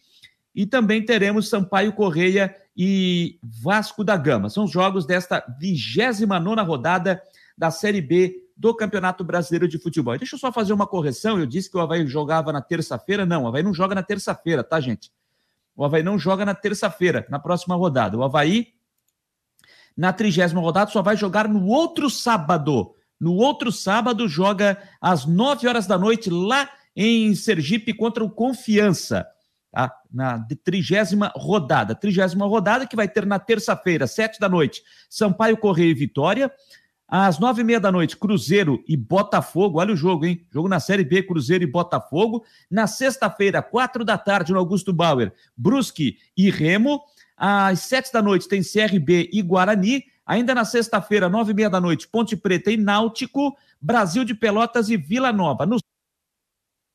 E 0.54 0.66
também 0.66 1.04
teremos 1.04 1.48
Sampaio 1.48 1.92
Correia 1.92 2.54
e 2.76 3.38
Vasco 3.42 4.04
da 4.04 4.16
Gama. 4.16 4.50
São 4.50 4.64
os 4.64 4.70
jogos 4.70 5.06
desta 5.06 5.44
29 5.58 6.62
rodada 6.62 7.22
da 7.56 7.70
Série 7.70 8.00
B 8.00 8.42
do 8.56 8.74
Campeonato 8.74 9.24
Brasileiro 9.24 9.66
de 9.66 9.78
Futebol. 9.78 10.16
Deixa 10.16 10.36
eu 10.36 10.38
só 10.38 10.52
fazer 10.52 10.72
uma 10.72 10.86
correção. 10.86 11.38
Eu 11.38 11.46
disse 11.46 11.70
que 11.70 11.76
o 11.76 11.80
Havaí 11.80 12.06
jogava 12.06 12.52
na 12.52 12.60
terça-feira. 12.60 13.26
Não, 13.26 13.44
o 13.44 13.48
Havaí 13.48 13.62
não 13.62 13.74
joga 13.74 13.94
na 13.94 14.02
terça-feira, 14.02 14.62
tá, 14.62 14.80
gente? 14.80 15.10
O 15.74 15.84
Havaí 15.84 16.02
não 16.02 16.18
joga 16.18 16.44
na 16.44 16.54
terça-feira, 16.54 17.26
na 17.28 17.38
próxima 17.38 17.74
rodada. 17.74 18.16
O 18.16 18.22
Havaí, 18.22 18.68
na 19.96 20.12
trigésima 20.12 20.60
rodada, 20.60 20.90
só 20.90 21.02
vai 21.02 21.16
jogar 21.16 21.48
no 21.48 21.66
outro 21.66 22.08
sábado. 22.08 22.94
No 23.20 23.34
outro 23.34 23.70
sábado, 23.70 24.28
joga 24.28 24.78
às 25.00 25.26
nove 25.26 25.68
horas 25.68 25.86
da 25.86 25.96
noite 25.96 26.28
lá 26.28 26.68
em 26.96 27.34
Sergipe 27.34 27.94
contra 27.94 28.24
o 28.24 28.30
Confiança 28.30 29.26
tá? 29.72 29.92
na 30.12 30.44
trigésima 30.62 31.32
rodada. 31.34 31.94
Trigésima 31.94 32.46
rodada 32.46 32.86
que 32.86 32.94
vai 32.94 33.08
ter 33.08 33.24
na 33.24 33.38
terça-feira, 33.38 34.06
sete 34.06 34.38
da 34.38 34.48
noite, 34.48 34.82
Sampaio 35.08 35.56
Correia 35.56 35.90
e 35.90 35.94
Vitória. 35.94 36.52
Às 37.08 37.38
nove 37.38 37.60
e 37.60 37.64
meia 37.64 37.78
da 37.78 37.92
noite, 37.92 38.16
Cruzeiro 38.16 38.82
e 38.88 38.96
Botafogo. 38.96 39.78
Olha 39.78 39.92
o 39.92 39.96
jogo, 39.96 40.24
hein? 40.24 40.46
Jogo 40.50 40.66
na 40.66 40.80
Série 40.80 41.04
B, 41.04 41.22
Cruzeiro 41.22 41.62
e 41.62 41.70
Botafogo. 41.70 42.42
Na 42.70 42.86
sexta-feira, 42.86 43.60
quatro 43.60 44.02
da 44.02 44.16
tarde, 44.16 44.50
no 44.50 44.58
Augusto 44.58 44.94
Bauer, 44.94 45.30
Brusque 45.54 46.16
e 46.34 46.50
Remo. 46.50 47.02
Às 47.36 47.80
sete 47.80 48.12
da 48.12 48.22
noite, 48.22 48.48
tem 48.48 48.62
CRB 48.62 49.30
e 49.32 49.42
Guarani. 49.42 50.04
Ainda 50.24 50.54
na 50.54 50.64
sexta-feira, 50.64 51.28
nove 51.28 51.52
e 51.52 51.54
meia 51.54 51.70
da 51.70 51.80
noite, 51.80 52.08
Ponte 52.08 52.36
Preta 52.36 52.70
e 52.70 52.76
Náutico. 52.76 53.56
Brasil 53.80 54.24
de 54.24 54.34
Pelotas 54.34 54.88
e 54.90 54.96
Vila 54.96 55.32
Nova. 55.32 55.66
No 55.66 55.78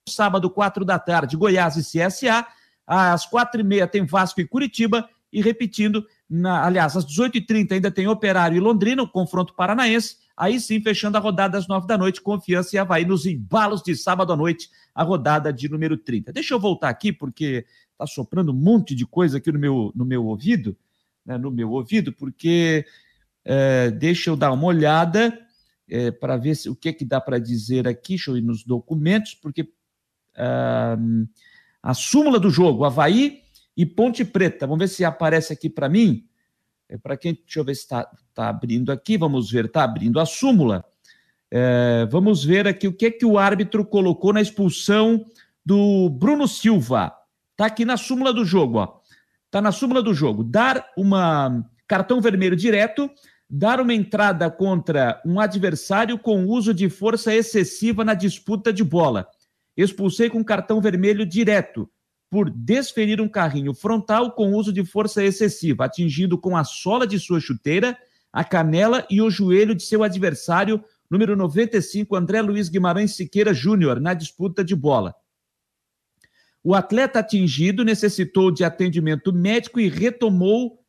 sábado, 0.07 0.49
quatro 0.49 0.85
da 0.85 0.97
tarde, 0.97 1.35
Goiás 1.35 1.75
e 1.75 1.81
CSA. 1.81 2.47
Às 2.85 3.25
quatro 3.25 3.59
e 3.59 3.63
meia 3.63 3.85
tem 3.85 4.05
Vasco 4.05 4.39
e 4.39 4.47
Curitiba. 4.47 5.09
E 5.31 5.41
repetindo, 5.41 6.07
na, 6.29 6.65
aliás, 6.65 6.95
às 6.95 7.05
18h30 7.05 7.73
ainda 7.73 7.91
tem 7.91 8.07
Operário 8.07 8.55
e 8.55 8.61
Londrina, 8.61 9.03
o 9.03 9.09
confronto 9.09 9.53
paranaense. 9.53 10.15
Aí 10.38 10.59
sim, 10.59 10.79
fechando 10.79 11.17
a 11.17 11.19
rodada 11.19 11.57
às 11.57 11.67
nove 11.67 11.88
da 11.88 11.97
noite, 11.97 12.21
Confiança 12.21 12.75
e 12.75 12.79
Havaí 12.79 13.03
nos 13.03 13.25
embalos 13.25 13.81
de 13.81 13.95
sábado 13.95 14.31
à 14.31 14.38
noite, 14.38 14.69
a 14.93 15.03
rodada 15.03 15.51
de 15.51 15.67
número 15.67 15.97
30. 15.97 16.31
Deixa 16.31 16.53
eu 16.53 16.59
voltar 16.59 16.89
aqui, 16.89 17.11
porque 17.11 17.65
está 17.98 18.06
soprando 18.06 18.52
um 18.52 18.56
monte 18.56 18.93
de 18.93 19.06
coisa 19.06 19.39
aqui 19.39 19.52
no 19.52 19.60
meu, 19.60 19.91
no 19.95 20.06
meu 20.06 20.26
ouvido, 20.26 20.78
né, 21.26 21.38
no 21.38 21.50
meu 21.50 21.72
ouvido, 21.72 22.14
porque 22.14 22.86
é, 23.43 23.89
deixa 23.89 24.30
eu 24.30 24.36
dar 24.36 24.52
uma 24.52 24.66
olhada 24.66 25.38
é, 25.89 26.12
para 26.12 26.38
ver 26.38 26.56
se, 26.56 26.70
o 26.70 26.76
que, 26.76 26.93
que 26.93 27.04
dá 27.04 27.20
para 27.20 27.39
dizer 27.39 27.88
aqui, 27.88 28.14
deixa 28.14 28.32
eu 28.32 28.38
ir 28.38 28.41
nos 28.41 28.64
documentos, 28.64 29.34
porque 29.34 29.68
ah, 30.36 30.98
a 31.82 31.93
súmula 31.93 32.39
do 32.39 32.50
jogo, 32.50 32.86
Havaí 32.86 33.41
e 33.76 33.86
Ponte 33.86 34.24
Preta. 34.24 34.68
Vamos 34.68 34.80
ver 34.80 34.88
se 34.88 35.04
aparece 35.04 35.52
aqui 35.52 35.70
para 35.70 35.89
mim. 35.89 36.26
É 36.89 36.98
para 36.98 37.18
quem, 37.18 37.34
deixa 37.34 37.60
eu 37.60 37.66
ver 37.66 37.76
se 37.76 37.82
está 37.82 38.10
tá 38.34 38.50
abrindo 38.50 38.91
aqui. 38.91 39.18
Vamos 39.18 39.52
ver, 39.52 39.66
está 39.66 39.84
abrindo 39.84 40.20
a 40.20 40.26
súmula. 40.26 40.86
É, 41.50 42.06
vamos 42.12 42.43
ver 42.43 42.68
aqui 42.68 42.88
o 42.88 42.93
que 42.93 43.08
é 43.08 43.12
que 43.12 43.26
o 43.26 43.38
árbitro 43.38 43.86
colocou 43.86 44.34
na 44.34 44.41
expulsão 44.41 45.26
do 45.66 46.10
Bruno 46.10 46.48
Silva. 46.48 47.14
Está 47.58 47.66
aqui 47.66 47.84
na 47.84 47.97
súmula 47.97 48.32
do 48.32 48.45
jogo, 48.45 48.78
ó. 48.78 48.99
Está 49.45 49.60
na 49.60 49.72
súmula 49.72 50.03
do 50.03 50.14
jogo. 50.14 50.43
Dar 50.43 50.86
uma 50.95 51.68
cartão 51.88 52.22
vermelho 52.22 52.55
direto, 52.55 53.10
dar 53.49 53.82
uma 53.82 53.95
entrada 53.95 54.51
contra 54.51 55.20
um 55.26 55.39
adversário 55.39 56.20
com 56.20 56.45
uso 56.45 56.72
de 56.72 56.88
força 56.88 57.34
excessiva 57.34 58.05
na 58.05 58.14
disputa 58.14 58.72
de 58.72 58.84
bola. 58.84 59.28
Expulsei 59.76 60.30
com 60.30 60.43
cartão 60.43 60.80
vermelho 60.80 61.26
direto 61.26 61.89
por 62.30 62.47
desferir 62.47 63.20
um 63.20 63.28
carrinho 63.28 63.74
frontal 63.74 64.34
com 64.34 64.53
uso 64.53 64.72
de 64.72 64.86
força 64.86 65.24
excessiva, 65.24 65.86
atingindo 65.86 66.38
com 66.38 66.55
a 66.55 66.64
sola 66.64 67.08
de 67.08 67.18
sua 67.18 67.39
chuteira 67.39 67.97
a 68.32 68.43
canela 68.43 69.03
e 69.10 69.20
o 69.20 69.32
joelho 69.32 69.74
de 69.74 69.82
seu 69.82 70.03
adversário, 70.03 70.84
número 71.10 71.36
95, 71.36 72.16
André 72.16 72.39
Luiz 72.39 72.70
Guimarães 72.70 73.16
Siqueira 73.16 73.51
Júnior, 73.51 73.99
na 73.99 74.14
disputa 74.14 74.64
de 74.64 74.76
bola. 74.76 75.16
O 76.68 76.76
atleta 76.76 77.20
atingido 77.20 77.86
necessitou 77.86 78.51
de 78.51 78.65
atendimento 78.65 79.32
médico 79.32 79.80
e 79.80 79.88
retomou 79.88 80.84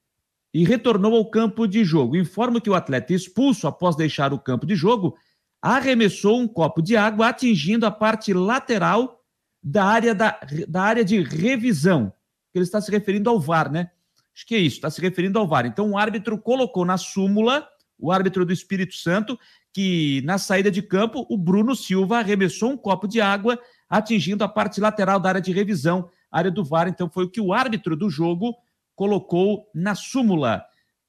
e 0.53 0.65
retornou 0.65 1.15
ao 1.15 1.31
campo 1.31 1.69
de 1.69 1.85
jogo. 1.85 2.17
Informo 2.17 2.61
que 2.61 2.69
o 2.69 2.75
atleta 2.75 3.15
expulso 3.15 3.69
após 3.69 3.95
deixar 3.95 4.33
o 4.33 4.41
campo 4.41 4.67
de 4.67 4.75
jogo 4.75 5.17
arremessou 5.63 6.41
um 6.41 6.49
copo 6.49 6.83
de 6.83 6.97
água 6.97 7.29
atingindo 7.29 7.87
a 7.87 7.93
parte 7.93 8.33
lateral 8.33 9.23
da 9.63 9.85
área, 9.85 10.17
da, 10.17 10.41
da 10.67 10.83
área 10.83 11.05
de 11.05 11.23
revisão, 11.23 12.13
ele 12.53 12.65
está 12.65 12.81
se 12.81 12.91
referindo 12.91 13.31
ao 13.31 13.39
VAR, 13.39 13.71
né? 13.71 13.93
Acho 14.35 14.47
que 14.49 14.57
é 14.57 14.59
isso, 14.59 14.79
está 14.79 14.91
se 14.91 15.01
referindo 15.01 15.39
ao 15.39 15.47
VAR. 15.47 15.65
Então, 15.65 15.93
o 15.93 15.97
árbitro 15.97 16.37
colocou 16.39 16.85
na 16.85 16.97
súmula, 16.97 17.65
o 17.97 18.11
árbitro 18.11 18.45
do 18.45 18.53
Espírito 18.53 18.97
Santo, 18.97 19.39
que 19.73 20.23
na 20.25 20.39
saída 20.39 20.73
de 20.73 20.83
campo, 20.83 21.25
o 21.31 21.39
Bruno 21.39 21.77
Silva 21.77 22.19
arremessou 22.19 22.73
um 22.73 22.77
copo 22.77 23.07
de 23.07 23.21
água, 23.21 23.57
atingindo 23.89 24.45
a 24.45 24.49
parte 24.49 24.81
lateral 24.81 25.19
da 25.19 25.31
área 25.31 25.41
de 25.41 25.53
revisão, 25.53 26.09
área 26.31 26.51
do 26.51 26.65
VAR. 26.65 26.89
Então, 26.89 27.09
foi 27.09 27.25
o 27.25 27.31
que 27.31 27.41
o 27.41 27.53
árbitro 27.53 27.97
do 27.97 28.11
jogo 28.11 28.57
colocou 28.95 29.69
na 29.75 29.95
súmula 29.95 30.65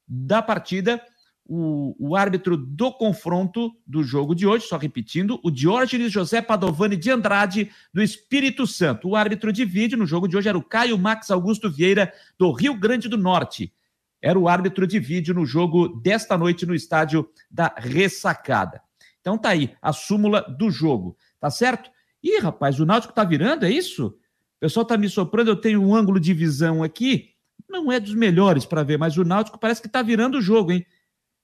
da 0.08 0.42
partida 0.42 1.02
o, 1.50 1.96
o, 1.98 2.16
árbitro 2.16 2.56
do 2.56 2.92
confronto 2.92 3.76
do 3.86 4.04
jogo 4.04 4.36
de 4.36 4.46
hoje, 4.46 4.68
só 4.68 4.78
repetindo, 4.78 5.40
o 5.44 5.50
Diógenes 5.50 6.12
José 6.12 6.44
Padovani 6.44 6.96
de 6.96 7.10
Andrade, 7.10 7.72
do 7.92 8.04
Espírito 8.04 8.68
Santo. 8.68 9.10
O 9.10 9.16
árbitro 9.16 9.52
de 9.52 9.66
vídeo 9.66 9.98
no 9.98 10.06
jogo 10.06 10.28
de 10.28 10.38
hoje 10.38 10.48
era 10.48 10.58
o 10.58 10.64
Caio 10.64 10.96
Max 10.96 11.32
Augusto 11.32 11.72
Vieira, 11.72 12.14
do 12.38 12.52
Rio 12.52 12.76
Grande 12.76 13.10
do 13.10 13.18
Norte. 13.18 13.74
Era 14.22 14.38
o 14.38 14.48
árbitro 14.48 14.86
de 14.86 15.00
vídeo 15.00 15.34
no 15.34 15.44
jogo 15.44 15.88
desta 15.88 16.38
noite 16.38 16.68
no 16.68 16.76
estádio 16.76 17.28
da 17.50 17.74
Ressacada. 17.76 18.84
Então 19.20 19.36
tá 19.36 19.50
aí, 19.50 19.76
a 19.82 19.92
súmula 19.92 20.42
do 20.42 20.70
jogo, 20.70 21.18
tá 21.40 21.50
certo? 21.50 21.90
Ih, 22.24 22.40
rapaz, 22.40 22.80
o 22.80 22.86
Náutico 22.86 23.14
tá 23.14 23.24
virando, 23.24 23.66
é 23.66 23.72
isso? 23.72 24.08
O 24.08 24.60
pessoal 24.60 24.86
tá 24.86 24.98
me 24.98 25.08
soprando, 25.10 25.50
eu 25.50 25.56
tenho 25.56 25.82
um 25.82 25.96
ângulo 25.96 26.20
de 26.20 26.34
visão 26.34 26.84
aqui, 26.84 27.30
não 27.70 27.92
é 27.92 28.00
dos 28.00 28.14
melhores 28.14 28.66
para 28.66 28.84
ver, 28.84 28.98
mas 28.98 29.18
o 29.18 29.24
Náutico 29.24 29.60
parece 29.60 29.82
que 29.82 29.88
tá 29.88 30.02
virando 30.02 30.38
o 30.38 30.42
jogo, 30.42 30.72
hein? 30.72 30.86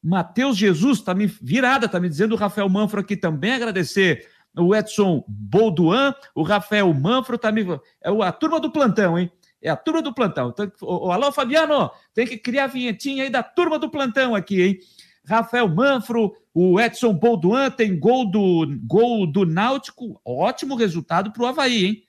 Matheus 0.03 0.55
Jesus 0.55 0.99
está 0.99 1.15
me 1.15 1.25
virada, 1.25 1.87
está 1.87 1.99
me 1.99 2.07
dizendo 2.07 2.33
o 2.33 2.37
Rafael 2.37 2.69
Manfro 2.69 2.99
aqui 2.99 3.17
também 3.17 3.53
agradecer. 3.53 4.27
O 4.55 4.75
Edson 4.75 5.25
Bolduan, 5.27 6.13
o 6.35 6.43
Rafael 6.43 6.93
Manfro 6.93 7.35
está 7.35 7.51
me. 7.51 7.65
É 8.03 8.09
a 8.09 8.31
turma 8.31 8.59
do 8.59 8.71
plantão, 8.71 9.17
hein? 9.17 9.31
É 9.61 9.69
a 9.69 9.75
turma 9.75 10.01
do 10.01 10.13
plantão. 10.13 10.49
Então, 10.49 11.11
alô, 11.11 11.31
Fabiano, 11.31 11.89
tem 12.13 12.27
que 12.27 12.37
criar 12.37 12.65
a 12.65 12.67
vinhetinha 12.67 13.23
aí 13.23 13.29
da 13.31 13.41
turma 13.41 13.79
do 13.79 13.89
plantão 13.89 14.35
aqui, 14.35 14.61
hein? 14.61 14.79
Rafael 15.25 15.67
Manfro, 15.67 16.35
o 16.53 16.79
Edson 16.79 17.13
Bolduan 17.13 17.69
tem 17.71 17.99
gol 17.99 18.29
do, 18.29 18.65
gol 18.83 19.25
do 19.25 19.45
Náutico. 19.45 20.19
Ótimo 20.23 20.75
resultado 20.75 21.31
para 21.31 21.43
o 21.43 21.47
Havaí, 21.47 21.85
hein? 21.85 22.03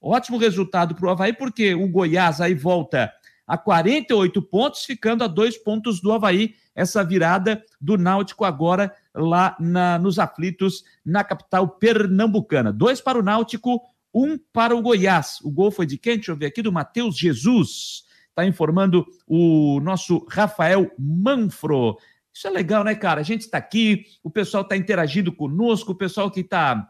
Ótimo 0.00 0.38
resultado 0.38 0.94
para 0.94 1.06
o 1.06 1.10
Havaí, 1.10 1.32
porque 1.32 1.74
o 1.74 1.88
Goiás 1.88 2.40
aí 2.40 2.54
volta 2.54 3.12
a 3.46 3.56
48 3.56 4.40
pontos, 4.42 4.84
ficando 4.84 5.22
a 5.22 5.26
dois 5.26 5.56
pontos 5.56 6.00
do 6.00 6.12
Havaí 6.12 6.54
essa 6.74 7.04
virada 7.04 7.62
do 7.80 7.98
Náutico 7.98 8.44
agora 8.44 8.94
lá 9.14 9.56
na, 9.60 9.98
nos 9.98 10.18
aflitos 10.18 10.82
na 11.04 11.22
capital 11.22 11.68
pernambucana. 11.68 12.72
Dois 12.72 13.00
para 13.00 13.18
o 13.18 13.22
Náutico, 13.22 13.80
um 14.14 14.38
para 14.38 14.74
o 14.74 14.82
Goiás. 14.82 15.38
O 15.42 15.50
gol 15.50 15.70
foi 15.70 15.86
de 15.86 15.98
quem? 15.98 16.16
Deixa 16.16 16.32
eu 16.32 16.36
ver 16.36 16.46
aqui, 16.46 16.62
do 16.62 16.72
Matheus 16.72 17.16
Jesus. 17.16 18.04
Está 18.28 18.46
informando 18.46 19.06
o 19.26 19.78
nosso 19.80 20.26
Rafael 20.30 20.90
Manfro. 20.98 21.98
Isso 22.34 22.46
é 22.46 22.50
legal, 22.50 22.82
né, 22.82 22.94
cara? 22.94 23.20
A 23.20 23.24
gente 23.24 23.42
está 23.42 23.58
aqui, 23.58 24.06
o 24.22 24.30
pessoal 24.30 24.62
está 24.62 24.76
interagindo 24.76 25.32
conosco, 25.32 25.92
o 25.92 25.94
pessoal 25.94 26.30
que 26.30 26.40
está 26.40 26.88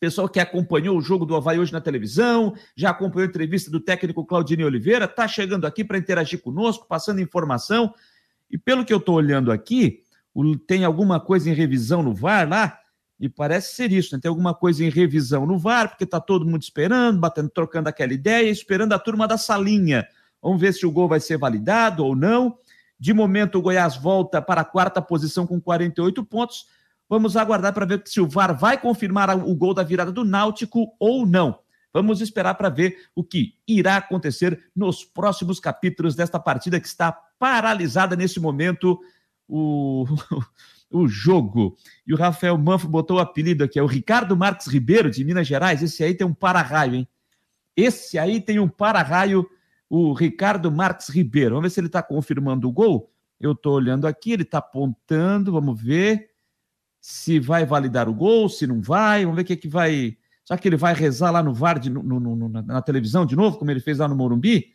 pessoal 0.00 0.28
que 0.28 0.38
acompanhou 0.38 0.96
o 0.96 1.00
jogo 1.00 1.26
do 1.26 1.34
Havaí 1.34 1.58
hoje 1.58 1.72
na 1.72 1.80
televisão, 1.80 2.54
já 2.76 2.90
acompanhou 2.90 3.26
a 3.26 3.28
entrevista 3.28 3.70
do 3.70 3.80
técnico 3.80 4.24
Claudinei 4.24 4.64
Oliveira, 4.64 5.06
está 5.06 5.26
chegando 5.26 5.66
aqui 5.66 5.84
para 5.84 5.98
interagir 5.98 6.40
conosco, 6.40 6.86
passando 6.86 7.20
informação. 7.20 7.92
E 8.50 8.56
pelo 8.56 8.84
que 8.84 8.92
eu 8.92 8.98
estou 8.98 9.16
olhando 9.16 9.50
aqui, 9.50 10.02
tem 10.66 10.84
alguma 10.84 11.18
coisa 11.18 11.50
em 11.50 11.52
revisão 11.52 12.02
no 12.02 12.14
VAR 12.14 12.48
lá? 12.48 12.78
E 13.20 13.28
parece 13.28 13.74
ser 13.74 13.90
isso, 13.90 14.14
né? 14.14 14.20
Tem 14.22 14.28
alguma 14.28 14.54
coisa 14.54 14.84
em 14.84 14.88
revisão 14.88 15.44
no 15.44 15.58
VAR, 15.58 15.88
porque 15.88 16.04
está 16.04 16.20
todo 16.20 16.46
mundo 16.46 16.62
esperando, 16.62 17.18
batendo, 17.18 17.48
trocando 17.48 17.88
aquela 17.88 18.12
ideia, 18.12 18.48
esperando 18.48 18.92
a 18.92 18.98
turma 18.98 19.26
da 19.26 19.36
salinha. 19.36 20.06
Vamos 20.40 20.60
ver 20.60 20.72
se 20.72 20.86
o 20.86 20.92
gol 20.92 21.08
vai 21.08 21.18
ser 21.18 21.36
validado 21.36 22.04
ou 22.04 22.14
não. 22.14 22.56
De 22.98 23.12
momento, 23.14 23.58
o 23.58 23.62
Goiás 23.62 23.96
volta 23.96 24.42
para 24.42 24.62
a 24.62 24.64
quarta 24.64 25.00
posição 25.00 25.46
com 25.46 25.60
48 25.60 26.24
pontos. 26.24 26.66
Vamos 27.08 27.36
aguardar 27.36 27.72
para 27.72 27.86
ver 27.86 28.02
se 28.04 28.20
o 28.20 28.28
VAR 28.28 28.56
vai 28.56 28.78
confirmar 28.78 29.30
o 29.36 29.54
gol 29.54 29.72
da 29.72 29.82
virada 29.82 30.12
do 30.12 30.24
Náutico 30.24 30.94
ou 30.98 31.24
não. 31.24 31.60
Vamos 31.92 32.20
esperar 32.20 32.54
para 32.54 32.68
ver 32.68 33.06
o 33.14 33.24
que 33.24 33.54
irá 33.66 33.96
acontecer 33.96 34.70
nos 34.76 35.04
próximos 35.04 35.58
capítulos 35.58 36.14
desta 36.14 36.38
partida 36.38 36.78
que 36.78 36.86
está 36.86 37.12
paralisada 37.38 38.14
nesse 38.14 38.38
momento. 38.38 39.00
O, 39.48 40.04
o 40.90 41.06
jogo. 41.06 41.76
E 42.06 42.12
o 42.12 42.16
Rafael 42.16 42.56
Manfro 42.58 42.88
botou 42.88 43.18
o 43.18 43.20
apelido 43.20 43.64
aqui, 43.64 43.78
é 43.78 43.82
o 43.82 43.86
Ricardo 43.86 44.36
Marques 44.36 44.66
Ribeiro, 44.66 45.10
de 45.10 45.24
Minas 45.24 45.46
Gerais. 45.46 45.82
Esse 45.82 46.02
aí 46.02 46.14
tem 46.14 46.26
um 46.26 46.34
para-raio, 46.34 46.94
hein? 46.94 47.08
Esse 47.76 48.18
aí 48.18 48.40
tem 48.40 48.58
um 48.58 48.68
para-raio, 48.68 49.48
o 49.88 50.12
Ricardo 50.12 50.70
Marques 50.70 51.08
Ribeiro. 51.08 51.54
Vamos 51.54 51.70
ver 51.70 51.70
se 51.74 51.80
ele 51.80 51.86
está 51.86 52.02
confirmando 52.02 52.68
o 52.68 52.72
gol. 52.72 53.10
Eu 53.40 53.52
estou 53.52 53.74
olhando 53.74 54.06
aqui, 54.06 54.32
ele 54.32 54.42
está 54.42 54.58
apontando, 54.58 55.52
vamos 55.52 55.80
ver 55.80 56.28
se 57.00 57.38
vai 57.38 57.64
validar 57.64 58.08
o 58.08 58.14
gol, 58.14 58.48
se 58.48 58.66
não 58.66 58.80
vai, 58.80 59.22
vamos 59.22 59.36
ver 59.36 59.42
o 59.42 59.44
que, 59.44 59.52
é 59.52 59.56
que 59.56 59.68
vai. 59.68 60.16
Será 60.44 60.58
que 60.58 60.68
ele 60.68 60.76
vai 60.76 60.94
rezar 60.94 61.30
lá 61.30 61.42
no 61.42 61.54
VAR, 61.54 61.78
de, 61.78 61.88
no, 61.88 62.02
no, 62.02 62.48
na, 62.48 62.62
na, 62.62 62.82
televisão 62.82 63.24
de 63.24 63.36
novo, 63.36 63.58
como 63.58 63.70
ele 63.70 63.80
fez 63.80 63.98
lá 63.98 64.08
no 64.08 64.16
Morumbi? 64.16 64.72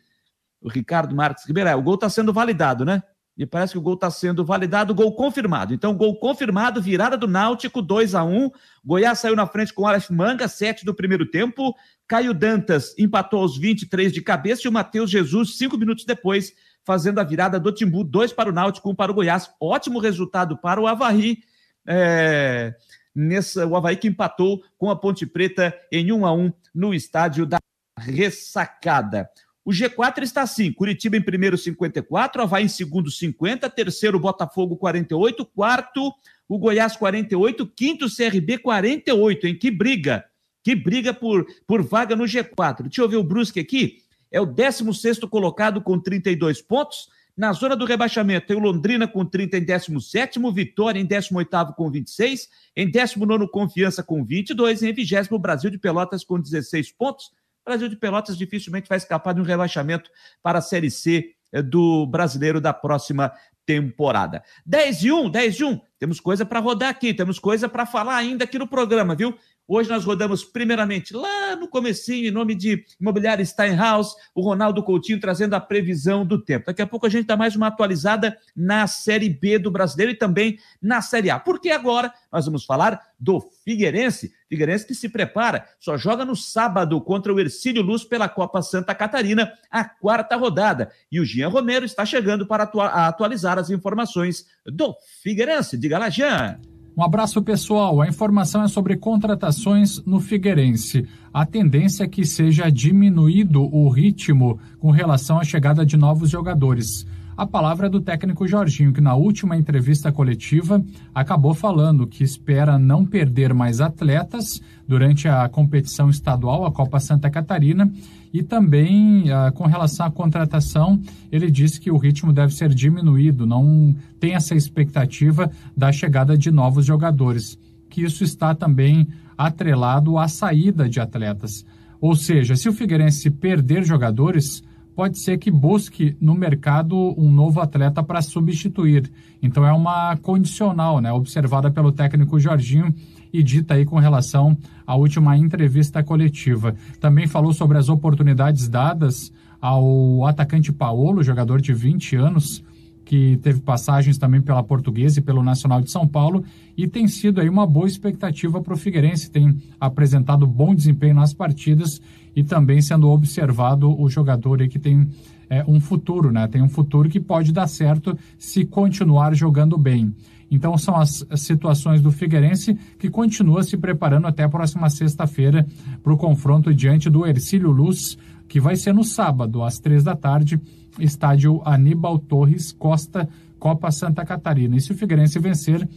O 0.60 0.68
Ricardo 0.68 1.14
Marques 1.14 1.44
Ribeiro, 1.44 1.68
é, 1.68 1.76
o 1.76 1.82
gol 1.82 1.96
está 1.96 2.08
sendo 2.08 2.32
validado, 2.32 2.84
né? 2.84 3.02
E 3.36 3.44
parece 3.44 3.72
que 3.72 3.78
o 3.78 3.82
gol 3.82 3.94
está 3.94 4.10
sendo 4.10 4.44
validado, 4.44 4.94
gol 4.94 5.14
confirmado. 5.14 5.74
Então, 5.74 5.94
gol 5.94 6.18
confirmado, 6.18 6.80
virada 6.80 7.16
do 7.16 7.26
Náutico, 7.26 7.82
2 7.82 8.14
a 8.14 8.22
1 8.22 8.50
Goiás 8.84 9.18
saiu 9.18 9.34
na 9.34 9.46
frente 9.46 9.74
com 9.74 9.82
o 9.82 9.86
Aleph 9.86 10.08
Manga, 10.10 10.46
7 10.46 10.84
do 10.84 10.94
primeiro 10.94 11.26
tempo. 11.26 11.74
Caio 12.06 12.34
Dantas 12.34 12.94
empatou 12.98 13.40
aos 13.40 13.56
23 13.56 14.12
de 14.12 14.20
cabeça 14.20 14.62
e 14.64 14.68
o 14.68 14.72
Matheus 14.72 15.10
Jesus, 15.10 15.56
cinco 15.56 15.78
minutos 15.78 16.04
depois, 16.04 16.52
fazendo 16.84 17.18
a 17.18 17.24
virada 17.24 17.58
do 17.58 17.72
Timbu, 17.72 18.04
dois 18.04 18.32
para 18.32 18.50
o 18.50 18.52
Náutico, 18.52 18.90
um 18.90 18.94
para 18.94 19.10
o 19.10 19.14
Goiás. 19.14 19.50
Ótimo 19.60 19.98
resultado 19.98 20.58
para 20.58 20.80
o 20.80 20.86
Havaí. 20.86 21.38
É, 21.86 22.74
nessa, 23.14 23.66
o 23.66 23.76
Havaí 23.76 23.96
que 23.96 24.08
empatou 24.08 24.62
com 24.76 24.90
a 24.90 24.96
Ponte 24.96 25.26
Preta 25.26 25.74
em 25.90 26.12
1 26.12 26.26
a 26.26 26.32
1 26.32 26.52
no 26.74 26.92
estádio 26.92 27.46
da 27.46 27.58
Ressacada. 27.98 29.28
O 29.64 29.70
G4 29.70 30.22
está 30.22 30.42
assim: 30.42 30.70
Curitiba 30.70 31.16
em 31.16 31.22
primeiro, 31.22 31.56
54, 31.56 32.42
Havaí 32.42 32.64
em 32.64 32.68
segundo, 32.68 33.10
50, 33.10 33.70
terceiro, 33.70 34.20
Botafogo, 34.20 34.76
48, 34.76 35.46
quarto, 35.46 36.12
o 36.46 36.58
Goiás, 36.58 36.96
48, 36.96 37.66
quinto, 37.68 38.06
CRB, 38.14 38.58
48, 38.58 39.46
hein? 39.46 39.58
Que 39.58 39.70
briga! 39.70 40.24
Que 40.64 40.74
briga 40.74 41.12
por, 41.12 41.46
por 41.66 41.82
vaga 41.82 42.16
no 42.16 42.24
G4. 42.24 42.82
Deixa 42.84 43.02
eu 43.02 43.08
ver 43.08 43.16
o 43.16 43.22
Brusque 43.22 43.60
aqui. 43.60 43.98
É 44.32 44.40
o 44.40 44.46
16 44.46 45.20
colocado 45.30 45.80
com 45.80 46.00
32 46.00 46.62
pontos. 46.62 47.08
Na 47.36 47.52
zona 47.52 47.76
do 47.76 47.84
rebaixamento, 47.84 48.46
tem 48.46 48.56
o 48.56 48.60
Londrina 48.60 49.06
com 49.06 49.24
30 49.24 49.58
em 49.58 49.64
17, 49.64 50.40
Vitória 50.52 51.00
em 51.00 51.04
18 51.04 51.74
com 51.76 51.90
26, 51.90 52.48
em 52.76 52.90
19 52.90 53.48
Confiança 53.50 54.02
com 54.02 54.24
22, 54.24 54.82
e 54.82 54.88
em 54.88 54.92
20 54.92 55.38
Brasil 55.38 55.68
de 55.68 55.78
Pelotas 55.78 56.24
com 56.24 56.40
16 56.40 56.92
pontos. 56.92 57.32
Brasil 57.64 57.88
de 57.88 57.96
Pelotas 57.96 58.38
dificilmente 58.38 58.88
vai 58.88 58.98
escapar 58.98 59.34
de 59.34 59.40
um 59.40 59.44
rebaixamento 59.44 60.10
para 60.42 60.60
a 60.60 60.62
Série 60.62 60.90
C 60.90 61.32
eh, 61.52 61.60
do 61.60 62.06
brasileiro 62.06 62.60
da 62.60 62.72
próxima 62.72 63.32
temporada. 63.66 64.42
10 64.64 65.02
e 65.02 65.12
1, 65.12 65.30
10 65.30 65.60
e 65.60 65.64
1. 65.64 65.80
Temos 65.98 66.20
coisa 66.20 66.44
para 66.44 66.60
rodar 66.60 66.90
aqui, 66.90 67.14
temos 67.14 67.38
coisa 67.38 67.68
para 67.68 67.86
falar 67.86 68.16
ainda 68.16 68.44
aqui 68.44 68.58
no 68.58 68.68
programa, 68.68 69.14
viu? 69.14 69.36
Hoje 69.66 69.88
nós 69.88 70.04
rodamos 70.04 70.44
primeiramente 70.44 71.14
lá 71.14 71.56
no 71.56 71.66
comecinho, 71.66 72.28
em 72.28 72.30
nome 72.30 72.54
de 72.54 72.84
Imobiliária 73.00 73.44
Steinhaus, 73.44 74.14
o 74.34 74.42
Ronaldo 74.42 74.82
Coutinho 74.82 75.18
trazendo 75.18 75.54
a 75.54 75.60
previsão 75.60 76.24
do 76.24 76.38
tempo. 76.38 76.66
Daqui 76.66 76.82
a 76.82 76.86
pouco 76.86 77.06
a 77.06 77.08
gente 77.08 77.26
dá 77.26 77.34
mais 77.34 77.56
uma 77.56 77.68
atualizada 77.68 78.36
na 78.54 78.86
Série 78.86 79.30
B 79.30 79.58
do 79.58 79.70
Brasileiro 79.70 80.12
e 80.12 80.16
também 80.16 80.58
na 80.82 81.00
Série 81.00 81.30
A. 81.30 81.40
Porque 81.40 81.70
agora 81.70 82.12
nós 82.30 82.44
vamos 82.44 82.66
falar 82.66 83.00
do 83.18 83.40
Figueirense. 83.64 84.34
Figueirense 84.50 84.86
que 84.86 84.94
se 84.94 85.08
prepara, 85.08 85.66
só 85.80 85.96
joga 85.96 86.26
no 86.26 86.36
sábado 86.36 87.00
contra 87.00 87.32
o 87.32 87.40
Ercílio 87.40 87.82
Luz 87.82 88.04
pela 88.04 88.28
Copa 88.28 88.60
Santa 88.60 88.94
Catarina, 88.94 89.50
a 89.70 89.82
quarta 89.82 90.36
rodada. 90.36 90.92
E 91.10 91.18
o 91.18 91.24
Jean 91.24 91.48
Romero 91.48 91.86
está 91.86 92.04
chegando 92.04 92.46
para 92.46 92.64
atualizar 92.64 93.58
as 93.58 93.70
informações 93.70 94.44
do 94.66 94.94
Figueirense. 95.22 95.78
Diga 95.78 95.98
lá, 95.98 96.10
Jean. 96.10 96.60
Um 96.96 97.02
abraço 97.02 97.42
pessoal. 97.42 98.00
A 98.00 98.06
informação 98.06 98.62
é 98.62 98.68
sobre 98.68 98.96
contratações 98.96 100.00
no 100.06 100.20
Figueirense. 100.20 101.08
A 101.32 101.44
tendência 101.44 102.04
é 102.04 102.08
que 102.08 102.24
seja 102.24 102.70
diminuído 102.70 103.62
o 103.62 103.88
ritmo 103.88 104.60
com 104.78 104.92
relação 104.92 105.40
à 105.40 105.44
chegada 105.44 105.84
de 105.84 105.96
novos 105.96 106.30
jogadores. 106.30 107.04
A 107.36 107.44
palavra 107.44 107.88
é 107.88 107.90
do 107.90 108.00
técnico 108.00 108.46
Jorginho, 108.46 108.92
que 108.92 109.00
na 109.00 109.16
última 109.16 109.56
entrevista 109.56 110.12
coletiva 110.12 110.80
acabou 111.12 111.52
falando 111.52 112.06
que 112.06 112.22
espera 112.22 112.78
não 112.78 113.04
perder 113.04 113.52
mais 113.52 113.80
atletas 113.80 114.62
durante 114.86 115.26
a 115.26 115.48
competição 115.48 116.08
estadual, 116.08 116.64
a 116.64 116.70
Copa 116.70 117.00
Santa 117.00 117.28
Catarina, 117.28 117.90
e 118.34 118.42
também 118.42 119.30
ah, 119.30 119.52
com 119.52 119.64
relação 119.64 120.04
à 120.04 120.10
contratação, 120.10 121.00
ele 121.30 121.48
disse 121.48 121.80
que 121.80 121.88
o 121.88 121.96
ritmo 121.96 122.32
deve 122.32 122.52
ser 122.52 122.74
diminuído, 122.74 123.46
não 123.46 123.94
tem 124.18 124.34
essa 124.34 124.56
expectativa 124.56 125.48
da 125.76 125.92
chegada 125.92 126.36
de 126.36 126.50
novos 126.50 126.84
jogadores, 126.84 127.56
que 127.88 128.02
isso 128.02 128.24
está 128.24 128.52
também 128.52 129.06
atrelado 129.38 130.18
à 130.18 130.26
saída 130.26 130.88
de 130.88 130.98
atletas. 130.98 131.64
Ou 132.00 132.16
seja, 132.16 132.56
se 132.56 132.68
o 132.68 132.72
Figueirense 132.72 133.30
perder 133.30 133.84
jogadores, 133.84 134.64
pode 134.96 135.20
ser 135.20 135.38
que 135.38 135.50
busque 135.50 136.16
no 136.20 136.34
mercado 136.34 137.14
um 137.16 137.30
novo 137.30 137.60
atleta 137.60 138.02
para 138.02 138.20
substituir. 138.20 139.12
Então 139.40 139.64
é 139.64 139.72
uma 139.72 140.16
condicional, 140.16 141.00
né, 141.00 141.12
observada 141.12 141.70
pelo 141.70 141.92
técnico 141.92 142.40
Jorginho 142.40 142.92
e 143.34 143.42
dita 143.42 143.74
aí 143.74 143.84
com 143.84 143.98
relação 143.98 144.56
à 144.86 144.94
última 144.94 145.36
entrevista 145.36 146.04
coletiva. 146.04 146.76
Também 147.00 147.26
falou 147.26 147.52
sobre 147.52 147.76
as 147.76 147.88
oportunidades 147.88 148.68
dadas 148.68 149.32
ao 149.60 150.24
atacante 150.24 150.72
Paulo, 150.72 151.20
jogador 151.20 151.60
de 151.60 151.74
20 151.74 152.14
anos, 152.14 152.62
que 153.04 153.36
teve 153.42 153.60
passagens 153.60 154.18
também 154.18 154.40
pela 154.40 154.62
Portuguesa 154.62 155.18
e 155.18 155.22
pelo 155.22 155.42
Nacional 155.42 155.82
de 155.82 155.90
São 155.90 156.06
Paulo 156.06 156.44
e 156.76 156.86
tem 156.86 157.08
sido 157.08 157.40
aí 157.40 157.48
uma 157.48 157.66
boa 157.66 157.88
expectativa 157.88 158.60
para 158.62 158.72
o 158.72 158.76
Figueirense, 158.76 159.28
tem 159.28 159.56
apresentado 159.80 160.46
bom 160.46 160.72
desempenho 160.72 161.16
nas 161.16 161.34
partidas 161.34 162.00
e 162.36 162.44
também 162.44 162.80
sendo 162.80 163.10
observado 163.10 164.00
o 164.00 164.08
jogador 164.08 164.62
aí 164.62 164.68
que 164.68 164.78
tem 164.78 165.08
é, 165.50 165.64
um 165.66 165.80
futuro, 165.80 166.30
né? 166.30 166.46
Tem 166.46 166.62
um 166.62 166.68
futuro 166.68 167.08
que 167.08 167.20
pode 167.20 167.52
dar 167.52 167.66
certo 167.66 168.16
se 168.38 168.64
continuar 168.64 169.34
jogando 169.34 169.76
bem. 169.76 170.14
Então 170.50 170.76
são 170.78 170.96
as, 170.96 171.26
situações 171.36 172.00
do 172.00 172.10
Figueirense 172.10 172.78
que 172.98 173.10
continua 173.10 173.62
se 173.62 173.76
preparando 173.76 174.26
até 174.26 174.44
a 174.44 174.48
próxima 174.48 174.88
sexta-feira 174.90 175.66
para 176.02 176.12
o 176.12 176.16
confronto 176.16 176.74
diante 176.74 177.10
do 177.10 177.26
Ercílio 177.26 177.70
Luz, 177.70 178.16
que 178.48 178.60
vai 178.60 178.76
ser 178.76 178.92
no 178.92 179.04
sábado, 179.04 179.62
às 179.62 179.78
três 179.78 180.04
da 180.04 180.14
tarde, 180.14 180.60
estádio 180.98 181.62
Aníbal 181.64 182.18
Torres 182.18 182.72
Costa, 182.72 183.28
Copa 183.58 183.90
Santa 183.90 184.24
Catarina. 184.24 184.76
E 184.76 184.80
se 184.80 184.92
o 184.92 184.96
Figueirense 184.96 185.38
vencer, 185.38 185.88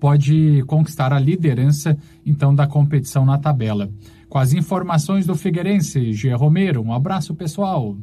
pode 0.00 0.62
conquistar 0.66 1.12
a 1.12 1.18
liderança 1.18 1.96
então 2.26 2.54
da 2.54 2.66
competição 2.66 3.24
na 3.24 3.38
tabela. 3.38 3.88
Com 4.28 4.38
as 4.38 4.52
informações 4.52 5.26
do 5.26 5.36
Figueirense, 5.36 6.12
G. 6.12 6.32
Romero, 6.34 6.82
um 6.82 6.92
abraço 6.92 7.34
pessoal. 7.34 7.96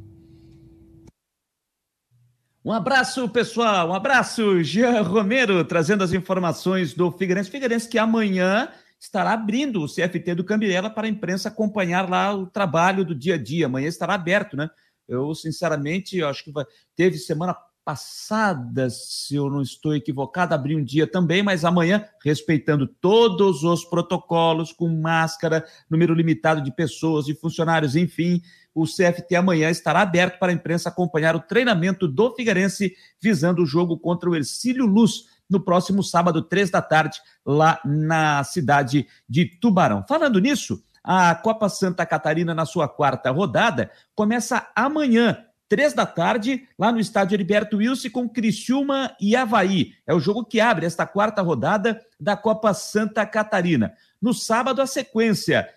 Um 2.64 2.72
abraço, 2.72 3.28
pessoal. 3.28 3.90
Um 3.90 3.94
abraço, 3.94 4.62
Jean 4.64 5.02
Romero, 5.02 5.66
trazendo 5.66 6.04
as 6.04 6.14
informações 6.14 6.94
do 6.94 7.12
Figueirense. 7.12 7.50
Figueirense 7.50 7.90
que 7.90 7.98
amanhã 7.98 8.70
estará 9.00 9.34
abrindo 9.34 9.82
o 9.82 9.88
CFT 9.88 10.36
do 10.36 10.44
Cambiela 10.44 10.88
para 10.88 11.08
a 11.08 11.10
imprensa 11.10 11.50
acompanhar 11.50 12.08
lá 12.08 12.36
o 12.36 12.46
trabalho 12.46 13.04
do 13.04 13.16
dia 13.16 13.34
a 13.34 13.38
dia. 13.38 13.66
Amanhã 13.66 13.88
estará 13.88 14.14
aberto, 14.14 14.56
né? 14.56 14.70
Eu, 15.08 15.34
sinceramente, 15.34 16.18
eu 16.18 16.28
acho 16.28 16.44
que 16.44 16.52
teve 16.96 17.18
semana 17.18 17.58
passada, 17.84 18.92
se 18.92 19.36
eu 19.36 19.50
não 19.50 19.64
estou 19.64 19.96
equivocado, 19.96 20.54
abri 20.54 20.76
um 20.76 20.84
dia 20.84 21.08
também, 21.08 21.42
mas 21.42 21.66
amanhã, 21.66 22.06
respeitando 22.24 22.86
todos 22.86 23.64
os 23.64 23.84
protocolos, 23.84 24.72
com 24.72 24.88
máscara, 24.88 25.66
número 25.90 26.14
limitado 26.14 26.62
de 26.62 26.72
pessoas 26.72 27.28
e 27.28 27.34
funcionários, 27.34 27.96
enfim, 27.96 28.40
o 28.74 28.86
CFT 28.86 29.36
amanhã 29.36 29.70
estará 29.70 30.02
aberto 30.02 30.40
para 30.40 30.52
a 30.52 30.56
imprensa 30.56 30.90
acompanhar 30.90 31.36
o 31.36 31.42
treinamento 31.42 32.08
do 32.08 32.34
Figueirense, 32.34 32.96
visando 33.22 33.62
o 33.62 33.66
jogo 33.66 33.98
contra 33.98 34.30
o 34.30 34.36
Ercílio 34.36 34.86
Luz, 34.86 35.26
no 35.50 35.60
próximo 35.60 36.02
sábado, 36.02 36.42
três 36.42 36.70
da 36.70 36.82
tarde, 36.82 37.20
lá 37.46 37.82
na 37.84 38.42
cidade 38.44 39.06
de 39.28 39.46
Tubarão. 39.46 40.06
Falando 40.08 40.40
nisso, 40.40 40.82
a 41.04 41.36
Copa 41.36 41.68
Santa 41.68 42.06
Catarina, 42.06 42.56
na 42.56 42.66
sua 42.66 42.88
quarta 42.88 43.30
rodada, 43.32 43.92
começa 44.16 44.70
amanhã, 44.74 45.44
três 45.68 45.94
da 45.94 46.06
tarde, 46.06 46.68
lá 46.80 46.90
no 46.92 47.00
estádio 47.00 47.36
Heriberto 47.36 47.78
Wilson, 47.78 48.10
com 48.12 48.30
Criciúma 48.30 49.14
e 49.20 49.36
Havaí. 49.36 49.94
É 50.08 50.14
o 50.14 50.20
jogo 50.20 50.46
que 50.46 50.62
abre 50.62 50.86
esta 50.86 51.06
quarta 51.06 51.42
rodada 51.42 52.00
da 52.20 52.38
Copa 52.38 52.74
Santa 52.74 53.26
Catarina. 53.26 53.94
No 54.22 54.34
sábado, 54.34 54.82
a 54.82 54.88
sequência. 54.88 55.68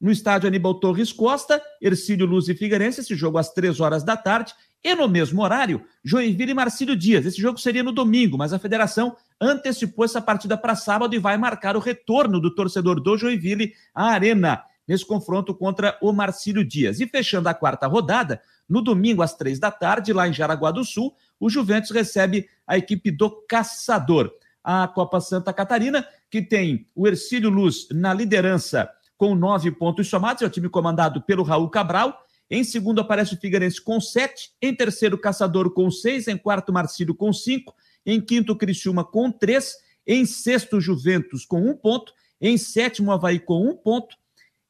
No 0.00 0.10
estádio 0.10 0.46
Aníbal 0.46 0.74
Torres 0.74 1.12
Costa, 1.12 1.60
Ercílio 1.80 2.26
Luz 2.26 2.48
e 2.48 2.54
Figueirense, 2.54 3.00
esse 3.00 3.14
jogo 3.14 3.38
às 3.38 3.52
três 3.52 3.80
horas 3.80 4.04
da 4.04 4.16
tarde. 4.16 4.54
E 4.82 4.94
no 4.94 5.08
mesmo 5.08 5.42
horário, 5.42 5.82
Joinville 6.04 6.52
e 6.52 6.54
Marcílio 6.54 6.96
Dias. 6.96 7.26
Esse 7.26 7.40
jogo 7.40 7.58
seria 7.58 7.82
no 7.82 7.90
domingo, 7.90 8.38
mas 8.38 8.52
a 8.52 8.58
federação 8.58 9.16
antecipou 9.40 10.04
essa 10.04 10.20
partida 10.20 10.56
para 10.56 10.76
sábado 10.76 11.14
e 11.14 11.18
vai 11.18 11.36
marcar 11.36 11.76
o 11.76 11.80
retorno 11.80 12.40
do 12.40 12.54
torcedor 12.54 13.00
do 13.00 13.18
Joinville 13.18 13.72
à 13.92 14.10
Arena 14.10 14.62
nesse 14.86 15.04
confronto 15.04 15.54
contra 15.54 15.98
o 16.00 16.12
Marcílio 16.12 16.64
Dias. 16.64 17.00
E 17.00 17.06
fechando 17.06 17.48
a 17.48 17.54
quarta 17.54 17.86
rodada, 17.86 18.40
no 18.68 18.80
domingo 18.80 19.20
às 19.20 19.34
três 19.34 19.58
da 19.58 19.70
tarde, 19.70 20.12
lá 20.12 20.28
em 20.28 20.32
Jaraguá 20.32 20.70
do 20.70 20.84
Sul, 20.84 21.14
o 21.38 21.50
Juventus 21.50 21.90
recebe 21.90 22.48
a 22.66 22.78
equipe 22.78 23.10
do 23.10 23.30
Caçador. 23.48 24.32
A 24.62 24.86
Copa 24.86 25.20
Santa 25.20 25.52
Catarina, 25.52 26.06
que 26.30 26.42
tem 26.42 26.86
o 26.94 27.06
Ercílio 27.06 27.48
Luz 27.48 27.88
na 27.90 28.12
liderança 28.12 28.90
com 29.18 29.34
nove 29.34 29.70
pontos 29.72 30.08
somados, 30.08 30.42
é 30.42 30.46
o 30.46 30.50
time 30.50 30.68
comandado 30.68 31.20
pelo 31.20 31.42
Raul 31.42 31.68
Cabral. 31.68 32.24
Em 32.48 32.64
segundo 32.64 33.00
aparece 33.00 33.34
o 33.34 33.36
Figueirense 33.36 33.82
com 33.82 34.00
sete, 34.00 34.52
em 34.62 34.74
terceiro 34.74 35.18
Caçador 35.18 35.74
com 35.74 35.90
seis, 35.90 36.28
em 36.28 36.38
quarto 36.38 36.72
Marcílio 36.72 37.14
com 37.14 37.30
cinco, 37.32 37.74
em 38.06 38.20
quinto 38.20 38.56
Criciúma 38.56 39.04
com 39.04 39.30
três, 39.30 39.74
em 40.06 40.24
sexto 40.24 40.80
Juventus 40.80 41.44
com 41.44 41.60
um 41.60 41.76
ponto, 41.76 42.14
em 42.40 42.56
sétimo 42.56 43.12
Havaí 43.12 43.38
com 43.38 43.68
um 43.68 43.76
ponto, 43.76 44.16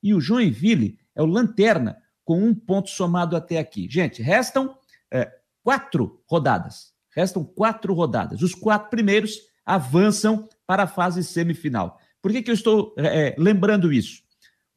e 0.03 0.15
o 0.15 0.21
Joinville 0.21 0.99
é 1.15 1.23
o 1.23 1.27
lanterna 1.27 1.99
com 2.25 2.43
um 2.43 2.55
ponto 2.55 2.89
somado 2.91 3.37
até 3.37 3.59
aqui. 3.59 3.89
Gente, 3.89 4.23
restam 4.23 4.77
é, 5.11 5.31
quatro 5.63 6.23
rodadas. 6.27 6.93
Restam 7.15 7.45
quatro 7.45 7.93
rodadas. 7.95 8.43
Os 8.43 8.55
quatro 8.55 8.91
primeiros 8.91 9.39
avançam 9.65 10.49
para 10.67 10.85
a 10.85 10.87
fase 10.87 11.23
semifinal. 11.23 11.99
Por 12.23 12.33
que, 12.33 12.43
que 12.43 12.51
eu 12.51 12.55
estou 12.55 12.95
é, 12.97 13.35
lembrando 13.39 13.93
isso? 13.93 14.23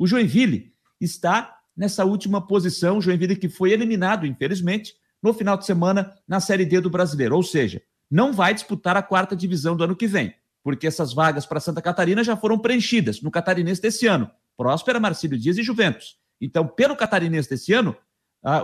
O 0.02 0.08
Joinville 0.08 0.74
está 1.00 1.60
nessa 1.78 2.04
última 2.04 2.42
posição, 2.48 2.98
o 2.98 3.02
Joinville 3.02 3.36
que 3.36 3.48
foi 3.48 3.72
eliminado, 3.72 4.26
infelizmente, 4.26 4.96
no 5.22 5.32
final 5.32 5.56
de 5.56 5.64
semana 5.64 6.12
na 6.28 6.40
Série 6.40 6.66
D 6.66 6.82
do 6.82 6.90
Brasileiro. 6.90 7.36
Ou 7.36 7.44
seja, 7.44 7.84
não 8.10 8.34
vai 8.34 8.52
disputar 8.52 8.98
a 8.98 9.04
quarta 9.04 9.36
divisão 9.36 9.78
do 9.78 9.84
ano 9.84 9.96
que 9.96 10.08
vem, 10.08 10.34
porque 10.64 10.88
essas 10.88 11.14
vagas 11.14 11.46
para 11.46 11.60
Santa 11.60 11.84
Catarina 11.84 12.24
já 12.24 12.36
foram 12.36 12.58
preenchidas 12.58 13.22
no 13.22 13.30
Catarinense 13.30 13.80
desse 13.80 14.08
ano. 14.08 14.28
Próspera, 14.58 15.00
Marcílio 15.00 15.38
Dias 15.38 15.60
e 15.60 15.62
Juventus. 15.62 16.18
Então, 16.42 16.68
pelo 16.68 16.96
Catarinense 16.96 17.48
desse 17.48 17.72
ano, 17.72 17.96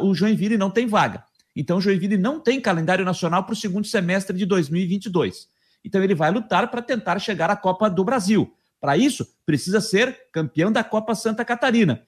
o 0.02 0.16
Joinville 0.16 0.58
não 0.58 0.72
tem 0.72 0.88
vaga. 0.88 1.24
Então, 1.56 1.78
o 1.78 1.82
Joinville 1.82 2.18
não 2.18 2.40
tem 2.40 2.60
calendário 2.60 3.06
nacional 3.06 3.44
para 3.44 3.54
o 3.54 3.56
segundo 3.56 3.86
semestre 3.86 4.36
de 4.36 4.48
2022. 4.48 5.48
Então, 5.86 6.04
ele 6.04 6.16
vai 6.16 6.32
lutar 6.32 6.72
para 6.72 6.82
tentar 6.82 7.20
chegar 7.20 7.52
à 7.52 7.56
Copa 7.56 7.92
do 7.92 8.04
Brasil. 8.04 8.52
Para 8.80 8.98
isso, 8.98 9.28
precisa 9.46 9.82
ser 9.82 10.30
campeão 10.32 10.72
da 10.72 10.84
Copa 10.84 11.16
Santa 11.16 11.44
Catarina. 11.44 12.06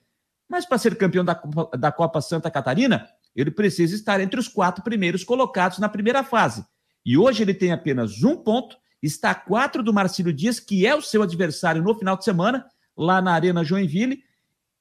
Mas 0.48 0.66
para 0.66 0.78
ser 0.78 0.96
campeão 0.96 1.24
da 1.24 1.34
Copa, 1.34 1.76
da 1.76 1.92
Copa 1.92 2.20
Santa 2.20 2.50
Catarina, 2.50 3.08
ele 3.34 3.50
precisa 3.50 3.94
estar 3.94 4.20
entre 4.20 4.38
os 4.38 4.48
quatro 4.48 4.82
primeiros 4.82 5.24
colocados 5.24 5.78
na 5.78 5.88
primeira 5.88 6.24
fase. 6.24 6.64
E 7.04 7.16
hoje 7.16 7.42
ele 7.42 7.54
tem 7.54 7.72
apenas 7.72 8.22
um 8.22 8.36
ponto, 8.36 8.76
está 9.02 9.30
a 9.30 9.34
quatro 9.34 9.82
do 9.82 9.92
Marcílio 9.92 10.32
Dias, 10.32 10.60
que 10.60 10.86
é 10.86 10.94
o 10.94 11.02
seu 11.02 11.22
adversário 11.22 11.82
no 11.82 11.94
final 11.94 12.16
de 12.16 12.24
semana, 12.24 12.66
lá 12.96 13.22
na 13.22 13.32
Arena 13.32 13.64
Joinville. 13.64 14.22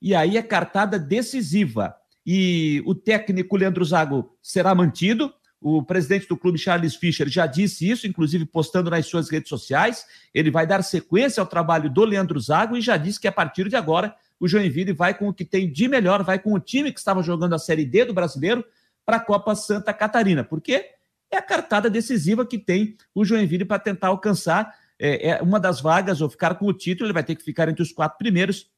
E 0.01 0.15
aí 0.15 0.37
é 0.37 0.41
cartada 0.41 0.97
decisiva. 0.97 1.95
E 2.25 2.83
o 2.85 2.93
técnico 2.93 3.55
Leandro 3.55 3.85
Zago 3.85 4.37
será 4.41 4.75
mantido, 4.75 5.33
o 5.61 5.83
presidente 5.83 6.27
do 6.27 6.37
clube, 6.37 6.57
Charles 6.57 6.95
Fischer, 6.95 7.27
já 7.27 7.45
disse 7.45 7.89
isso, 7.89 8.07
inclusive 8.07 8.45
postando 8.45 8.89
nas 8.89 9.05
suas 9.05 9.29
redes 9.29 9.49
sociais. 9.49 10.05
Ele 10.33 10.49
vai 10.49 10.65
dar 10.65 10.81
sequência 10.83 11.41
ao 11.41 11.47
trabalho 11.47 11.89
do 11.89 12.05
Leandro 12.05 12.39
Zago 12.39 12.77
e 12.77 12.81
já 12.81 12.95
disse 12.95 13.19
que 13.19 13.27
a 13.27 13.31
partir 13.31 13.67
de 13.67 13.75
agora 13.75 14.15
o 14.39 14.47
Joinville 14.47 14.93
vai 14.93 15.13
com 15.13 15.27
o 15.27 15.33
que 15.33 15.43
tem 15.43 15.69
de 15.69 15.87
melhor, 15.87 16.23
vai 16.23 16.39
com 16.39 16.53
o 16.53 16.59
time 16.59 16.93
que 16.93 16.99
estava 16.99 17.21
jogando 17.21 17.53
a 17.53 17.59
Série 17.59 17.85
D 17.85 18.05
do 18.05 18.13
brasileiro 18.13 18.63
para 19.05 19.17
a 19.17 19.19
Copa 19.19 19.53
Santa 19.53 19.93
Catarina. 19.93 20.43
Porque 20.43 20.91
é 21.29 21.37
a 21.37 21.41
cartada 21.41 21.89
decisiva 21.89 22.45
que 22.45 22.57
tem 22.57 22.95
o 23.13 23.25
Joinville 23.25 23.65
para 23.65 23.79
tentar 23.79 24.07
alcançar 24.07 24.73
é, 24.97 25.31
é, 25.31 25.41
uma 25.41 25.59
das 25.59 25.81
vagas 25.81 26.21
ou 26.21 26.29
ficar 26.29 26.55
com 26.55 26.67
o 26.67 26.73
título. 26.73 27.07
Ele 27.07 27.13
vai 27.13 27.23
ter 27.23 27.35
que 27.35 27.43
ficar 27.43 27.67
entre 27.67 27.83
os 27.83 27.91
quatro 27.91 28.17
primeiros 28.17 28.69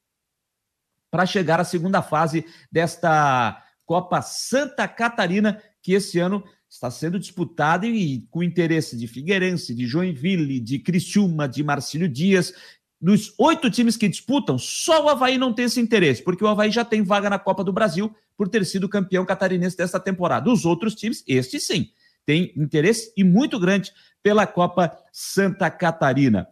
para 1.10 1.26
chegar 1.26 1.60
à 1.60 1.64
segunda 1.64 2.02
fase 2.02 2.44
desta 2.70 3.62
Copa 3.84 4.20
Santa 4.22 4.88
Catarina, 4.88 5.62
que 5.82 5.92
esse 5.92 6.18
ano 6.18 6.42
está 6.72 6.90
sendo 6.90 7.18
disputada 7.18 7.86
e 7.86 8.26
com 8.30 8.42
interesse 8.42 8.96
de 8.96 9.06
Figueirense, 9.06 9.74
de 9.74 9.86
Joinville, 9.86 10.58
de 10.58 10.78
Criciúma, 10.78 11.46
de 11.46 11.62
Marcílio 11.62 12.08
Dias. 12.08 12.54
Dos 12.98 13.34
oito 13.38 13.70
times 13.70 13.94
que 13.94 14.08
disputam, 14.08 14.56
só 14.56 15.04
o 15.04 15.08
Havaí 15.10 15.36
não 15.36 15.52
tem 15.52 15.66
esse 15.66 15.78
interesse, 15.78 16.22
porque 16.22 16.42
o 16.42 16.46
Havaí 16.46 16.70
já 16.70 16.82
tem 16.82 17.02
vaga 17.02 17.28
na 17.28 17.38
Copa 17.38 17.62
do 17.62 17.74
Brasil 17.74 18.14
por 18.36 18.48
ter 18.48 18.64
sido 18.64 18.88
campeão 18.88 19.26
catarinense 19.26 19.76
desta 19.76 20.00
temporada. 20.00 20.50
Os 20.50 20.64
outros 20.64 20.94
times, 20.94 21.22
este 21.28 21.60
sim, 21.60 21.90
tem 22.24 22.54
interesse 22.56 23.12
e 23.18 23.22
muito 23.22 23.60
grande 23.60 23.92
pela 24.22 24.46
Copa 24.46 24.96
Santa 25.12 25.70
Catarina. 25.70 26.48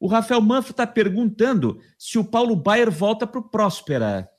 O 0.00 0.06
Rafael 0.06 0.40
Manfro 0.40 0.70
está 0.70 0.86
perguntando 0.86 1.78
se 1.98 2.18
o 2.18 2.24
Paulo 2.24 2.56
Baier 2.56 2.90
volta 2.90 3.26
para 3.26 3.40
o 3.40 3.48
Próspera. 3.48 4.30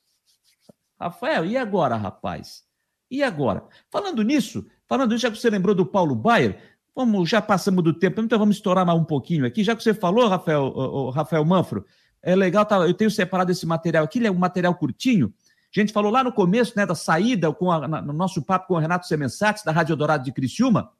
Rafael, 0.99 1.45
e 1.45 1.55
agora, 1.55 1.95
rapaz? 1.97 2.63
E 3.11 3.21
agora? 3.21 3.67
Falando 3.91 4.23
nisso, 4.23 4.65
Falando 4.89 5.13
isso, 5.13 5.21
já 5.21 5.29
que 5.29 5.37
você 5.37 5.51
lembrou 5.51 5.75
do 5.75 5.85
Paulo 5.85 6.15
Baier, 6.15 6.59
vamos, 6.95 7.29
já 7.29 7.39
passamos 7.39 7.83
do 7.83 7.93
tempo, 7.93 8.19
então 8.21 8.39
vamos 8.39 8.55
estourar 8.55 8.83
mais 8.83 8.99
um 8.99 9.03
pouquinho 9.03 9.45
aqui. 9.45 9.63
Já 9.63 9.75
que 9.75 9.83
você 9.83 9.93
falou, 9.93 10.27
Rafael, 10.27 11.11
Rafael 11.11 11.45
Manfro, 11.45 11.85
é 12.23 12.35
legal, 12.35 12.65
tá, 12.65 12.77
eu 12.77 12.93
tenho 12.95 13.11
separado 13.11 13.51
esse 13.51 13.67
material 13.67 14.03
aqui, 14.03 14.17
ele 14.17 14.25
é 14.25 14.31
um 14.31 14.39
material 14.39 14.73
curtinho. 14.73 15.31
A 15.73 15.79
gente 15.79 15.93
falou 15.93 16.11
lá 16.11 16.23
no 16.23 16.33
começo, 16.33 16.73
né, 16.75 16.87
da 16.87 16.95
saída, 16.95 17.53
com 17.53 17.71
a, 17.71 17.87
no 18.01 18.11
nosso 18.11 18.41
papo 18.41 18.69
com 18.69 18.73
o 18.73 18.79
Renato 18.79 19.05
Semensati, 19.05 19.63
da 19.63 19.71
Rádio 19.71 19.95
Dourado 19.95 20.23
de 20.23 20.31
Criciúma. 20.31 20.91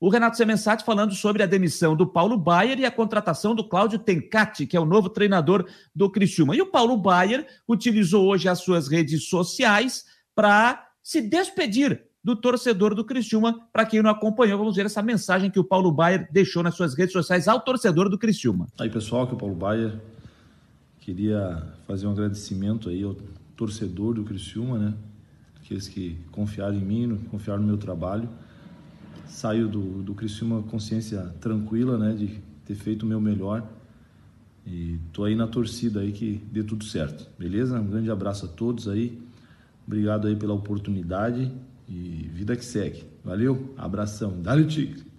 O 0.00 0.08
Renato 0.08 0.38
Semensati 0.38 0.82
falando 0.82 1.14
sobre 1.14 1.42
a 1.42 1.46
demissão 1.46 1.94
do 1.94 2.06
Paulo 2.06 2.38
Baier 2.38 2.80
e 2.80 2.86
a 2.86 2.90
contratação 2.90 3.54
do 3.54 3.68
Cláudio 3.68 3.98
Tencati, 3.98 4.66
que 4.66 4.78
é 4.78 4.80
o 4.80 4.86
novo 4.86 5.10
treinador 5.10 5.68
do 5.94 6.10
Criciúma. 6.10 6.56
E 6.56 6.62
o 6.62 6.70
Paulo 6.70 6.96
Baier 6.96 7.46
utilizou 7.68 8.26
hoje 8.26 8.48
as 8.48 8.60
suas 8.60 8.88
redes 8.88 9.28
sociais 9.28 10.06
para 10.34 10.88
se 11.02 11.20
despedir 11.20 12.09
do 12.22 12.36
torcedor 12.36 12.94
do 12.94 13.04
Criciúma. 13.04 13.66
Para 13.72 13.86
quem 13.86 14.02
não 14.02 14.10
acompanhou, 14.10 14.58
vamos 14.58 14.76
ver 14.76 14.86
essa 14.86 15.02
mensagem 15.02 15.50
que 15.50 15.58
o 15.58 15.64
Paulo 15.64 15.90
Baier 15.90 16.28
deixou 16.30 16.62
nas 16.62 16.74
suas 16.74 16.94
redes 16.94 17.12
sociais 17.12 17.48
ao 17.48 17.60
torcedor 17.60 18.08
do 18.08 18.18
Criciúma. 18.18 18.66
Aí, 18.78 18.90
pessoal, 18.90 19.26
que 19.26 19.32
é 19.32 19.36
o 19.36 19.38
Paulo 19.38 19.54
Baier. 19.54 19.98
Queria 21.00 21.66
fazer 21.86 22.06
um 22.06 22.12
agradecimento 22.12 22.90
aí 22.90 23.02
ao 23.02 23.16
torcedor 23.56 24.14
do 24.14 24.22
Criciúma, 24.22 24.78
né? 24.78 24.94
Aqueles 25.64 25.88
que 25.88 26.16
confiaram 26.30 26.76
em 26.76 26.84
mim, 26.84 27.16
confiaram 27.30 27.62
no 27.62 27.68
meu 27.68 27.78
trabalho. 27.78 28.28
Saio 29.26 29.66
do, 29.68 30.02
do 30.02 30.14
Criciúma 30.14 30.62
consciência 30.62 31.34
tranquila, 31.40 31.96
né? 31.96 32.12
De 32.12 32.38
ter 32.66 32.74
feito 32.74 33.04
o 33.04 33.06
meu 33.06 33.20
melhor. 33.20 33.66
E 34.66 34.98
tô 35.12 35.24
aí 35.24 35.34
na 35.34 35.46
torcida 35.46 36.00
aí 36.00 36.12
que 36.12 36.42
dê 36.52 36.62
tudo 36.62 36.84
certo, 36.84 37.26
beleza? 37.38 37.80
Um 37.80 37.86
grande 37.86 38.10
abraço 38.10 38.44
a 38.44 38.48
todos 38.48 38.86
aí. 38.88 39.18
Obrigado 39.86 40.28
aí 40.28 40.36
pela 40.36 40.52
oportunidade 40.52 41.50
e 41.90 42.28
vida 42.28 42.56
que 42.56 42.64
segue. 42.64 43.04
Valeu, 43.24 43.74
abração. 43.76 44.40
Dá-lhe 44.40 44.64
tigre. 44.64 45.10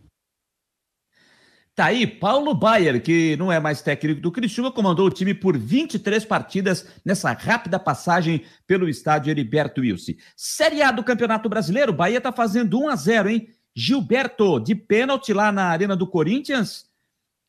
Tá 1.76 1.86
aí, 1.86 2.08
Paulo 2.08 2.54
Baier, 2.54 3.02
que 3.02 3.36
não 3.38 3.52
é 3.52 3.60
mais 3.60 3.82
técnico 3.82 4.22
do 4.22 4.32
Criciúma, 4.32 4.72
comandou 4.72 5.08
o 5.08 5.12
time 5.12 5.34
por 5.34 5.58
23 5.58 6.24
partidas 6.26 6.88
nessa 7.04 7.32
rápida 7.34 7.80
passagem 7.80 8.46
pelo 8.66 8.88
estádio 8.88 9.32
Heriberto 9.32 9.82
Wilson. 9.82 10.14
Série 10.36 10.82
A 10.82 10.92
do 10.92 11.04
Campeonato 11.04 11.50
Brasileiro, 11.50 11.94
Bahia 11.94 12.22
tá 12.22 12.32
fazendo 12.32 12.80
1 12.80 12.90
a 12.90 12.96
0 12.96 13.30
hein? 13.30 13.48
Gilberto, 13.76 14.60
de 14.60 14.76
pênalti 14.76 15.34
lá 15.34 15.52
na 15.52 15.66
Arena 15.66 15.96
do 15.96 16.08
Corinthians, 16.08 16.86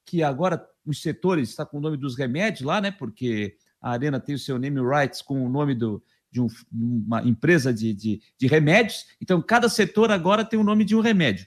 que 0.07 0.23
agora 0.23 0.65
os 0.85 1.03
setores 1.03 1.51
está 1.51 1.67
com 1.67 1.79
o 1.79 1.81
nome 1.81 1.97
dos 1.97 2.17
remédios 2.17 2.63
lá, 2.63 2.81
né? 2.81 2.91
Porque 2.91 3.57
a 3.81 3.91
Arena 3.91 4.21
tem 4.21 4.35
o 4.35 4.39
seu 4.39 4.59
name 4.59 4.81
rights 4.81 5.21
com 5.21 5.45
o 5.45 5.49
nome 5.49 5.75
do, 5.75 6.03
de 6.33 6.41
um, 6.41 6.49
uma 6.73 7.23
empresa 7.23 7.73
de, 7.73 7.93
de, 7.93 8.23
de, 8.39 8.47
remédios. 8.47 9.05
Então, 9.21 9.41
cada 9.43 9.69
setor 9.69 10.11
agora 10.11 10.45
tem 10.45 10.59
o 10.59 10.65
nome 10.65 10.83
de 10.83 10.97
um 10.97 11.01
remédio. 11.01 11.47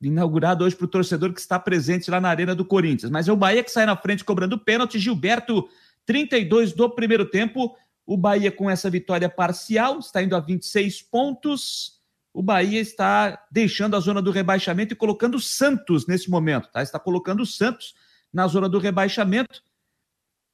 Inaugurado 0.00 0.64
hoje 0.64 0.74
para 0.74 0.86
o 0.86 0.88
torcedor 0.88 1.34
que 1.34 1.40
está 1.40 1.58
presente 1.58 2.10
lá 2.10 2.18
na 2.18 2.30
Arena 2.30 2.54
do 2.54 2.64
Corinthians. 2.64 3.10
Mas 3.10 3.28
é 3.28 3.32
o 3.32 3.36
Bahia 3.36 3.62
que 3.62 3.70
sai 3.70 3.84
na 3.84 3.96
frente 3.96 4.24
cobrando 4.24 4.58
pênalti. 4.58 4.98
Gilberto, 4.98 5.68
32 6.06 6.72
do 6.72 6.88
primeiro 6.88 7.26
tempo. 7.26 7.76
O 8.06 8.16
Bahia, 8.16 8.50
com 8.50 8.70
essa 8.70 8.88
vitória 8.88 9.28
parcial, 9.28 9.98
está 9.98 10.22
indo 10.22 10.34
a 10.34 10.40
26 10.40 11.02
pontos. 11.02 12.00
O 12.32 12.42
Bahia 12.42 12.80
está 12.80 13.44
deixando 13.50 13.96
a 13.96 14.00
zona 14.00 14.22
do 14.22 14.30
rebaixamento 14.30 14.94
e 14.94 14.96
colocando 14.96 15.34
o 15.34 15.40
Santos 15.40 16.06
nesse 16.06 16.30
momento. 16.30 16.70
Tá? 16.72 16.82
Está 16.82 16.98
colocando 16.98 17.42
o 17.42 17.46
Santos 17.46 17.94
na 18.32 18.46
zona 18.46 18.68
do 18.68 18.78
rebaixamento. 18.78 19.62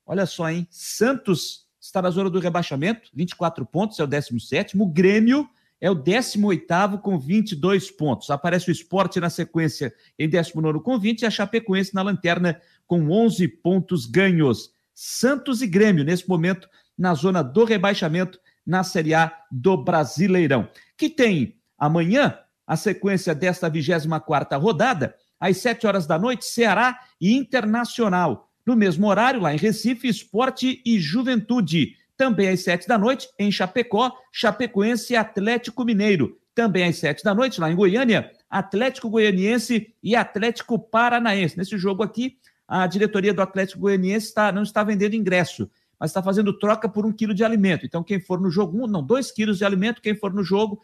Olha 0.05 0.27
só, 0.27 0.51
hein? 0.51 0.67
Santos 0.71 1.69
está 1.93 2.01
na 2.01 2.09
zona 2.09 2.31
do 2.31 2.41
rebaixamento, 2.41 3.11
24 3.13 3.67
pontos, 3.67 4.01
é 4.01 4.05
o 4.05 4.07
17. 4.07 4.81
O 4.81 4.87
Grêmio 4.87 5.47
é 5.79 5.91
o 5.91 5.95
18 5.95 6.99
com 7.03 7.19
22 7.19 7.91
pontos. 7.91 8.31
Aparece 8.31 8.71
o 8.71 8.73
esporte 8.73 9.21
na 9.21 9.29
sequência 9.29 9.93
em 10.19 10.27
19 10.27 10.81
com 10.81 10.99
20 10.99 11.21
e 11.21 11.27
a 11.27 11.31
Chapecoense 11.31 11.95
na 11.95 12.01
lanterna 12.01 12.59
com 12.87 13.11
11 13.11 13.47
pontos 13.47 14.07
ganhos. 14.07 14.71
Santos 14.95 15.61
e 15.61 15.67
Grêmio, 15.67 16.03
nesse 16.03 16.27
momento, 16.27 16.67
na 16.97 17.13
zona 17.13 17.43
do 17.43 17.65
rebaixamento 17.65 18.41
na 18.67 18.83
Série 18.83 19.13
A 19.13 19.31
do 19.51 19.77
Brasileirão. 19.77 20.69
Que 20.97 21.11
tem 21.11 21.57
amanhã 21.77 22.39
a 22.67 22.75
sequência 22.75 23.35
desta 23.35 23.69
24 23.69 24.59
rodada, 24.59 25.15
às 25.39 25.59
7 25.59 25.87
horas 25.87 26.07
da 26.07 26.19
noite, 26.19 26.47
Ceará 26.47 26.99
e 27.21 27.37
Internacional. 27.37 28.52
No 28.65 28.77
mesmo 28.77 29.09
horário, 29.09 29.41
lá 29.41 29.53
em 29.53 29.59
Recife, 29.59 30.09
Esporte 30.09 30.81
e 30.87 31.01
Juventude. 31.01 31.97
Também 32.17 32.49
às 32.49 32.61
sete 32.61 32.87
da 32.87 32.97
noite, 32.97 33.29
em 33.39 33.51
Chapecó, 33.51 34.13
Chapecoense 34.31 35.13
e 35.13 35.17
Atlético 35.17 35.85
Mineiro. 35.85 36.39
Também 36.55 36.85
às 36.85 36.97
sete 36.97 37.25
da 37.25 37.35
noite, 37.35 37.61
lá 37.61 37.71
em 37.71 37.75
Goiânia, 37.75 38.31
Atlético 38.49 39.11
Goianiense 39.11 39.93
e 40.03 40.15
Atlético 40.15 40.79
Paranaense. 40.79 41.59
Nesse 41.59 41.77
jogo 41.77 42.03
aqui, 42.03 42.37
a 42.69 42.87
diretoria 42.87 43.35
do 43.35 43.43
Atlético 43.43 43.81
Goianiense 43.81 44.27
está, 44.27 44.53
não 44.53 44.63
está 44.63 44.85
vendendo 44.85 45.15
ingresso, 45.15 45.69
mas 45.99 46.11
está 46.11 46.23
fazendo 46.23 46.57
troca 46.57 46.89
por 46.89 47.05
um 47.05 47.13
quilo 47.13 47.35
de 47.35 47.43
alimento. 47.43 47.85
Então, 47.85 48.05
quem 48.05 48.21
for 48.21 48.41
no 48.41 48.51
jogo, 48.51 48.85
um, 48.85 48.87
não, 48.87 49.03
dois 49.03 49.33
quilos 49.33 49.59
de 49.59 49.65
alimento, 49.65 50.01
quem 50.01 50.15
for 50.15 50.33
no 50.33 50.45
jogo, 50.45 50.81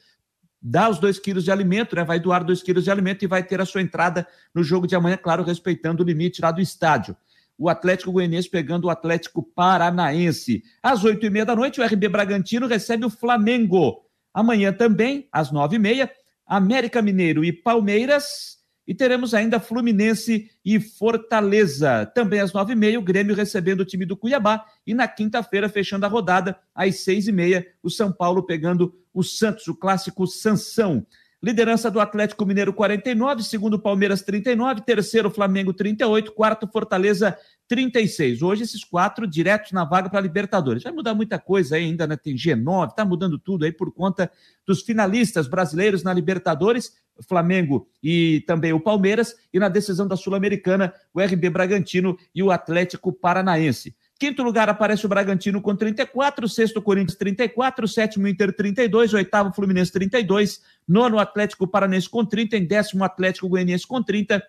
dá 0.61 0.89
os 0.89 0.99
dois 0.99 1.21
quilos 1.21 1.45
de 1.45 1.53
alimento, 1.53 1.95
né? 1.95 2.03
Vai 2.03 2.19
doar 2.19 2.43
dois 2.43 2.63
quilos 2.63 2.83
de 2.83 2.91
alimento 2.91 3.25
e 3.25 3.29
vai 3.29 3.45
ter 3.45 3.61
a 3.61 3.67
sua 3.67 3.83
entrada 3.83 4.27
no 4.53 4.65
jogo 4.65 4.87
de 4.87 4.97
amanhã, 4.97 5.17
claro, 5.17 5.45
respeitando 5.45 6.03
o 6.03 6.07
limite 6.07 6.43
lá 6.43 6.51
do 6.51 6.61
estádio 6.61 7.17
o 7.59 7.69
Atlético 7.69 8.13
Goianiense 8.13 8.49
pegando 8.49 8.85
o 8.85 8.91
Atlético 8.91 9.43
Paranaense. 9.43 10.63
Às 10.81 11.03
oito 11.03 11.27
e 11.27 11.31
meia 11.31 11.45
da 11.45 11.57
noite, 11.57 11.81
o 11.81 11.85
RB 11.85 12.09
Bragantino 12.09 12.69
recebe 12.69 13.05
o 13.05 13.11
Flamengo. 13.11 14.05
Amanhã 14.33 14.73
também, 14.73 15.29
às 15.33 15.51
nove 15.51 15.77
e 15.77 15.79
meia, 15.79 16.11
América 16.47 17.03
Mineiro 17.03 17.45
e 17.45 17.53
Palmeiras. 17.53 18.59
E 18.87 18.95
teremos 18.95 19.35
ainda 19.35 19.61
Fluminense 19.61 20.51
e 20.65 20.81
Fortaleza. 20.81 22.07
Também 22.15 22.41
às 22.41 22.53
nove 22.53 22.73
e 22.73 22.77
meia, 22.77 22.99
o 22.99 23.03
Grêmio 23.03 23.35
recebendo 23.35 23.81
o 23.81 23.85
time 23.85 24.07
do 24.07 24.17
Cuiabá. 24.17 24.65
E 24.87 24.95
na 24.95 25.07
quinta-feira, 25.07 25.69
fechando 25.69 26.07
a 26.07 26.09
rodada, 26.09 26.59
às 26.75 27.01
seis 27.01 27.29
e 27.29 27.33
meia, 27.33 27.67
o 27.83 27.91
São 27.91 28.11
Paulo 28.11 28.45
pegando 28.45 28.95
o 29.13 29.23
Santos, 29.23 29.67
o 29.67 29.75
clássico 29.75 30.27
Sansão. 30.27 31.05
Liderança 31.41 31.89
do 31.89 32.01
Atlético 32.01 32.45
Mineiro 32.45 32.73
49, 32.73 33.45
segundo 33.45 33.79
Palmeiras 33.79 34.23
39, 34.23 34.81
terceiro 34.81 35.31
Flamengo 35.31 35.73
38, 35.73 36.33
quarto 36.33 36.67
Fortaleza 36.67 37.39
36. 37.69 38.43
Hoje 38.43 38.65
esses 38.65 38.83
quatro 38.83 39.25
diretos 39.25 39.71
na 39.71 39.85
vaga 39.85 40.11
para 40.11 40.21
Libertadores. 40.21 40.83
Vai 40.83 40.93
mudar 40.93 41.15
muita 41.15 41.39
coisa 41.39 41.77
aí 41.77 41.85
ainda, 41.85 42.09
né? 42.09 42.17
Tem 42.17 42.35
G9, 42.35 42.93
tá 42.93 43.05
mudando 43.05 43.39
tudo 43.39 43.65
aí 43.65 43.71
por 43.71 43.93
conta 43.93 44.29
dos 44.67 44.83
finalistas 44.83 45.47
brasileiros 45.47 46.03
na 46.03 46.13
Libertadores, 46.13 46.95
Flamengo 47.29 47.89
e 48.03 48.43
também 48.45 48.73
o 48.73 48.81
Palmeiras, 48.81 49.37
e 49.53 49.61
na 49.61 49.69
decisão 49.69 50.09
da 50.09 50.17
Sul-Americana, 50.17 50.93
o 51.15 51.21
RB 51.21 51.51
Bragantino 51.51 52.19
e 52.35 52.43
o 52.43 52.51
Atlético 52.51 53.13
Paranaense. 53.13 53.95
Quinto 54.19 54.43
lugar 54.43 54.69
aparece 54.69 55.07
o 55.07 55.09
Bragantino 55.09 55.63
com 55.63 55.77
34, 55.77 56.49
sexto 56.49 56.83
Corinthians 56.83 57.17
34, 57.17 57.87
sétimo 57.87 58.27
Inter 58.27 58.53
32, 58.53 59.15
oitavo 59.15 59.53
Fluminense 59.53 59.93
32, 59.93 60.61
nono 60.89 61.21
Atlético 61.21 61.69
Paranense 61.69 62.09
com 62.09 62.25
30, 62.25 62.57
em 62.57 62.67
décimo 62.67 63.05
Atlético 63.05 63.49
Goianiense 63.49 63.87
com 63.87 64.03
30, 64.03 64.43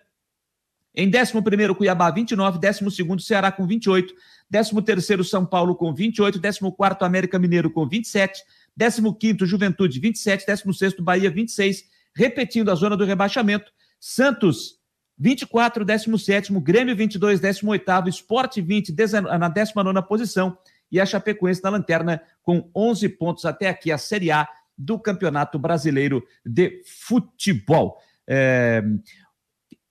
em 0.92 1.08
décimo 1.08 1.40
primeiro 1.40 1.76
Cuiabá 1.76 2.10
29, 2.10 2.58
décimo 2.58 2.90
segundo 2.90 3.22
Ceará 3.22 3.52
com 3.52 3.64
28, 3.64 4.12
décimo 4.50 4.82
terceiro 4.82 5.22
São 5.22 5.46
Paulo 5.46 5.76
com 5.76 5.94
28, 5.94 6.40
décimo 6.40 6.72
quarto 6.72 7.04
América 7.04 7.38
Mineiro 7.38 7.70
com 7.70 7.86
27, 7.86 8.42
décimo 8.76 9.14
quinto 9.14 9.46
Juventude 9.46 10.00
27, 10.00 10.46
décimo 10.46 10.74
sexto 10.74 11.00
Bahia 11.00 11.30
26, 11.30 11.84
repetindo 12.12 12.72
a 12.72 12.74
zona 12.74 12.96
do 12.96 13.04
rebaixamento, 13.04 13.70
Santos 14.00 14.79
24, 15.20 15.84
17, 15.84 16.50
Grêmio 16.60 16.96
22, 16.96 17.40
18, 17.40 18.08
Esporte 18.08 18.62
20, 18.62 18.94
na 19.38 19.50
19 19.50 20.02
posição 20.08 20.56
e 20.90 20.98
a 20.98 21.04
Chapecoense 21.04 21.62
na 21.62 21.68
lanterna 21.68 22.22
com 22.42 22.70
11 22.74 23.06
pontos 23.10 23.44
até 23.44 23.68
aqui, 23.68 23.92
a 23.92 23.98
Série 23.98 24.30
A 24.30 24.48
do 24.76 24.98
Campeonato 24.98 25.58
Brasileiro 25.58 26.26
de 26.44 26.82
Futebol. 26.86 27.98
É... 28.26 28.82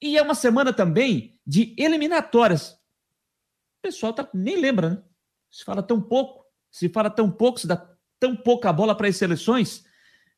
E 0.01 0.17
é 0.17 0.21
uma 0.23 0.33
semana 0.33 0.73
também 0.73 1.37
de 1.45 1.75
eliminatórias. 1.77 2.71
O 2.71 3.81
pessoal 3.83 4.13
tá, 4.13 4.27
nem 4.33 4.59
lembra, 4.59 4.89
né? 4.89 5.03
Se 5.51 5.63
fala 5.63 5.83
tão 5.83 6.01
pouco, 6.01 6.43
se 6.71 6.89
fala 6.89 7.09
tão 7.09 7.29
pouco, 7.29 7.59
se 7.59 7.67
dá 7.67 7.87
tão 8.19 8.35
pouca 8.35 8.73
bola 8.73 8.95
para 8.95 9.07
as 9.07 9.17
seleções. 9.17 9.83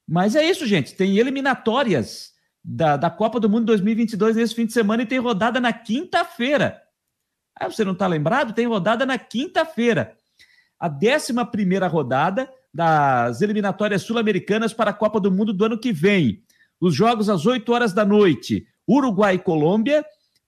Mas 0.05 0.35
é 0.35 0.43
isso, 0.43 0.65
gente. 0.65 0.95
Tem 0.95 1.17
eliminatórias 1.17 2.33
da, 2.63 2.95
da 2.95 3.09
Copa 3.09 3.39
do 3.39 3.49
Mundo 3.49 3.65
2022 3.65 4.35
nesse 4.35 4.55
fim 4.55 4.65
de 4.65 4.73
semana 4.73 5.03
e 5.03 5.05
tem 5.05 5.19
rodada 5.19 5.59
na 5.59 5.73
quinta-feira. 5.73 6.81
Ah, 7.55 7.69
você 7.69 7.83
não 7.83 7.93
está 7.93 8.07
lembrado? 8.07 8.53
Tem 8.53 8.67
rodada 8.67 9.05
na 9.05 9.17
quinta-feira. 9.17 10.15
A 10.79 10.87
11 10.87 11.33
rodada 11.89 12.49
das 12.73 13.41
eliminatórias 13.41 14.03
sul-americanas 14.03 14.73
para 14.73 14.91
a 14.91 14.93
Copa 14.93 15.19
do 15.19 15.31
Mundo 15.31 15.53
do 15.53 15.65
ano 15.65 15.77
que 15.77 15.91
vem. 15.91 16.43
Os 16.79 16.95
jogos 16.95 17.29
às 17.29 17.45
8 17.45 17.71
horas 17.71 17.93
da 17.93 18.05
noite: 18.05 18.65
Uruguai 18.87 19.35
e 19.35 19.39
Colômbia, 19.39 20.05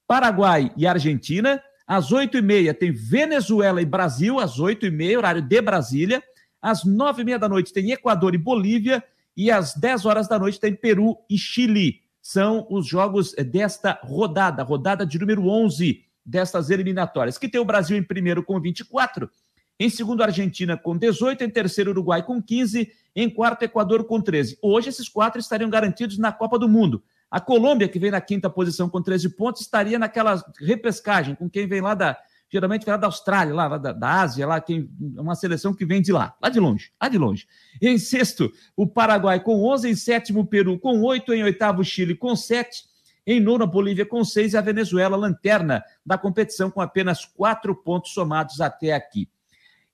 Paraguai 0.08 0.72
e 0.78 0.88
Argentina. 0.88 1.62
Às 1.86 2.12
8h30 2.12 2.74
tem 2.76 2.92
Venezuela 2.92 3.82
e 3.82 3.86
Brasil, 3.86 4.40
às 4.40 4.58
8h30, 4.58 5.18
horário 5.18 5.42
de 5.42 5.62
Brasília. 5.62 6.24
Às 6.62 6.86
9h30 6.86 7.38
da 7.38 7.50
noite 7.50 7.74
tem 7.74 7.92
Equador 7.92 8.34
e 8.34 8.38
Bolívia. 8.38 9.04
E 9.36 9.52
às 9.52 9.74
10 9.74 10.06
horas 10.06 10.28
da 10.28 10.40
noite 10.40 10.60
tem 10.60 10.74
Peru 10.74 11.18
e 11.30 11.38
Chile 11.38 12.03
são 12.24 12.66
os 12.70 12.88
jogos 12.88 13.34
desta 13.34 14.00
rodada, 14.02 14.64
rodada 14.64 15.06
de 15.06 15.20
número 15.20 15.46
11 15.46 16.06
destas 16.26 16.70
eliminatórias, 16.70 17.38
que 17.38 17.50
tem 17.50 17.60
o 17.60 17.66
Brasil 17.66 17.98
em 17.98 18.02
primeiro 18.02 18.42
com 18.42 18.58
24, 18.62 19.30
em 19.78 19.90
segundo 19.90 20.22
a 20.22 20.28
Argentina 20.28 20.78
com 20.78 20.98
18, 20.98 21.44
em 21.44 21.50
terceiro 21.50 21.92
Uruguai 21.92 22.24
com 22.24 22.42
15, 22.42 22.90
em 23.14 23.30
quarto 23.30 23.64
Equador 23.64 24.06
com 24.06 24.22
13. 24.22 24.58
Hoje 24.62 24.88
esses 24.88 25.10
quatro 25.10 25.42
estariam 25.42 25.70
garantidos 25.70 26.18
na 26.18 26.32
Copa 26.32 26.58
do 26.58 26.70
Mundo. 26.70 27.04
A 27.30 27.42
Colômbia, 27.42 27.90
que 27.90 28.00
vem 28.00 28.12
na 28.12 28.22
quinta 28.22 28.50
posição 28.50 28.88
com 28.88 29.02
13 29.02 29.36
pontos, 29.36 29.62
estaria 29.62 30.00
naquela 30.00 30.42
repescagem 30.62 31.36
com 31.36 31.50
quem 31.50 31.68
vem 31.68 31.82
lá 31.82 31.94
da 31.94 32.18
geralmente 32.54 32.88
lá 32.88 32.98
da 32.98 33.08
Austrália, 33.08 33.52
lá, 33.52 33.78
da, 33.80 33.92
da, 33.92 34.22
Ásia, 34.22 34.46
lá 34.46 34.62
tem 34.62 34.88
uma 35.18 35.34
seleção 35.34 35.74
que 35.74 35.84
vem 35.84 36.04
de 36.04 36.12
lá, 36.12 36.36
lá 36.40 36.50
de 36.50 36.60
longe, 36.60 36.92
lá 37.02 37.10
de 37.10 37.18
longe. 37.18 37.48
Em 37.82 37.98
sexto, 37.98 38.52
o 38.78 38.86
Paraguai 38.86 39.40
com 39.40 39.64
11, 39.66 39.90
em 39.90 39.96
sétimo, 39.96 40.46
Peru 40.46 40.78
com 40.78 41.02
8, 41.02 41.34
em 41.34 41.44
oitavo, 41.44 41.84
Chile 41.84 42.16
com 42.16 42.36
7, 42.36 42.84
em 43.26 43.40
nono, 43.40 43.64
a 43.64 43.68
Bolívia 43.68 44.06
com 44.06 44.24
6 44.24 44.54
e 44.54 44.58
a 44.58 44.62
Venezuela, 44.62 45.18
lanterna 45.18 45.84
da 46.06 46.16
competição, 46.16 46.70
com 46.70 46.80
apenas 46.80 47.26
quatro 47.26 47.76
pontos 47.76 48.14
somados 48.14 48.62
até 48.62 48.94
aqui. 48.94 49.28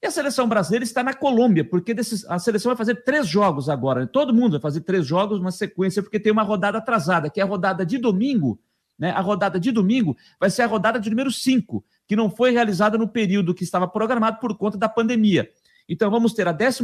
E 0.02 0.08
a 0.08 0.12
seleção 0.12 0.48
brasileira 0.48 0.84
está 0.84 1.02
na 1.02 1.14
Colômbia, 1.14 1.64
porque 1.64 1.96
a 2.28 2.40
seleção 2.40 2.72
vai 2.72 2.78
fazer 2.78 3.04
três 3.04 3.26
jogos 3.26 3.70
agora. 3.70 4.06
Todo 4.06 4.34
mundo 4.34 4.52
vai 4.52 4.62
fazer 4.62 4.82
três 4.82 5.06
jogos, 5.06 5.40
uma 5.40 5.52
sequência, 5.52 6.04
porque 6.04 6.20
tem 6.20 6.32
uma 6.32 6.44
rodada 6.44 6.78
atrasada, 6.78 7.30
que 7.30 7.40
é 7.40 7.44
a 7.44 7.48
rodada 7.48 7.86
de 7.86 7.98
domingo. 7.98 8.60
Né? 9.00 9.12
A 9.12 9.22
rodada 9.22 9.58
de 9.58 9.72
domingo 9.72 10.18
vai 10.38 10.50
ser 10.50 10.64
a 10.64 10.68
rodada 10.68 11.00
de 11.00 11.10
número 11.10 11.32
5, 11.32 11.84
que 12.10 12.16
não 12.16 12.28
foi 12.28 12.50
realizada 12.50 12.98
no 12.98 13.08
período 13.08 13.54
que 13.54 13.64
estava 13.64 13.88
programado 13.88 14.40
por 14.40 14.58
conta 14.58 14.76
da 14.80 14.90
pandemia. 14.90 15.48
Então 15.88 16.10
vamos 16.10 16.34
ter 16.34 16.48
a 16.48 16.52
11 16.52 16.82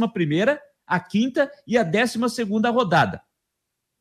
a 0.86 1.00
quinta 1.00 1.50
e 1.66 1.76
a 1.76 1.82
12 1.82 2.44
rodada. 2.72 3.20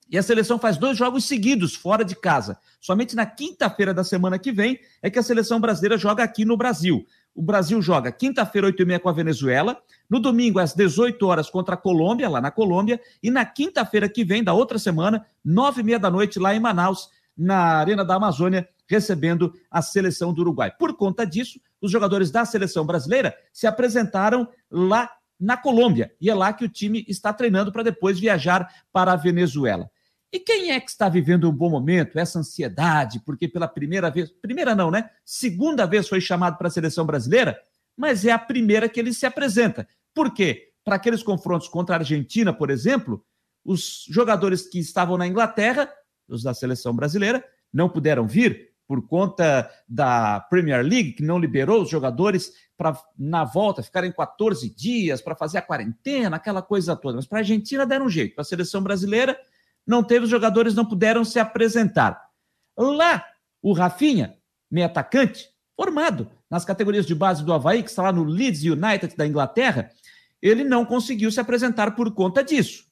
E 0.08 0.20
a 0.20 0.22
seleção 0.22 0.60
faz 0.60 0.78
dois 0.78 0.96
jogos 0.96 1.26
seguidos 1.26 1.74
fora 1.74 2.06
de 2.06 2.16
casa. 2.16 2.60
Somente 2.80 3.16
na 3.16 3.26
quinta-feira 3.26 3.92
da 3.92 4.04
semana 4.04 4.38
que 4.38 4.52
vem 4.52 4.80
é 5.02 5.10
que 5.10 5.18
a 5.18 5.24
seleção 5.24 5.60
brasileira 5.60 5.98
joga 5.98 6.24
aqui 6.24 6.46
no 6.46 6.56
Brasil. 6.56 7.04
O 7.34 7.42
Brasil 7.42 7.82
joga 7.82 8.12
quinta-feira, 8.12 8.68
8h30 8.68 9.00
com 9.00 9.10
a 9.10 9.14
Venezuela, 9.14 9.82
no 10.08 10.20
domingo, 10.20 10.60
às 10.60 10.76
18 10.76 11.26
horas, 11.26 11.50
contra 11.50 11.74
a 11.74 11.78
Colômbia, 11.78 12.30
lá 12.30 12.40
na 12.40 12.52
Colômbia, 12.52 13.02
e 13.22 13.32
na 13.32 13.44
quinta-feira 13.44 14.08
que 14.08 14.24
vem, 14.24 14.44
da 14.44 14.54
outra 14.54 14.78
semana, 14.78 15.26
9h30 15.44 15.98
da 15.98 16.12
noite, 16.12 16.38
lá 16.38 16.54
em 16.54 16.60
Manaus, 16.60 17.10
na 17.36 17.80
Arena 17.80 18.06
da 18.06 18.14
Amazônia, 18.14 18.70
recebendo 18.88 19.54
a 19.70 19.82
seleção 19.82 20.34
do 20.34 20.42
Uruguai. 20.42 20.72
Por 20.78 20.96
conta 20.96 21.26
disso, 21.26 21.60
os 21.82 21.92
jogadores 21.92 22.32
da 22.32 22.46
seleção 22.46 22.86
brasileira 22.86 23.36
se 23.52 23.68
apresentaram 23.68 24.48
lá 24.70 25.12
na 25.40 25.58
Colômbia 25.58 26.14
e 26.20 26.30
é 26.30 26.34
lá 26.34 26.54
que 26.54 26.66
o 26.66 26.70
time 26.70 27.06
está 27.08 27.34
treinando 27.34 27.72
para 27.72 27.84
depois 27.84 28.20
viajar 28.20 28.70
para 28.92 29.14
a 29.14 29.16
Venezuela. 29.16 29.90
E 30.32 30.40
quem 30.40 30.72
é 30.72 30.80
que 30.80 30.90
está 30.90 31.08
vivendo 31.08 31.50
um 31.50 31.54
bom 31.54 31.70
momento, 31.70 32.20
essa 32.20 32.40
ansiedade, 32.40 33.22
porque 33.26 33.48
pela 33.48 33.68
primeira 33.68 34.10
vez, 34.10 34.32
primeira 34.42 34.76
não, 34.76 34.92
né? 34.92 35.10
Segunda 35.24 35.86
vez 35.86 36.10
foi 36.10 36.20
chamado 36.20 36.58
para 36.58 36.68
a 36.68 36.72
seleção 36.72 37.06
brasileira, 37.06 37.58
mas 37.96 38.26
é 38.26 38.32
a 38.32 38.40
primeira 38.40 38.90
que 38.90 39.00
ele 39.00 39.14
se 39.14 39.26
apresenta. 39.26 39.88
Por 40.14 40.34
quê? 40.34 40.74
Para 40.84 40.98
aqueles 40.98 41.24
confrontos 41.24 41.68
contra 41.68 41.96
a 41.96 42.00
Argentina, 42.00 42.52
por 42.52 42.70
exemplo, 42.70 43.24
os 43.64 44.06
jogadores 44.10 44.68
que 44.68 44.78
estavam 44.78 45.18
na 45.18 45.26
Inglaterra, 45.26 45.90
os 46.28 46.44
da 46.44 46.54
seleção 46.54 46.94
brasileira, 46.94 47.44
não 47.72 47.90
puderam 47.90 48.28
vir 48.28 48.75
por 48.88 49.08
conta 49.08 49.70
da 49.88 50.40
Premier 50.42 50.84
League, 50.84 51.14
que 51.14 51.24
não 51.24 51.40
liberou 51.40 51.82
os 51.82 51.90
jogadores 51.90 52.54
para, 52.78 52.98
na 53.18 53.44
volta, 53.44 53.82
ficarem 53.82 54.12
14 54.12 54.70
dias 54.70 55.22
para 55.22 55.36
fazer 55.36 55.58
a 55.58 55.62
quarentena, 55.62 56.36
aquela 56.36 56.62
coisa 56.62 56.96
toda. 56.96 57.16
Mas 57.16 57.26
para 57.26 57.40
a 57.40 57.42
Argentina 57.42 57.86
deram 57.86 58.06
um 58.06 58.10
jeito. 58.10 58.36
Para 58.36 58.42
a 58.42 58.46
seleção 58.46 58.82
brasileira, 58.82 59.38
não 59.86 60.04
teve, 60.04 60.26
os 60.26 60.32
jogadores 60.32 60.76
não 60.76 60.86
puderam 60.86 61.24
se 61.24 61.40
apresentar. 61.40 62.22
Lá, 62.78 63.26
o 63.62 63.74
Rafinha, 63.74 64.38
meio 64.70 64.86
atacante, 64.86 65.50
formado 65.76 66.30
nas 66.50 66.66
categorias 66.66 67.06
de 67.06 67.16
base 67.16 67.44
do 67.44 67.54
Havaí, 67.54 67.82
que 67.82 67.90
está 67.90 68.04
lá 68.04 68.12
no 68.12 68.24
Leeds 68.24 68.64
United 68.64 69.16
da 69.16 69.26
Inglaterra, 69.26 69.90
ele 70.42 70.64
não 70.64 70.86
conseguiu 70.86 71.32
se 71.32 71.40
apresentar 71.40 71.96
por 71.96 72.14
conta 72.14 72.44
disso. 72.44 72.86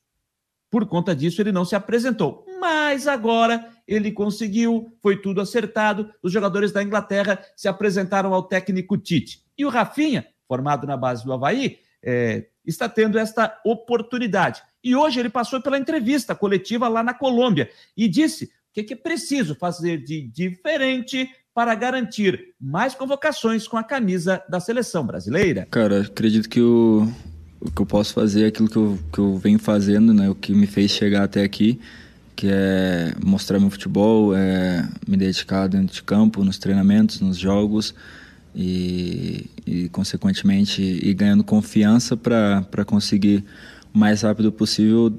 Por 0.71 0.87
conta 0.87 1.15
disso, 1.15 1.39
ele 1.41 1.51
não 1.51 1.65
se 1.65 1.75
apresentou. 1.75 2.45
Mas 2.59 3.07
agora 3.07 3.72
ele 3.87 4.11
conseguiu, 4.11 4.95
foi 5.01 5.21
tudo 5.21 5.41
acertado. 5.41 6.09
Os 6.21 6.31
jogadores 6.31 6.71
da 6.71 6.83
Inglaterra 6.83 7.39
se 7.55 7.67
apresentaram 7.67 8.33
ao 8.33 8.43
técnico 8.43 8.97
Tite. 8.97 9.41
E 9.57 9.65
o 9.65 9.69
Rafinha, 9.69 10.25
formado 10.47 10.87
na 10.87 10.97
base 10.97 11.23
do 11.23 11.33
Havaí, 11.33 11.79
é, 12.01 12.45
está 12.65 12.87
tendo 12.87 13.17
esta 13.17 13.59
oportunidade. 13.65 14.61
E 14.83 14.95
hoje 14.95 15.19
ele 15.19 15.29
passou 15.29 15.61
pela 15.61 15.77
entrevista 15.77 16.35
coletiva 16.35 16.87
lá 16.87 17.01
na 17.03 17.13
Colômbia 17.13 17.69
e 17.95 18.07
disse 18.07 18.45
o 18.45 18.83
que, 18.83 18.93
é 18.93 18.97
preciso 18.97 19.55
fazer 19.55 20.03
de 20.03 20.21
diferente 20.21 21.29
para 21.53 21.75
garantir 21.75 22.53
mais 22.59 22.95
convocações 22.95 23.67
com 23.67 23.77
a 23.77 23.83
camisa 23.83 24.43
da 24.49 24.59
seleção 24.59 25.05
brasileira. 25.05 25.67
Cara, 25.69 26.01
acredito 26.01 26.49
que 26.49 26.59
o, 26.59 27.07
o 27.61 27.71
que 27.71 27.81
eu 27.81 27.85
posso 27.85 28.13
fazer 28.13 28.45
é 28.45 28.47
aquilo 28.47 28.67
que 28.67 28.75
eu, 28.75 28.99
que 29.13 29.19
eu 29.19 29.37
venho 29.37 29.59
fazendo, 29.59 30.13
né? 30.13 30.29
O 30.29 30.35
que 30.35 30.51
me 30.51 30.65
fez 30.65 30.89
chegar 30.91 31.23
até 31.23 31.43
aqui, 31.43 31.79
que 32.35 32.47
é 32.49 33.13
mostrar 33.23 33.59
meu 33.59 33.69
futebol, 33.69 34.35
é 34.35 34.87
me 35.07 35.17
dedicar 35.17 35.67
dentro 35.67 35.93
de 35.93 36.03
campo, 36.03 36.43
nos 36.43 36.57
treinamentos, 36.57 37.21
nos 37.21 37.37
jogos 37.37 37.93
e, 38.55 39.49
e 39.65 39.89
consequentemente, 39.89 40.81
ir 40.81 41.13
ganhando 41.13 41.43
confiança 41.43 42.15
para 42.15 42.85
conseguir 42.85 43.43
o 43.93 43.97
mais 43.97 44.21
rápido 44.21 44.51
possível 44.51 45.11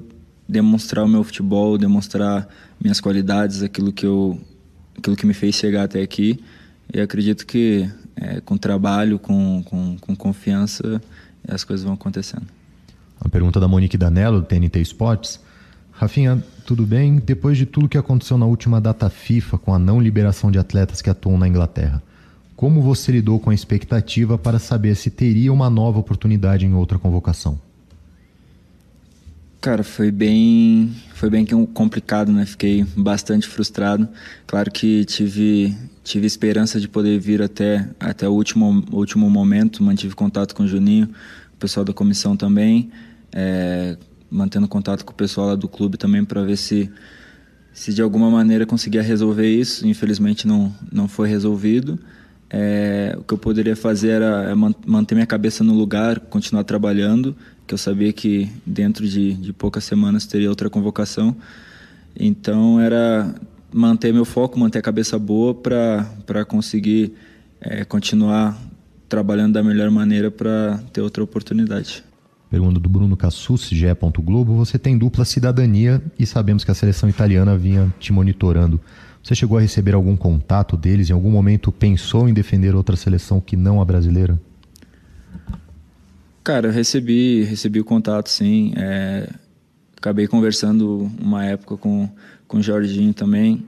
demonstrar 0.47 1.05
o 1.05 1.07
meu 1.07 1.23
futebol, 1.23 1.77
demonstrar 1.77 2.47
minhas 2.79 2.99
qualidades, 2.99 3.63
aquilo 3.63 3.91
que 3.91 4.05
eu 4.05 4.39
aquilo 4.97 5.15
que 5.15 5.25
me 5.25 5.33
fez 5.33 5.55
chegar 5.55 5.83
até 5.83 6.01
aqui. 6.01 6.39
E 6.93 6.99
acredito 7.01 7.45
que 7.45 7.89
é, 8.15 8.39
com 8.41 8.57
trabalho, 8.57 9.19
com, 9.19 9.63
com, 9.63 9.97
com 9.99 10.15
confiança, 10.15 11.01
as 11.47 11.63
coisas 11.63 11.83
vão 11.83 11.93
acontecendo. 11.93 12.45
A 13.19 13.27
pergunta 13.27 13.59
da 13.59 13.67
Monique 13.67 13.97
Danello, 13.97 14.41
do 14.41 14.45
TNT 14.45 14.81
Sports. 14.81 15.39
Rafinha, 15.97 16.43
tudo 16.65 16.85
bem? 16.85 17.19
Depois 17.19 17.57
de 17.57 17.65
tudo 17.65 17.87
que 17.87 17.97
aconteceu 17.97 18.37
na 18.37 18.45
última 18.45 18.81
data 18.81 19.09
FIFA 19.09 19.57
com 19.57 19.73
a 19.73 19.79
não 19.79 20.01
liberação 20.01 20.51
de 20.51 20.59
atletas 20.59 21.01
que 21.01 21.09
atuam 21.09 21.37
na 21.37 21.47
Inglaterra, 21.47 22.03
como 22.53 22.81
você 22.81 23.13
lidou 23.13 23.39
com 23.39 23.49
a 23.49 23.53
expectativa 23.53 24.37
para 24.37 24.59
saber 24.59 24.95
se 24.95 25.09
teria 25.09 25.53
uma 25.53 25.69
nova 25.69 25.97
oportunidade 25.97 26.65
em 26.65 26.73
outra 26.73 26.99
convocação? 26.99 27.57
Cara, 29.61 29.83
foi 29.83 30.11
bem, 30.11 30.93
foi 31.13 31.29
bem 31.29 31.45
complicado, 31.45 32.31
né? 32.31 32.45
Fiquei 32.45 32.85
bastante 32.95 33.47
frustrado. 33.47 34.07
Claro 34.45 34.69
que 34.69 35.05
tive, 35.05 35.75
tive 36.03 36.27
esperança 36.27 36.79
de 36.79 36.87
poder 36.87 37.19
vir 37.19 37.41
até, 37.41 37.89
até 37.99 38.27
o 38.27 38.33
último, 38.33 38.83
último 38.91 39.29
momento. 39.29 39.81
Mantive 39.81 40.13
contato 40.13 40.53
com 40.53 40.63
o 40.63 40.67
Juninho, 40.67 41.09
o 41.53 41.57
pessoal 41.57 41.83
da 41.83 41.93
comissão 41.93 42.37
também, 42.37 42.91
é, 43.31 43.97
mantendo 44.35 44.67
contato 44.67 45.05
com 45.05 45.11
o 45.11 45.15
pessoal 45.15 45.47
lá 45.47 45.55
do 45.55 45.67
clube 45.67 45.97
também 45.97 46.25
para 46.25 46.43
ver 46.43 46.57
se, 46.57 46.91
se 47.73 47.93
de 47.93 48.01
alguma 48.01 48.29
maneira 48.29 48.65
conseguia 48.65 49.01
resolver 49.01 49.47
isso. 49.47 49.87
Infelizmente 49.87 50.45
não, 50.45 50.73
não 50.91 51.07
foi 51.07 51.29
resolvido. 51.29 51.97
É, 52.49 53.15
o 53.17 53.23
que 53.23 53.33
eu 53.33 53.37
poderia 53.37 53.75
fazer 53.75 54.09
era 54.09 54.51
é 54.51 54.55
manter 54.55 55.15
minha 55.15 55.25
cabeça 55.25 55.63
no 55.63 55.73
lugar, 55.73 56.19
continuar 56.19 56.63
trabalhando 56.63 57.35
que 57.67 57.73
eu 57.73 57.77
sabia 57.77 58.13
que 58.13 58.49
dentro 58.65 59.07
de, 59.07 59.33
de 59.33 59.51
poucas 59.51 59.83
semanas 59.83 60.25
teria 60.25 60.49
outra 60.49 60.69
convocação. 60.69 61.35
Então 62.17 62.79
era 62.79 63.33
manter 63.73 64.13
meu 64.13 64.25
foco, 64.25 64.59
manter 64.59 64.79
a 64.79 64.81
cabeça 64.81 65.17
boa 65.17 65.53
para 65.53 66.45
conseguir 66.47 67.13
é, 67.59 67.83
continuar 67.83 68.57
trabalhando 69.09 69.53
da 69.53 69.63
melhor 69.63 69.89
maneira 69.89 70.29
para 70.29 70.79
ter 70.93 71.01
outra 71.01 71.23
oportunidade. 71.23 72.03
Pergunta 72.49 72.79
do 72.79 72.87
Bruno 72.87 73.17
Cassucci, 73.17 73.75
GE. 73.75 73.87
Globo. 74.19 74.55
Você 74.55 74.77
tem 74.77 74.97
dupla 74.97 75.25
cidadania 75.25 76.01
e 76.17 76.25
sabemos 76.25 76.63
que 76.63 76.71
a 76.71 76.73
seleção 76.73 77.09
italiana 77.09 77.57
vinha 77.57 77.93
te 77.99 78.13
monitorando. 78.13 78.79
Você 79.21 79.33
chegou 79.33 79.57
a 79.57 79.61
receber 79.61 79.95
algum 79.95 80.15
contato 80.15 80.77
deles? 80.77 81.09
Em 81.09 81.13
algum 81.13 81.31
momento 81.31 81.71
pensou 81.71 82.29
em 82.29 82.33
defender 82.33 82.75
outra 82.75 82.95
seleção 82.95 83.41
que 83.41 83.57
não 83.57 83.81
a 83.81 83.85
brasileira? 83.85 84.39
Cara, 86.43 86.69
recebi, 86.69 87.43
recebi 87.43 87.79
o 87.79 87.83
contato, 87.83 88.29
sim. 88.29 88.71
É, 88.77 89.27
acabei 89.97 90.27
conversando 90.27 91.11
uma 91.19 91.43
época 91.43 91.75
com, 91.75 92.07
com 92.47 92.57
o 92.57 92.61
Jorginho 92.61 93.15
também. 93.15 93.65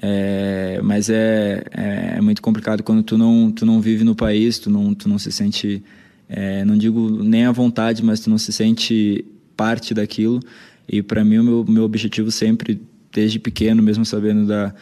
É, 0.00 0.80
mas 0.82 1.10
é, 1.10 1.64
é, 1.72 2.14
é, 2.18 2.20
muito 2.20 2.40
complicado 2.40 2.82
quando 2.82 3.02
tu 3.02 3.18
não, 3.18 3.50
tu 3.50 3.66
não 3.66 3.80
vive 3.80 4.04
no 4.04 4.14
país, 4.14 4.60
tu 4.60 4.70
não, 4.70 4.94
tu 4.94 5.08
não 5.08 5.18
se 5.18 5.32
sente, 5.32 5.82
é, 6.28 6.64
não 6.64 6.76
digo 6.76 7.22
nem 7.22 7.44
à 7.44 7.52
vontade, 7.52 8.02
mas 8.02 8.20
tu 8.20 8.30
não 8.30 8.38
se 8.38 8.52
sente 8.52 9.24
parte 9.56 9.94
daquilo. 9.94 10.40
E 10.88 11.02
para 11.02 11.24
mim 11.24 11.38
o 11.38 11.44
meu, 11.44 11.64
meu 11.66 11.84
objetivo 11.84 12.30
sempre, 12.30 12.80
desde 13.12 13.38
pequeno, 13.38 13.82
mesmo 13.82 14.04
sabendo 14.04 14.46
da, 14.46 14.74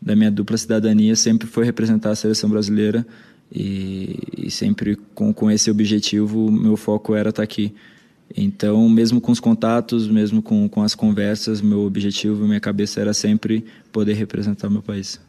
da 0.00 0.16
minha 0.16 0.30
dupla 0.30 0.56
cidadania, 0.56 1.16
sempre 1.16 1.46
foi 1.46 1.64
representar 1.64 2.10
a 2.10 2.14
seleção 2.14 2.48
brasileira. 2.48 3.06
E, 3.52 4.16
e, 4.46 4.50
sempre 4.50 4.96
com, 5.12 5.34
com 5.34 5.50
esse 5.50 5.70
objetivo, 5.70 6.50
meu 6.52 6.76
foco 6.76 7.14
era 7.14 7.30
estar 7.30 7.42
aqui. 7.42 7.74
Então, 8.36 8.88
mesmo 8.88 9.20
com 9.20 9.32
os 9.32 9.40
contatos, 9.40 10.06
mesmo 10.06 10.40
com, 10.40 10.68
com 10.68 10.82
as 10.82 10.94
conversas, 10.94 11.60
meu 11.60 11.80
objetivo, 11.80 12.46
minha 12.46 12.60
cabeça 12.60 13.00
era 13.00 13.12
sempre 13.12 13.64
poder 13.90 14.12
representar 14.12 14.68
o 14.68 14.70
meu 14.70 14.82
país. 14.82 15.20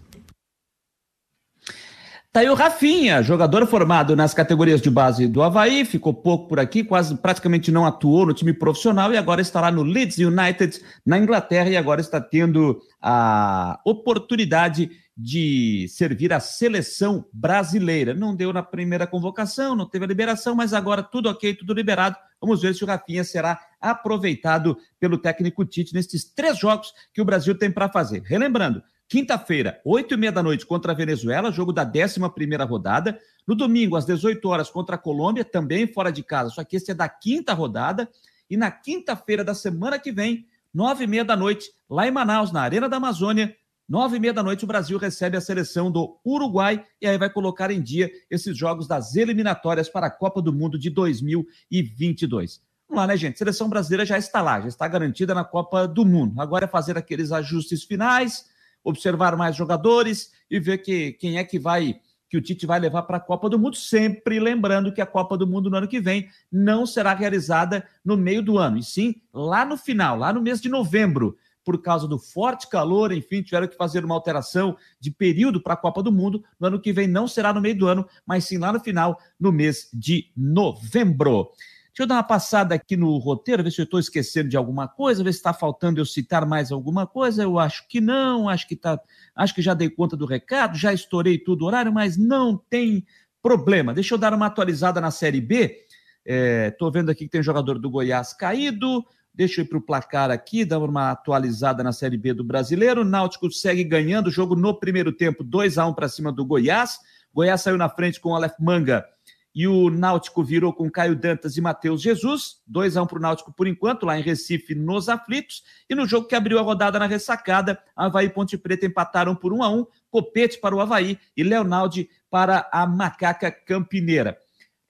Tá 2.33 2.39
aí 2.39 2.49
o 2.49 2.53
Rafinha, 2.53 3.21
jogador 3.21 3.67
formado 3.67 4.15
nas 4.15 4.33
categorias 4.33 4.81
de 4.81 4.89
base 4.89 5.27
do 5.27 5.43
Havaí, 5.43 5.83
ficou 5.83 6.13
pouco 6.13 6.47
por 6.47 6.61
aqui, 6.61 6.81
quase 6.81 7.17
praticamente 7.17 7.73
não 7.73 7.85
atuou 7.85 8.25
no 8.25 8.33
time 8.33 8.53
profissional 8.53 9.11
e 9.11 9.17
agora 9.17 9.41
está 9.41 9.59
lá 9.59 9.69
no 9.69 9.83
Leeds 9.83 10.17
United, 10.17 10.79
na 11.05 11.17
Inglaterra, 11.17 11.69
e 11.69 11.75
agora 11.75 11.99
está 11.99 12.21
tendo 12.21 12.79
a 13.01 13.81
oportunidade 13.85 14.89
de 15.23 15.85
servir 15.87 16.33
a 16.33 16.39
seleção 16.39 17.25
brasileira. 17.31 18.11
Não 18.11 18.35
deu 18.35 18.51
na 18.51 18.63
primeira 18.63 19.05
convocação, 19.05 19.75
não 19.75 19.85
teve 19.85 20.05
a 20.05 20.07
liberação, 20.07 20.55
mas 20.55 20.73
agora 20.73 21.03
tudo 21.03 21.29
ok, 21.29 21.53
tudo 21.53 21.75
liberado. 21.75 22.15
Vamos 22.41 22.63
ver 22.63 22.73
se 22.73 22.83
o 22.83 22.87
Rafinha 22.87 23.23
será 23.23 23.59
aproveitado 23.79 24.75
pelo 24.99 25.19
técnico 25.19 25.63
Tite 25.63 25.93
nesses 25.93 26.25
três 26.25 26.57
jogos 26.57 26.91
que 27.13 27.21
o 27.21 27.25
Brasil 27.25 27.55
tem 27.55 27.69
para 27.69 27.87
fazer. 27.87 28.23
Relembrando, 28.23 28.81
quinta-feira, 29.07 29.79
oito 29.85 30.15
e 30.15 30.17
meia 30.17 30.31
da 30.31 30.41
noite 30.41 30.65
contra 30.65 30.91
a 30.91 30.95
Venezuela, 30.95 31.51
jogo 31.51 31.71
da 31.71 31.83
décima 31.83 32.27
primeira 32.27 32.63
rodada. 32.63 33.19
No 33.45 33.53
domingo, 33.53 33.95
às 33.95 34.07
18 34.07 34.43
horas, 34.49 34.71
contra 34.71 34.95
a 34.95 34.99
Colômbia, 34.99 35.45
também 35.45 35.85
fora 35.85 36.11
de 36.11 36.23
casa, 36.23 36.49
só 36.49 36.63
que 36.63 36.77
esse 36.77 36.89
é 36.89 36.95
da 36.95 37.07
quinta 37.07 37.53
rodada. 37.53 38.09
E 38.49 38.57
na 38.57 38.71
quinta-feira 38.71 39.43
da 39.43 39.53
semana 39.53 39.99
que 39.99 40.11
vem, 40.11 40.47
nove 40.73 41.03
e 41.03 41.07
meia 41.07 41.23
da 41.23 41.35
noite, 41.35 41.69
lá 41.87 42.07
em 42.07 42.11
Manaus, 42.11 42.51
na 42.51 42.61
Arena 42.61 42.89
da 42.89 42.97
Amazônia, 42.97 43.55
Nove 43.91 44.15
e 44.15 44.19
meia 44.21 44.33
da 44.33 44.41
noite, 44.41 44.63
o 44.63 44.67
Brasil 44.67 44.97
recebe 44.97 45.35
a 45.35 45.41
seleção 45.41 45.91
do 45.91 46.17
Uruguai 46.25 46.81
e 47.01 47.05
aí 47.05 47.17
vai 47.17 47.29
colocar 47.29 47.69
em 47.71 47.81
dia 47.81 48.09
esses 48.29 48.57
jogos 48.57 48.87
das 48.87 49.17
eliminatórias 49.17 49.89
para 49.89 50.07
a 50.07 50.09
Copa 50.09 50.41
do 50.41 50.53
Mundo 50.53 50.79
de 50.79 50.89
2022. 50.89 52.61
Vamos 52.87 53.01
lá, 53.01 53.07
né, 53.07 53.17
gente? 53.17 53.35
A 53.35 53.37
seleção 53.39 53.67
brasileira 53.67 54.05
já 54.05 54.17
está 54.17 54.41
lá, 54.41 54.61
já 54.61 54.69
está 54.69 54.87
garantida 54.87 55.35
na 55.35 55.43
Copa 55.43 55.85
do 55.89 56.05
Mundo. 56.05 56.39
Agora 56.39 56.63
é 56.63 56.67
fazer 56.69 56.97
aqueles 56.97 57.33
ajustes 57.33 57.83
finais, 57.83 58.45
observar 58.81 59.35
mais 59.35 59.57
jogadores 59.57 60.31
e 60.49 60.57
ver 60.57 60.77
que, 60.77 61.11
quem 61.11 61.37
é 61.37 61.43
que 61.43 61.59
vai 61.59 61.99
que 62.29 62.37
o 62.37 62.41
Tite 62.41 62.65
vai 62.65 62.79
levar 62.79 63.01
para 63.01 63.17
a 63.17 63.19
Copa 63.19 63.49
do 63.49 63.59
Mundo, 63.59 63.75
sempre 63.75 64.39
lembrando 64.39 64.93
que 64.93 65.01
a 65.01 65.05
Copa 65.05 65.37
do 65.37 65.45
Mundo 65.45 65.69
no 65.69 65.75
ano 65.75 65.87
que 65.89 65.99
vem 65.99 66.29
não 66.49 66.85
será 66.85 67.13
realizada 67.13 67.85
no 68.05 68.15
meio 68.15 68.41
do 68.41 68.57
ano, 68.57 68.77
e 68.77 68.83
sim 68.83 69.15
lá 69.33 69.65
no 69.65 69.75
final, 69.75 70.17
lá 70.17 70.31
no 70.31 70.41
mês 70.41 70.61
de 70.61 70.69
novembro 70.69 71.37
por 71.63 71.81
causa 71.81 72.07
do 72.07 72.17
forte 72.17 72.67
calor, 72.69 73.11
enfim, 73.11 73.41
tiveram 73.41 73.67
que 73.67 73.75
fazer 73.75 74.03
uma 74.03 74.15
alteração 74.15 74.75
de 74.99 75.11
período 75.11 75.61
para 75.61 75.73
a 75.73 75.77
Copa 75.77 76.01
do 76.01 76.11
Mundo. 76.11 76.43
No 76.59 76.67
ano 76.67 76.81
que 76.81 76.91
vem 76.91 77.07
não 77.07 77.27
será 77.27 77.53
no 77.53 77.61
meio 77.61 77.77
do 77.77 77.87
ano, 77.87 78.07
mas 78.25 78.45
sim 78.45 78.57
lá 78.57 78.71
no 78.71 78.79
final, 78.79 79.19
no 79.39 79.51
mês 79.51 79.89
de 79.93 80.31
novembro. 80.35 81.51
Deixa 81.91 82.03
eu 82.03 82.07
dar 82.07 82.15
uma 82.15 82.23
passada 82.23 82.73
aqui 82.73 82.95
no 82.95 83.17
roteiro, 83.17 83.63
ver 83.63 83.71
se 83.71 83.81
eu 83.81 83.83
estou 83.83 83.99
esquecendo 83.99 84.47
de 84.47 84.55
alguma 84.55 84.87
coisa, 84.87 85.23
ver 85.23 85.33
se 85.33 85.39
está 85.39 85.53
faltando 85.53 85.99
eu 85.99 86.05
citar 86.05 86.45
mais 86.45 86.71
alguma 86.71 87.05
coisa. 87.05 87.43
Eu 87.43 87.59
acho 87.59 87.85
que 87.87 87.99
não, 87.99 88.47
acho 88.47 88.65
que 88.65 88.77
tá, 88.77 88.97
acho 89.35 89.53
que 89.53 89.61
já 89.61 89.73
dei 89.73 89.89
conta 89.89 90.15
do 90.15 90.25
recado, 90.25 90.77
já 90.77 90.93
estourei 90.93 91.37
tudo 91.37 91.63
o 91.63 91.67
horário, 91.67 91.91
mas 91.91 92.15
não 92.15 92.57
tem 92.57 93.05
problema. 93.41 93.93
Deixa 93.93 94.13
eu 94.13 94.17
dar 94.17 94.33
uma 94.33 94.45
atualizada 94.45 95.01
na 95.01 95.11
Série 95.11 95.41
B. 95.41 95.85
Estou 96.25 96.87
é, 96.87 96.91
vendo 96.91 97.09
aqui 97.09 97.25
que 97.25 97.31
tem 97.31 97.43
jogador 97.43 97.77
do 97.77 97.89
Goiás 97.89 98.33
caído, 98.33 99.03
Deixa 99.33 99.61
eu 99.61 99.65
ir 99.65 99.67
para 99.67 99.77
o 99.77 99.81
placar 99.81 100.29
aqui, 100.29 100.65
dar 100.65 100.79
uma 100.79 101.11
atualizada 101.11 101.83
na 101.83 101.93
Série 101.93 102.17
B 102.17 102.33
do 102.33 102.43
Brasileiro. 102.43 103.01
O 103.01 103.05
Náutico 103.05 103.49
segue 103.49 103.83
ganhando 103.83 104.27
o 104.27 104.31
jogo 104.31 104.55
no 104.55 104.77
primeiro 104.77 105.11
tempo, 105.11 105.43
2 105.43 105.77
a 105.77 105.85
1 105.87 105.93
para 105.93 106.09
cima 106.09 106.31
do 106.31 106.45
Goiás. 106.45 106.99
Goiás 107.33 107.61
saiu 107.61 107.77
na 107.77 107.87
frente 107.87 108.19
com 108.19 108.29
o 108.29 108.35
Aleph 108.35 108.59
Manga 108.59 109.05
e 109.53 109.67
o 109.67 109.89
Náutico 109.89 110.43
virou 110.43 110.73
com 110.73 110.89
Caio 110.89 111.15
Dantas 111.15 111.57
e 111.57 111.61
Matheus 111.61 112.01
Jesus. 112.01 112.61
2 112.67 112.97
a 112.97 113.03
1 113.03 113.07
para 113.07 113.17
o 113.17 113.21
Náutico 113.21 113.53
por 113.53 113.67
enquanto, 113.67 114.05
lá 114.05 114.17
em 114.17 114.23
Recife, 114.23 114.73
nos 114.73 115.09
aflitos. 115.09 115.63
E 115.89 115.95
no 115.95 116.07
jogo 116.07 116.27
que 116.27 116.35
abriu 116.35 116.57
a 116.57 116.61
rodada 116.61 116.97
na 116.97 117.05
ressacada, 117.05 117.81
Havaí 117.95 118.27
e 118.27 118.29
Ponte 118.29 118.57
Preta 118.57 118.85
empataram 118.85 119.35
por 119.35 119.53
1 119.53 119.63
a 119.63 119.69
1 119.69 119.85
Copete 120.09 120.59
para 120.59 120.75
o 120.75 120.81
Havaí 120.81 121.17
e 121.35 121.43
Leonaldi 121.43 122.09
para 122.29 122.69
a 122.71 122.87
Macaca 122.87 123.51
Campineira. 123.51 124.37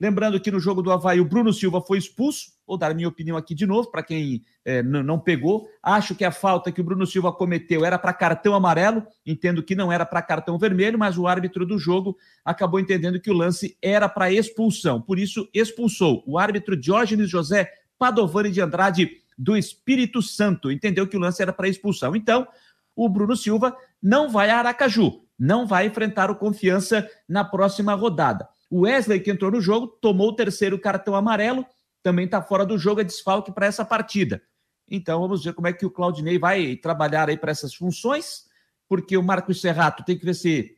Lembrando 0.01 0.39
que 0.39 0.49
no 0.49 0.59
jogo 0.59 0.81
do 0.81 0.91
Havaí 0.91 1.21
o 1.21 1.25
Bruno 1.25 1.53
Silva 1.53 1.79
foi 1.79 1.99
expulso. 1.99 2.53
Vou 2.65 2.75
dar 2.75 2.95
minha 2.95 3.07
opinião 3.07 3.37
aqui 3.37 3.53
de 3.53 3.67
novo 3.67 3.91
para 3.91 4.01
quem 4.01 4.43
é, 4.65 4.81
não 4.81 5.19
pegou. 5.19 5.67
Acho 5.83 6.15
que 6.15 6.25
a 6.25 6.31
falta 6.31 6.71
que 6.71 6.81
o 6.81 6.83
Bruno 6.83 7.05
Silva 7.05 7.31
cometeu 7.31 7.85
era 7.85 7.99
para 7.99 8.11
cartão 8.11 8.55
amarelo. 8.55 9.05
Entendo 9.23 9.61
que 9.61 9.75
não 9.75 9.91
era 9.91 10.03
para 10.03 10.23
cartão 10.23 10.57
vermelho, 10.57 10.97
mas 10.97 11.19
o 11.19 11.27
árbitro 11.27 11.67
do 11.67 11.77
jogo 11.77 12.17
acabou 12.43 12.79
entendendo 12.79 13.21
que 13.21 13.29
o 13.29 13.33
lance 13.33 13.77
era 13.79 14.09
para 14.09 14.31
expulsão. 14.31 14.99
Por 14.99 15.19
isso, 15.19 15.47
expulsou 15.53 16.23
o 16.25 16.35
árbitro 16.39 16.75
Diógenes 16.75 17.29
José 17.29 17.71
Padovani 17.99 18.49
de 18.49 18.59
Andrade 18.59 19.11
do 19.37 19.55
Espírito 19.55 20.19
Santo. 20.19 20.71
Entendeu 20.71 21.05
que 21.05 21.15
o 21.15 21.19
lance 21.19 21.43
era 21.43 21.53
para 21.53 21.69
expulsão. 21.69 22.15
Então, 22.15 22.47
o 22.95 23.07
Bruno 23.07 23.35
Silva 23.35 23.77
não 24.01 24.31
vai 24.31 24.49
a 24.49 24.57
Aracaju, 24.57 25.21
não 25.37 25.67
vai 25.67 25.85
enfrentar 25.85 26.31
o 26.31 26.35
Confiança 26.35 27.07
na 27.29 27.43
próxima 27.43 27.93
rodada. 27.93 28.49
O 28.71 28.83
Wesley, 28.83 29.19
que 29.19 29.29
entrou 29.29 29.51
no 29.51 29.59
jogo, 29.59 29.85
tomou 29.85 30.29
o 30.29 30.35
terceiro 30.35 30.79
cartão 30.79 31.13
amarelo, 31.13 31.65
também 32.01 32.23
está 32.23 32.41
fora 32.41 32.65
do 32.65 32.77
jogo, 32.77 33.01
é 33.01 33.03
desfalque 33.03 33.51
para 33.51 33.65
essa 33.65 33.83
partida. 33.83 34.41
Então 34.89 35.19
vamos 35.19 35.43
ver 35.43 35.53
como 35.53 35.67
é 35.67 35.73
que 35.73 35.85
o 35.85 35.91
Claudinei 35.91 36.39
vai 36.39 36.77
trabalhar 36.77 37.27
aí 37.27 37.35
para 37.35 37.51
essas 37.51 37.75
funções, 37.75 38.45
porque 38.87 39.17
o 39.17 39.23
Marcos 39.23 39.59
Serrato 39.59 40.05
tem 40.05 40.17
que 40.17 40.23
ver 40.23 40.33
se 40.33 40.77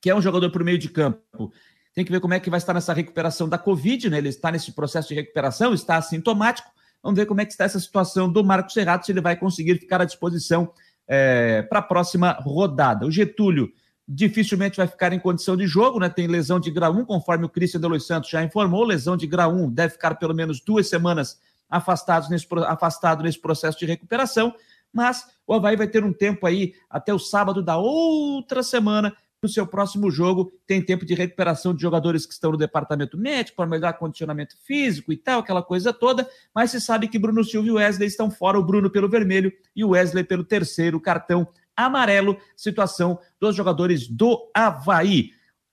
que 0.00 0.08
é 0.08 0.14
um 0.14 0.22
jogador 0.22 0.50
por 0.50 0.64
meio 0.64 0.78
de 0.78 0.88
campo. 0.88 1.52
Tem 1.94 2.06
que 2.06 2.10
ver 2.10 2.20
como 2.20 2.34
é 2.34 2.40
que 2.40 2.50
vai 2.50 2.58
estar 2.58 2.72
nessa 2.72 2.94
recuperação 2.94 3.48
da 3.48 3.58
Covid, 3.58 4.08
né? 4.08 4.18
Ele 4.18 4.30
está 4.30 4.50
nesse 4.50 4.72
processo 4.72 5.08
de 5.08 5.14
recuperação, 5.14 5.74
está 5.74 5.96
assintomático. 5.96 6.70
Vamos 7.02 7.18
ver 7.18 7.26
como 7.26 7.42
é 7.42 7.44
que 7.44 7.52
está 7.52 7.64
essa 7.64 7.78
situação 7.78 8.32
do 8.32 8.42
Marcos 8.42 8.72
Serrato, 8.72 9.04
se 9.04 9.12
ele 9.12 9.20
vai 9.20 9.36
conseguir 9.36 9.78
ficar 9.78 10.00
à 10.00 10.04
disposição 10.06 10.72
é, 11.06 11.62
para 11.62 11.80
a 11.80 11.82
próxima 11.82 12.32
rodada. 12.32 13.06
O 13.06 13.10
Getúlio 13.10 13.70
dificilmente 14.06 14.76
vai 14.76 14.86
ficar 14.86 15.12
em 15.12 15.18
condição 15.18 15.56
de 15.56 15.66
jogo, 15.66 15.98
né? 15.98 16.08
Tem 16.08 16.26
lesão 16.26 16.60
de 16.60 16.70
grau 16.70 16.92
1, 16.92 17.04
conforme 17.04 17.46
o 17.46 17.48
Cristian 17.48 17.80
de 17.80 17.88
Los 17.88 18.06
Santos 18.06 18.30
já 18.30 18.42
informou, 18.42 18.84
lesão 18.84 19.16
de 19.16 19.26
grau 19.26 19.52
1 19.52 19.70
deve 19.70 19.94
ficar 19.94 20.14
pelo 20.16 20.34
menos 20.34 20.60
duas 20.60 20.88
semanas 20.88 21.40
afastados 21.68 22.28
nesse, 22.28 22.46
afastado 22.66 23.22
nesse 23.22 23.40
processo 23.40 23.78
de 23.78 23.86
recuperação, 23.86 24.54
mas 24.92 25.26
o 25.46 25.54
Havaí 25.54 25.76
vai 25.76 25.88
ter 25.88 26.04
um 26.04 26.12
tempo 26.12 26.46
aí 26.46 26.74
até 26.88 27.12
o 27.12 27.18
sábado 27.18 27.62
da 27.62 27.76
outra 27.76 28.62
semana 28.62 29.14
no 29.42 29.48
seu 29.48 29.66
próximo 29.66 30.10
jogo. 30.10 30.52
Tem 30.66 30.80
tempo 30.80 31.04
de 31.04 31.14
recuperação 31.14 31.74
de 31.74 31.82
jogadores 31.82 32.24
que 32.24 32.32
estão 32.32 32.52
no 32.52 32.56
departamento 32.56 33.18
médico 33.18 33.56
para 33.56 33.66
melhorar 33.66 33.94
condicionamento 33.94 34.56
físico 34.64 35.12
e 35.12 35.16
tal, 35.16 35.40
aquela 35.40 35.62
coisa 35.62 35.92
toda. 35.92 36.28
Mas 36.54 36.70
se 36.70 36.80
sabe 36.80 37.08
que 37.08 37.18
Bruno 37.18 37.44
Silva 37.44 37.68
e 37.68 37.72
Wesley 37.72 38.08
estão 38.08 38.30
fora, 38.30 38.58
o 38.58 38.64
Bruno 38.64 38.88
pelo 38.88 39.08
vermelho 39.08 39.52
e 39.76 39.84
o 39.84 39.90
Wesley 39.90 40.24
pelo 40.24 40.44
terceiro 40.44 41.00
cartão 41.00 41.46
amarelo, 41.76 42.38
situação 42.56 43.18
dos 43.40 43.54
jogadores 43.54 44.08
do 44.08 44.50
Havaí. 44.54 45.30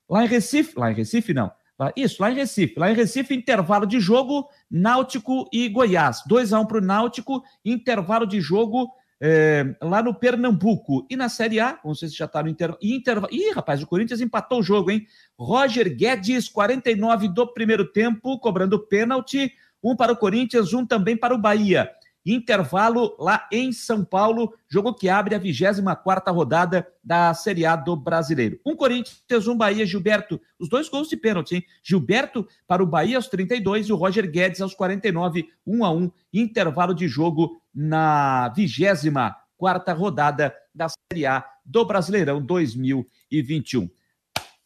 Lá 0.09 0.25
em 0.25 0.27
Recife, 0.27 0.77
lá 0.77 0.91
em 0.91 0.95
Recife 0.95 1.33
não, 1.33 1.51
isso, 1.95 2.21
lá 2.21 2.31
em 2.31 2.35
Recife. 2.35 2.75
Lá 2.77 2.91
em 2.91 2.95
Recife, 2.95 3.33
intervalo 3.33 3.85
de 3.85 3.99
jogo, 3.99 4.47
Náutico 4.69 5.49
e 5.51 5.67
Goiás. 5.67 6.21
2 6.27 6.53
a 6.53 6.59
1 6.59 6.61
um 6.61 6.65
para 6.65 6.77
o 6.77 6.81
Náutico, 6.81 7.43
intervalo 7.65 8.27
de 8.27 8.39
jogo 8.39 8.91
é, 9.19 9.75
lá 9.81 10.03
no 10.03 10.13
Pernambuco. 10.13 11.07
E 11.09 11.15
na 11.15 11.29
Série 11.29 11.59
A, 11.59 11.79
não 11.83 11.95
sei 11.95 12.09
se 12.09 12.15
já 12.15 12.25
está 12.25 12.43
no 12.43 12.49
intervalo. 12.49 12.79
Interva... 12.83 13.27
Ih, 13.31 13.51
rapaz, 13.51 13.81
o 13.81 13.87
Corinthians 13.87 14.21
empatou 14.21 14.59
o 14.59 14.63
jogo, 14.63 14.91
hein? 14.91 15.07
Roger 15.37 15.95
Guedes, 15.95 16.49
49 16.49 17.29
do 17.29 17.47
primeiro 17.51 17.91
tempo, 17.91 18.39
cobrando 18.39 18.79
pênalti. 18.79 19.51
Um 19.83 19.95
para 19.95 20.11
o 20.11 20.17
Corinthians, 20.17 20.73
um 20.73 20.85
também 20.85 21.17
para 21.17 21.33
o 21.33 21.39
Bahia. 21.39 21.89
Intervalo 22.25 23.15
lá 23.19 23.47
em 23.51 23.71
São 23.71 24.05
Paulo, 24.05 24.53
jogo 24.67 24.93
que 24.93 25.09
abre 25.09 25.33
a 25.33 25.39
24 25.39 26.33
rodada 26.33 26.87
da 27.03 27.33
Série 27.33 27.65
A 27.65 27.75
do 27.75 27.95
Brasileiro. 27.95 28.59
Um 28.65 28.75
Corinthians, 28.75 29.47
um 29.47 29.57
Bahia, 29.57 29.85
Gilberto, 29.85 30.39
os 30.59 30.69
dois 30.69 30.87
gols 30.87 31.09
de 31.09 31.17
pênalti, 31.17 31.55
hein? 31.55 31.65
Gilberto 31.83 32.47
para 32.67 32.83
o 32.83 32.87
Bahia 32.87 33.17
aos 33.17 33.27
32 33.27 33.87
e 33.87 33.93
o 33.93 33.95
Roger 33.95 34.29
Guedes 34.29 34.61
aos 34.61 34.75
49, 34.75 35.49
1 35.65 35.85
a 35.85 35.91
1 35.91 36.11
intervalo 36.31 36.93
de 36.93 37.07
jogo 37.07 37.59
na 37.73 38.49
24 38.49 39.95
rodada 39.95 40.53
da 40.73 40.87
Série 40.89 41.25
A 41.25 41.43
do 41.65 41.85
Brasileirão 41.85 42.41
2021. 42.41 43.89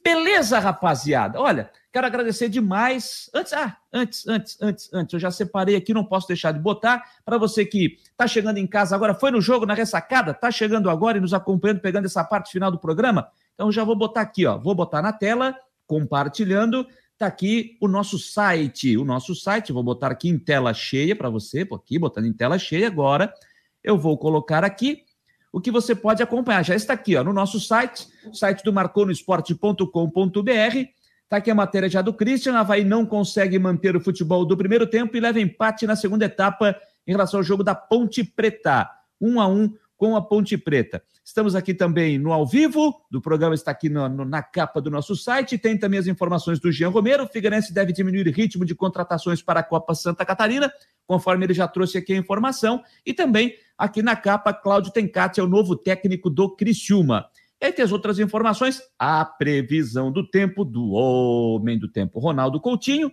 Beleza, 0.03 0.59
rapaziada? 0.59 1.41
Olha, 1.41 1.71
Quero 1.95 2.07
agradecer 2.07 2.49
demais. 2.49 3.29
Antes, 3.33 3.53
ah, 3.53 3.77
antes, 3.93 4.27
antes, 4.27 4.61
antes, 4.61 4.93
antes, 4.93 5.13
eu 5.13 5.17
já 5.17 5.31
separei 5.31 5.77
aqui, 5.77 5.93
não 5.93 6.03
posso 6.03 6.27
deixar 6.27 6.51
de 6.51 6.59
botar. 6.59 7.01
Para 7.23 7.37
você 7.37 7.65
que 7.65 7.97
está 8.11 8.27
chegando 8.27 8.57
em 8.57 8.67
casa 8.67 8.93
agora, 8.93 9.15
foi 9.15 9.31
no 9.31 9.39
jogo, 9.39 9.65
na 9.65 9.73
ressacada, 9.73 10.31
está 10.31 10.51
chegando 10.51 10.89
agora 10.89 11.17
e 11.17 11.21
nos 11.21 11.33
acompanhando, 11.33 11.79
pegando 11.79 12.03
essa 12.03 12.21
parte 12.21 12.51
final 12.51 12.69
do 12.69 12.77
programa. 12.77 13.29
Então 13.53 13.71
já 13.71 13.85
vou 13.85 13.95
botar 13.95 14.19
aqui, 14.19 14.45
ó. 14.45 14.57
Vou 14.57 14.75
botar 14.75 15.01
na 15.01 15.13
tela, 15.13 15.55
compartilhando. 15.87 16.85
Está 17.13 17.27
aqui 17.27 17.77
o 17.79 17.87
nosso 17.87 18.19
site. 18.19 18.97
O 18.97 19.05
nosso 19.05 19.33
site, 19.33 19.71
vou 19.71 19.81
botar 19.81 20.11
aqui 20.11 20.27
em 20.27 20.37
tela 20.37 20.73
cheia 20.73 21.15
para 21.15 21.29
você, 21.29 21.65
aqui, 21.73 21.97
botando 21.97 22.25
em 22.25 22.33
tela 22.33 22.59
cheia 22.59 22.87
agora. 22.87 23.33
Eu 23.81 23.97
vou 23.97 24.17
colocar 24.17 24.65
aqui 24.65 25.05
o 25.49 25.61
que 25.61 25.71
você 25.71 25.95
pode 25.95 26.21
acompanhar. 26.21 26.65
Já 26.65 26.75
está 26.75 26.91
aqui, 26.91 27.15
ó, 27.15 27.23
no 27.23 27.31
nosso 27.31 27.57
site, 27.57 28.05
site 28.33 28.65
do 28.65 28.73
marconosport.com.br 28.73 31.04
Tá 31.35 31.39
aqui 31.39 31.51
a 31.51 31.55
matéria 31.55 31.89
já 31.89 32.01
do 32.01 32.13
Christian. 32.13 32.53
Havaí 32.53 32.85
não 32.85 33.05
consegue 33.05 33.59
manter 33.59 33.93
o 33.93 33.99
futebol 33.99 34.45
do 34.45 34.55
primeiro 34.55 34.87
tempo 34.87 35.17
e 35.17 35.19
leva 35.19 35.37
empate 35.37 35.85
na 35.85 35.93
segunda 35.93 36.23
etapa 36.23 36.73
em 37.05 37.11
relação 37.11 37.41
ao 37.41 37.43
jogo 37.43 37.61
da 37.61 37.75
Ponte 37.75 38.23
Preta. 38.23 38.89
Um 39.19 39.41
a 39.41 39.45
um 39.45 39.69
com 39.97 40.15
a 40.15 40.21
Ponte 40.21 40.57
Preta. 40.57 41.03
Estamos 41.25 41.53
aqui 41.53 41.73
também 41.73 42.17
no 42.17 42.31
ao 42.31 42.47
vivo, 42.47 43.01
do 43.11 43.19
programa 43.19 43.53
está 43.53 43.71
aqui 43.71 43.89
no, 43.89 44.07
no, 44.07 44.23
na 44.23 44.41
capa 44.41 44.79
do 44.79 44.89
nosso 44.89 45.13
site. 45.13 45.57
Tem 45.57 45.77
também 45.77 45.99
as 45.99 46.07
informações 46.07 46.57
do 46.57 46.71
Jean 46.71 46.87
Romero. 46.87 47.25
O 47.25 47.27
Figueirense 47.27 47.73
deve 47.73 47.91
diminuir 47.91 48.25
o 48.29 48.31
ritmo 48.31 48.63
de 48.63 48.73
contratações 48.73 49.41
para 49.41 49.59
a 49.59 49.63
Copa 49.63 49.93
Santa 49.93 50.23
Catarina, 50.23 50.71
conforme 51.05 51.45
ele 51.45 51.53
já 51.53 51.67
trouxe 51.67 51.97
aqui 51.97 52.13
a 52.13 52.17
informação. 52.17 52.81
E 53.05 53.13
também 53.13 53.55
aqui 53.77 54.01
na 54.01 54.15
capa, 54.15 54.53
Cláudio 54.53 54.93
Tencati 54.93 55.41
é 55.41 55.43
o 55.43 55.47
novo 55.47 55.75
técnico 55.75 56.29
do 56.29 56.55
Criciúma. 56.55 57.25
Entre 57.65 57.81
as 57.81 57.91
outras 57.91 58.19
informações, 58.19 58.79
a 58.99 59.25
previsão 59.25 60.11
do 60.11 60.29
tempo 60.29 60.63
do 60.63 60.91
homem 60.91 61.79
do 61.79 61.87
tempo, 61.87 62.19
Ronaldo 62.19 62.61
Coutinho, 62.61 63.11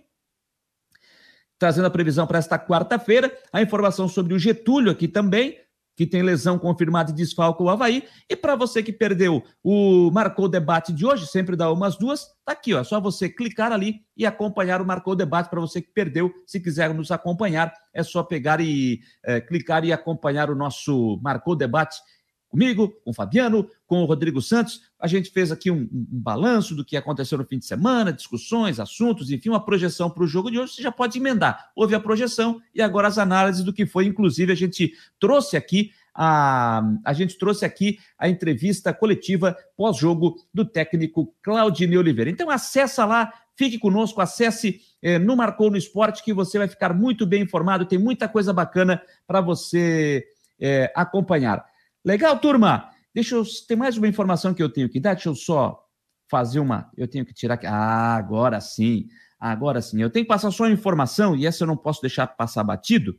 trazendo 1.57 1.87
a 1.87 1.89
previsão 1.89 2.27
para 2.27 2.37
esta 2.37 2.59
quarta-feira, 2.59 3.35
a 3.51 3.63
informação 3.63 4.07
sobre 4.07 4.31
o 4.31 4.37
Getúlio 4.37 4.91
aqui 4.91 5.07
também, 5.07 5.57
que 5.95 6.05
tem 6.05 6.21
lesão 6.21 6.59
confirmada 6.59 7.09
e 7.09 7.15
desfalca 7.15 7.63
o 7.63 7.69
Havaí. 7.69 8.03
E 8.29 8.35
para 8.35 8.55
você 8.55 8.83
que 8.83 8.93
perdeu 8.93 9.43
o 9.63 10.11
Marcou 10.11 10.47
Debate 10.47 10.93
de 10.93 11.03
hoje, 11.03 11.25
sempre 11.25 11.55
dá 11.55 11.71
umas 11.71 11.97
duas, 11.97 12.27
tá 12.45 12.51
aqui, 12.51 12.75
ó. 12.75 12.81
É 12.81 12.83
só 12.83 13.01
você 13.01 13.27
clicar 13.27 13.71
ali 13.71 14.01
e 14.15 14.23
acompanhar 14.23 14.83
o 14.83 14.85
Marcou 14.85 15.15
Debate 15.15 15.49
para 15.49 15.61
você 15.61 15.81
que 15.81 15.91
perdeu. 15.91 16.31
Se 16.45 16.59
quiser 16.59 16.93
nos 16.93 17.09
acompanhar, 17.09 17.73
é 17.91 18.03
só 18.03 18.21
pegar 18.21 18.61
e 18.61 18.99
é, 19.23 19.41
clicar 19.41 19.83
e 19.83 19.91
acompanhar 19.91 20.51
o 20.51 20.55
nosso 20.55 21.19
Marcou 21.23 21.55
Debate 21.55 21.97
comigo, 22.53 22.89
com 23.03 23.09
o 23.09 23.13
Fabiano, 23.13 23.67
com 23.87 24.03
o 24.03 24.05
Rodrigo 24.05 24.39
Santos. 24.39 24.81
A 24.99 25.07
gente 25.07 25.31
fez 25.31 25.51
aqui 25.51 25.71
um, 25.71 25.89
um, 25.91 26.05
balanço 26.21 26.75
do 26.75 26.85
que 26.85 26.95
aconteceu 26.95 27.35
no 27.35 27.45
fim 27.45 27.57
de 27.57 27.65
semana, 27.65 28.13
discussões, 28.13 28.79
assuntos, 28.79 29.31
enfim, 29.31 29.49
uma 29.49 29.65
projeção 29.65 30.07
para 30.07 30.23
o 30.23 30.27
jogo 30.27 30.51
de 30.51 30.59
hoje. 30.59 30.75
Você 30.75 30.83
já 30.83 30.91
pode 30.91 31.17
emendar. 31.17 31.71
Houve 31.75 31.95
a 31.95 31.99
projeção 31.99 32.61
e 32.73 32.79
agora 32.79 33.07
as 33.07 33.17
análises 33.17 33.63
do 33.63 33.73
que 33.73 33.87
foi. 33.87 34.05
Inclusive, 34.05 34.51
a 34.51 34.55
gente 34.55 34.93
trouxe 35.19 35.57
aqui 35.57 35.89
a, 36.15 36.83
a 37.03 37.11
gente 37.11 37.39
trouxe 37.39 37.65
aqui 37.65 37.97
a 38.19 38.29
entrevista 38.29 38.93
coletiva 38.93 39.57
pós-jogo 39.75 40.35
do 40.53 40.63
técnico 40.63 41.33
Claudinei 41.41 41.97
Oliveira. 41.97 42.29
Então, 42.29 42.51
acessa 42.51 43.03
lá, 43.03 43.33
fique 43.55 43.79
conosco, 43.79 44.21
acesse 44.21 44.79
eh, 45.01 45.17
no 45.17 45.35
Marcou 45.35 45.71
no 45.71 45.77
Esporte, 45.77 46.23
que 46.23 46.31
você 46.31 46.59
vai 46.59 46.67
ficar 46.67 46.93
muito 46.93 47.25
bem 47.25 47.41
informado. 47.41 47.83
Tem 47.83 47.97
muita 47.97 48.27
coisa 48.27 48.53
bacana 48.53 49.01
para 49.25 49.41
você 49.41 50.23
eh, 50.59 50.91
acompanhar. 50.95 51.65
Legal, 52.05 52.37
turma? 52.39 52.89
Deixa 53.13 53.35
eu. 53.35 53.43
Tem 53.65 53.77
mais 53.77 53.97
uma 53.97 54.07
informação 54.07 54.53
que 54.53 54.61
eu 54.61 54.69
tenho 54.69 54.89
que 54.89 54.99
dar. 54.99 55.13
Deixa 55.13 55.29
eu 55.29 55.35
só 55.35 55.87
fazer 56.27 56.59
uma. 56.59 56.91
Eu 56.97 57.07
tenho 57.07 57.25
que 57.25 57.33
tirar. 57.33 57.59
Ah, 57.65 58.15
agora 58.15 58.59
sim. 58.59 59.07
Agora 59.39 59.81
sim. 59.81 60.01
Eu 60.01 60.09
tenho 60.09 60.25
que 60.25 60.29
passar 60.29 60.51
só 60.51 60.63
uma 60.63 60.71
informação, 60.71 61.35
e 61.35 61.45
essa 61.45 61.63
eu 61.63 61.67
não 61.67 61.77
posso 61.77 62.01
deixar 62.01 62.27
passar 62.27 62.63
batido, 62.63 63.17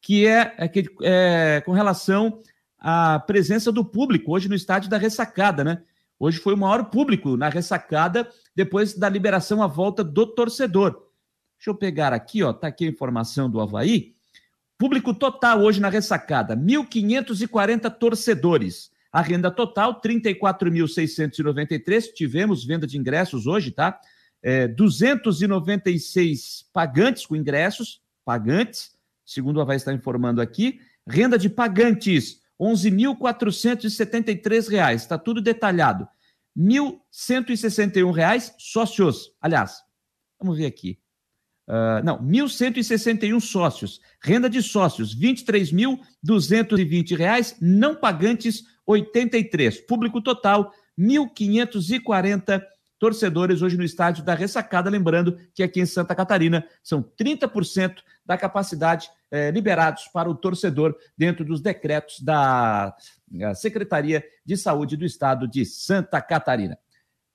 que 0.00 0.26
é, 0.26 0.54
é, 0.58 0.68
que, 0.68 0.84
é 1.02 1.62
com 1.64 1.72
relação 1.72 2.40
à 2.78 3.18
presença 3.18 3.72
do 3.72 3.84
público 3.84 4.32
hoje 4.32 4.48
no 4.48 4.54
estádio 4.54 4.90
da 4.90 4.98
ressacada, 4.98 5.64
né? 5.64 5.82
Hoje 6.18 6.38
foi 6.38 6.54
o 6.54 6.56
maior 6.56 6.86
público 6.86 7.36
na 7.36 7.48
ressacada 7.48 8.28
depois 8.54 8.92
da 8.94 9.08
liberação 9.08 9.62
à 9.62 9.66
volta 9.66 10.02
do 10.02 10.26
torcedor. 10.26 10.90
Deixa 11.56 11.70
eu 11.70 11.74
pegar 11.74 12.12
aqui, 12.12 12.42
ó, 12.42 12.52
tá 12.52 12.68
aqui 12.68 12.84
a 12.84 12.90
informação 12.90 13.48
do 13.48 13.60
Havaí. 13.60 14.17
Público 14.78 15.12
total 15.12 15.60
hoje 15.62 15.80
na 15.80 15.88
ressacada, 15.88 16.56
1.540 16.56 17.90
torcedores. 17.98 18.92
A 19.10 19.20
renda 19.20 19.50
total, 19.50 20.00
34.693. 20.00 22.12
Tivemos 22.14 22.64
venda 22.64 22.86
de 22.86 22.96
ingressos 22.96 23.44
hoje, 23.46 23.72
tá? 23.72 24.00
É, 24.40 24.68
296 24.68 26.66
pagantes 26.72 27.26
com 27.26 27.34
ingressos, 27.34 28.00
pagantes, 28.24 28.96
segundo 29.24 29.56
o 29.56 29.60
Havaí 29.60 29.76
está 29.76 29.92
informando 29.92 30.40
aqui. 30.40 30.78
Renda 31.06 31.36
de 31.36 31.48
pagantes, 31.48 32.40
R$ 32.60 32.68
11.473. 32.68 34.94
Está 34.94 35.18
tudo 35.18 35.42
detalhado. 35.42 36.08
R$ 36.56 36.62
1.161 36.62 38.54
sócios. 38.58 39.32
Aliás, 39.40 39.82
Vamos 40.38 40.56
ver 40.56 40.66
aqui. 40.66 40.98
Uh, 41.68 42.00
não, 42.02 42.18
1.161 42.18 43.38
sócios. 43.40 44.00
Renda 44.22 44.48
de 44.48 44.62
sócios, 44.62 45.12
R$ 45.12 45.34
23.220. 45.34 47.56
Não 47.60 47.94
pagantes, 47.94 48.64
83. 48.86 49.82
Público 49.82 50.22
total, 50.22 50.72
1.540 50.98 52.62
torcedores 52.98 53.60
hoje 53.60 53.76
no 53.76 53.84
estádio 53.84 54.24
da 54.24 54.32
Ressacada. 54.34 54.88
Lembrando 54.88 55.38
que 55.54 55.62
aqui 55.62 55.80
em 55.80 55.86
Santa 55.86 56.14
Catarina 56.14 56.66
são 56.82 57.02
30% 57.02 57.96
da 58.24 58.38
capacidade 58.38 59.10
eh, 59.30 59.50
liberados 59.50 60.08
para 60.08 60.28
o 60.28 60.34
torcedor 60.34 60.96
dentro 61.16 61.44
dos 61.44 61.60
decretos 61.60 62.20
da 62.20 62.96
Secretaria 63.54 64.24
de 64.44 64.56
Saúde 64.56 64.96
do 64.96 65.04
Estado 65.04 65.46
de 65.46 65.64
Santa 65.66 66.20
Catarina. 66.20 66.76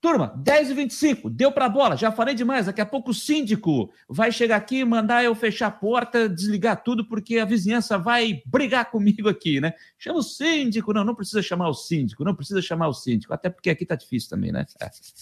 Turma, 0.04 0.34
10 0.36 0.72
e 0.72 0.74
25 0.74 1.30
deu 1.30 1.50
para 1.50 1.70
bola, 1.70 1.96
já 1.96 2.12
falei 2.12 2.36
demais. 2.36 2.66
Daqui 2.66 2.82
a 2.82 2.86
pouco 2.86 3.12
o 3.12 3.14
síndico 3.14 3.90
vai 4.06 4.34
chegar 4.34 4.58
aqui 4.58 4.80
e 4.80 4.86
mandar 4.86 5.24
eu 5.24 5.34
fechar 5.34 5.68
a 5.68 5.72
porta, 5.72 6.28
desligar 6.28 6.84
tudo, 6.84 7.08
porque 7.08 7.40
a 7.40 7.46
vizinhança 7.46 7.98
vai 7.98 8.42
brigar 8.46 8.84
comigo 8.92 9.30
aqui, 9.30 9.62
né? 9.62 9.74
Chama 9.98 10.20
o 10.20 10.22
síndico, 10.22 10.92
não, 10.92 11.06
não 11.06 11.16
precisa 11.16 11.42
chamar 11.42 11.70
o 11.70 11.74
síndico, 11.74 12.26
não 12.26 12.36
precisa 12.36 12.62
chamar 12.62 12.90
o 12.90 12.94
síndico, 12.94 13.34
até 13.34 13.50
porque 13.50 13.70
aqui 13.70 13.86
tá 13.86 13.96
difícil 13.96 14.30
também, 14.30 14.52
né? 14.52 14.66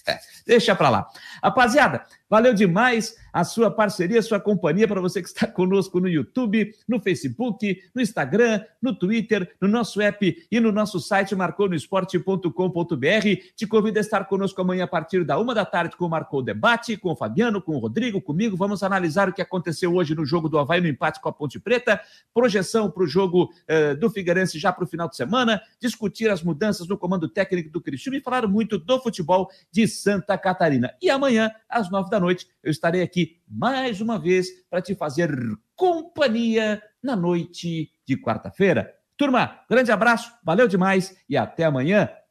É, 0.07 0.13
é. 0.13 0.19
Deixa 0.47 0.75
para 0.75 0.89
lá. 0.89 1.07
Rapaziada, 1.43 2.03
valeu 2.27 2.51
demais 2.51 3.15
a 3.31 3.43
sua 3.43 3.71
parceria, 3.71 4.19
a 4.19 4.23
sua 4.23 4.39
companhia 4.39 4.87
para 4.87 5.01
você 5.01 5.21
que 5.21 5.27
está 5.27 5.47
conosco 5.47 5.99
no 5.99 6.07
YouTube, 6.07 6.73
no 6.87 6.99
Facebook, 6.99 7.81
no 7.93 8.01
Instagram, 8.01 8.63
no 8.81 8.93
Twitter, 8.93 9.53
no 9.59 9.67
nosso 9.67 10.01
app 10.01 10.47
e 10.51 10.59
no 10.59 10.71
nosso 10.71 10.99
site 10.99 11.35
marconosport.com.br. 11.35 13.27
Te 13.55 13.67
convido 13.67 13.99
a 13.99 14.01
estar 14.01 14.25
conosco 14.25 14.59
amanhã 14.61 14.83
a 14.85 14.87
partir 14.87 15.23
da 15.23 15.37
uma 15.39 15.53
da 15.53 15.65
tarde 15.65 15.95
com 15.95 16.05
o 16.05 16.09
Marcou 16.09 16.41
Debate, 16.41 16.97
com 16.97 17.11
o 17.11 17.15
Fabiano, 17.15 17.61
com 17.61 17.75
o 17.75 17.79
Rodrigo, 17.79 18.21
comigo. 18.21 18.57
Vamos 18.57 18.83
analisar 18.83 19.29
o 19.29 19.33
que 19.33 19.41
aconteceu 19.41 19.93
hoje 19.95 20.15
no 20.15 20.25
jogo 20.25 20.49
do 20.49 20.59
Havaí 20.59 20.81
no 20.81 20.87
empate 20.87 21.21
com 21.21 21.29
a 21.29 21.33
Ponte 21.33 21.59
Preta, 21.59 22.01
projeção 22.33 22.89
para 22.89 23.03
o 23.03 23.07
jogo 23.07 23.43
uh, 23.43 23.95
do 23.97 24.09
Figueirense 24.09 24.59
já 24.59 24.71
para 24.73 24.83
o 24.83 24.87
final 24.87 25.07
de 25.07 25.15
semana, 25.15 25.61
discutir 25.79 26.29
as 26.29 26.43
mudanças 26.43 26.87
no 26.87 26.97
comando 26.97 27.27
técnico 27.27 27.69
do 27.69 27.81
Cristiano 27.81 28.17
e 28.17 28.21
falar 28.21 28.47
muito 28.47 28.77
do 28.77 28.99
futebol 28.99 29.49
de 29.71 29.87
Santa 29.87 30.37
Catarina. 30.37 30.93
E 31.01 31.09
amanhã, 31.09 31.51
às 31.69 31.89
nove 31.89 32.09
da 32.09 32.19
noite, 32.19 32.47
eu 32.63 32.71
estarei 32.71 33.01
aqui 33.21 33.41
mais 33.47 34.01
uma 34.01 34.17
vez 34.17 34.47
para 34.69 34.81
te 34.81 34.95
fazer 34.95 35.29
companhia 35.75 36.81
na 37.03 37.15
noite 37.15 37.91
de 38.05 38.17
quarta-feira. 38.17 38.93
Turma, 39.17 39.61
grande 39.69 39.91
abraço, 39.91 40.31
valeu 40.43 40.67
demais 40.67 41.15
e 41.29 41.37
até 41.37 41.65
amanhã. 41.65 42.09